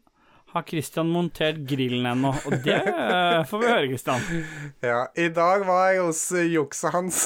Har 0.51 0.65
Christian 0.67 1.07
montert 1.15 1.61
grillen 1.69 2.07
ennå? 2.11 2.33
Og 2.49 2.55
det 2.65 2.75
eh, 2.75 3.43
får 3.47 3.61
vi 3.63 3.67
høre, 3.71 3.87
Christian. 3.87 4.25
Ja, 4.91 5.05
I 5.15 5.29
dag 5.31 5.63
var 5.69 5.91
jeg 5.93 6.01
hos 6.03 6.21
uh, 6.33 6.41
juksa-Hans, 6.43 7.19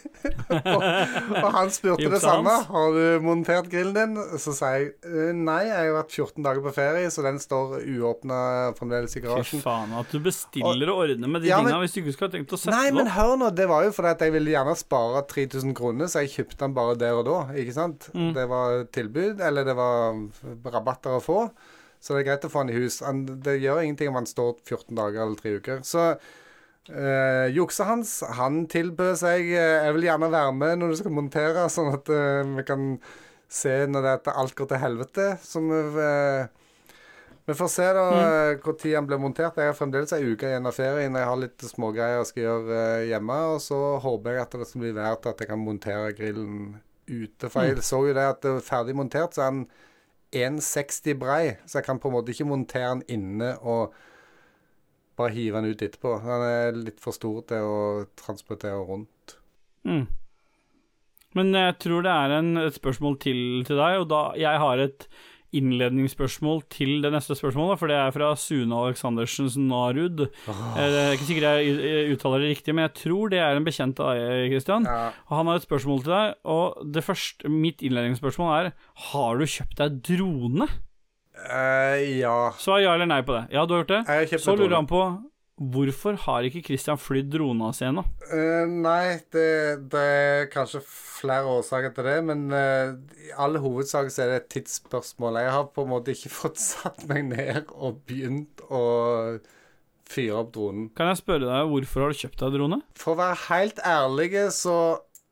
og, 0.48 0.82
og 0.82 1.48
han 1.54 1.70
spurte 1.74 2.08
det 2.10 2.20
samme. 2.22 2.54
Har 2.70 2.96
du 2.96 3.22
montert 3.22 3.68
grillen 3.70 3.94
din? 3.94 4.38
Så 4.40 4.54
sa 4.56 4.72
jeg 4.78 4.94
«Eh, 5.06 5.30
nei, 5.36 5.60
jeg 5.68 5.76
har 5.76 5.92
vært 6.00 6.16
14 6.16 6.46
dager 6.46 6.64
på 6.64 6.72
ferie, 6.74 7.10
så 7.14 7.22
den 7.26 7.38
står 7.42 7.76
uåpna 7.84 8.38
fremdeles 8.78 9.14
i 9.14 9.20
Fy 9.20 9.24
garasjen. 9.28 9.62
faen, 9.62 9.94
at 10.00 10.10
du 10.10 10.18
bestiller 10.24 10.90
og 10.94 11.04
ordner 11.04 11.30
med 11.36 11.44
de 11.44 11.52
Ja, 11.52 11.60
tinga 11.62 11.78
hvis 11.84 11.94
du 11.94 12.00
ikke 12.02 12.16
skulle 12.16 12.32
ha 12.32 12.36
tenkt 12.38 12.56
å 12.56 12.60
sette 12.60 12.74
Nei, 12.74 12.88
det 12.88 12.98
men 12.98 13.12
hør 13.14 13.36
nå, 13.44 13.52
det 13.54 13.68
var 13.70 13.86
jo 13.86 13.94
fordi 13.94 14.14
at 14.16 14.26
jeg 14.26 14.34
ville 14.34 14.54
gjerne 14.56 14.74
spare 14.80 15.22
3000 15.30 15.76
kroner, 15.78 16.10
så 16.10 16.24
jeg 16.24 16.34
kjøpte 16.38 16.62
den 16.64 16.76
bare 16.80 16.98
der 17.04 17.20
og 17.20 17.28
da, 17.28 17.38
ikke 17.60 17.76
sant? 17.76 18.10
Mm. 18.16 18.32
Det 18.40 18.48
var 18.50 18.82
tilbud, 18.96 19.44
eller 19.44 19.68
det 19.70 19.78
var 19.78 20.24
rabatter 20.74 21.20
å 21.20 21.22
få, 21.22 21.40
så 22.04 22.12
det 22.12 22.22
er 22.22 22.26
greit 22.28 22.44
å 22.44 22.50
få 22.52 22.60
han 22.60 22.70
i 22.72 22.76
hus. 22.76 23.00
Han- 23.00 23.24
Det 23.24 23.56
gjør 23.62 23.80
ingenting 23.82 24.10
om 24.12 24.18
han 24.20 24.28
står 24.28 24.58
14 24.60 24.96
dager 24.98 25.22
eller 25.24 25.36
3 25.40 25.54
uker. 25.56 25.78
Så 25.88 26.02
eh, 26.92 27.48
jukset 27.56 27.86
hans, 27.88 28.20
han 28.28 28.66
tilbød 28.68 29.16
seg 29.16 29.40
eh, 29.40 29.86
Jeg 29.86 29.94
vil 29.94 30.08
gjerne 30.10 30.28
være 30.30 30.52
med 30.52 30.78
når 30.78 30.92
du 30.92 30.96
skal 31.00 31.16
montere, 31.16 31.64
sånn 31.72 31.94
at 31.94 32.10
eh, 32.12 32.42
vi 32.58 32.66
kan 32.68 32.98
se 33.48 33.86
når 33.86 34.04
det 34.04 34.10
er 34.10 34.20
at 34.20 34.36
alt 34.36 34.54
går 34.58 34.68
til 34.68 34.82
helvete. 34.84 35.30
Så 35.40 35.64
vi 35.64 36.10
vi 37.46 37.54
får 37.54 37.68
se 37.68 37.86
da 37.92 38.04
mm. 38.56 38.76
tid 38.80 38.94
han 38.96 39.06
blir 39.06 39.20
montert. 39.20 39.58
Jeg 39.60 39.68
har 39.68 39.76
fremdeles 39.76 40.14
ei 40.16 40.22
uke 40.24 40.48
igjen 40.48 40.64
av 40.64 40.72
ferien. 40.72 41.16
Jeg 41.18 41.28
har 41.28 41.36
litt 41.36 41.64
smågreier 41.68 42.22
jeg 42.22 42.28
skal 42.30 42.42
gjøre 42.46 42.78
hjemme. 43.10 43.40
Og 43.52 43.58
så 43.60 43.80
håper 44.00 44.32
jeg 44.32 44.44
at 44.46 44.56
det 44.60 44.68
skal 44.70 44.84
bli 44.84 44.92
verdt 44.96 45.28
at 45.28 45.42
jeg 45.42 45.50
kan 45.50 45.60
montere 45.60 46.14
grillen 46.16 46.78
ute. 47.04 47.50
For 47.50 47.68
jeg 47.68 47.84
så 47.84 48.00
jo 48.08 48.14
det 48.16 48.24
at 48.30 48.40
det 48.40 48.54
er 48.54 48.64
ferdig 48.64 48.96
montert, 48.96 49.36
så 49.36 49.44
er 49.44 49.58
den 49.58 49.66
1,60 50.34 51.16
brei. 51.20 51.54
Så 51.66 51.78
jeg 51.78 51.86
kan 51.86 52.00
på 52.02 52.10
en 52.10 52.16
måte 52.18 52.34
ikke 52.34 52.48
montere 52.48 52.96
den 52.96 53.06
inne 53.16 53.54
og 53.62 53.94
bare 55.18 55.34
hive 55.34 55.60
den 55.60 55.70
ut 55.70 55.82
etterpå. 55.86 56.16
Den 56.24 56.44
er 56.48 56.78
litt 56.78 57.00
for 57.02 57.16
stor 57.16 57.44
til 57.48 57.68
å 57.70 57.80
transportere 58.18 58.82
rundt. 58.82 59.36
Mm. 59.86 60.06
Men 61.34 61.54
jeg 61.58 61.78
tror 61.82 62.04
det 62.06 62.14
er 62.14 62.36
en, 62.36 62.50
et 62.62 62.76
spørsmål 62.76 63.18
til 63.22 63.40
til 63.66 63.78
deg, 63.78 64.00
og 64.02 64.10
da 64.10 64.22
jeg 64.38 64.62
har 64.62 64.82
et 64.82 65.06
innledningsspørsmål 65.58 66.62
til 66.72 67.02
det 67.04 67.12
neste 67.14 67.36
spørsmålet, 67.38 67.78
for 67.80 67.90
det 67.90 67.98
er 67.98 68.14
fra 68.14 68.30
Sune 68.38 68.78
Aleksandersens 68.78 69.58
Narud. 69.60 70.26
Jeg 70.46 70.94
Det 70.94 71.02
er 71.02 71.16
ikke 71.16 71.28
sikkert 71.28 71.48
jeg 71.60 72.14
uttaler 72.14 72.44
det 72.44 72.50
riktig, 72.54 72.74
men 72.74 72.86
jeg 72.88 72.94
tror 73.02 73.32
det 73.32 73.42
er 73.42 73.58
en 73.58 73.66
bekjent 73.66 74.00
av 74.00 74.14
deg, 74.18 74.48
Christian. 74.52 74.88
Ja. 74.88 75.10
Han 75.32 75.50
har 75.50 75.60
et 75.60 75.66
spørsmål 75.68 76.02
til 76.04 76.14
deg, 76.14 76.34
og 76.44 76.80
det 76.94 77.04
første, 77.04 77.48
mitt 77.48 77.84
innledningsspørsmål 77.84 78.56
er 78.56 78.72
Har 79.10 79.38
du 79.38 79.46
kjøpt 79.46 79.78
deg 79.78 80.02
drone? 80.08 80.68
Uh, 81.34 81.98
ja. 82.20 82.52
Svar 82.62 82.80
ja 82.80 82.94
eller 82.94 83.10
nei 83.10 83.22
på 83.26 83.34
det. 83.34 83.46
Ja, 83.52 83.64
du 83.66 83.74
har 83.74 83.84
gjort 83.84 83.94
det? 83.94 84.40
Så 84.40 84.54
lurer 84.56 84.76
han 84.78 84.90
på 84.90 85.02
Hvorfor 85.54 86.16
har 86.24 86.46
ikke 86.48 86.64
Christian 86.66 86.98
flydd 86.98 87.28
drona 87.30 87.68
si 87.76 87.84
ennå? 87.86 88.02
Uh, 88.26 88.66
nei, 88.66 89.20
det, 89.30 89.86
det 89.92 90.02
er 90.02 90.48
kanskje 90.50 90.80
flere 90.82 91.46
årsaker 91.60 91.94
til 91.94 92.08
det, 92.08 92.16
men 92.26 92.48
uh, 92.50 92.96
i 93.22 93.30
all 93.38 93.60
hovedsak 93.62 94.10
så 94.10 94.24
er 94.24 94.32
det 94.32 94.40
et 94.40 94.48
tidsspørsmål. 94.56 95.38
Jeg 95.44 95.54
har 95.54 95.68
på 95.70 95.84
en 95.86 95.92
måte 95.92 96.16
ikke 96.16 96.32
fått 96.40 96.58
satt 96.62 97.06
meg 97.10 97.28
ned 97.30 97.70
og 97.70 98.02
begynt 98.08 98.64
å 98.66 98.82
fyre 100.10 100.40
opp 100.42 100.50
dronen. 100.56 100.90
Kan 100.98 101.12
jeg 101.12 101.22
spørre 101.22 101.46
deg 101.46 101.70
hvorfor 101.70 102.02
har 102.02 102.12
du 102.12 102.22
kjøpt 102.24 102.42
deg 102.42 102.58
drone? 102.58 102.80
For 102.98 103.14
å 103.14 103.20
være 103.22 103.40
helt 103.46 103.78
ærlig, 103.86 104.30
så, 104.58 104.76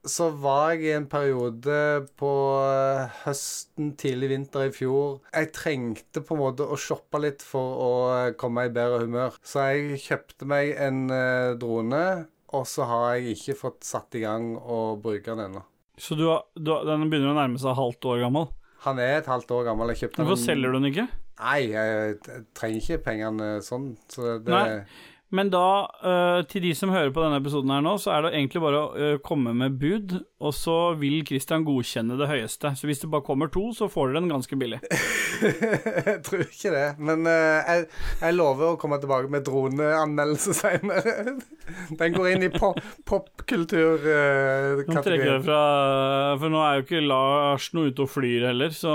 så 0.09 0.29
var 0.35 0.73
jeg 0.75 0.83
i 0.89 0.95
en 0.97 1.07
periode 1.11 1.75
på 2.19 2.31
eh, 2.59 3.19
høsten, 3.23 3.93
tidlig 3.99 4.33
vinter 4.33 4.67
i 4.67 4.73
fjor 4.75 5.21
Jeg 5.31 5.53
trengte 5.55 6.25
på 6.27 6.35
en 6.35 6.43
måte 6.43 6.67
å 6.67 6.79
shoppe 6.81 7.21
litt 7.23 7.45
for 7.47 7.83
å 7.85 7.93
eh, 8.17 8.33
komme 8.39 8.67
i 8.67 8.73
bedre 8.75 9.05
humør. 9.05 9.39
Så 9.47 9.69
jeg 9.71 10.01
kjøpte 10.03 10.49
meg 10.51 10.75
en 10.75 11.05
eh, 11.15 11.53
drone, 11.61 12.03
og 12.53 12.67
så 12.69 12.89
har 12.91 13.07
jeg 13.15 13.37
ikke 13.37 13.61
fått 13.63 13.87
satt 13.87 14.19
i 14.19 14.25
gang 14.25 14.57
å 14.59 14.99
bruke 15.03 15.31
den 15.31 15.47
ennå. 15.47 15.63
Så 16.01 16.19
du 16.19 16.27
har, 16.33 16.49
du 16.59 16.73
har, 16.75 16.85
den 16.89 17.07
begynner 17.07 17.37
å 17.37 17.39
nærme 17.39 17.61
seg 17.63 17.79
halvt 17.79 18.11
år 18.11 18.25
gammel. 18.25 18.51
Han 18.83 18.99
er 18.99 19.21
et 19.21 19.31
halvt 19.31 19.55
år 19.55 19.69
gammel. 19.71 19.93
Jeg 19.93 20.09
kjøpte 20.09 20.27
Hvorfor 20.27 20.43
selger 20.43 20.73
du 20.73 20.81
den 20.81 20.91
ikke? 20.91 21.07
Nei, 21.43 21.61
jeg 21.71 22.43
trenger 22.59 22.83
ikke 22.83 23.03
pengene 23.07 23.49
sånn. 23.65 23.93
Så 24.11 24.37
det, 24.43 24.51
Nei. 24.51 24.83
Men 25.33 25.49
da, 25.49 25.89
eh, 26.05 26.43
til 26.45 26.61
de 26.67 26.75
som 26.77 26.91
hører 26.93 27.09
på 27.15 27.23
denne 27.25 27.39
episoden 27.41 27.71
her 27.73 27.81
nå, 27.85 27.95
så 28.01 28.11
er 28.13 28.21
det 28.27 28.33
egentlig 28.35 28.61
bare 28.61 28.81
å 28.83 28.89
eh, 28.93 29.15
komme 29.25 29.55
med 29.57 29.79
bud, 29.81 30.13
og 30.45 30.53
så 30.53 30.93
vil 31.01 31.25
Christian 31.25 31.65
godkjenne 31.65 32.19
det 32.21 32.29
høyeste. 32.29 32.75
Så 32.77 32.85
hvis 32.89 33.01
det 33.01 33.09
bare 33.13 33.25
kommer 33.25 33.49
to, 33.53 33.73
så 33.73 33.89
får 33.89 34.09
dere 34.11 34.21
den 34.21 34.35
ganske 34.35 34.57
billig. 34.61 34.81
jeg 35.41 36.19
tror 36.27 36.41
ikke 36.45 36.71
det. 36.75 36.89
Men 37.01 37.25
eh, 37.31 37.65
jeg, 37.65 37.87
jeg 38.21 38.37
lover 38.37 38.75
å 38.75 38.77
komme 38.81 38.99
tilbake 39.01 39.29
med 39.33 39.45
droneanmeldelse 39.49 40.53
seinere. 40.59 41.39
Den 42.01 42.13
går 42.17 42.27
inn 42.35 42.45
i 42.45 42.51
po 42.53 42.73
Nå 42.73 42.77
trekker 42.77 43.05
popkulturkategorien. 43.09 45.29
jeg 45.29 45.43
fra 45.47 45.63
For 46.41 46.49
nå 46.53 46.59
er 46.65 46.73
jo 46.77 46.83
ikke 46.85 47.01
Lars 47.05 47.67
noe 47.77 47.87
ute 47.93 48.03
og 48.05 48.11
flyr 48.13 48.43
heller, 48.51 48.71
så 48.77 48.93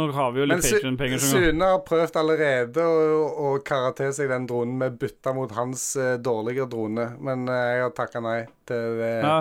nå 0.00 0.06
har 0.16 0.32
vi 0.34 0.42
jo 0.42 0.46
litt 0.48 0.64
som. 0.66 0.96
Sune 1.20 1.68
har 1.74 1.82
prøvd 1.86 2.16
allerede 2.22 2.84
å, 2.84 3.20
å 3.30 3.52
karre 3.66 3.92
til 4.00 4.14
seg 4.16 4.32
den 4.32 4.48
dronen 4.50 4.78
med 4.80 4.96
bytta 5.00 5.34
mot 5.36 5.52
hans 5.56 5.92
uh, 6.00 6.16
dårligere 6.20 6.68
drone, 6.72 7.10
men 7.20 7.44
uh, 7.50 7.58
jeg 7.74 7.84
har 7.84 7.94
takka 8.00 8.24
nei 8.24 8.38
til 8.68 8.98
det 9.00 9.12
Ja, 9.20 9.38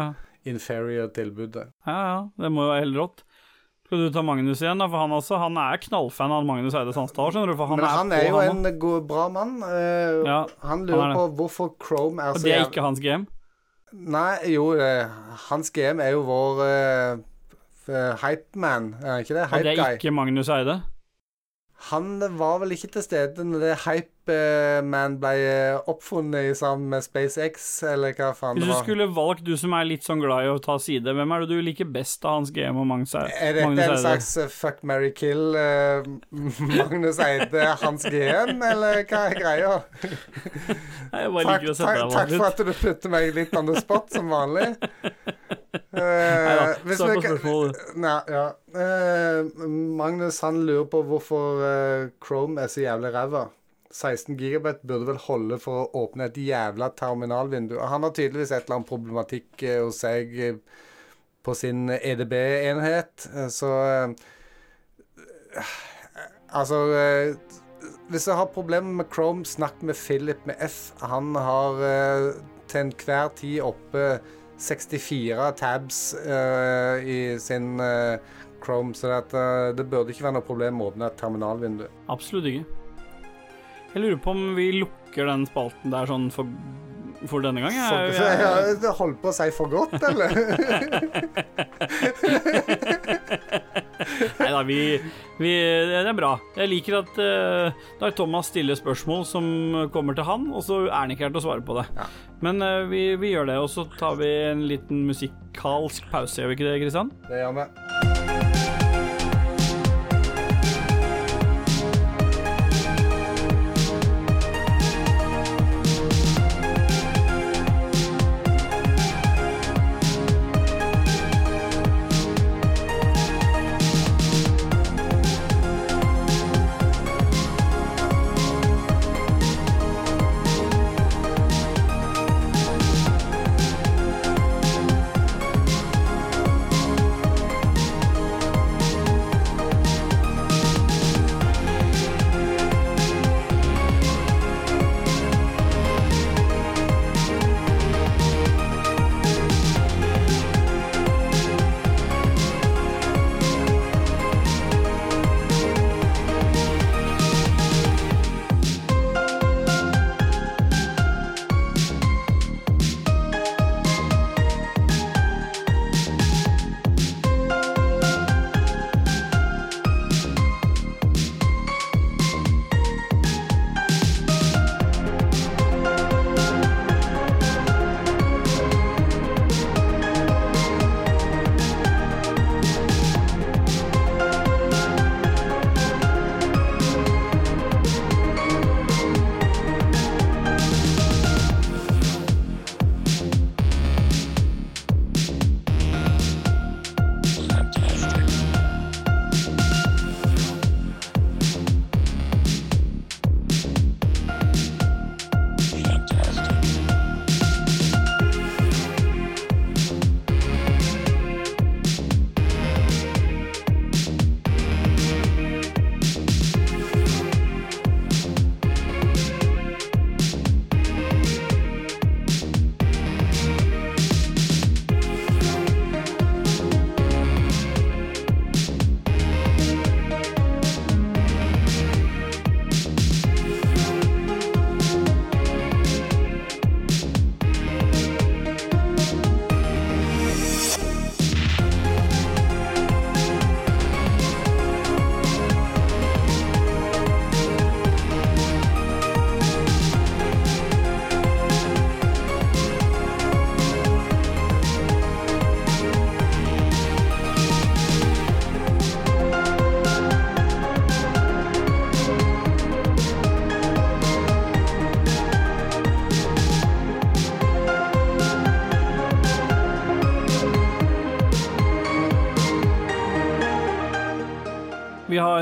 inferior 0.50 1.10
tilbudet. 1.16 1.70
ja, 1.88 1.98
ja, 2.12 2.22
det 2.40 2.52
må 2.54 2.68
jo 2.68 2.74
være 2.74 2.86
helt 2.86 3.00
rått. 3.00 3.26
Skal 3.90 4.04
du 4.06 4.12
ta 4.14 4.22
Magnus 4.22 4.60
igjen, 4.62 4.78
da? 4.78 4.86
For 4.86 5.02
han 5.02 5.14
også, 5.18 5.38
han 5.42 5.56
er 5.58 5.80
knallfan 5.82 6.30
av 6.36 6.44
Magnus 6.46 6.76
Eide 6.78 6.92
Sandstad, 6.94 7.32
skjønner 7.34 7.50
du. 7.50 7.58
For 7.58 7.72
han 7.72 7.80
men 7.82 7.90
han 7.90 8.12
er, 8.14 8.28
er 8.28 8.30
jo 8.30 8.42
han 8.44 8.62
en 8.70 8.78
god, 8.84 9.08
bra 9.10 9.24
mann. 9.34 9.56
Uh, 9.66 10.20
Ja, 10.28 10.44
han 10.62 10.70
han 10.76 10.84
lurer 10.86 11.08
han 11.08 11.18
på 11.18 11.24
hvorfor 11.40 11.72
Chrome 11.82 12.22
er 12.22 12.36
så 12.36 12.38
Og 12.38 12.46
det 12.46 12.54
er 12.54 12.68
ikke 12.68 12.84
hans 12.86 13.02
game. 13.02 13.26
Nei, 13.90 14.36
jo, 14.54 14.68
uh, 14.78 15.34
hans 15.48 15.74
game 15.74 16.06
er 16.06 16.14
jo 16.14 16.22
vår 16.28 16.62
uh, 16.62 17.24
hypeman, 18.22 18.94
er 19.02 19.26
ikke 19.26 19.38
det? 19.38 19.50
Og 19.50 19.68
det 19.68 19.76
er 19.76 19.98
ikke 19.98 20.16
Magnus 20.16 20.52
Eide. 20.54 20.80
Han 21.88 22.20
var 22.38 22.60
vel 22.60 22.76
ikke 22.76 22.90
til 22.92 23.04
stede 23.06 23.44
når 23.48 23.62
det 23.64 23.76
Hypeman 23.86 25.14
ble 25.22 25.30
eh, 25.40 25.78
oppfunnet 25.90 26.50
i 26.50 26.56
sammen 26.58 26.90
med 26.92 27.06
SpaceX, 27.06 27.70
eller 27.88 28.12
hva 28.18 28.34
faen 28.36 28.60
Hvis 28.60 28.68
du 28.68 28.76
skulle 28.82 29.08
valgt, 29.16 29.46
du 29.48 29.56
som 29.58 29.74
er 29.78 29.88
litt 29.88 30.04
sånn 30.04 30.20
glad 30.20 30.44
i 30.44 30.50
å 30.52 30.58
ta 30.64 30.76
side, 30.84 31.14
hvem 31.16 31.34
er 31.34 31.46
det 31.46 31.56
du 31.56 31.64
liker 31.64 31.88
best 31.90 32.28
av 32.28 32.42
hans 32.42 32.52
GM 32.54 32.82
og 32.84 32.90
Magnus 32.90 33.16
Eide? 33.16 33.32
Er 33.40 33.56
dette 33.62 33.88
en 33.88 34.02
slags 34.04 34.34
eh, 34.44 34.52
fuck, 34.52 34.84
marry, 34.84 35.14
kill 35.16 35.56
uh, 35.56 36.04
Magnus 36.76 37.22
Eide, 37.24 37.64
Hans 37.80 38.04
GM, 38.12 38.60
eller 38.60 39.02
hva 39.06 39.24
er 39.30 39.40
greia? 39.40 39.74
Nei, 40.04 41.24
Jeg 41.24 41.34
bare 41.38 41.48
liker 41.48 41.72
å 41.72 41.80
sette 41.80 41.96
deg 41.96 42.18
takk 42.18 42.36
for 42.36 42.50
at 42.52 42.60
du 42.60 42.74
putter 42.84 43.16
meg 43.16 43.32
litt 43.40 43.56
on 43.56 43.72
the 43.72 43.80
spot, 43.80 44.12
som 44.14 44.28
vanlig. 44.36 44.74
Eh, 45.70 46.02
Neida, 46.02 46.66
hvis 46.82 46.98
svar 46.98 47.14
vi 47.14 47.22
på 47.22 47.54
kan-. 47.62 47.76
Nei, 48.02 48.16
ja. 48.34 48.46
Uh, 48.74 49.68
Magnus 50.00 50.42
han 50.46 50.64
lurer 50.66 50.88
på 50.90 51.04
hvorfor 51.06 51.62
uh, 51.62 52.10
Chrome 52.26 52.64
er 52.64 52.72
så 52.74 52.86
jævlig 52.88 53.14
ræva. 53.14 53.48
16 53.92 54.38
GB 54.38 54.76
burde 54.86 55.08
vel 55.08 55.22
holde 55.24 55.58
for 55.62 55.84
å 55.84 56.04
åpne 56.06 56.30
et 56.30 56.38
jævla 56.38 56.92
terminalvindu. 56.98 57.80
Han 57.82 58.06
har 58.06 58.14
tydeligvis 58.14 58.54
et 58.54 58.68
eller 58.68 58.80
annet 58.80 58.92
problematikk 58.92 59.66
uh, 59.66 59.80
hos 59.88 60.02
seg 60.04 60.36
eh, 60.46 60.60
på 61.46 61.56
sin 61.56 61.90
EDB-enhet, 61.90 63.30
eh, 63.36 63.48
så 63.54 63.72
eh, 63.88 64.28
Altså 66.50 66.78
eh, 66.98 67.36
Hvis 68.10 68.26
du 68.26 68.32
har 68.34 68.50
problemer 68.54 68.94
med 69.02 69.06
Chrome, 69.14 69.46
snakk 69.46 69.82
med 69.86 69.96
Philip 69.96 70.46
med 70.46 70.56
F. 70.66 70.92
Han 71.02 71.36
har 71.36 71.82
eh, 71.86 72.30
til 72.70 72.88
enhver 72.88 73.30
tid 73.38 73.62
oppe 73.62 74.20
64 74.60 75.52
tabs 75.60 76.02
uh, 76.20 77.00
i 77.00 77.40
sin 77.40 77.80
uh, 77.80 78.20
Chrome, 78.64 78.94
så 78.94 79.08
det, 79.08 79.16
at, 79.24 79.34
eh, 79.40 79.70
det 79.78 79.86
burde 79.88 80.12
ikke 80.12 80.26
være 80.26 80.36
noe 80.36 80.44
problem 80.44 80.82
å 80.84 80.90
åpne 80.92 81.08
et 81.08 81.16
terminalvindu. 81.20 81.86
Absolutt 82.12 82.50
ikke. 82.50 82.66
Jeg 83.94 84.04
lurer 84.04 84.20
på 84.20 84.34
om 84.36 84.42
vi 84.58 84.66
lukker 84.82 85.24
den 85.32 85.46
spalten 85.48 85.94
der 85.94 86.06
sånn 86.10 86.28
for, 86.34 86.46
for 87.24 87.40
denne 87.46 87.64
gang. 87.64 87.72
For, 87.80 88.12
Jeg, 88.12 88.36
jeg, 88.44 88.76
jeg 88.84 88.96
holdt 89.00 89.22
på 89.24 89.32
å 89.32 89.38
si 89.40 89.48
for 89.56 89.72
godt, 89.72 89.96
eller? 90.12 90.30
Nei 94.40 94.52
da, 94.54 94.64
vi, 94.68 94.80
vi 95.40 95.54
Det 95.90 96.02
er 96.02 96.18
bra. 96.18 96.34
Jeg 96.58 96.72
liker 96.74 97.00
at 97.02 97.22
uh, 97.22 97.88
da 98.02 98.12
Thomas 98.16 98.52
stiller 98.52 98.80
spørsmål 98.80 99.26
som 99.30 99.50
kommer 99.94 100.18
til 100.18 100.28
han, 100.28 100.50
og 100.54 100.66
så 100.66 100.84
er 100.88 100.96
han 100.98 101.16
ikke 101.16 101.28
her 101.28 101.34
til 101.34 101.44
å 101.44 101.48
svare 101.50 101.66
på 101.66 101.80
det. 101.80 101.88
Ja. 101.98 102.10
Men 102.46 102.64
uh, 102.64 102.86
vi, 102.92 103.04
vi 103.20 103.34
gjør 103.36 103.52
det, 103.52 103.60
og 103.64 103.72
så 103.72 103.88
tar 104.00 104.20
vi 104.22 104.30
en 104.52 104.68
liten 104.70 105.06
musikalsk 105.10 106.10
pause, 106.14 106.42
gjør 106.42 106.54
vi 106.54 106.60
ikke 106.60 106.72
det, 106.72 106.80
Kristian? 106.86 107.14
det 107.30 107.44
gjør 107.44 107.60
vi. 107.62 108.09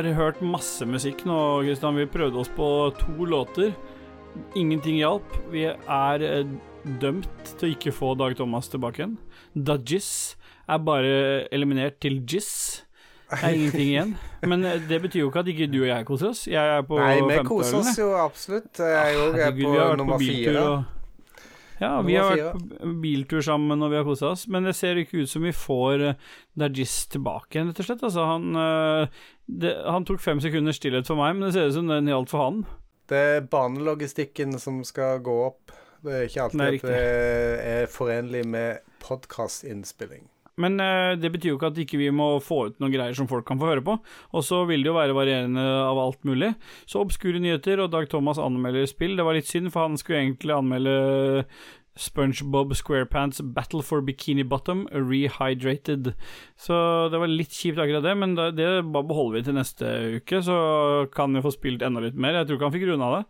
Har 0.05 0.17
hørt 0.17 0.41
masse 0.45 0.85
musikk 0.85 1.23
nå, 1.25 1.35
Kristian. 1.65 1.97
Vi 1.97 2.07
prøvde 2.11 2.41
oss 2.41 2.49
på 2.53 2.67
to 2.99 3.25
låter. 3.25 3.71
Ingenting 4.55 4.99
hjalp. 4.99 5.37
Vi 5.49 5.63
er 5.65 6.25
eh, 6.25 6.49
dømt 7.01 7.53
til 7.57 7.69
å 7.69 7.71
ikke 7.73 7.93
få 7.95 8.13
Dag 8.19 8.35
Thomas 8.37 8.69
tilbake 8.69 9.01
igjen. 9.01 9.15
Dudgies 9.57 10.09
er 10.67 10.83
bare 10.83 11.15
eliminert 11.55 11.97
til 12.03 12.19
Jizz. 12.21 12.83
Det 13.27 13.41
er 13.43 13.57
ingenting 13.57 13.89
igjen. 13.89 14.13
Men 14.47 14.67
eh, 14.67 14.83
det 14.89 15.01
betyr 15.07 15.25
jo 15.25 15.31
ikke 15.31 15.43
at 15.43 15.49
ikke 15.51 15.69
du 15.71 15.81
og 15.81 15.89
jeg 15.89 16.07
koser 16.07 16.29
oss. 16.29 16.43
Jeg 16.51 16.75
er 16.77 16.85
på 16.87 16.99
Nei, 17.01 17.15
vi 17.31 17.39
koser 17.47 17.81
oss 17.81 17.97
jo 17.99 18.11
absolutt. 18.21 18.71
Jeg 18.79 19.01
er 19.01 19.17
jo 19.17 19.31
vært 19.33 19.97
nummer 20.03 20.15
på 20.15 20.21
biltur 20.23 20.53
fire. 20.53 20.67
og 20.67 20.96
Ja, 21.81 21.91
vi 22.01 22.15
har 22.17 22.31
vært 22.31 22.57
på 22.57 22.91
biltur 23.03 23.43
sammen 23.45 23.83
og 23.85 23.91
vi 23.93 23.99
har 23.99 24.05
kosa 24.07 24.31
oss, 24.33 24.47
men 24.49 24.65
det 24.65 24.73
ser 24.77 24.97
ikke 24.97 25.21
ut 25.21 25.31
som 25.31 25.45
vi 25.45 25.53
får 25.53 26.03
uh, 26.03 26.29
Dajis 26.57 26.95
tilbake 27.13 27.57
igjen, 27.57 27.69
rett 27.69 27.81
og 27.83 27.89
slett. 27.89 28.05
Altså, 28.07 28.25
han, 28.25 28.47
eh, 28.57 29.19
det, 29.61 29.73
han 29.85 30.07
tok 30.07 30.23
fem 30.23 30.41
sekunder 30.41 30.73
stillhet 30.73 31.09
for 31.09 31.19
meg, 31.19 31.35
men 31.37 31.47
det 31.47 31.53
ser 31.53 31.69
ut 31.69 31.77
som 31.77 31.91
den 31.91 32.09
gjaldt 32.09 32.33
for 32.33 32.43
han. 32.43 32.63
Det 33.07 33.19
er 33.35 33.45
banelogistikken 33.51 34.57
som 34.59 34.81
skal 34.87 35.21
gå 35.23 35.35
opp. 35.45 35.75
Det 36.03 36.15
er 36.15 36.25
ikke 36.27 36.47
alltid 36.47 36.61
Nei, 36.61 36.71
at 36.77 36.87
det 36.87 37.03
er 37.77 37.91
forenlig 37.91 38.43
med 38.49 38.97
podkastinnspilling. 39.03 40.25
Men 40.61 40.79
eh, 40.81 41.13
det 41.21 41.31
betyr 41.33 41.51
jo 41.51 41.59
ikke 41.59 41.71
at 41.71 41.81
ikke 41.83 42.01
vi 42.01 42.09
må 42.13 42.29
få 42.43 42.63
ut 42.69 42.77
noen 42.81 42.93
greier 42.93 43.17
som 43.17 43.29
folk 43.29 43.45
kan 43.47 43.59
få 43.61 43.71
høre 43.71 43.85
på. 43.85 43.97
Og 44.33 44.45
så 44.45 44.63
vil 44.69 44.83
det 44.83 44.91
jo 44.91 44.97
være 44.97 45.17
varierende 45.17 45.63
av 45.63 46.01
alt 46.01 46.23
mulig. 46.27 46.53
Så 46.89 47.03
obskure 47.03 47.41
nyheter, 47.43 47.83
og 47.83 47.91
Dag 47.93 48.09
Thomas 48.11 48.41
anmelder 48.41 48.89
spill. 48.89 49.17
Det 49.17 49.25
var 49.27 49.37
litt 49.37 49.49
synd, 49.49 49.71
for 49.73 49.85
han 49.85 49.99
skulle 50.01 50.23
egentlig 50.23 50.55
anmelde 50.57 50.95
SpongeBob 51.97 52.75
SquarePants 52.77 53.41
Battle 53.41 53.81
for 53.81 54.01
Bikini 54.01 54.43
Bottom 54.43 54.85
Rehydrated. 54.93 56.13
Så 56.57 56.75
det 57.11 57.21
var 57.21 57.31
litt 57.31 57.53
kjipt 57.53 57.81
akkurat 57.81 58.05
det, 58.05 58.17
men 58.17 58.35
det, 58.37 58.67
bare 58.85 59.09
beholder 59.09 59.39
vi 59.39 59.45
til 59.47 59.57
neste 59.57 59.93
uke. 60.17 60.41
Så 60.45 60.57
kan 61.13 61.33
vi 61.33 61.45
få 61.45 61.53
spilt 61.55 61.85
enda 61.85 62.03
litt 62.03 62.17
mer. 62.17 62.37
Jeg 62.39 62.49
tror 62.49 62.59
ikke 62.59 62.69
han 62.69 62.77
fikk 62.77 62.89
runda 62.91 63.13
det. 63.17 63.23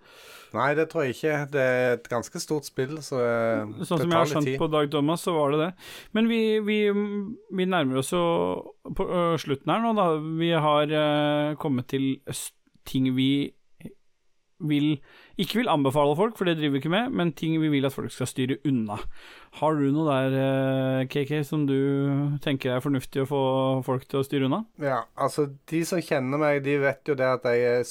Nei, 0.57 0.69
det 0.77 0.87
tror 0.91 1.05
jeg 1.05 1.15
ikke. 1.15 1.35
Det 1.53 1.63
er 1.63 1.97
et 1.97 2.09
ganske 2.11 2.41
stort 2.41 2.67
spill, 2.67 2.95
så 3.05 3.19
Sånn 3.21 3.75
det 3.77 3.87
som 3.87 4.01
jeg 4.03 4.17
har 4.17 4.31
skjønt 4.31 4.53
på 4.61 4.69
Dag 4.73 4.89
Thomas, 4.93 5.25
så 5.27 5.35
var 5.37 5.53
det 5.53 5.59
det. 5.65 5.69
Men 6.17 6.31
vi, 6.31 6.41
vi, 6.65 6.79
vi 7.59 7.69
nærmer 7.69 8.01
oss 8.01 8.13
jo 8.15 8.23
på 8.97 9.05
ø, 9.05 9.21
slutten 9.41 9.73
her 9.73 9.85
nå, 9.85 9.93
da. 9.97 10.09
Vi 10.41 10.51
har 10.67 10.93
ø, 10.97 11.05
kommet 11.61 11.89
til 11.93 12.15
ting 12.87 13.11
vi 13.17 13.29
vil 14.57 14.95
ikke 15.37 15.59
vil 15.59 15.69
anbefale 15.69 16.15
folk, 16.17 16.37
for 16.37 16.49
det 16.49 16.55
driver 16.57 16.73
vi 16.73 16.79
ikke 16.81 16.89
med, 16.89 17.11
men 17.13 17.31
ting 17.37 17.59
vi 17.61 17.69
vil 17.69 17.85
at 17.85 17.93
folk 17.93 18.09
skal 18.13 18.29
styre 18.29 18.57
unna. 18.65 18.95
Har 19.59 19.77
du 19.77 19.91
noe 19.93 20.07
der, 20.09 21.05
KK, 21.11 21.43
som 21.45 21.67
du 21.69 21.77
tenker 22.41 22.73
er 22.73 22.81
fornuftig 22.81 23.21
å 23.21 23.27
få 23.29 23.41
folk 23.85 24.07
til 24.09 24.23
å 24.23 24.25
styre 24.25 24.49
unna? 24.49 24.63
Ja, 24.81 25.03
altså, 25.13 25.45
de 25.69 25.83
som 25.85 26.01
kjenner 26.01 26.41
meg, 26.41 26.63
de 26.65 26.79
vet 26.81 27.05
jo 27.05 27.17
det 27.19 27.29
at 27.35 27.45
jeg 27.51 27.69
er 27.69 27.85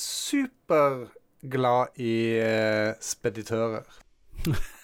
superglad 1.47 1.89
i 1.99 2.39
uh, 2.43 2.95
speditører. 3.01 3.85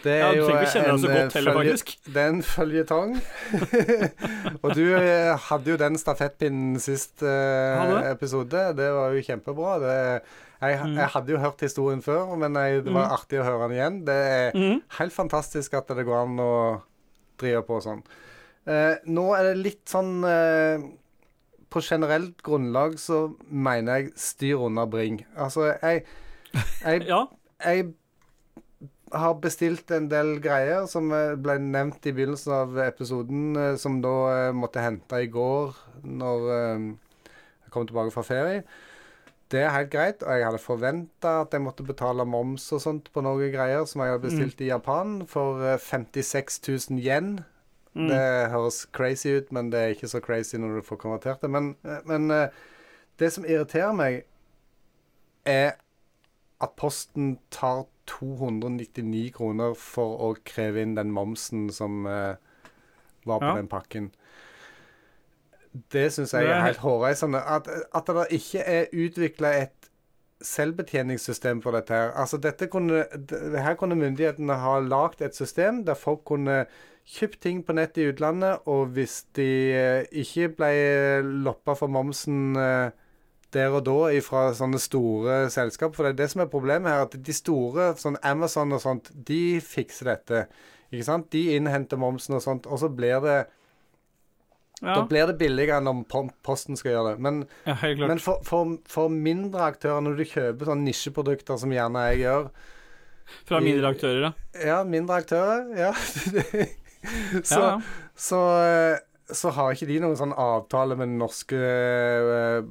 Det 0.00 0.14
Ja, 0.16 0.30
trenger 0.32 0.62
deg 0.62 0.68
så 0.72 0.78
en, 0.80 1.02
eh, 1.12 1.30
heller, 1.34 1.56
følge-. 1.58 1.96
Det 2.08 2.20
er 2.22 2.28
en 2.32 2.42
føljetong. 2.42 3.10
og 4.64 4.70
du 4.72 4.94
eh, 4.96 5.36
hadde 5.36 5.68
jo 5.68 5.76
den 5.76 5.98
stafettpinnen 6.00 6.78
sist 6.80 7.20
eh, 7.20 8.06
episode. 8.08 8.62
Det 8.78 8.86
var 8.96 9.12
jo 9.12 9.20
kjempebra. 9.26 9.74
Det, 9.82 10.22
jeg, 10.62 10.78
Mm. 10.86 10.94
jeg 10.96 11.06
hadde 11.12 11.32
jo 11.34 11.38
hørt 11.42 11.60
historien 11.60 12.00
før, 12.00 12.32
men 12.40 12.54
jeg, 12.56 12.80
det 12.86 12.94
var 12.94 13.10
Mm. 13.10 13.12
artig 13.18 13.40
å 13.40 13.44
høre 13.44 13.68
den 13.68 13.76
igjen. 13.76 14.00
Det 14.06 14.16
er 14.16 14.56
mm. 14.56 14.80
helt 15.00 15.12
fantastisk 15.12 15.74
at 15.76 15.88
det 15.92 16.06
går 16.08 16.22
an 16.22 16.40
å 16.40 16.82
drive 17.36 17.62
på 17.68 17.82
sånn. 17.84 18.00
Eh, 18.66 18.96
nå 19.04 19.26
er 19.36 19.50
det 19.50 19.56
litt 19.60 19.84
sånn 19.84 20.24
eh, 20.24 20.80
På 21.70 21.80
generelt 21.84 22.42
grunnlag 22.42 22.98
så 22.98 23.28
mener 23.46 24.00
jeg 24.00 24.12
styr 24.18 24.64
unna 24.66 24.86
bring. 24.90 25.20
Altså, 25.36 25.70
jeg, 25.82 26.04
jeg, 26.82 27.02
Ja. 27.12 27.24
jeg 27.64 27.92
har 29.12 29.34
bestilt 29.42 29.90
en 29.94 30.08
del 30.10 30.36
greier 30.42 30.86
som 30.90 31.10
ble 31.10 31.56
nevnt 31.62 32.06
i 32.06 32.12
begynnelsen 32.14 32.52
av 32.54 32.76
episoden, 32.84 33.56
eh, 33.58 33.74
som 33.78 33.98
da 34.02 34.14
eh, 34.34 34.52
måtte 34.54 34.82
hente 34.84 35.18
i 35.24 35.30
går 35.30 35.74
når 36.06 36.46
eh, 36.54 36.84
jeg 37.64 37.74
kom 37.74 37.86
tilbake 37.86 38.14
fra 38.14 38.22
ferie. 38.26 38.62
Det 39.50 39.64
er 39.64 39.72
helt 39.74 39.90
greit, 39.90 40.20
og 40.22 40.30
jeg 40.30 40.46
hadde 40.46 40.62
forventa 40.62 41.30
at 41.42 41.54
jeg 41.56 41.62
måtte 41.64 41.82
betale 41.86 42.22
moms 42.22 42.68
og 42.76 42.82
sånt 42.84 43.08
på 43.10 43.22
noen 43.26 43.50
greier 43.50 43.82
som 43.90 44.02
jeg 44.04 44.12
hadde 44.12 44.22
bestilt 44.28 44.60
i 44.62 44.68
Japan, 44.70 45.24
for 45.26 45.58
eh, 45.66 45.78
56 45.82 46.60
000 46.90 47.02
yen. 47.02 47.32
Mm. 47.94 48.08
Det 48.08 48.50
høres 48.52 48.84
crazy 48.94 49.28
ut, 49.28 49.52
men 49.52 49.70
det 49.72 49.80
er 49.80 49.94
ikke 49.94 50.08
så 50.08 50.20
crazy 50.22 50.56
når 50.60 50.78
du 50.78 50.86
får 50.86 51.00
konvertert 51.02 51.42
det. 51.42 51.50
Men, 51.50 51.72
eh, 51.84 52.02
men 52.06 52.30
eh, 52.30 52.48
det 53.18 53.32
som 53.34 53.44
irriterer 53.44 53.92
meg, 53.96 54.22
er 55.44 55.72
at 56.60 56.76
Posten 56.76 57.38
tar 57.50 57.86
299 58.10 59.30
kroner 59.34 59.74
for 59.78 60.18
å 60.20 60.30
kreve 60.44 60.82
inn 60.82 60.96
den 60.98 61.12
momsen 61.14 61.70
som 61.72 62.04
uh, 62.06 62.34
var 63.24 63.40
på 63.40 63.46
Ja. 63.46 63.56
den 63.56 63.68
pakken. 63.70 64.10
Det 65.92 66.12
syns 66.12 66.34
jeg 66.34 66.50
er 66.50 66.64
helt 66.66 66.82
hårreisende. 66.82 67.40
At, 67.40 67.68
at 67.94 68.06
det 68.06 68.26
ikke 68.36 68.64
er 68.66 68.90
utvikla 68.92 69.54
et 69.62 69.89
selvbetjeningssystem 70.44 71.60
for 71.62 71.76
dette 71.76 71.94
her. 71.94 72.14
Altså 72.18 72.38
dette 72.40 72.68
kunne, 72.72 73.04
her 73.30 73.76
kunne 73.78 73.98
myndighetene 73.98 74.56
ha 74.62 74.78
lagd 74.84 75.22
et 75.24 75.36
system 75.36 75.84
der 75.86 75.98
folk 75.98 76.24
kunne 76.28 76.64
kjøpt 77.10 77.40
ting 77.42 77.62
på 77.66 77.74
nett 77.74 77.98
i 77.98 78.06
utlandet, 78.10 78.66
og 78.70 78.92
hvis 78.94 79.22
de 79.36 79.50
eh, 79.74 80.08
ikke 80.22 80.50
ble 80.58 80.72
loppa 81.44 81.74
for 81.78 81.90
momsen 81.90 82.56
eh, 82.60 82.90
der 83.54 83.74
og 83.74 83.82
da 83.88 84.10
fra 84.22 84.50
sånne 84.54 84.78
store 84.78 85.38
selskap, 85.50 85.96
for 85.96 86.06
det 86.06 86.12
er 86.12 86.18
det 86.20 86.28
som 86.32 86.44
er 86.44 86.52
problemet 86.52 86.92
her, 86.92 87.06
at 87.08 87.16
de 87.18 87.34
store, 87.34 87.92
sånn 87.98 88.20
Amazon 88.22 88.76
og 88.76 88.82
sånt, 88.84 89.10
de 89.14 89.58
fikser 89.64 90.12
dette. 90.12 90.44
Ikke 90.90 91.06
sant? 91.08 91.30
De 91.34 91.56
innhenter 91.56 91.98
momsen 91.98 92.38
og 92.38 92.44
sånt, 92.44 92.68
og 92.70 92.78
så 92.82 92.90
blir 92.94 93.18
det 93.24 93.40
ja. 94.80 94.94
Da 94.96 95.04
blir 95.04 95.28
det 95.28 95.36
billigere 95.40 95.76
enn 95.76 95.90
om 95.90 95.98
Posten 96.08 96.78
skal 96.78 96.94
gjøre 96.94 97.12
det. 97.12 97.22
Men 97.24 97.42
ja, 97.68 97.76
men 98.00 98.20
for, 98.22 98.40
for, 98.46 98.78
for 98.88 99.12
mindre 99.12 99.66
aktører, 99.74 100.00
når 100.04 100.16
du 100.16 100.24
kjøper 100.24 100.70
sånne 100.70 100.88
nisjeprodukter 100.88 101.60
som 101.60 101.74
gjerne 101.74 102.06
jeg 102.10 102.22
gjør 102.22 102.48
Fra 103.50 103.60
mindre 103.60 103.92
aktører, 103.92 104.30
da? 104.30 104.30
Ja, 104.70 104.78
mindre 104.88 105.20
aktører, 105.20 105.68
ja. 105.76 105.92
så, 107.52 107.60
ja. 107.60 107.74
så, 108.16 108.40
eh, 108.64 108.96
så 109.28 109.52
har 109.58 109.76
ikke 109.76 109.90
de 109.90 110.00
noen 110.00 110.16
sånn 110.18 110.32
avtale 110.32 110.96
med 110.96 111.12
den 111.12 111.20
norske 111.20 111.60
eh, 111.60 112.64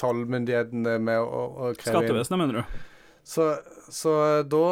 tollmyndighetene 0.00 0.98
med 1.00 1.24
å, 1.24 1.42
å 1.48 1.72
kreve. 1.72 1.96
Skattevesenet, 1.96 2.42
mener 2.44 2.60
du? 2.60 2.78
Så, 3.24 3.48
så 3.88 4.14
da 4.44 4.68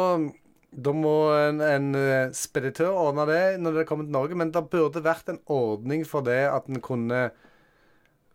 da 0.73 0.93
må 0.95 1.15
en, 1.37 1.61
en 1.61 1.95
eh, 1.97 2.33
speditør 2.35 2.95
ordne 2.97 3.25
det 3.29 3.41
når 3.61 3.79
det 3.79 3.87
kommer 3.89 4.07
til 4.07 4.15
Norge, 4.15 4.37
men 4.39 4.53
det 4.53 4.63
burde 4.71 5.03
vært 5.05 5.29
en 5.29 5.41
ordning 5.51 6.05
for 6.07 6.25
det 6.25 6.43
at 6.49 6.69
en 6.71 6.81
kunne 6.83 7.27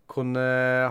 kunne 0.08 0.42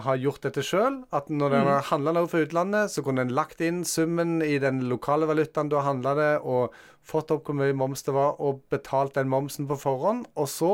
ha 0.05 0.13
gjort 0.21 0.43
dette 0.45 0.61
sjøl. 0.61 1.01
At 1.15 1.31
når 1.33 1.55
en 1.57 1.69
har 1.71 1.87
handla 1.89 2.13
noe 2.13 2.29
fra 2.29 2.43
utlandet, 2.45 2.93
så 2.93 3.01
kunne 3.05 3.25
en 3.25 3.33
lagt 3.33 3.61
inn 3.65 3.81
summen 3.87 4.43
i 4.45 4.59
den 4.61 4.83
lokale 4.91 5.27
valutaen 5.29 5.71
du 5.71 5.77
har 5.79 5.87
handla 5.89 6.13
det, 6.17 6.31
og 6.45 6.75
fått 7.07 7.33
opp 7.33 7.49
hvor 7.49 7.57
mye 7.57 7.75
moms 7.77 8.05
det 8.05 8.13
var, 8.15 8.37
og 8.37 8.61
betalt 8.71 9.17
den 9.17 9.31
momsen 9.31 9.67
på 9.69 9.79
forhånd. 9.81 10.27
Og 10.37 10.49
så, 10.51 10.73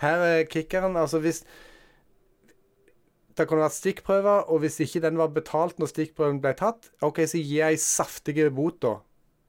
her 0.00 0.24
er 0.24 0.46
kickeren, 0.48 0.96
altså 0.96 1.20
hvis 1.22 1.42
det 3.38 3.46
kunne 3.46 3.66
vært 3.66 3.76
stikkprøver, 3.76 4.48
og 4.48 4.64
hvis 4.64 4.80
ikke 4.82 5.04
den 5.04 5.20
var 5.20 5.30
betalt 5.34 5.78
når 5.78 5.92
stikkprøven 5.92 6.40
ble 6.42 6.56
tatt, 6.58 6.88
OK, 7.04 7.20
så 7.28 7.38
gi 7.38 7.60
ei 7.62 7.76
saftig 7.78 8.40
bot, 8.56 8.80
da. 8.82 8.96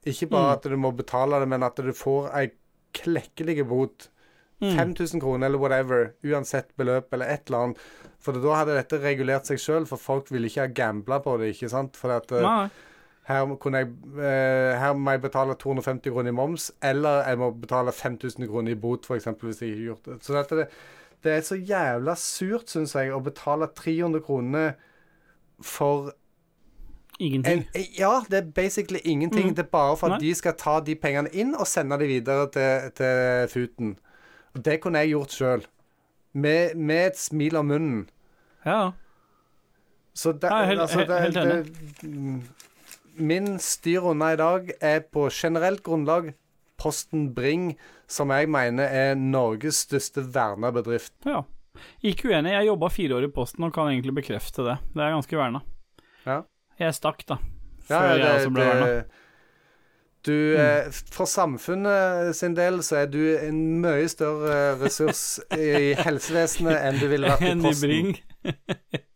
Ikke 0.06 0.30
bare 0.30 0.46
Mm. 0.48 0.56
at 0.56 0.62
du 0.70 0.76
må 0.76 0.90
betale 0.96 1.40
det, 1.40 1.48
men 1.48 1.62
at 1.62 1.76
du 1.76 1.92
får 1.92 2.30
ei 2.34 2.50
klekkelig 2.94 3.66
bot. 3.68 4.08
Mm. 4.60 4.76
5000 4.76 5.20
kroner 5.20 5.46
eller 5.46 5.58
whatever, 5.58 6.12
uansett 6.24 6.74
beløp 6.76 7.12
eller 7.12 7.26
et 7.32 7.46
eller 7.48 7.58
annet. 7.58 7.78
For 8.20 8.32
da 8.36 8.54
hadde 8.58 8.74
dette 8.76 8.98
regulert 9.00 9.46
seg 9.48 9.56
sjøl, 9.58 9.86
for 9.88 9.96
folk 9.96 10.28
ville 10.30 10.48
ikke 10.50 10.60
ha 10.66 10.66
gambla 10.66 11.18
på 11.24 11.38
det, 11.40 11.54
ikke 11.54 11.70
sant. 11.72 11.96
For 11.96 12.12
at 12.12 12.30
eh, 12.32 12.42
Nei. 12.44 12.68
her, 13.30 13.54
kunne 13.56 13.78
jeg, 13.84 13.88
eh, 14.18 14.76
her 14.80 14.92
må 14.94 15.10
jeg 15.16 15.22
betale 15.22 15.54
250 15.56 16.12
kroner 16.12 16.28
i 16.28 16.36
moms, 16.36 16.70
eller 16.82 17.22
jeg 17.28 17.38
må 17.40 17.50
betale 17.56 17.92
5000 17.92 18.48
kroner 18.48 18.72
i 18.72 18.74
bot, 18.74 19.04
f.eks., 19.08 19.24
hvis 19.40 19.62
jeg 19.62 19.70
ikke 19.70 19.80
har 19.80 19.86
gjort 19.94 20.04
det. 20.10 20.18
Så 20.24 20.36
dette, 20.36 20.56
det, 20.56 20.68
det 21.24 21.32
er 21.38 21.40
så 21.48 21.56
jævla 21.56 22.14
surt, 22.16 22.68
syns 22.68 22.94
jeg, 22.94 23.12
å 23.16 23.20
betale 23.24 23.68
300 23.76 24.20
kroner 24.28 24.74
for 25.60 26.12
Ingenting. 27.20 27.66
en, 27.74 27.84
Ja, 27.98 28.22
det 28.30 28.38
er 28.38 28.50
basically 28.56 29.00
ingenting. 29.04 29.50
Mm. 29.50 29.54
Det 29.58 29.64
er 29.66 29.70
bare 29.70 29.96
for 30.00 30.06
at 30.08 30.20
Nei. 30.20 30.28
de 30.28 30.34
skal 30.38 30.54
ta 30.58 30.78
de 30.80 30.94
pengene 30.96 31.28
inn 31.36 31.54
og 31.54 31.66
sende 31.68 31.98
de 32.00 32.06
videre 32.08 32.46
til, 32.54 32.90
til 32.96 33.48
Futen. 33.52 33.92
Og 34.54 34.64
det 34.64 34.78
kunne 34.80 34.98
jeg 35.04 35.12
gjort 35.12 35.36
sjøl. 35.36 35.66
Med, 36.32 36.76
med 36.76 37.06
et 37.10 37.18
smil 37.18 37.56
om 37.60 37.66
munnen. 37.66 38.08
Ja. 38.64 38.92
Så 40.14 40.32
det, 40.32 40.50
Nei, 40.50 40.64
helt- 40.66 40.80
altså, 40.80 41.04
det, 41.06 41.20
helt 41.20 41.36
enig. 41.36 41.64
det, 42.00 42.10
mm, 42.10 42.42
Min 43.20 43.58
styr 43.58 44.00
unna 44.10 44.32
i 44.32 44.36
dag 44.40 44.70
er 44.80 45.00
på 45.12 45.28
generelt 45.32 45.82
grunnlag 45.84 46.32
Posten 46.80 47.34
Bring, 47.34 47.74
som 48.08 48.30
jeg 48.32 48.48
mener 48.48 48.84
er 48.88 49.14
Norges 49.14 49.82
største 49.86 50.24
verna 50.34 50.70
bedrift. 50.72 51.12
ja. 51.26 51.42
Ikke 52.04 52.28
uenig, 52.28 52.50
jeg 52.52 52.66
jobba 52.66 52.88
fire 52.92 53.14
år 53.16 53.24
i 53.24 53.28
Posten 53.32 53.64
og 53.64 53.72
kan 53.72 53.88
egentlig 53.88 54.12
bekrefte 54.14 54.64
det. 54.66 54.78
Det 54.92 55.00
er 55.04 55.12
ganske 55.14 55.36
verna. 55.38 55.60
Ja. 56.26 56.40
Jeg 56.80 56.94
stakk, 56.96 57.24
da. 57.28 57.36
Ja, 57.90 57.98
Før 57.98 58.12
det, 58.14 58.20
jeg 58.24 58.34
også 58.38 58.52
ble 58.56 58.66
verna. 58.70 59.02
du, 60.26 60.34
eh, 60.62 61.00
For 61.12 61.28
samfunnet 61.28 62.36
sin 62.38 62.54
del 62.56 62.80
så 62.86 63.02
er 63.02 63.10
du 63.12 63.20
en 63.36 63.60
mye 63.82 64.08
større 64.08 64.56
ressurs 64.80 65.40
i 65.58 65.92
helsevesenet 66.00 66.78
enn 66.78 67.00
du 67.02 67.06
ville 67.12 67.28
vært 67.34 67.46
i 67.50 67.54
Posten. 67.60 68.14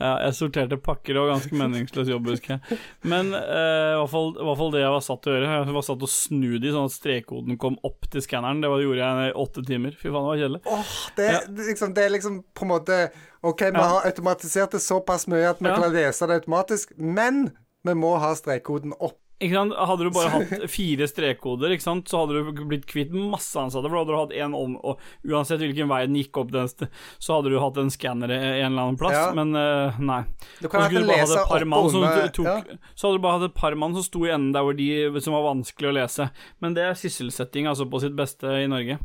Ja, 0.00 0.10
jeg 0.26 0.34
sorterte 0.38 0.76
pakker, 0.80 1.14
det 1.14 1.22
var 1.22 1.32
ganske 1.34 1.56
meningsløs 1.60 2.08
jobb, 2.12 2.26
husker 2.32 2.56
jeg. 2.56 2.78
Men 3.02 3.32
eh, 3.34 3.92
i, 3.94 3.96
hvert 4.00 4.10
fall, 4.12 4.30
i 4.36 4.44
hvert 4.48 4.58
fall 4.62 4.72
det 4.74 4.82
jeg 4.84 4.94
var 4.96 5.04
satt 5.06 5.22
til 5.22 5.32
å 5.32 5.36
gjøre. 5.36 5.52
Jeg 5.66 5.76
var 5.78 5.86
satt 5.88 6.00
til 6.02 6.08
å 6.08 6.12
snu 6.14 6.58
de 6.62 6.72
sånn 6.74 6.88
at 6.90 6.96
strekkoden 6.96 7.58
kom 7.62 7.78
opp 7.86 8.10
til 8.10 8.24
skanneren. 8.24 8.60
Det 8.64 8.70
var, 8.72 8.82
gjorde 8.84 9.06
jeg 9.06 9.30
i 9.30 9.36
åtte 9.44 9.64
timer. 9.68 9.96
Fy 10.00 10.08
faen, 10.08 10.20
det 10.20 10.30
var 10.32 10.42
kjedelig. 10.44 10.62
Åh, 10.66 10.92
det, 11.16 11.30
Ja. 11.32 11.40
liksom, 11.70 11.94
det 11.94 12.04
er 12.04 12.14
liksom 12.16 12.42
på 12.54 12.66
en 12.66 12.72
måte 12.74 13.00
OK, 13.42 13.60
vi 13.70 13.80
har 13.80 14.04
automatisert 14.04 14.70
det 14.76 14.82
såpass 14.84 15.26
mye 15.30 15.50
at 15.50 15.60
vi 15.62 15.68
Ja. 15.68 15.76
kan 15.80 15.92
lese 15.92 16.26
det 16.28 16.40
automatisk, 16.42 16.92
men 16.98 17.50
vi 17.84 17.94
må 17.96 18.18
ha 18.20 18.34
strekkoden 18.36 18.92
opp. 19.00 19.16
Ikke? 19.40 19.60
Hadde 19.72 20.04
du 20.04 20.10
bare 20.12 20.30
hatt 20.34 20.64
fire 20.68 21.06
strekkoder, 21.08 21.72
ikke 21.72 21.84
så 22.08 22.22
hadde 22.22 22.40
du 22.40 22.64
blitt 22.68 22.84
kvitt 22.88 23.12
masse 23.14 23.56
ansatte. 23.56 23.88
For 23.88 23.96
da 23.96 24.02
hadde 24.02 24.12
du 24.12 24.18
hatt 24.18 24.34
en 24.44 24.56
om 24.56 24.74
Og 24.76 25.00
uansett 25.24 25.62
hvilken 25.62 25.88
vei 25.88 26.02
den 26.04 26.18
gikk 26.20 26.42
opp, 26.42 26.50
den, 26.52 26.68
så 26.68 27.38
hadde 27.38 27.52
du 27.52 27.56
hatt 27.62 27.78
en 27.80 27.92
skanner 27.92 28.32
en 28.34 28.42
eller 28.68 28.82
annen 28.84 28.98
plass. 29.00 29.16
Ja. 29.16 29.30
Men 29.36 29.56
uh, 29.56 30.00
nei. 30.00 30.22
Du 30.60 30.68
kan 30.68 30.84
bare 30.84 31.04
lese 31.06 31.40
opp 31.44 31.64
mann 31.70 31.88
som 31.92 32.04
tok, 32.36 32.50
ja. 32.50 32.80
Så 32.94 33.08
hadde 33.08 33.20
du 33.20 33.24
bare 33.24 33.38
hatt 33.38 33.48
et 33.48 33.56
par 33.56 33.76
mann 33.80 33.96
som 33.96 34.04
sto 34.04 34.26
i 34.28 34.34
enden 34.34 34.52
der 34.56 34.66
hvor 34.66 34.76
de 34.76 34.90
som 35.24 35.36
var 35.36 35.46
vanskelig 35.48 35.88
å 35.88 35.96
lese. 36.02 36.28
Men 36.60 36.76
det 36.76 36.84
er 36.84 37.00
sysselsetting, 37.00 37.68
altså, 37.70 37.88
på 37.88 38.02
sitt 38.04 38.16
beste 38.18 38.60
i 38.60 38.68
Norge. 38.70 39.00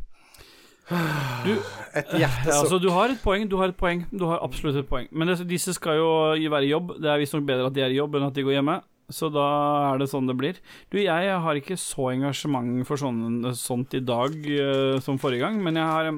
Du, 0.86 1.56
Et 1.98 2.12
ja, 2.14 2.28
hjertesukk. 2.28 2.52
altså, 2.60 2.78
du 2.78 2.90
har 2.94 3.10
et 3.10 3.22
poeng, 3.22 3.48
du 3.50 3.56
har 3.58 3.72
et 3.72 3.78
poeng. 3.78 4.04
Du 4.12 4.28
har 4.30 4.42
absolutt 4.44 4.78
et 4.78 4.88
poeng. 4.88 5.08
Men 5.10 5.32
disse 5.48 5.74
skal 5.74 5.98
jo 5.98 6.10
være 6.52 6.68
i 6.68 6.70
jobb. 6.70 6.92
Det 7.00 7.10
er 7.10 7.22
visstnok 7.22 7.48
bedre 7.48 7.70
at 7.70 7.74
de 7.74 7.82
er 7.82 7.94
i 7.94 7.98
jobb 7.98 8.18
enn 8.18 8.28
at 8.28 8.36
de 8.36 8.44
går 8.46 8.58
hjemme. 8.60 8.76
Så 9.12 9.30
da 9.30 9.46
er 9.92 10.00
det 10.00 10.10
sånn 10.10 10.26
det 10.26 10.34
blir. 10.38 10.60
Du, 10.90 10.98
jeg 10.98 11.36
har 11.42 11.58
ikke 11.58 11.78
så 11.78 12.10
engasjement 12.10 12.82
for 12.88 12.98
sånn, 13.00 13.52
sånt 13.54 13.94
i 13.94 14.02
dag 14.02 14.34
uh, 14.34 14.96
som 15.04 15.20
forrige 15.22 15.46
gang, 15.46 15.60
men 15.62 15.78
jeg 15.78 15.86
har 15.86 16.10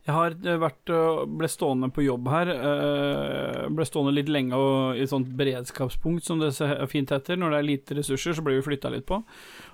jeg 0.00 0.16
har 0.16 0.34
eh, 0.48 0.56
vært 0.60 0.90
ble 1.38 1.48
stående 1.50 1.90
på 1.92 2.02
jobb 2.06 2.28
her. 2.32 2.50
eh, 2.54 3.66
ble 3.68 3.84
stående 3.86 4.14
litt 4.16 4.30
lenge 4.32 4.56
og, 4.56 4.96
i 4.96 5.04
et 5.04 5.12
sånt 5.12 5.28
beredskapspunkt, 5.36 6.24
som 6.24 6.40
det 6.40 6.54
fint 6.90 7.12
heter. 7.12 7.36
Når 7.36 7.52
det 7.52 7.58
er 7.58 7.68
lite 7.68 7.98
ressurser, 7.98 8.34
så 8.34 8.44
blir 8.44 8.58
vi 8.58 8.64
flytta 8.70 8.92
litt 8.94 9.06
på. 9.06 9.20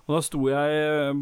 Og 0.07 0.15
da 0.15 0.21
sto 0.23 0.39
jeg 0.47 0.75
eh, 0.79 1.17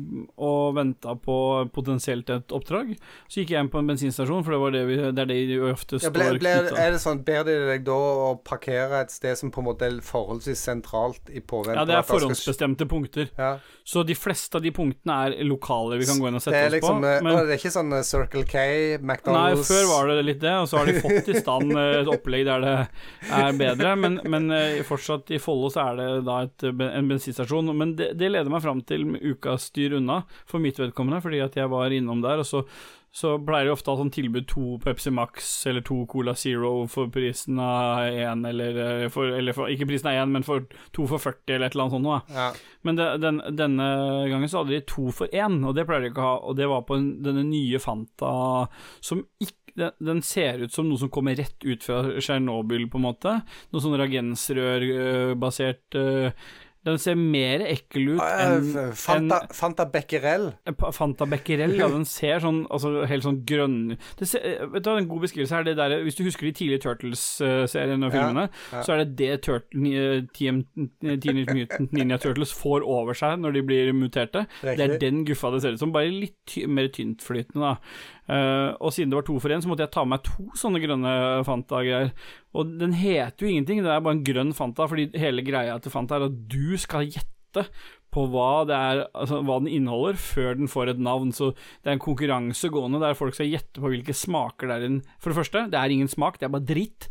og 0.45 0.75
venta 0.77 1.15
på 1.17 1.37
potensielt 1.73 2.29
et 2.35 2.53
oppdrag. 2.53 2.91
Så 3.33 3.41
gikk 3.41 3.55
jeg 3.55 3.65
inn 3.65 3.71
på 3.73 3.81
en 3.81 3.87
bensinstasjon, 3.89 4.43
for 4.45 4.53
det, 4.53 4.59
var 4.61 4.75
det, 4.75 4.83
vi, 4.91 4.97
det 5.01 5.23
er 5.25 5.31
det 5.31 5.39
de 5.49 5.57
ofte 5.71 5.97
Ja, 5.97 6.03
står 6.11 6.13
ble, 6.19 6.27
ble, 6.43 6.53
er 6.85 6.93
det 6.93 7.01
sånn, 7.01 7.23
Ber 7.25 7.47
de 7.49 7.55
deg 7.71 7.87
da 7.87 7.97
å 7.97 8.29
parkere 8.45 9.01
et 9.07 9.15
sted 9.15 9.39
som 9.41 9.53
på 9.55 9.63
en 9.63 9.69
måte 9.71 9.89
er 9.89 9.97
forholdsvis 10.05 10.61
sentralt 10.69 11.33
i 11.33 11.41
påvente 11.41 11.79
Ja, 11.81 11.87
det 11.89 11.97
er 11.97 12.05
forhåndsbestemte 12.09 12.85
punkter. 12.91 13.31
Ja, 13.41 13.55
Så 13.89 14.05
de 14.05 14.17
fleste 14.19 14.61
av 14.61 14.67
de 14.67 14.73
punktene 14.77 15.17
er 15.31 15.39
lokale 15.49 15.97
vi 16.01 16.09
kan 16.09 16.21
gå 16.21 16.29
inn 16.29 16.37
og 16.37 16.45
sette 16.45 16.67
oss 16.67 16.77
liksom 16.77 17.01
på. 17.01 17.09
eh, 17.15 17.25
Men 17.25 17.41
Det 17.49 17.57
er 17.57 17.63
ikke 17.63 17.75
sånn 17.79 17.97
eh, 17.97 18.05
Circle 18.05 18.45
K, 18.49 18.67
McDonald's 19.01 19.57
Nei, 19.57 19.65
før 19.71 19.89
var 19.95 20.13
det 20.13 20.19
litt 20.29 20.43
det, 20.45 20.55
og 20.61 20.69
så 20.69 20.83
har 20.83 20.93
de 20.93 20.99
fått 21.07 21.33
i 21.33 21.39
stand 21.41 21.73
et 21.81 22.13
opplegg 22.13 22.45
der 22.51 22.65
det 22.69 22.77
er 23.33 23.57
bedre. 23.65 23.97
Men, 23.97 24.21
men 24.29 24.53
fortsatt 24.85 25.33
i 25.33 25.41
Follo 25.41 25.73
så 25.73 25.89
er 25.89 25.99
det 26.03 26.09
da 26.29 26.39
et, 26.45 26.69
en 26.69 27.09
bensinstasjon. 27.09 27.73
Men 27.77 27.97
det, 27.97 28.13
det 28.21 28.29
leder 28.33 28.53
meg 28.53 28.61
fram 28.65 28.74
til 28.83 29.05
ukas 29.21 29.69
styr 29.71 29.95
unna, 30.01 30.25
for 30.51 30.59
mitt 30.59 30.81
vedkommende, 30.81 31.21
fordi 31.23 31.45
at 31.45 31.61
jeg 31.61 31.71
var 31.71 31.95
innom 31.95 32.25
der, 32.25 32.43
og 32.43 32.49
så 32.49 32.65
så 33.15 33.37
pleier 33.47 33.69
de 33.69 33.71
ofte 33.71 33.93
å 33.93 33.95
ha 33.95 34.03
sånn 34.03 34.11
tilbud 34.11 34.47
to 34.51 34.73
Pepsi 34.83 35.13
Max 35.15 35.47
eller 35.71 35.85
to 35.87 36.01
Cola 36.11 36.33
Zero 36.35 36.73
for 36.91 37.07
prisen 37.15 37.61
av 37.63 38.09
én, 38.11 38.41
eller, 38.49 38.79
eh, 38.83 39.05
for, 39.15 39.31
eller 39.31 39.55
for, 39.55 39.71
ikke 39.71 39.87
prisen 39.87 40.09
av 40.11 40.19
én, 40.19 40.33
men 40.35 40.43
for 40.43 40.65
to 40.91 41.07
for 41.07 41.23
40, 41.23 41.55
eller 41.55 41.69
et 41.69 41.77
eller 41.77 41.85
annet 41.85 41.95
sånt 41.95 42.07
noe. 42.09 42.17
Ja. 42.35 42.49
Men 42.83 42.99
det, 42.99 43.07
den, 43.23 43.39
denne 43.55 43.87
gangen 44.33 44.51
så 44.51 44.65
hadde 44.65 44.75
de 44.75 44.81
to 44.91 45.15
for 45.15 45.31
én, 45.31 45.61
og 45.63 45.77
det 45.79 45.87
pleier 45.87 46.03
de 46.03 46.11
ikke 46.11 46.25
å 46.25 46.27
ha. 46.27 46.35
Og 46.43 46.59
det 46.59 46.67
var 46.73 46.83
på 46.89 46.99
en, 46.99 47.07
denne 47.23 47.47
nye 47.47 47.79
Fanta 47.85 48.33
som 48.99 49.23
ikke 49.39 49.79
den, 49.79 49.95
den 50.03 50.27
ser 50.27 50.67
ut 50.67 50.75
som 50.75 50.91
noe 50.91 50.99
som 50.99 51.15
kommer 51.15 51.39
rett 51.39 51.63
ut 51.63 51.87
fra 51.87 52.03
Tsjernobyl, 52.19 52.91
på 52.91 52.99
en 52.99 53.07
måte. 53.07 53.39
Noe 53.71 53.83
sånn 53.83 53.95
reagensrørbasert 53.99 55.99
uh, 55.99 56.31
Den 56.85 56.99
ser 57.01 57.17
mer 57.17 57.65
ekkel 57.67 58.15
ut 58.15 58.21
enn 58.25 58.65
Eh, 58.75 58.93
Fanta, 58.97 59.41
Fanta 59.53 59.85
Becquerel. 59.91 60.51
Fanta 60.93 61.27
Becquerel, 61.29 61.77
ja, 61.79 61.89
den 61.93 62.05
ser 62.09 62.41
sånn 62.43 62.65
altså, 62.73 63.05
helt 63.09 63.25
sånn 63.27 63.41
grønn 63.47 63.97
det 64.19 64.29
ser, 64.29 64.45
eh, 64.45 64.67
Vet 64.73 64.85
du 64.85 64.91
hva, 64.91 64.99
En 65.01 65.09
god 65.09 65.25
beskrivelse 65.27 65.59
er 65.59 65.67
det 65.69 65.77
der 65.79 65.97
Hvis 66.05 66.19
du 66.19 66.25
husker 66.27 66.49
de 66.49 66.53
tidlige 66.57 66.83
Turtles-seriene 66.85 68.09
og 68.09 68.15
filmene, 68.15 68.49
ja. 68.73 68.83
så 68.85 68.95
er 68.95 69.05
det 69.05 69.17
det 69.19 69.43
Turtle, 69.47 69.93
eh, 69.93 70.25
TM, 70.35 70.63
Teenage 71.03 71.55
Mutant 71.55 71.95
Ninja 71.97 72.19
Turtles 72.23 72.55
får 72.57 72.85
over 72.85 73.17
seg 73.19 73.39
når 73.41 73.57
de 73.59 73.63
blir 73.67 73.93
muterte. 73.97 74.45
Det 74.63 74.81
er 74.81 74.99
den 75.01 75.25
guffa 75.29 75.53
det 75.55 75.63
ser 75.65 75.77
ut 75.77 75.83
som, 75.83 75.93
bare 75.95 76.13
litt 76.13 76.37
ty 76.51 76.67
mer 76.67 76.89
tyntflytende, 76.93 77.75
da. 77.75 77.77
Eh, 78.29 78.71
og 78.81 78.93
siden 78.95 79.11
det 79.13 79.19
var 79.19 79.27
to 79.29 79.39
for 79.43 79.53
én, 79.53 79.61
så 79.61 79.69
måtte 79.69 79.85
jeg 79.85 79.93
ta 79.93 80.05
med 80.05 80.17
meg 80.17 80.23
to 80.25 80.47
sånne 80.57 80.81
grønne 80.81 81.13
Fanta-greier. 81.45 82.13
Og 82.57 82.79
den 82.81 82.93
heter 82.97 83.45
jo 83.45 83.51
ingenting, 83.53 83.83
det 83.85 83.91
er 83.93 84.01
bare 84.01 84.17
en 84.17 84.25
grønn 84.25 84.55
Fanta, 84.57 84.87
fordi 84.89 85.11
hele 85.21 85.45
greia 85.45 85.77
til 85.83 85.93
Fanta 85.93 86.17
er 86.17 86.29
at 86.31 86.39
du 86.49 86.77
skal 86.81 87.05
gjette 87.11 87.67
på 88.15 88.25
hva, 88.31 88.63
er, 88.71 89.01
altså, 89.13 89.41
hva 89.43 89.59
den 89.61 89.69
inneholder, 89.75 90.15
før 90.19 90.55
den 90.57 90.69
får 90.71 90.93
et 90.95 91.01
navn. 91.03 91.33
Så 91.35 91.51
det 91.83 91.91
er 91.91 91.97
en 91.97 92.03
konkurranse 92.03 92.71
gående 92.71 93.01
der 93.03 93.17
folk 93.19 93.35
skal 93.35 93.51
gjette 93.51 93.83
på 93.83 93.91
hvilke 93.91 94.15
smaker 94.15 94.71
det 94.71 94.77
er. 94.77 94.85
en- 94.87 95.03
For 95.19 95.31
det 95.31 95.39
første, 95.41 95.65
det 95.71 95.79
er 95.81 95.91
ingen 95.91 96.09
smak, 96.09 96.39
det 96.39 96.47
er 96.47 96.55
bare 96.55 96.65
dritt. 96.67 97.09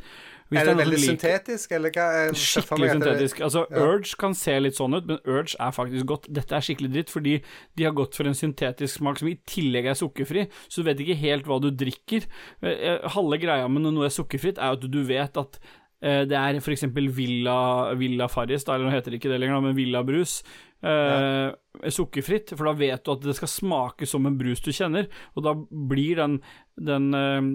Er 0.59 0.69
det 0.69 0.75
veldig 0.79 0.99
syntetisk, 1.01 1.75
eller 1.77 1.93
hva? 1.95 2.07
Skikkelig 2.37 2.89
syntetisk. 2.95 3.41
Altså, 3.45 3.65
ja. 3.69 3.83
Urge 3.83 4.17
kan 4.19 4.35
se 4.37 4.55
litt 4.61 4.77
sånn 4.79 4.97
ut, 4.97 5.07
men 5.09 5.21
Urge 5.29 5.57
er 5.59 5.75
faktisk 5.75 6.09
godt. 6.09 6.27
Dette 6.33 6.57
er 6.57 6.65
skikkelig 6.65 6.91
dritt, 6.95 7.13
fordi 7.13 7.37
de 7.77 7.87
har 7.87 7.95
gått 7.97 8.17
for 8.19 8.29
en 8.29 8.37
syntetisk 8.37 8.99
smak 9.01 9.21
som 9.21 9.31
i 9.31 9.37
tillegg 9.49 9.91
er 9.91 9.99
sukkerfri, 9.99 10.47
så 10.67 10.81
du 10.81 10.89
vet 10.89 11.05
ikke 11.05 11.19
helt 11.21 11.49
hva 11.49 11.61
du 11.63 11.69
drikker. 11.71 12.27
Eh, 12.65 13.07
Halve 13.15 13.39
greia 13.41 13.69
med 13.71 13.85
når 13.85 13.97
noe 13.97 14.09
er 14.09 14.15
sukkerfritt, 14.17 14.61
er 14.61 14.77
at 14.77 14.85
du 14.89 15.01
vet 15.07 15.39
at 15.39 15.59
eh, 16.03 16.23
det 16.29 16.37
er 16.39 16.61
f.eks. 16.61 16.87
Villa, 17.17 17.57
Villa 17.99 18.29
Farris, 18.31 18.67
eller 18.67 18.87
nå 18.87 18.93
heter 18.95 19.13
det 19.13 19.21
ikke 19.21 19.33
det 19.33 19.41
lenger, 19.43 19.65
men 19.65 19.77
Villa 19.77 20.03
Brus. 20.05 20.39
Eh, 20.83 21.89
Sukkerfritt, 21.95 22.51
for 22.57 22.67
da 22.67 22.73
vet 22.75 23.05
du 23.05 23.13
at 23.13 23.21
det 23.23 23.35
skal 23.37 23.49
smake 23.51 24.07
som 24.09 24.27
en 24.27 24.35
brus 24.39 24.61
du 24.63 24.71
kjenner, 24.75 25.07
og 25.33 25.45
da 25.45 25.53
blir 25.93 26.19
den, 26.19 26.41
den 26.75 27.13
eh, 27.17 27.53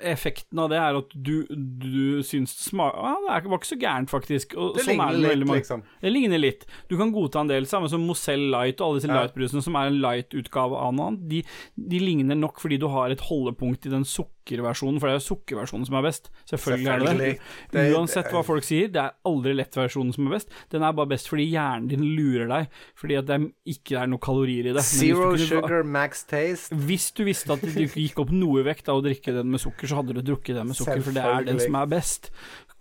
Effekten 0.00 0.58
av 0.58 0.70
det 0.72 0.78
er 0.80 0.98
at 0.98 1.12
du, 1.14 1.46
du 1.50 2.22
syns 2.26 2.54
det 2.56 2.78
Ja, 2.78 3.12
det 3.42 3.50
var 3.50 3.58
ikke 3.58 3.70
så 3.72 3.78
gærent, 3.80 4.10
faktisk. 4.10 4.56
Og 4.56 4.76
Det 4.78 4.86
sånn 4.86 5.00
er 5.02 5.12
ligner 5.16 5.28
det 5.28 5.38
litt, 5.42 5.52
liksom. 5.60 5.82
det 6.00 6.12
ligner 6.12 6.42
litt. 6.42 6.66
Du 6.88 6.96
kan 7.00 7.12
godta 7.14 7.42
en 7.44 7.52
del, 7.52 7.66
samme 7.70 7.90
som 7.92 8.04
Mozell 8.06 8.48
Light 8.52 8.80
og 8.80 8.88
alle 8.88 9.02
disse 9.02 9.12
Ja. 9.12 9.20
Light-brusene, 9.22 9.62
som 9.62 9.76
er 9.76 9.90
en 9.92 10.00
light-utgave 10.02 10.78
av 10.78 10.94
noe 10.96 11.12
annet. 11.12 11.28
De, 11.28 11.42
de 11.76 12.02
ligner 12.02 12.38
nok 12.38 12.60
fordi 12.62 12.80
du 12.82 12.88
har 12.88 13.10
et 13.10 13.20
holdepunkt 13.28 13.86
i 13.86 13.92
den 13.92 14.04
sukkerversjonen, 14.42 14.98
for 15.00 15.08
det 15.08 15.14
er 15.14 15.20
jo 15.20 15.26
sukkerversjonen 15.36 15.86
som 15.86 15.96
er 15.98 16.02
best. 16.06 16.30
Selvfølgelig, 16.50 16.86
er 16.86 16.98
det 16.98 17.38
det. 17.72 17.84
Uansett 17.94 18.30
hva 18.32 18.42
folk 18.44 18.64
sier, 18.66 18.88
det 18.92 19.00
er 19.02 19.14
aldri 19.28 19.54
lettversjonen 19.54 20.12
som 20.14 20.26
er 20.26 20.36
best. 20.36 20.50
Den 20.70 20.82
er 20.82 20.92
bare 20.92 21.10
best 21.12 21.28
fordi 21.30 21.46
hjernen 21.52 21.88
din 21.88 22.02
lurer 22.16 22.48
deg, 22.50 22.68
fordi 22.98 23.18
at 23.18 23.26
det 23.26 23.40
ikke 23.66 23.98
er 24.02 24.10
noe 24.10 24.18
kalorier 24.22 24.66
i 24.70 24.72
det. 24.76 24.82
Zero 24.84 25.30
kunne- 25.32 25.46
sugar, 25.46 25.82
max 25.84 26.24
taste. 26.24 26.74
hvis 26.74 27.12
du 27.14 27.24
visste 27.24 27.52
at 27.52 27.60
du 27.60 27.86
gikk 27.86 28.18
opp 28.18 28.30
noe 28.32 28.60
i 28.60 28.66
vekt 28.66 28.88
av 28.88 29.00
å 29.00 29.04
drikke 29.04 29.32
den 29.34 29.50
med 29.50 29.60
sukker, 29.60 29.86
så 29.86 30.02
hadde 30.02 30.14
du 30.14 30.22
drukket 30.22 30.54
den 30.58 30.66
med 30.68 30.76
sukker, 30.76 31.02
for 31.02 31.12
det 31.12 31.24
er 31.24 31.44
den 31.44 31.60
som 31.60 31.74
er 31.76 31.86
best. 31.86 32.30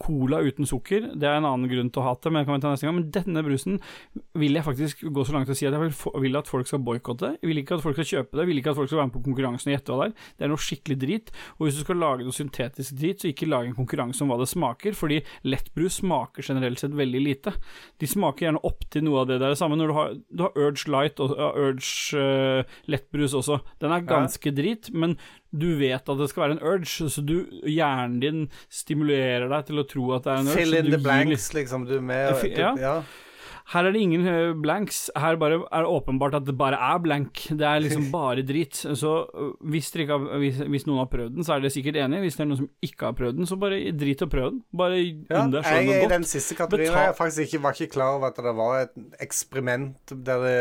Cola 0.02 0.41
uten 0.41 0.68
sukker, 0.68 1.11
det 1.15 1.28
er 1.28 1.38
en 1.40 1.48
annen 1.48 1.69
grunn 1.72 1.91
til 1.94 2.02
å 2.02 2.07
hate, 2.07 2.32
men 2.32 2.41
det 2.41 2.49
kan 2.49 2.57
vi 2.57 2.64
ta 2.64 2.73
neste 2.73 2.88
gang. 2.88 2.98
Men 2.98 3.10
denne 3.14 3.44
brusen 3.45 3.80
vil 4.41 4.57
jeg 4.57 4.65
faktisk 4.65 5.03
gå 5.14 5.26
så 5.28 5.36
langt 5.36 5.49
til 5.49 5.56
å 5.56 5.60
si 5.60 5.68
at 5.69 5.78
jeg 5.78 5.94
vil, 6.23 6.40
at 6.40 6.49
folk 6.49 6.69
skal 6.69 6.84
boikotte. 6.86 7.36
Jeg 7.40 7.52
vil 7.52 7.61
ikke 7.61 7.78
at 7.78 7.86
folk 7.86 7.98
skal 7.99 8.10
kjøpe 8.10 8.36
det, 8.36 8.44
jeg 8.44 8.52
vil 8.52 8.61
ikke 8.61 8.73
at 8.73 8.80
folk 8.80 8.91
skal 8.91 9.02
være 9.02 9.11
med 9.11 9.15
på 9.18 9.23
konkurransen 9.28 9.72
og 9.72 9.76
gjette 9.76 9.94
hva 9.94 10.07
det 10.07 10.10
er. 10.10 10.30
Det 10.38 10.48
er 10.48 10.53
noe 10.53 10.65
skikkelig 10.65 10.98
drit. 11.03 11.34
Og 11.57 11.68
hvis 11.68 11.80
du 11.80 11.84
skal 11.86 12.02
lage 12.02 12.28
noe 12.28 12.38
syntetisk 12.38 12.98
drit, 13.02 13.22
så 13.22 13.32
ikke 13.32 13.49
lag 13.52 13.69
en 13.69 13.78
konkurranse 13.78 14.26
om 14.26 14.34
hva 14.34 14.40
det 14.41 14.49
smaker, 14.52 14.98
fordi 14.98 15.22
lettbrus 15.48 15.99
smaker 16.02 16.48
generelt 16.48 16.82
sett 16.82 16.98
veldig 16.98 17.23
lite. 17.23 17.56
De 18.02 18.10
smaker 18.10 18.48
gjerne 18.48 18.64
opp 18.68 18.88
til 18.91 19.06
noe 19.07 19.23
av 19.23 19.30
det 19.32 19.41
der 19.44 19.57
samme. 19.60 19.78
Når 19.80 19.91
du 19.91 19.98
har, 19.98 20.15
du 20.32 20.45
har 20.48 20.57
Urge 20.65 20.91
Light 20.91 21.22
og 21.23 21.36
Urge 21.38 22.18
uh, 22.18 22.80
lettbrus 22.91 23.38
også. 23.38 23.61
Den 23.84 23.94
er 23.95 24.07
ganske 24.07 24.53
drit, 24.56 24.90
men 24.94 25.18
du 25.52 25.68
vet 25.80 26.07
at 26.10 26.18
det 26.22 26.30
skal 26.32 26.45
være 26.48 26.57
en 26.60 26.64
urge, 26.64 27.10
så 27.11 27.22
du, 27.26 27.36
hjernen 27.68 28.19
din 28.23 28.45
stimulerer 28.72 29.49
deg 29.52 29.65
til 29.68 29.82
å 29.82 29.88
tro 29.90 30.06
at 30.15 30.23
det 30.28 30.32
er 30.32 30.40
en 30.45 30.48
urge. 30.53 30.61
Fill 30.61 30.78
in 30.80 30.91
the 30.94 31.02
blanks, 31.02 31.28
blanks, 31.28 31.52
liksom. 31.57 31.84
Du 31.90 31.98
er 31.98 32.07
med 32.07 32.38
Fi- 32.40 32.53
ja. 32.56 32.72
ja. 32.80 32.95
Her 33.72 33.86
er 33.88 33.94
det 33.95 34.02
ingen 34.03 34.26
eh, 34.28 34.53
blanks. 34.60 35.06
Her 35.15 35.38
bare 35.40 35.61
er 35.72 35.86
det 35.86 35.91
åpenbart 35.94 36.34
at 36.36 36.48
det 36.48 36.56
bare 36.60 36.76
er 36.76 36.98
blank. 36.99 37.44
Det 37.56 37.64
er 37.68 37.80
liksom 37.84 38.10
bare 38.15 38.41
drit. 38.44 38.73
Så 38.99 39.11
øh, 39.32 39.52
hvis, 39.72 39.91
ikke 39.95 40.18
har, 40.18 40.40
hvis, 40.41 40.57
hvis 40.73 40.88
noen 40.90 41.03
har 41.03 41.11
prøvd 41.14 41.38
den, 41.38 41.45
så 41.48 41.53
er 41.56 41.64
dere 41.64 41.72
sikkert 41.72 41.99
enig. 42.02 42.19
Hvis 42.26 42.36
det 42.40 42.44
er 42.44 42.49
noen 42.49 42.60
som 42.64 42.72
ikke 42.84 43.07
har 43.11 43.15
prøvd 43.22 43.38
den, 43.40 43.48
så 43.48 43.60
bare 43.61 43.80
drit 43.95 44.23
og 44.26 44.32
prøv 44.34 44.49
den. 44.49 44.64
Bare 44.76 44.98
Ja, 45.03 45.44
unn 45.45 45.53
deg 45.53 45.64
sjøl 45.69 45.88
godt. 45.91 46.03
i 46.03 46.10
den 46.15 46.28
siste 46.28 46.57
kategorien. 46.60 46.91
Betal- 46.91 47.07
Jeg 47.11 47.19
faktisk 47.22 47.45
ikke, 47.48 47.64
var 47.68 47.78
ikke 47.80 47.94
klar 47.94 48.18
over 48.18 48.34
at 48.34 48.41
det 48.44 48.56
var 48.60 48.82
et 48.82 49.23
eksperiment 49.28 50.15
der 50.26 50.44
det 50.48 50.57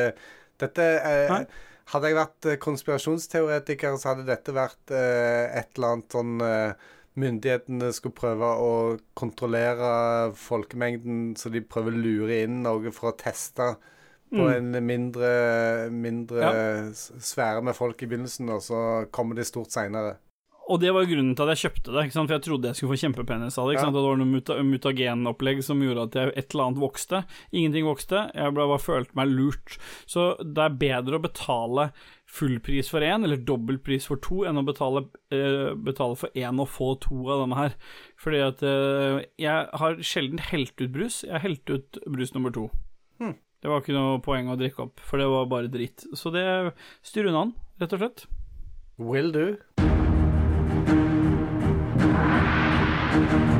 Dette 0.60 0.86
eh, 1.00 1.30
Nei. 1.32 1.44
Hadde 1.90 2.10
jeg 2.10 2.16
vært 2.18 2.46
eh, 2.46 2.58
konspirasjonsteoretiker, 2.62 3.96
så 3.98 4.12
hadde 4.12 4.26
dette 4.28 4.54
vært 4.54 4.92
eh, 4.94 5.50
et 5.58 5.70
eller 5.76 5.96
annet 5.96 6.16
sånn 6.16 6.40
eh, 6.46 6.88
Myndighetene 7.20 7.88
skulle 7.92 8.14
prøve 8.14 8.46
å 8.62 8.68
kontrollere 9.18 10.30
folkemengden, 10.38 11.32
så 11.36 11.50
de 11.50 11.60
prøver 11.66 11.96
å 11.96 12.02
lure 12.04 12.36
inn 12.44 12.60
noe 12.62 12.92
for 12.94 13.10
å 13.10 13.16
teste 13.18 13.72
på 14.30 14.44
Mm. 14.46 14.52
en 14.54 14.86
mindre, 14.86 15.30
mindre 15.90 16.38
Ja. 16.38 16.50
sfære 16.94 17.64
med 17.66 17.74
folk 17.74 18.00
i 18.02 18.06
begynnelsen, 18.06 18.48
og 18.54 18.62
så 18.62 19.10
kommer 19.10 19.34
de 19.34 19.42
stort 19.42 19.74
seinere. 19.74 20.18
Og 20.70 20.78
det 20.78 20.92
var 20.94 21.08
grunnen 21.10 21.34
til 21.34 21.48
at 21.48 21.56
jeg 21.56 21.64
kjøpte 21.64 21.90
det, 21.90 22.04
ikke 22.06 22.14
sant? 22.14 22.30
for 22.30 22.36
jeg 22.36 22.44
trodde 22.46 22.70
jeg 22.70 22.78
skulle 22.78 22.94
få 22.94 23.00
kjempepenis 23.02 23.58
av 23.58 23.66
det. 23.66 23.74
ikke 23.74 23.88
Ja. 23.88 23.94
det 23.96 24.04
var 24.04 24.20
noe 24.20 24.30
muta 24.30 24.56
mutagenopplegg 24.62 25.62
som 25.66 25.82
gjorde 25.82 26.06
at 26.06 26.18
jeg, 26.20 26.32
et 26.36 26.54
eller 26.54 26.64
annet 26.68 26.82
vokste. 26.84 27.24
Ingenting 27.50 27.88
vokste, 27.88 28.22
jeg 28.34 28.54
ble, 28.54 28.68
bare 28.70 28.84
følte 28.84 29.18
meg 29.18 29.32
lurt. 29.34 29.78
Så 30.06 30.36
det 30.38 30.62
er 30.62 30.78
bedre 30.78 31.18
å 31.18 31.24
betale 31.26 31.90
full 32.30 32.60
pris 32.62 32.86
for 32.92 33.02
én, 33.02 33.24
eller 33.26 33.42
dobbel 33.42 33.80
pris 33.82 34.06
for 34.06 34.20
to, 34.22 34.44
enn 34.46 34.60
å 34.60 34.66
betale, 34.66 35.08
eh, 35.34 35.74
betale 35.74 36.14
for 36.14 36.30
én 36.38 36.62
og 36.62 36.70
få 36.70 36.94
to 37.02 37.18
av 37.26 37.42
denne 37.42 37.58
her. 37.58 37.74
Fordi 38.20 38.42
at 38.46 38.62
eh, 38.62 39.26
jeg 39.42 39.66
har 39.82 40.02
sjelden 40.06 40.38
helt 40.52 40.76
ut 40.78 40.92
brus. 40.94 41.24
Jeg 41.26 41.34
har 41.34 41.46
helt 41.48 41.66
ut 41.66 41.98
brus 42.06 42.34
nummer 42.36 42.54
to. 42.54 42.68
Hmm. 43.18 43.34
Det 43.60 43.68
var 43.68 43.82
ikke 43.82 43.96
noe 43.96 44.20
poeng 44.24 44.48
å 44.48 44.56
drikke 44.56 44.86
opp, 44.86 45.02
for 45.04 45.20
det 45.20 45.26
var 45.28 45.50
bare 45.50 45.72
dritt. 45.72 46.06
Så 46.14 46.30
det 46.32 46.46
styr 47.02 47.28
unna 47.28 47.48
den, 47.48 47.56
rett 47.82 47.96
og 47.98 48.04
slett. 48.04 48.28
Will 49.00 49.32
do. 49.32 49.56
Thank 53.20 53.50
you. 53.50 53.59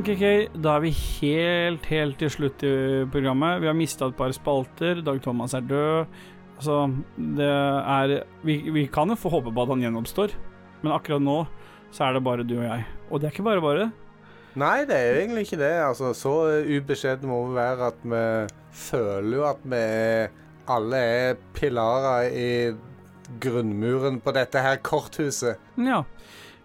Sånn, 0.00 0.16
KK, 0.16 0.54
da 0.64 0.78
er 0.78 0.84
vi 0.86 0.90
helt, 0.96 1.84
helt 1.90 2.16
til 2.16 2.30
slutt 2.32 2.62
i 2.64 2.68
programmet. 3.12 3.58
Vi 3.60 3.66
har 3.68 3.74
mista 3.76 4.06
et 4.08 4.14
par 4.16 4.32
spalter. 4.32 5.02
Dag 5.04 5.18
Thomas 5.20 5.52
er 5.52 5.66
død. 5.68 6.14
Altså, 6.54 6.76
det 7.36 7.48
er 7.50 8.14
vi, 8.40 8.56
vi 8.72 8.86
kan 8.88 9.12
jo 9.12 9.18
få 9.20 9.28
håpe 9.34 9.52
på 9.52 9.60
at 9.60 9.74
han 9.74 9.84
gjenoppstår, 9.84 10.32
men 10.80 10.94
akkurat 10.94 11.20
nå 11.20 11.36
så 11.92 12.06
er 12.06 12.16
det 12.16 12.24
bare 12.24 12.48
du 12.48 12.54
og 12.56 12.64
jeg. 12.64 12.86
Og 13.10 13.20
det 13.20 13.28
er 13.28 13.34
ikke 13.34 13.44
bare 13.50 13.64
bare. 13.66 13.90
Nei, 14.56 14.86
det 14.88 14.96
er 14.96 15.10
jo 15.10 15.20
egentlig 15.20 15.44
ikke 15.44 15.60
det. 15.66 15.72
Altså, 15.90 16.14
så 16.16 16.34
ubeskjedne 16.64 17.28
må 17.28 17.42
vi 17.50 17.60
være 17.60 17.92
at 17.92 18.00
vi 18.00 18.24
føler 18.86 19.36
jo 19.36 19.46
at 19.50 19.68
vi 19.74 19.84
alle 20.78 21.06
er 21.10 21.40
pilarer 21.60 22.32
i 22.32 22.50
grunnmuren 23.44 24.16
på 24.24 24.32
dette 24.32 24.64
her 24.64 24.80
korthuset. 24.80 25.60
Ja. 25.76 26.06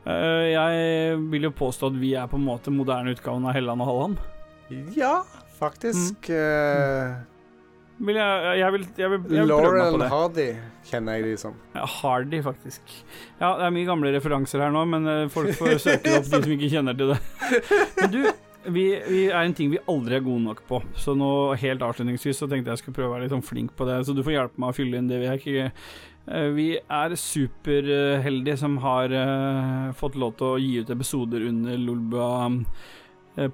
Eh, 0.06 0.48
jeg 0.54 1.20
vil 1.32 1.48
jo 1.50 1.54
påstå 1.58 1.90
at 1.92 1.96
vi 2.02 2.12
er 2.18 2.28
på 2.30 2.38
en 2.40 2.46
måte 2.46 2.74
moderne 2.74 3.14
utgaven 3.16 3.46
av 3.50 3.56
Helland 3.58 3.82
og 3.82 3.90
Halland. 3.90 4.20
Ja, 4.98 5.16
faktisk. 5.60 6.30
eh, 6.30 7.16
Vil 8.06 8.18
jeg, 8.20 8.56
jeg, 8.60 8.72
vil, 8.76 8.86
jeg, 9.00 9.10
vil, 9.14 9.20
jeg 9.38 9.46
vil 9.48 9.54
prøve 9.56 9.76
meg 9.80 9.94
på 9.96 10.00
det. 10.02 10.08
Hardy 10.12 10.48
kjenner 10.90 11.16
jeg 11.20 11.24
de 11.30 11.36
som. 11.40 11.54
Ja, 11.78 11.86
Hardy, 11.88 12.42
faktisk. 12.44 12.82
Ja, 13.40 13.54
det 13.60 13.70
er 13.70 13.76
mye 13.78 13.88
gamle 13.88 14.12
referanser 14.18 14.66
her 14.66 14.74
nå, 14.76 14.82
men 14.92 15.08
eh, 15.08 15.22
folk 15.32 15.54
får 15.56 15.78
søke 15.86 16.18
opp 16.20 16.28
de 16.28 16.42
som 16.44 16.56
ikke 16.58 16.72
kjenner 16.74 16.98
til 17.00 17.14
det. 17.14 17.22
Men 18.02 18.12
du, 18.12 18.20
vi, 18.76 18.84
vi 19.08 19.22
er 19.30 19.46
en 19.46 19.54
ting 19.56 19.70
vi 19.72 19.80
aldri 19.88 20.18
er 20.18 20.24
gode 20.26 20.42
nok 20.44 20.64
på, 20.68 20.82
så 20.98 21.14
nå 21.16 21.30
helt 21.62 21.84
avslutningsvis 21.86 22.40
så 22.44 22.48
tenkte 22.52 22.74
jeg 22.74 22.82
skulle 22.82 22.98
prøve 22.98 23.12
å 23.12 23.14
være 23.16 23.28
litt 23.28 23.34
sånn 23.38 23.46
flink 23.46 23.76
på 23.78 23.86
det, 23.88 24.00
så 24.08 24.16
du 24.18 24.24
får 24.26 24.34
hjelpe 24.40 24.60
meg 24.64 24.74
å 24.74 24.76
fylle 24.76 24.98
inn 25.00 25.08
det 25.12 25.20
vi 25.22 25.28
er 25.30 25.38
ikke 25.40 25.68
Vi 26.26 26.72
er 26.82 27.16
superheldige 27.20 28.58
som 28.58 28.80
har 28.82 29.14
eh, 29.14 29.92
fått 29.98 30.16
lov 30.18 30.34
til 30.40 30.48
å 30.48 30.62
gi 30.62 30.80
ut 30.82 30.94
episoder 30.96 31.46
under 31.52 31.78
Lolbua 31.78 32.30
eh. 33.38 33.52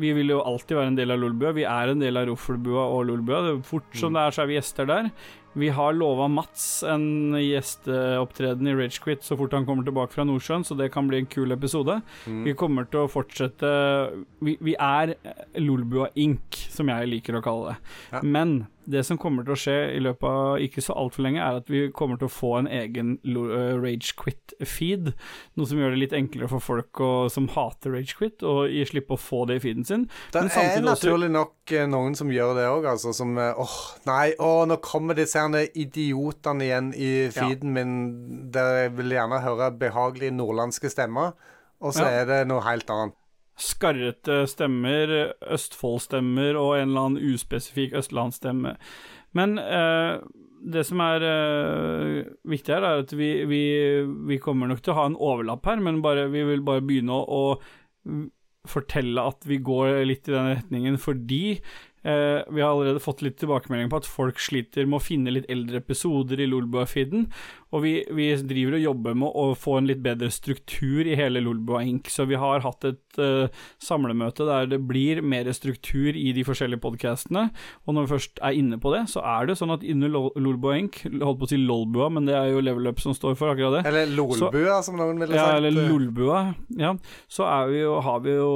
Vi 0.00 0.12
vil 0.16 0.32
jo 0.32 0.40
alltid 0.40 0.78
være 0.78 0.92
en 0.94 0.96
del 0.96 1.12
av 1.12 1.20
Lolbua. 1.20 1.52
Vi 1.52 1.66
er 1.68 1.92
en 1.92 2.00
del 2.00 2.16
av 2.16 2.30
Roffelbua 2.30 2.86
og 2.94 3.04
Lolbua. 3.10 3.58
Fort 3.66 3.90
som 3.92 4.16
det 4.16 4.22
er, 4.22 4.32
så 4.32 4.44
er 4.44 4.50
vi 4.50 4.56
gjester 4.56 4.88
der. 4.88 5.10
Vi 5.52 5.68
har 5.74 5.96
lova 5.96 6.28
Mats 6.30 6.84
en 6.86 7.34
gjesteopptreden 7.34 8.68
i 8.70 8.74
Ragequit 8.78 9.24
så 9.26 9.34
fort 9.38 9.54
han 9.56 9.66
kommer 9.66 9.82
tilbake 9.86 10.14
fra 10.14 10.24
Nordsjøen, 10.28 10.62
så 10.66 10.76
det 10.78 10.92
kan 10.94 11.08
bli 11.10 11.24
en 11.24 11.30
kul 11.30 11.50
episode. 11.50 11.96
Mm. 12.22 12.44
Vi 12.46 12.54
kommer 12.58 12.86
til 12.86 13.02
å 13.02 13.10
fortsette 13.10 13.70
Vi, 14.46 14.54
vi 14.62 14.76
er 14.78 15.16
Lolbua 15.58 16.12
Inc., 16.14 16.62
som 16.70 16.90
jeg 16.92 17.10
liker 17.10 17.38
å 17.38 17.42
kalle 17.42 17.72
det. 17.72 17.96
Ja. 18.14 18.22
Men 18.22 18.60
det 18.86 19.02
som 19.06 19.18
kommer 19.20 19.44
til 19.44 19.52
å 19.54 19.58
skje 19.60 19.74
i 19.96 20.00
løpet 20.02 20.24
av 20.24 20.58
ikke 20.64 20.82
så 20.82 20.94
altfor 20.98 21.22
lenge, 21.26 21.40
er 21.42 21.58
at 21.60 21.68
vi 21.70 21.82
kommer 21.94 22.16
til 22.18 22.26
å 22.26 22.32
få 22.32 22.52
en 22.58 22.66
egen 22.66 23.18
eh, 23.24 23.74
Ragequit-feed. 23.78 25.12
Noe 25.58 25.66
som 25.68 25.78
gjør 25.78 25.94
det 25.94 26.00
litt 26.02 26.16
enklere 26.16 26.48
for 26.50 26.64
folk 26.64 27.00
å, 27.04 27.10
som 27.32 27.46
hater 27.54 27.94
Ragequit, 27.94 28.42
å 28.46 28.64
gi 28.70 28.84
slippe 28.88 29.14
å 29.16 29.20
få 29.20 29.44
det 29.50 29.60
i 29.60 29.62
feeden 29.66 29.86
sin. 29.86 30.08
Det 30.32 30.42
Men 30.42 30.50
er 30.50 30.80
også- 30.80 30.86
naturlig 30.88 31.30
nok 31.30 31.72
eh, 31.76 31.86
noen 31.86 32.16
som 32.18 32.32
gjør 32.32 32.54
det 32.58 32.66
òg, 32.70 32.88
altså. 32.94 33.12
Som 33.14 33.36
eh, 33.38 33.52
åh, 33.56 33.76
nei, 34.06 34.32
åh, 34.38 34.64
nå 34.66 34.80
kommer 34.82 35.14
disse 35.18 35.38
idiotene 35.74 36.64
igjen 36.66 36.90
i 36.94 37.12
feeden 37.34 37.72
min, 37.76 37.94
der 38.50 38.84
jeg 38.84 38.96
vil 38.98 39.10
gjerne 39.16 39.42
høre 39.44 39.70
behagelige 39.78 40.34
nordlandske 40.34 40.90
stemmer, 40.90 41.32
og 41.80 41.94
så 41.96 42.04
Ja. 42.04 42.22
er 42.22 42.26
det 42.26 42.42
noe 42.48 42.60
helt 42.66 42.88
annet. 42.90 43.14
Skarrete 43.60 44.42
stemmer, 44.50 45.32
Østfold-stemmer 45.52 46.58
og 46.58 46.76
en 46.78 46.90
eller 46.90 47.08
annen 47.08 47.34
uspesifikk 47.34 47.96
østlandsstemme. 48.00 48.76
Men 49.36 49.58
eh, 49.62 50.20
det 50.60 50.84
som 50.88 51.00
er 51.04 51.24
eh, 51.24 52.18
viktig 52.48 52.74
her, 52.74 52.84
er 52.84 53.04
at 53.04 53.14
vi, 53.16 53.30
vi, 53.48 53.62
vi 54.28 54.40
kommer 54.42 54.70
nok 54.70 54.82
til 54.84 54.94
å 54.94 54.98
ha 54.98 55.06
en 55.08 55.18
overlapp 55.18 55.66
her, 55.68 55.80
men 55.82 56.02
bare, 56.04 56.28
vi 56.32 56.44
vil 56.48 56.64
bare 56.66 56.84
begynne 56.84 57.16
å, 57.16 57.54
å 58.04 58.12
fortelle 58.68 59.22
at 59.24 59.46
vi 59.48 59.60
går 59.64 60.02
litt 60.08 60.28
i 60.28 60.34
den 60.34 60.50
retningen 60.50 60.98
fordi 61.00 61.44
eh, 61.56 62.40
vi 62.44 62.60
har 62.60 62.74
allerede 62.74 63.00
fått 63.02 63.22
litt 63.24 63.38
tilbakemelding 63.40 63.88
på 63.92 64.02
at 64.02 64.08
folk 64.08 64.42
sliter 64.42 64.88
med 64.88 64.98
å 64.98 65.04
finne 65.04 65.32
litt 65.32 65.48
eldre 65.52 65.80
episoder 65.80 66.42
i 66.42 66.48
Lolbua-feeden, 66.50 67.30
og 67.70 67.84
vi, 67.84 67.92
vi 68.16 68.28
driver 68.50 68.76
og 68.78 68.82
jobber 68.82 69.14
med 69.22 69.36
å 69.38 69.44
få 69.58 69.76
en 69.78 69.86
litt 69.90 70.00
bedre 70.02 70.30
struktur 70.34 71.06
i 71.06 71.16
hele 71.18 71.42
Lolbua 71.44 71.82
Inc., 71.86 72.08
så 72.10 72.26
vi 72.26 72.38
har 72.40 72.64
hatt 72.64 72.86
et 72.88 73.20
uh, 73.22 73.46
samlemøte 73.82 74.46
der 74.48 74.66
det 74.72 74.80
blir 74.88 75.20
mer 75.22 75.46
struktur 75.54 76.16
i 76.18 76.32
de 76.36 76.42
forskjellige 76.46 76.82
podkastene, 76.82 77.46
og 77.86 77.94
når 77.94 78.06
vi 78.08 78.12
først 78.16 78.42
er 78.42 78.58
inne 78.58 78.78
på 78.82 78.90
det, 78.94 79.04
så 79.12 79.22
er 79.22 79.46
det 79.50 79.58
sånn 79.60 79.74
at 79.74 79.84
inne 79.86 80.10
Lol- 80.10 80.32
Lolbua 80.40 80.76
Inc., 80.80 81.00
holdt 81.06 81.40
på 81.42 81.46
å 81.46 81.52
si 81.52 81.60
Lolbua, 81.60 82.08
men 82.10 82.26
det 82.26 82.34
er 82.38 82.50
jo 82.52 82.64
Level 82.64 82.90
Up 82.90 83.00
som 83.02 83.14
står 83.14 83.38
for 83.38 83.52
akkurat 83.54 83.78
det, 83.80 83.84
Eller 83.92 84.10
Lolbua, 84.16 84.80
som 84.86 84.98
noen 84.98 85.22
ville 85.22 85.34
sagt. 85.36 85.40
ja, 85.40 85.58
eller 85.60 85.76
eh. 85.78 85.90
Lolbua. 85.90 86.42
Ja. 86.80 86.94
Så 87.30 87.46
er 87.46 87.70
vi 87.70 87.80
jo, 87.84 87.94
har 88.02 88.20
vi 88.24 88.34
jo 88.34 88.50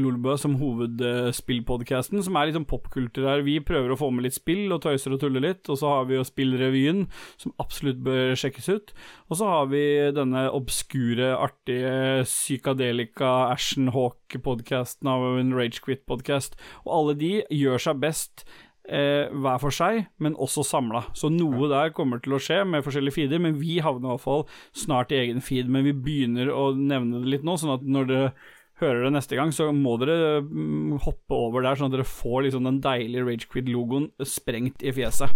Lolbua 0.00 0.36
som 0.40 0.56
hovedspillpodkasten, 0.60 2.22
som 2.24 2.36
er 2.38 2.48
litt 2.48 2.56
sånn 2.58 2.68
popkultur 2.68 3.26
her. 3.28 3.44
Vi 3.46 3.58
prøver 3.64 3.92
å 3.92 3.98
få 4.00 4.10
med 4.14 4.26
litt 4.26 4.36
spill 4.36 4.72
og 4.74 4.82
tøyser 4.84 5.14
og 5.16 5.22
tuller 5.22 5.44
litt, 5.44 5.64
og 5.72 5.78
så 5.80 5.92
har 5.92 6.08
vi 6.08 6.16
jo 6.18 6.24
Spillrevyen, 6.26 7.04
som 7.40 7.54
absolutt 7.62 8.00
bør 8.04 8.34
sjekkes 8.46 8.70
ut. 8.72 8.94
Og 9.28 9.40
så 9.40 9.50
har 9.50 9.70
vi 9.72 9.84
denne 10.16 10.46
obskure, 10.54 11.34
artige 11.36 12.24
psykadelika 12.26 13.52
Ashen 13.52 13.90
Hawk-podkasten 13.94 15.10
av 15.10 15.26
en 15.36 15.52
Ragequit-podkast, 15.56 16.56
og 16.86 16.94
alle 17.00 17.18
de 17.20 17.32
gjør 17.52 17.82
seg 17.88 18.00
best 18.02 18.46
eh, 18.88 19.28
hver 19.32 19.60
for 19.62 19.74
seg, 19.74 20.04
men 20.22 20.36
også 20.38 20.64
samla. 20.66 21.06
Så 21.16 21.30
noe 21.32 21.70
der 21.72 21.94
kommer 21.96 22.22
til 22.22 22.36
å 22.36 22.42
skje 22.42 22.62
med 22.68 22.84
forskjellige 22.86 23.18
feeder, 23.18 23.42
men 23.42 23.58
vi 23.60 23.78
havner 23.84 24.08
i 24.08 24.14
hvert 24.14 24.26
fall 24.26 24.46
snart 24.76 25.14
i 25.14 25.20
egen 25.24 25.42
feed. 25.44 25.70
Men 25.72 25.86
vi 25.86 25.96
begynner 25.96 26.52
å 26.52 26.70
nevne 26.76 27.22
det 27.22 27.36
litt 27.36 27.46
nå, 27.46 27.58
sånn 27.60 27.76
at 27.76 27.86
når 27.86 28.10
dere 28.10 28.34
hører 28.82 29.06
det 29.06 29.14
neste 29.14 29.38
gang, 29.38 29.54
så 29.56 29.70
må 29.72 29.96
dere 30.02 30.42
mm, 30.44 30.98
hoppe 31.06 31.38
over 31.38 31.64
der, 31.64 31.78
sånn 31.78 31.88
at 31.90 31.96
dere 31.96 32.08
får 32.08 32.46
liksom 32.46 32.68
den 32.68 32.82
deilige 32.84 33.24
Ragequid-logoen 33.24 34.10
sprengt 34.28 34.84
i 34.84 34.92
fjeset. 34.96 35.32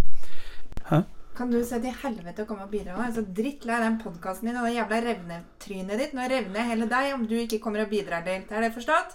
Kan 1.41 1.49
du 1.49 1.63
se 1.65 1.79
til 1.81 1.95
helvete 2.03 2.45
å 2.45 2.49
komme 2.51 2.67
og 2.67 2.73
bidra 2.75 2.93
nå? 2.93 3.01
Jeg 3.01 3.09
er 3.09 3.15
så 3.17 3.23
drittlei 3.39 3.77
den 3.81 3.95
podkasten 4.03 4.51
din 4.51 4.59
og 4.61 4.67
det 4.69 4.75
jævla 4.75 4.99
revnetrynet 5.07 6.03
ditt. 6.03 6.13
Nå 6.13 6.27
revner 6.29 6.67
hele 6.69 6.89
deg 6.91 7.15
om 7.15 7.23
du 7.31 7.33
ikke 7.41 7.63
kommer 7.65 7.87
og 7.87 7.89
bidrar 7.89 8.27
litt. 8.27 8.53
Er 8.53 8.67
det 8.67 8.75
forstått? 8.75 9.15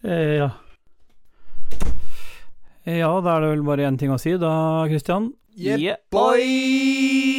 Eh, 0.00 0.38
ja. 0.38 0.48
Ja, 2.88 3.12
da 3.20 3.36
er 3.36 3.44
det 3.44 3.52
vel 3.52 3.66
bare 3.68 3.84
én 3.84 4.00
ting 4.00 4.16
å 4.16 4.18
si, 4.22 4.32
da, 4.40 4.54
Christian. 4.88 5.28
Yep, 5.52 5.84
Yeah, 5.84 6.00
boy! 6.08 7.31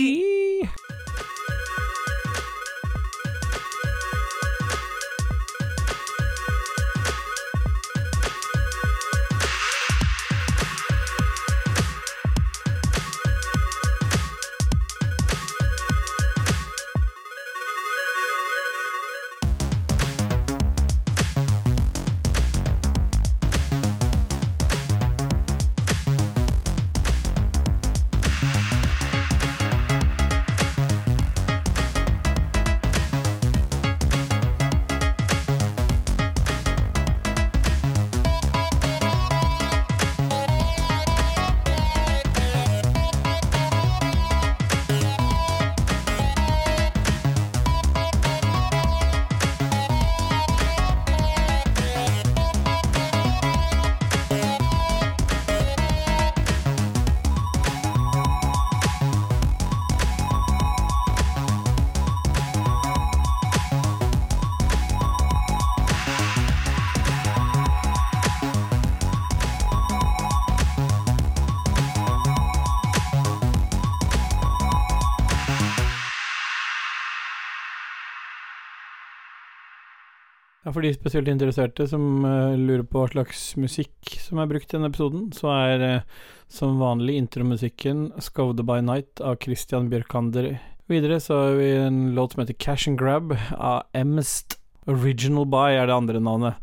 For 80.73 80.81
de 80.81 80.89
spesielt 80.95 81.29
interesserte 81.29 81.85
som 81.89 82.23
uh, 82.25 82.55
lurer 82.57 82.85
på 82.89 83.03
hva 83.03 83.09
slags 83.11 83.51
musikk 83.61 84.15
som 84.17 84.39
er 84.41 84.47
brukt 84.49 84.71
i 84.71 84.77
denne 84.77 84.89
episoden, 84.89 85.27
så 85.35 85.51
er 85.53 85.83
uh, 85.85 86.05
som 86.49 86.79
vanlig 86.81 87.19
intromusikken 87.21 88.07
'Skovde 88.17 88.65
by 88.65 88.79
Night' 88.81 89.21
av 89.21 89.37
Christian 89.43 89.91
Bjørkander. 89.91 90.55
Videre 90.89 91.19
så 91.21 91.37
har 91.37 91.59
vi 91.59 91.69
en 91.77 92.15
låt 92.17 92.33
som 92.33 92.41
heter 92.41 92.57
'Cash 92.57 92.87
and 92.89 92.99
Grab' 92.99 93.37
av 93.53 93.83
Emst. 93.93 94.57
'Original 94.87 95.45
By' 95.45 95.77
er 95.77 95.85
det 95.87 95.95
andre 95.95 96.19
navnet. 96.19 96.55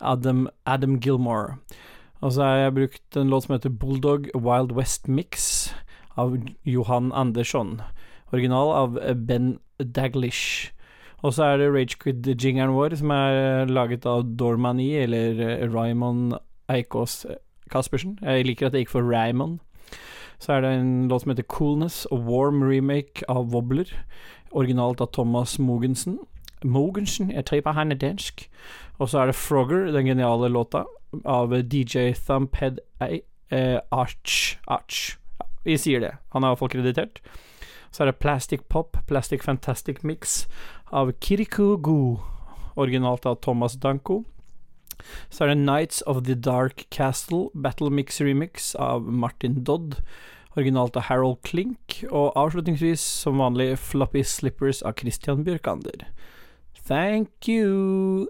Adam, 0.00 0.48
Adam 0.66 1.00
Gilmore. 1.00 1.56
Og 2.20 2.32
så 2.32 2.42
har 2.42 2.56
jeg 2.56 2.74
brukt 2.74 3.16
en 3.16 3.30
låt 3.30 3.44
som 3.44 3.54
heter 3.56 3.70
'Bulldog 3.70 4.28
Wild 4.34 4.72
West 4.72 5.08
Mix' 5.08 5.72
av 6.16 6.36
Johan 6.64 7.12
Andersson. 7.12 7.80
Original 8.32 8.68
av 8.68 9.16
Ben 9.26 9.58
Daglish. 9.80 10.75
Og 11.24 11.32
så 11.34 11.44
er 11.44 11.60
det 11.60 11.70
Ragequid-jingeren 11.72 12.74
vår, 12.76 12.96
som 13.00 13.10
er 13.14 13.70
laget 13.70 14.06
av 14.06 14.26
Dormani, 14.38 14.92
eller 15.00 15.40
eh, 15.40 15.64
Raymond 15.72 16.36
Eikås 16.68 17.24
Caspersen. 17.72 18.18
Jeg 18.22 18.46
liker 18.46 18.66
at 18.66 18.76
det 18.76 18.84
gikk 18.84 18.92
for 18.92 19.06
Raymond. 19.06 19.58
Så 20.38 20.52
er 20.52 20.60
det 20.60 20.72
en 20.76 21.08
låt 21.08 21.24
som 21.24 21.32
heter 21.32 21.48
Coolness, 21.48 22.04
og 22.12 22.26
Warm 22.28 22.62
remake 22.62 23.24
av 23.28 23.48
Wobbler. 23.52 23.88
Originalt 24.52 25.00
av 25.00 25.12
Thomas 25.12 25.58
Mogensen. 25.58 26.18
Mogensen, 26.64 27.30
jeg 27.32 27.46
tror 27.46 27.72
han 27.72 27.92
er 27.92 28.00
dansk. 28.00 28.48
Og 28.98 29.08
så 29.08 29.18
er 29.18 29.26
det 29.26 29.34
Frogger, 29.34 29.90
den 29.92 30.06
geniale 30.06 30.48
låta, 30.48 30.84
av 31.24 31.52
DJ 31.52 32.12
Thumphead 32.26 32.78
A. 33.00 33.18
Eh, 33.50 33.78
Arch. 33.90 34.58
Arch. 34.66 35.16
Ja, 35.40 35.46
vi 35.64 35.76
sier 35.76 36.00
det. 36.00 36.14
Han 36.32 36.44
er 36.44 36.52
iallfall 36.52 36.68
kreditert. 36.68 37.20
Så 37.90 38.02
er 38.02 38.10
det 38.10 38.18
Plastic 38.20 38.60
Pop, 38.68 38.96
Plastic 39.06 39.44
Fantastic 39.44 40.02
Mix 40.02 40.46
av 40.92 41.12
Kirikugu, 41.20 42.18
originalt 42.76 43.26
av 43.26 43.40
Thomas 43.44 43.76
Danko. 43.80 44.22
Så 45.30 45.44
er 45.44 45.52
det 45.52 45.64
Nights 45.64 46.02
of 46.06 46.24
the 46.24 46.34
Dark 46.34 46.86
Castle, 46.90 47.48
Battle 47.54 47.90
Mix 47.90 48.20
Remix 48.20 48.74
av 48.74 49.02
Martin 49.06 49.62
Dodd, 49.64 50.00
originalt 50.56 50.96
av 50.96 51.08
Harold 51.10 51.42
Klink. 51.46 52.00
Og 52.10 52.32
avslutningsvis, 52.38 53.00
som 53.00 53.42
vanlig, 53.42 53.74
Floppy 53.78 54.24
Slippers 54.24 54.82
av 54.82 54.96
Christian 55.00 55.44
Bjørkander. 55.46 56.08
Thank 56.86 57.48
you! 57.48 58.26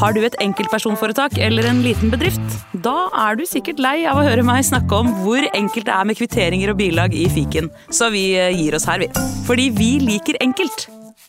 Har 0.00 0.14
du 0.16 0.22
et 0.24 0.34
enkeltpersonforetak 0.42 1.36
eller 1.38 1.68
en 1.70 1.82
liten 1.84 2.10
bedrift? 2.10 2.56
Da 2.82 3.06
er 3.26 3.38
du 3.38 3.44
sikkert 3.46 3.78
lei 3.82 4.00
av 4.08 4.18
å 4.18 4.24
høre 4.26 4.42
meg 4.46 4.64
snakke 4.66 4.98
om 4.98 5.12
hvor 5.22 5.46
enkelt 5.54 5.86
det 5.86 5.94
er 5.94 6.08
med 6.08 6.18
kvitteringer 6.18 6.72
og 6.72 6.80
bilag 6.80 7.14
i 7.14 7.28
fiken, 7.30 7.70
så 7.94 8.10
vi 8.10 8.32
eh, 8.34 8.50
gir 8.56 8.74
oss 8.74 8.88
her, 8.90 9.04
vi. 9.04 9.10
Fordi 9.46 9.70
vi 9.76 9.92
liker 10.02 10.40
enkelt. 10.42 10.88